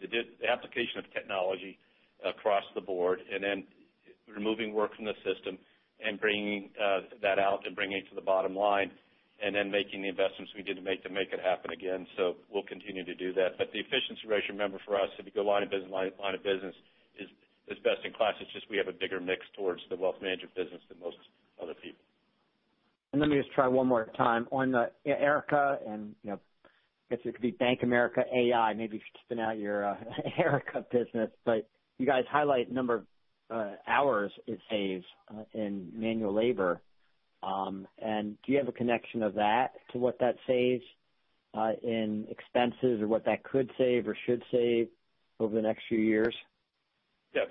the 0.00 0.48
application 0.48 0.98
of 0.98 1.04
technology 1.12 1.78
across 2.24 2.64
the 2.74 2.80
board, 2.80 3.20
and 3.32 3.44
then 3.44 3.64
removing 4.26 4.72
work 4.72 4.96
from 4.96 5.04
the 5.04 5.14
system 5.22 5.58
and 6.04 6.20
bringing 6.20 6.70
uh, 6.76 7.00
that 7.22 7.38
out 7.38 7.66
and 7.66 7.74
bringing 7.74 7.98
it 7.98 8.08
to 8.10 8.14
the 8.14 8.24
bottom 8.24 8.54
line, 8.54 8.90
and 9.42 9.54
then 9.54 9.70
making 9.70 10.02
the 10.02 10.08
investments 10.08 10.52
we 10.54 10.62
need 10.62 10.76
to 10.76 10.84
make 10.84 11.02
to 11.02 11.10
make 11.10 11.32
it 11.32 11.40
happen 11.40 11.72
again. 11.72 12.06
So 12.16 12.36
we'll 12.52 12.68
continue 12.68 13.04
to 13.04 13.14
do 13.14 13.32
that. 13.34 13.56
But 13.58 13.72
the 13.72 13.80
efficiency 13.80 14.28
ratio, 14.28 14.52
remember, 14.52 14.78
for 14.84 15.00
us, 15.00 15.08
if 15.18 15.26
you 15.26 15.32
go 15.32 15.42
line 15.42 15.62
of 15.64 15.70
business, 15.70 15.90
line 15.90 16.34
of 16.34 16.42
business 16.44 16.74
is 17.68 17.78
best 17.78 18.04
in 18.04 18.12
class. 18.12 18.34
It's 18.40 18.52
just 18.52 18.68
we 18.70 18.76
have 18.76 18.88
a 18.88 18.92
bigger 18.92 19.20
mix 19.20 19.40
towards 19.56 19.80
the 19.88 19.96
wealth 19.96 20.16
management 20.20 20.54
business 20.54 20.80
than 20.88 20.98
most 21.00 21.16
other 21.62 21.74
people. 21.74 22.00
And 23.12 23.20
let 23.20 23.30
me 23.30 23.36
just 23.36 23.52
try 23.52 23.68
one 23.68 23.86
more 23.86 24.10
time. 24.16 24.46
On 24.50 24.72
the 24.72 24.90
Erica, 25.06 25.78
and 25.86 26.14
you 26.22 26.30
know 26.30 26.40
I 27.10 27.14
guess 27.14 27.24
it 27.24 27.32
could 27.32 27.42
be 27.42 27.52
Bank 27.52 27.80
of 27.82 27.88
America 27.88 28.24
AI, 28.34 28.74
maybe 28.74 28.96
you 28.96 29.02
should 29.02 29.20
spin 29.24 29.38
out 29.38 29.58
your 29.58 29.86
uh, 29.86 29.96
Erica 30.38 30.84
business. 30.90 31.30
But 31.44 31.68
you 31.98 32.06
guys 32.06 32.24
highlight 32.28 32.70
a 32.70 32.74
number 32.74 32.94
of 32.94 33.04
Uh, 33.50 33.72
hours 33.86 34.32
it 34.46 34.58
saves 34.70 35.04
uh, 35.30 35.44
in 35.52 35.90
manual 35.94 36.32
labor. 36.32 36.80
Um 37.42 37.86
and 37.98 38.36
do 38.44 38.52
you 38.52 38.58
have 38.58 38.68
a 38.68 38.72
connection 38.72 39.22
of 39.22 39.34
that 39.34 39.72
to 39.92 39.98
what 39.98 40.18
that 40.20 40.36
saves 40.46 40.82
uh, 41.52 41.72
in 41.82 42.26
expenses 42.30 43.00
or 43.00 43.06
what 43.06 43.24
that 43.26 43.44
could 43.44 43.70
save 43.78 44.08
or 44.08 44.16
should 44.26 44.42
save 44.50 44.88
over 45.38 45.54
the 45.54 45.62
next 45.62 45.82
few 45.88 45.98
years? 45.98 46.34
Yeah. 47.34 47.42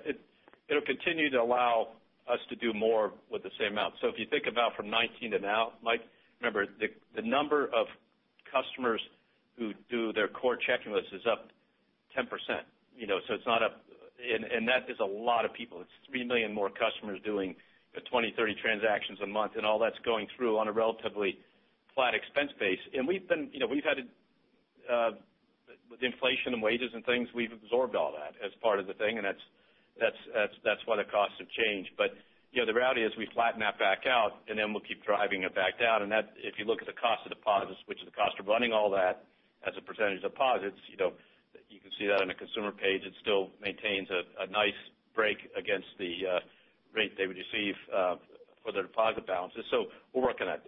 It'll 0.68 0.82
continue 0.82 1.30
to 1.30 1.40
allow 1.40 1.88
us 2.28 2.40
to 2.48 2.56
do 2.56 2.72
more 2.72 3.12
with 3.30 3.42
the 3.42 3.50
same 3.58 3.72
amount. 3.72 3.94
So 4.00 4.08
if 4.08 4.14
you 4.18 4.26
think 4.30 4.44
about 4.50 4.74
from 4.76 4.86
2019 4.86 5.32
to 5.32 5.38
now, 5.38 5.72
Mike, 5.82 6.00
remember, 6.40 6.66
the 6.80 7.22
number 7.22 7.66
of 7.66 7.86
customers 8.50 9.00
who 9.58 9.72
do 9.90 10.12
their 10.12 10.28
core 10.28 10.56
checking 10.56 10.92
list 10.92 11.08
is 11.12 11.22
up 11.30 11.48
10%. 12.16 12.26
And 14.18 14.68
that 14.68 14.88
is 14.88 14.98
a 15.00 15.04
lot 15.04 15.44
of 15.44 15.52
people. 15.52 15.80
It's 15.80 16.08
3 16.10 16.24
million 16.24 16.54
more 16.54 16.70
customers 16.70 17.20
doing 17.24 17.54
20, 18.10 18.34
30 18.36 18.54
transactions 18.62 19.18
a 19.22 19.26
month, 19.26 19.52
and 19.56 19.66
all 19.66 19.78
that's 19.78 19.98
going 20.04 20.26
through 20.36 20.58
on 20.58 20.68
a 20.68 20.72
relatively 20.72 21.38
flat 21.94 22.14
expense 22.14 22.50
base. 22.58 22.78
And 22.94 23.06
we've 23.06 23.26
been, 23.28 23.50
you 23.52 23.60
know, 23.60 23.66
we've 23.66 23.84
had, 23.84 23.98
uh 24.90 25.18
with 25.90 26.02
inflation 26.02 26.54
and 26.54 26.62
wages 26.62 26.90
and 26.94 27.04
things, 27.04 27.28
we've 27.34 27.52
absorbed 27.52 27.94
all 27.94 28.12
that 28.18 28.34
as 28.44 28.52
part 28.62 28.80
of 28.80 28.86
the 28.86 28.94
thing, 28.94 29.18
and 29.18 29.24
that's 29.26 29.44
that's 30.00 30.20
that's 30.34 30.56
that's 30.64 30.82
why 30.86 30.96
the 30.96 31.06
costs 31.06 31.38
have 31.38 31.48
changed. 31.54 31.90
But 31.96 32.18
you 32.50 32.62
know, 32.62 32.66
the 32.66 32.74
reality 32.74 33.02
is 33.02 33.12
we 33.18 33.28
flatten 33.34 33.60
that 33.60 33.78
back 33.78 34.06
out, 34.06 34.42
and 34.48 34.58
then 34.58 34.72
we'll 34.72 34.82
keep 34.86 35.04
driving 35.04 35.42
it 35.42 35.54
back 35.54 35.78
down. 35.78 36.02
And 36.02 36.10
that 36.10 36.34
if 36.38 36.58
you 36.58 36.64
look 36.64 36.82
at 36.82 36.86
the 36.90 36.98
cost 36.98 37.26
of 37.26 37.30
deposits, 37.30 37.78
which 37.86 37.98
is 37.98 38.06
the 38.06 38.16
cost 38.16 38.38
of 38.38 38.46
running 38.46 38.72
all 38.72 38.90
that 38.90 39.26
as 39.66 39.74
a 39.78 39.82
percentage 39.82 40.22
of 40.22 40.34
deposits, 40.34 40.78
you 40.90 40.98
can 41.84 41.92
see 42.00 42.08
that 42.08 42.24
on 42.24 42.28
the 42.32 42.34
consumer 42.34 42.72
page. 42.72 43.04
It 43.04 43.12
still 43.20 43.52
maintains 43.60 44.08
a 44.08 44.48
nice 44.48 44.76
break 45.14 45.36
against 45.52 45.88
the 46.00 46.12
uh, 46.24 46.40
rate 46.96 47.12
they 47.20 47.28
would 47.28 47.36
receive 47.36 47.76
uh, 47.92 48.16
for 48.64 48.72
their 48.72 48.88
deposit 48.88 49.26
balances. 49.28 49.62
So 49.70 49.92
we're 50.12 50.24
working 50.24 50.48
on 50.48 50.58
it. 50.58 50.64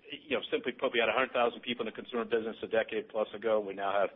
Simply 0.53 0.73
put, 0.73 0.93
we 0.93 1.01
had 1.01 1.09
100,000 1.09 1.33
people 1.65 1.89
in 1.89 1.91
the 1.91 1.97
consumer 1.97 2.25
business 2.29 2.55
a 2.63 2.69
decade 2.69 3.09
plus 3.09 3.27
ago. 3.35 3.59
We 3.59 3.75
now 3.75 3.97
have 3.97 4.13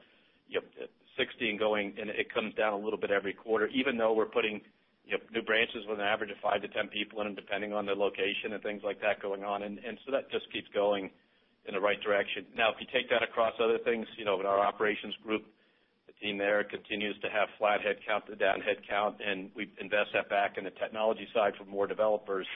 16 1.17 1.59
going, 1.59 1.97
and 1.99 2.11
it 2.11 2.33
comes 2.33 2.55
down 2.55 2.73
a 2.75 2.79
little 2.79 3.01
bit 3.01 3.11
every 3.11 3.33
quarter, 3.33 3.67
even 3.69 3.97
though 3.97 4.13
we're 4.13 4.31
putting 4.31 4.61
new 5.09 5.43
branches 5.43 5.83
with 5.89 5.99
an 5.99 6.07
average 6.07 6.31
of 6.31 6.37
5 6.43 6.63
to 6.63 6.69
10 6.69 6.89
people 6.89 7.21
in 7.21 7.27
them, 7.27 7.35
depending 7.35 7.73
on 7.73 7.87
the 7.87 7.97
location 7.97 8.53
and 8.53 8.63
things 8.63 8.83
like 8.85 9.01
that 9.01 9.21
going 9.21 9.43
on. 9.43 9.65
And 9.65 9.81
and 9.81 9.99
so 10.07 10.13
that 10.13 10.31
just 10.31 10.47
keeps 10.53 10.69
going 10.73 11.11
in 11.67 11.75
the 11.75 11.81
right 11.81 12.01
direction. 12.01 12.47
Now, 12.57 12.71
if 12.71 12.77
you 12.79 12.87
take 12.93 13.11
that 13.11 13.23
across 13.23 13.55
other 13.59 13.79
things, 13.83 14.07
you 14.17 14.25
know, 14.25 14.39
in 14.39 14.47
our 14.47 14.61
operations 14.61 15.15
group, 15.25 15.45
team 16.21 16.39
there 16.39 16.65
continues 16.65 17.19
to 17.21 17.29
have 17.29 17.49
flat 17.59 17.81
headcount 17.81 18.27
to 18.27 18.37
down 18.37 18.61
headcount, 18.61 19.17
and 19.25 19.51
we 19.57 19.73
invest 19.81 20.11
that 20.15 20.29
back 20.29 20.59
in 20.59 20.65
the 20.65 20.71
technology 20.71 21.27
side 21.35 21.55
for 21.57 21.65
more 21.65 21.87
developers, 21.87 22.47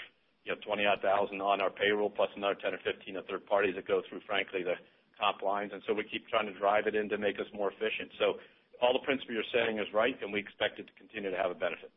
20-odd 0.46 1.00
thousand 1.00 1.40
on 1.40 1.60
our 1.60 1.70
payroll, 1.70 2.10
plus 2.10 2.28
another 2.36 2.56
10 2.60 2.74
or 2.74 2.78
15 2.84 3.16
of 3.16 3.26
third 3.26 3.46
parties 3.46 3.74
that 3.76 3.88
go 3.88 4.02
through, 4.08 4.20
frankly, 4.26 4.62
the 4.62 4.74
comp 5.18 5.42
lines. 5.42 5.72
And 5.72 5.82
so 5.86 5.94
we 5.94 6.04
keep 6.04 6.28
trying 6.28 6.46
to 6.46 6.58
drive 6.58 6.86
it 6.86 6.94
in 6.94 7.08
to 7.08 7.18
make 7.18 7.40
us 7.40 7.46
more 7.54 7.70
efficient. 7.70 8.12
So 8.18 8.34
all 8.82 8.92
the 8.92 9.04
principle 9.04 9.34
you're 9.34 9.52
saying 9.52 9.78
is 9.78 9.86
right, 9.94 10.16
and 10.22 10.32
we 10.32 10.40
expect 10.40 10.78
it 10.78 10.86
to 10.86 10.92
continue 10.98 11.30
to 11.30 11.36
have 11.36 11.50
a 11.50 11.54
benefit. 11.54 11.90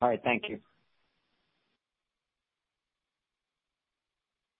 All 0.00 0.08
right. 0.08 0.20
Thank 0.22 0.44
you. 0.48 0.60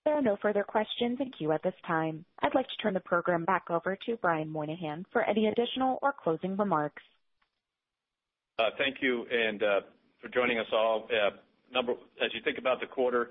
There 0.06 0.14
are 0.14 0.22
no 0.22 0.36
further 0.40 0.62
questions 0.62 1.18
in 1.20 1.32
queue 1.36 1.50
at 1.50 1.64
this 1.64 1.74
time. 1.84 2.24
I'd 2.40 2.54
like 2.54 2.68
to 2.68 2.76
turn 2.80 2.94
the 2.94 3.00
program 3.00 3.44
back 3.44 3.64
over 3.70 3.98
to 4.06 4.16
Brian 4.22 4.48
Moynihan 4.48 5.04
for 5.12 5.24
any 5.24 5.48
additional 5.48 5.98
or 6.00 6.12
closing 6.12 6.56
remarks. 6.56 7.02
Uh, 8.56 8.70
thank 8.78 9.02
you 9.02 9.26
and 9.28 9.62
uh 9.64 9.80
for 10.22 10.28
joining 10.28 10.60
us 10.60 10.66
all. 10.72 11.08
Uh 11.10 11.30
number 11.74 11.92
as 12.24 12.30
you 12.34 12.40
think 12.44 12.56
about 12.56 12.78
the 12.78 12.86
quarter, 12.86 13.30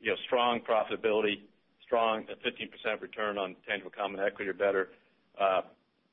you 0.00 0.10
know, 0.10 0.16
strong 0.26 0.58
profitability, 0.68 1.46
strong 1.86 2.26
uh, 2.28 2.34
15% 2.42 3.00
return 3.00 3.38
on 3.38 3.54
tangible 3.68 3.92
common 3.96 4.18
equity 4.18 4.50
or 4.50 4.54
better, 4.54 4.88
uh, 5.40 5.60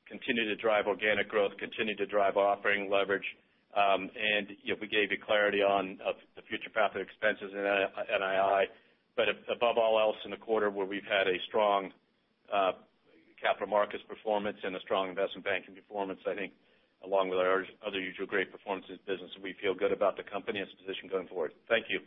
continue 0.06 0.44
to 0.44 0.54
drive 0.62 0.86
organic 0.86 1.28
growth, 1.28 1.50
continue 1.58 1.96
to 1.96 2.06
drive 2.06 2.36
operating 2.36 2.88
leverage. 2.88 3.26
Um, 3.74 4.08
and 4.14 4.46
we 4.80 4.86
gave 4.86 5.10
you 5.10 5.18
clarity 5.26 5.58
on 5.58 5.98
the 6.36 6.42
future 6.48 6.70
path 6.72 6.94
of 6.94 7.02
expenses 7.02 7.50
in 7.52 7.58
NII. 7.58 8.64
Above 9.50 9.78
all 9.78 9.98
else 9.98 10.16
in 10.24 10.30
the 10.30 10.36
quarter 10.36 10.70
where 10.70 10.86
we've 10.86 11.08
had 11.08 11.26
a 11.26 11.38
strong 11.48 11.90
uh, 12.52 12.72
capital 13.40 13.66
markets 13.66 14.02
performance 14.08 14.58
and 14.62 14.76
a 14.76 14.80
strong 14.80 15.08
investment 15.08 15.44
banking 15.44 15.74
performance, 15.74 16.20
I 16.26 16.34
think 16.34 16.52
along 17.04 17.28
with 17.28 17.38
our 17.38 17.64
other 17.86 18.00
usual 18.00 18.26
great 18.26 18.50
performances 18.50 18.98
business, 19.06 19.30
we 19.42 19.54
feel 19.60 19.74
good 19.74 19.92
about 19.92 20.16
the 20.16 20.22
company 20.22 20.60
and 20.60 20.68
its 20.68 20.80
position 20.80 21.08
going 21.08 21.26
forward. 21.28 21.52
Thank 21.68 21.86
you. 21.88 22.00